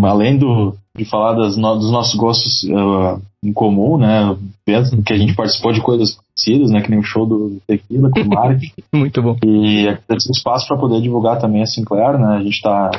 além 0.04 0.38
do, 0.38 0.76
de 0.96 1.06
falar 1.06 1.34
das, 1.34 1.56
dos 1.56 1.92
nossos 1.92 2.16
gostos 2.16 2.64
uh, 2.64 3.22
em 3.44 3.54
comum, 3.54 3.98
né? 3.98 4.36
Vendo 4.68 5.04
que 5.04 5.14
a 5.14 5.18
gente 5.18 5.36
participou 5.36 5.72
de 5.72 5.82
coisas 5.82 6.16
parecidas, 6.16 6.72
né? 6.72 6.82
Que 6.82 6.90
nem 6.90 7.00
o 7.00 7.04
show 7.04 7.26
do 7.26 7.58
Tequila 7.68 8.10
com 8.10 8.22
o 8.22 8.28
Mark. 8.28 8.60
Muito 8.94 9.22
bom. 9.22 9.38
E 9.44 9.88
agradecer 9.88 10.32
espaço 10.32 10.68
para 10.68 10.78
poder 10.78 11.02
divulgar 11.02 11.40
também 11.40 11.62
a 11.62 11.66
Sinclair, 11.66 12.18
né? 12.18 12.38
A 12.38 12.44
gente 12.44 12.56
está 12.56 12.92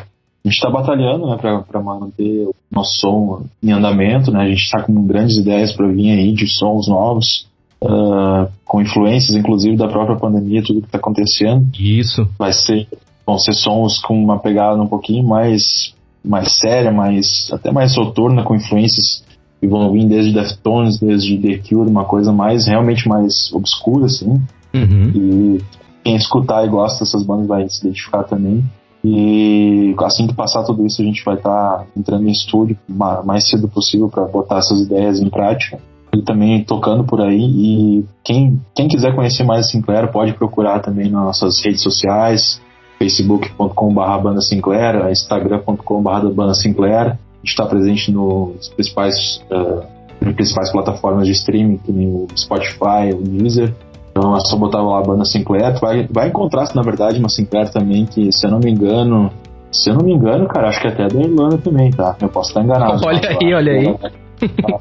a 0.44 0.48
gente 0.48 0.56
está 0.56 0.68
batalhando 0.68 1.28
né, 1.28 1.36
para 1.36 1.80
manter 1.80 2.48
o 2.48 2.54
nosso 2.68 2.98
som 2.98 3.44
em 3.62 3.70
andamento, 3.70 4.32
né? 4.32 4.42
A 4.42 4.48
gente 4.48 4.64
está 4.64 4.82
com 4.82 5.06
grandes 5.06 5.36
ideias 5.36 5.72
para 5.72 5.86
vir 5.86 6.10
aí 6.10 6.32
de 6.32 6.48
sons 6.48 6.88
novos, 6.88 7.46
uh, 7.80 8.50
com 8.64 8.80
influências, 8.80 9.36
inclusive, 9.36 9.76
da 9.76 9.86
própria 9.86 10.18
pandemia, 10.18 10.64
tudo 10.64 10.80
que 10.80 10.86
está 10.86 10.98
acontecendo. 10.98 11.68
Isso. 11.78 12.28
Vai 12.36 12.52
ser, 12.52 12.88
vão 13.24 13.38
ser 13.38 13.52
sons 13.52 14.00
com 14.00 14.20
uma 14.20 14.40
pegada 14.40 14.82
um 14.82 14.88
pouquinho 14.88 15.22
mais 15.22 15.94
mais 16.24 16.58
séria, 16.58 16.92
mais 16.92 17.48
até 17.52 17.72
mais 17.72 17.92
soturna, 17.94 18.42
com 18.42 18.54
influências 18.54 19.24
que 19.60 19.66
vão 19.66 19.92
vir 19.92 20.06
desde 20.06 20.32
Deftones, 20.32 20.98
desde 20.98 21.38
The 21.38 21.58
Cure, 21.58 21.90
uma 21.90 22.04
coisa 22.04 22.32
mais 22.32 22.66
realmente 22.66 23.08
mais 23.08 23.52
obscura, 23.52 24.06
assim. 24.06 24.40
Uhum. 24.74 25.12
E 25.14 25.58
quem 26.02 26.16
escutar 26.16 26.64
e 26.64 26.68
gosta 26.68 27.04
dessas 27.04 27.24
bandas 27.24 27.46
vai 27.46 27.68
se 27.68 27.80
identificar 27.86 28.24
também. 28.24 28.64
E 29.04 29.94
assim 30.00 30.26
que 30.26 30.34
passar 30.34 30.64
tudo 30.64 30.86
isso, 30.86 31.02
a 31.02 31.04
gente 31.04 31.24
vai 31.24 31.34
estar 31.34 31.78
tá 31.78 31.86
entrando 31.96 32.26
em 32.26 32.30
estúdio 32.30 32.76
mais 32.88 33.48
cedo 33.48 33.68
possível 33.68 34.08
para 34.08 34.24
botar 34.24 34.58
essas 34.58 34.80
ideias 34.80 35.20
em 35.20 35.28
prática. 35.28 35.78
E 36.14 36.22
também 36.22 36.62
tocando 36.62 37.04
por 37.04 37.20
aí. 37.20 37.40
E 37.40 38.04
quem, 38.22 38.60
quem 38.74 38.86
quiser 38.86 39.14
conhecer 39.14 39.44
mais 39.44 39.66
a 39.66 39.68
Sinclair 39.70 40.12
pode 40.12 40.34
procurar 40.34 40.80
também 40.80 41.10
nas 41.10 41.22
nossas 41.22 41.64
redes 41.64 41.82
sociais, 41.82 42.60
facebook.com.br 43.02 44.18
banda 44.22 44.40
Sinclair, 44.40 45.10
instagram.com.br 45.10 46.28
banda 46.34 46.54
Sinclair. 46.54 47.06
A 47.08 47.16
gente 47.42 47.48
está 47.50 47.66
presente 47.66 48.12
nos 48.12 48.68
principais, 48.68 49.42
uh, 49.50 49.82
nas 50.20 50.34
principais 50.34 50.70
plataformas 50.70 51.26
de 51.26 51.32
streaming, 51.32 51.78
como 51.78 52.24
o 52.24 52.28
Spotify, 52.36 53.12
o 53.12 53.22
Deezer. 53.22 53.74
Então 54.12 54.36
é 54.36 54.40
só 54.40 54.56
botar 54.56 54.80
lá 54.82 54.98
a 54.98 55.02
banda 55.02 55.24
Sinclair. 55.24 55.74
Tu 55.74 55.80
vai, 55.80 56.06
vai 56.10 56.28
encontrar, 56.28 56.68
na 56.74 56.82
verdade, 56.82 57.18
uma 57.18 57.28
Sinclair 57.28 57.70
também, 57.72 58.06
que 58.06 58.30
se 58.32 58.46
eu 58.46 58.50
não 58.50 58.60
me 58.60 58.70
engano, 58.70 59.30
se 59.72 59.90
eu 59.90 59.94
não 59.94 60.04
me 60.04 60.12
engano, 60.12 60.46
cara, 60.46 60.68
acho 60.68 60.80
que 60.80 60.86
até 60.88 61.04
é 61.04 61.08
da 61.08 61.20
Irlanda 61.20 61.58
também, 61.58 61.90
tá? 61.90 62.14
Eu 62.20 62.28
posso 62.28 62.50
estar 62.50 62.62
enganado. 62.62 63.00
Olha 63.04 63.20
aí, 63.40 63.54
olha 63.54 63.72
aí. 63.72 63.96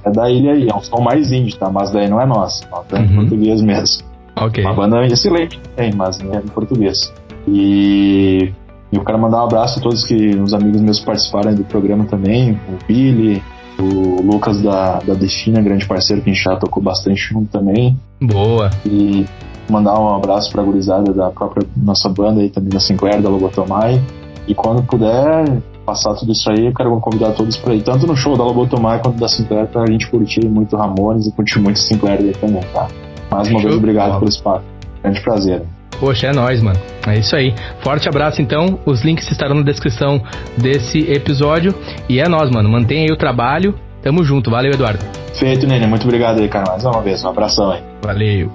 é 0.06 0.12
da 0.12 0.30
ilha 0.30 0.52
aí, 0.54 0.68
é 0.70 0.76
um 0.76 0.82
som 0.82 1.02
mais 1.02 1.32
indie, 1.32 1.56
tá? 1.56 1.70
Mas 1.70 1.91
daí 1.91 2.10
não 2.10 2.20
é 2.22 2.26
nosso, 2.26 2.64
é 2.91 2.98
em 3.00 3.08
Uhum. 3.10 3.16
português 3.16 3.62
mesmo. 3.62 4.04
Ok. 4.36 4.64
Uma 4.64 4.74
banda 4.74 5.06
excelente, 5.06 5.60
tem, 5.76 5.91
mas 5.95 6.20
é 6.20 6.38
em 6.38 6.48
português. 6.48 7.14
E 7.48 8.54
eu 8.92 9.04
quero 9.04 9.20
mandar 9.20 9.42
um 9.42 9.46
abraço 9.46 9.80
a 9.80 9.82
todos 9.82 10.06
que 10.06 10.36
os 10.36 10.54
amigos 10.54 10.82
meus 10.82 11.00
participaram 11.00 11.56
do 11.56 11.64
programa 11.64 12.06
também, 12.06 12.52
o 12.52 12.86
Billy, 12.86 13.42
o 13.80 14.22
Lucas 14.22 14.62
da, 14.62 15.00
da 15.00 15.14
Defina, 15.14 15.62
grande 15.62 15.88
parceiro 15.88 16.22
que 16.22 16.30
a 16.30 16.34
gente 16.34 16.44
já 16.44 16.56
tocou 16.56 16.84
bastante 16.84 17.20
junto 17.22 17.50
também. 17.52 17.98
Boa. 18.22 18.70
E 18.86 19.26
mandar 19.70 20.00
um 20.00 20.16
abraço 20.16 20.52
pra 20.52 20.62
gurizada 20.62 21.14
da 21.14 21.30
própria 21.32 21.66
nossa 21.76 22.10
banda 22.10 22.42
aí 22.42 22.50
também, 22.50 22.70
da 22.70 22.80
Sinclair, 22.80 23.22
da 23.22 23.30
Lobotomai. 23.30 24.02
E 24.48 24.54
quando 24.54 24.84
puder 24.84 25.62
passar 25.86 26.14
tudo 26.16 26.32
isso 26.32 26.50
aí, 26.50 26.66
eu 26.66 26.74
quero 26.74 27.00
convidar 27.00 27.32
todos 27.32 27.58
pra 27.58 27.74
ir, 27.74 27.82
tanto 27.82 28.06
no 28.06 28.16
show 28.16 28.38
da 28.38 28.44
Lobotomai 28.44 29.02
quanto 29.02 29.18
da 29.18 29.28
Sinclair, 29.28 29.68
pra 29.68 29.86
gente 29.88 30.10
curtir 30.10 30.48
muito 30.48 30.76
Ramones 30.76 31.28
e 31.28 31.32
curtir 31.32 31.60
muito 31.60 31.80
Sinclair 31.80 32.20
aí 32.20 32.34
também, 32.34 32.62
tá? 32.74 32.88
Mais 33.32 33.48
uma 33.48 33.60
Show 33.60 33.70
vez, 33.70 33.78
obrigado 33.78 34.20
pelo 34.20 34.30
espaço. 34.30 34.66
Grande 35.02 35.22
prazer. 35.22 35.64
Poxa, 36.02 36.30
é 36.30 36.34
nóis, 36.34 36.64
mano. 36.64 36.80
É 37.07 37.19
isso 37.19 37.36
aí. 37.36 37.53
Forte 37.82 38.10
abraço, 38.10 38.41
então. 38.41 38.80
Os 38.88 39.03
links 39.03 39.30
estarão 39.30 39.57
na 39.57 39.61
descrição 39.61 40.19
desse 40.57 40.99
episódio. 41.11 41.76
E 42.10 42.19
é 42.19 42.28
nóis, 42.28 42.49
mano. 42.49 42.68
Mantenha 42.68 43.03
aí 43.03 43.11
o 43.11 43.15
trabalho. 43.15 43.76
Tamo 44.02 44.23
junto. 44.23 44.49
Valeu, 44.49 44.72
Eduardo. 44.72 45.06
Feito, 45.36 45.68
Nenê. 45.68 45.86
Muito 45.86 46.03
obrigado 46.03 46.40
aí, 46.40 46.49
cara. 46.49 46.72
Mais 46.72 46.84
uma 46.84 47.03
vez. 47.03 47.23
Um 47.23 47.30
abração 47.30 47.69
aí. 47.69 47.84
Valeu. 48.02 48.52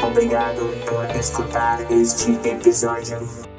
Obrigado 0.00 0.60
por 0.88 1.16
escutar 1.16 1.80
este 1.90 2.38
episódio. 2.48 3.55